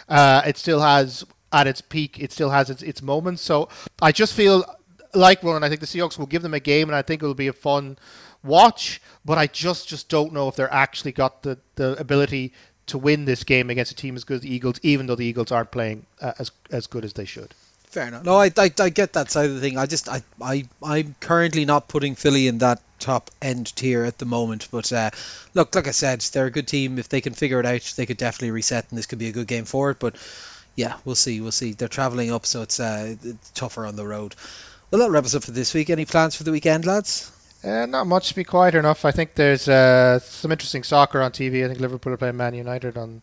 Uh, 0.08 0.42
it 0.46 0.58
still 0.58 0.82
has 0.82 1.26
at 1.52 1.68
its 1.68 1.82
peak. 1.82 2.20
It 2.20 2.32
still 2.32 2.50
has 2.50 2.70
its 2.70 2.82
its 2.82 3.02
moments. 3.02 3.42
So 3.42 3.70
I 4.02 4.12
just 4.12 4.34
feel 4.34 4.64
like 5.14 5.44
Ronan. 5.44 5.64
I 5.64 5.70
think 5.70 5.82
the 5.82 5.88
Seahawks 5.88 6.18
will 6.18 6.26
give 6.26 6.42
them 6.42 6.54
a 6.54 6.60
game, 6.60 6.90
and 6.90 6.96
I 6.96 7.02
think 7.02 7.22
it 7.22 7.26
will 7.26 7.34
be 7.34 7.48
a 7.48 7.54
fun 7.54 7.98
watch. 8.44 9.02
But 9.26 9.38
I 9.38 9.48
just 9.48 9.88
just 9.88 10.10
don't 10.10 10.34
know 10.34 10.48
if 10.48 10.56
they're 10.56 10.74
actually 10.74 11.12
got 11.12 11.44
the 11.44 11.58
the 11.76 12.00
ability 12.00 12.54
to 12.88 12.98
win 12.98 13.26
this 13.26 13.44
game 13.44 13.70
against 13.70 13.92
a 13.92 13.96
team 13.96 14.16
as 14.16 14.24
good 14.24 14.36
as 14.36 14.42
the 14.42 14.54
Eagles, 14.54 14.80
even 14.82 15.06
though 15.06 15.16
the 15.16 15.26
Eagles 15.26 15.52
aren't 15.52 15.72
playing 15.72 16.06
uh, 16.22 16.34
as 16.40 16.52
as 16.72 16.88
good 16.88 17.06
as 17.06 17.14
they 17.14 17.26
should. 17.26 17.54
Fair 17.90 18.07
enough. 18.07 18.24
No, 18.24 18.38
I, 18.38 18.52
I, 18.56 18.72
I 18.80 18.90
get 18.90 19.14
that 19.14 19.32
side 19.32 19.49
of 19.49 19.56
the 19.56 19.61
thing. 19.61 19.78
I 19.78 19.88
just 19.88 20.07
I, 20.07 20.22
I 20.40 20.66
I'm 20.84 21.16
currently 21.20 21.66
not 21.66 21.88
putting 21.88 22.14
Philly 22.14 22.48
in 22.48 22.60
that 22.60 22.82
top 22.99 23.32
end 23.41 23.76
tier 23.76 24.03
at 24.03 24.20
the 24.20 24.26
moment. 24.26 24.68
But 24.70 24.94
uh, 24.94 25.10
look, 25.56 25.74
like 25.74 25.88
I 25.88 25.91
said, 25.91 26.22
they're 26.22 26.45
a 26.45 26.52
good 26.52 26.68
team. 26.68 26.99
If 26.99 27.10
they 27.10 27.22
can 27.22 27.34
figure 27.34 27.60
it 27.60 27.66
out, 27.66 27.94
they 27.95 28.06
could 28.06 28.18
definitely 28.18 28.52
reset, 28.52 28.86
and 28.90 28.98
this 28.98 29.07
could 29.07 29.18
be 29.18 29.30
a 29.30 29.34
good 29.34 29.48
game 29.48 29.66
for 29.66 29.90
it. 29.90 29.99
But 29.99 30.16
yeah, 30.76 30.98
we'll 31.03 31.16
see. 31.16 31.41
We'll 31.41 31.52
see. 31.52 31.74
They're 31.74 31.88
traveling 31.88 32.32
up, 32.32 32.45
so 32.45 32.61
it's, 32.61 32.80
uh, 32.80 33.16
it's 33.24 33.49
tougher 33.52 33.86
on 33.86 33.95
the 33.95 34.06
road. 34.06 34.36
Well, 34.91 35.02
that 35.02 35.10
wraps 35.10 35.34
up 35.34 35.44
for 35.44 35.52
this 35.52 35.74
week. 35.74 35.90
Any 35.90 36.06
plans 36.06 36.36
for 36.36 36.44
the 36.44 36.52
weekend, 36.52 36.86
lads? 36.86 37.32
Uh, 37.64 37.86
not 37.88 38.07
much. 38.07 38.30
To 38.30 38.36
be 38.36 38.44
quiet 38.44 38.76
enough. 38.76 39.03
I 39.03 39.11
think 39.11 39.34
there's 39.34 39.68
uh, 39.68 40.20
some 40.20 40.52
interesting 40.52 40.84
soccer 40.84 41.22
on 41.22 41.32
TV. 41.32 41.66
I 41.66 41.68
think 41.68 41.80
Liverpool 41.80 42.14
are 42.14 42.18
playing 42.18 42.38
Man 42.38 42.53
United 42.53 42.98
on 42.98 43.22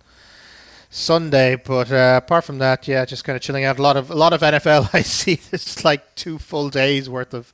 Sunday. 0.97 1.57
But 1.57 1.93
uh, 1.93 2.21
apart 2.23 2.45
from 2.45 2.59
that, 2.59 2.89
yeah, 2.89 3.05
just 3.05 3.25
kind 3.25 3.37
of 3.37 3.43
chilling 3.43 3.65
out. 3.65 3.79
A 3.79 3.83
lot 3.83 3.97
of 3.97 4.11
a 4.11 4.15
lot 4.15 4.33
of 4.33 4.41
NFL. 4.41 4.91
I 4.95 5.03
see 5.03 5.41
it's 5.53 5.85
like 5.85 6.15
two 6.15 6.39
full 6.39 6.71
days 6.71 7.09
worth 7.09 7.35
of 7.35 7.53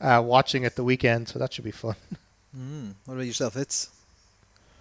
uh, 0.00 0.22
watching 0.24 0.64
at 0.64 0.76
the 0.76 0.84
weekend, 0.84 1.28
so 1.28 1.38
that 1.38 1.52
should 1.52 1.64
be 1.64 1.70
fun. 1.70 1.96
Mm. 2.56 2.94
What 3.06 3.14
about 3.14 3.26
yourself, 3.26 3.56
It's 3.56 3.88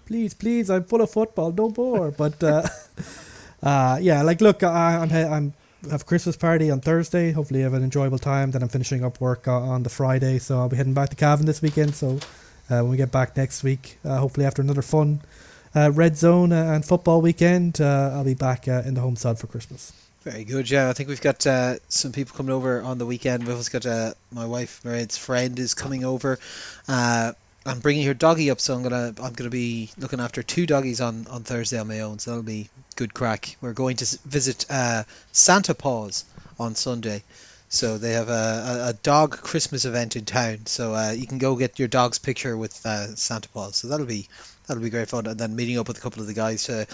Please, 0.05 0.33
please, 0.33 0.69
I'm 0.69 0.83
full 0.83 0.99
of 0.99 1.09
football. 1.09 1.53
No 1.53 1.73
more. 1.75 2.11
but 2.11 2.43
uh, 2.43 2.67
uh, 3.63 3.97
yeah, 4.01 4.21
like 4.23 4.41
look, 4.41 4.61
I, 4.61 4.97
I'm 4.97 5.11
I'm 5.11 5.53
have 5.89 6.05
Christmas 6.05 6.35
party 6.35 6.69
on 6.69 6.81
Thursday. 6.81 7.31
Hopefully, 7.31 7.61
have 7.61 7.73
an 7.73 7.83
enjoyable 7.83 8.19
time. 8.19 8.51
Then 8.51 8.61
I'm 8.61 8.69
finishing 8.69 9.05
up 9.05 9.21
work 9.21 9.47
on 9.47 9.83
the 9.83 9.89
Friday, 9.89 10.38
so 10.38 10.59
I'll 10.59 10.69
be 10.69 10.75
heading 10.75 10.93
back 10.93 11.09
to 11.09 11.15
Cavan 11.15 11.45
this 11.45 11.61
weekend. 11.61 11.95
So 11.95 12.19
uh, 12.69 12.81
when 12.81 12.89
we 12.89 12.97
get 12.97 13.11
back 13.11 13.38
next 13.38 13.63
week, 13.63 13.99
uh, 14.03 14.17
hopefully 14.17 14.45
after 14.45 14.61
another 14.61 14.81
fun 14.81 15.21
uh, 15.21 15.30
red 15.76 16.18
zone 16.18 16.52
uh, 16.52 16.73
and 16.73 16.85
football 16.85 17.22
weekend, 17.22 17.80
uh, 17.80 18.11
I'll 18.14 18.23
be 18.23 18.34
back 18.34 18.68
uh, 18.68 18.84
in 18.85 18.93
the 18.93 19.02
home 19.02 19.15
side 19.15 19.39
for 19.39 19.48
Christmas. 19.48 19.93
Very 20.22 20.43
good. 20.43 20.69
Yeah, 20.69 20.89
I 20.89 20.93
think 20.93 21.10
we've 21.10 21.22
got 21.22 21.48
uh, 21.48 21.76
some 21.88 22.11
people 22.11 22.38
coming 22.38 22.53
over 22.53 22.81
on 22.81 22.99
the 22.99 23.07
weekend. 23.07 23.48
We've 23.48 23.56
also 23.56 23.72
got 23.72 23.88
uh, 23.88 24.14
my 24.31 24.45
wife, 24.45 24.81
Mairead's 24.84 25.18
friend, 25.18 25.57
is 25.57 25.73
coming 25.73 26.06
over. 26.06 26.38
Uh, 26.88 27.31
I'm 27.65 27.80
bringing 27.80 28.06
her 28.06 28.14
doggy 28.14 28.52
up, 28.52 28.60
so 28.60 28.76
I'm 28.76 28.84
gonna 28.84 29.14
I'm 29.22 29.34
gonna 29.34 29.49
be 29.49 29.89
looking 29.98 30.19
after 30.19 30.43
two 30.43 30.65
doggies 30.65 31.02
on, 31.02 31.27
on 31.27 31.43
Thursday 31.43 31.80
on 31.80 31.88
my 31.88 32.02
own. 32.02 32.19
So 32.19 32.31
that'll 32.31 32.43
be 32.43 32.69
good 32.95 33.14
crack. 33.14 33.56
We're 33.61 33.73
going 33.73 33.98
to 33.98 34.19
visit 34.26 34.65
uh, 34.69 35.03
Santa 35.31 35.73
Paws 35.73 36.26
on 36.60 36.76
Sunday, 36.76 37.23
So 37.69 37.98
they 37.98 38.14
have 38.14 38.30
a, 38.30 38.89
a, 38.89 38.93
dog 38.93 39.31
Christmas 39.31 39.85
event 39.85 40.15
in 40.15 40.26
town. 40.26 40.65
So 40.65 40.93
uh, 40.93 41.11
you 41.11 41.26
can 41.26 41.39
go 41.39 41.56
get 41.56 41.80
your 41.80 41.88
dog's 41.88 42.19
picture 42.19 42.56
with 42.56 42.85
uh, 42.85 43.15
Santa 43.15 43.49
Paws. 43.49 43.77
So 43.77 43.88
that'll 43.88 44.06
be 44.06 44.27
that'll 44.72 44.84
be 44.84 44.89
great 44.89 45.10
fun. 45.10 45.26
And 45.27 45.38
then 45.38 45.53
meeting 45.56 45.77
up 45.77 45.89
with 45.89 45.98
a 45.98 46.02
couple 46.02 46.22
of 46.22 46.27
the 46.27 46.34
guys 46.34 46.64
to 46.64 46.88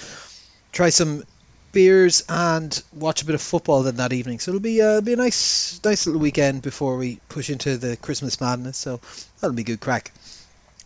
try 0.72 0.90
some 0.90 1.24
beers 1.72 2.24
and 2.28 2.82
watch 2.92 3.22
a 3.22 3.26
bit 3.26 3.36
of 3.36 3.42
football 3.42 3.84
then 3.84 3.98
that 3.98 4.14
evening. 4.14 4.40
So 4.40 4.50
it'll 4.50 4.62
be 4.62 4.82
uh, 4.82 5.02
be 5.02 5.14
a 5.14 5.16
nice 5.16 5.80
nice 5.84 6.08
little 6.08 6.20
weekend 6.20 6.64
before 6.64 6.98
we 6.98 7.20
push 7.30 7.52
into 7.52 7.78
the 7.78 7.96
Christmas 7.98 8.42
madness. 8.42 8.78
So 8.78 9.00
that'll 9.40 9.56
be 9.56 9.64
good 9.64 9.80
crack. 9.80 10.12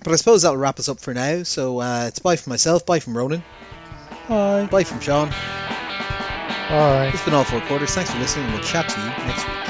But 0.03 0.11
I 0.11 0.15
suppose 0.17 0.41
that'll 0.41 0.57
wrap 0.57 0.79
us 0.79 0.89
up 0.89 0.99
for 0.99 1.13
now. 1.13 1.43
So 1.43 1.79
uh, 1.79 2.05
it's 2.07 2.19
bye 2.19 2.35
from 2.35 2.51
myself, 2.51 2.85
bye 2.85 2.99
from 2.99 3.15
Ronan, 3.15 3.41
Bye. 4.27 4.67
bye 4.69 4.83
from 4.83 4.99
Sean. 4.99 5.29
Right. 5.29 7.11
It's 7.13 7.23
been 7.23 7.33
all 7.33 7.43
four 7.45 7.61
quarters. 7.61 7.93
Thanks 7.95 8.11
for 8.11 8.19
listening. 8.19 8.51
We'll 8.51 8.63
chat 8.63 8.89
to 8.89 8.99
you 8.99 9.07
next 9.27 9.47
week. 9.47 9.60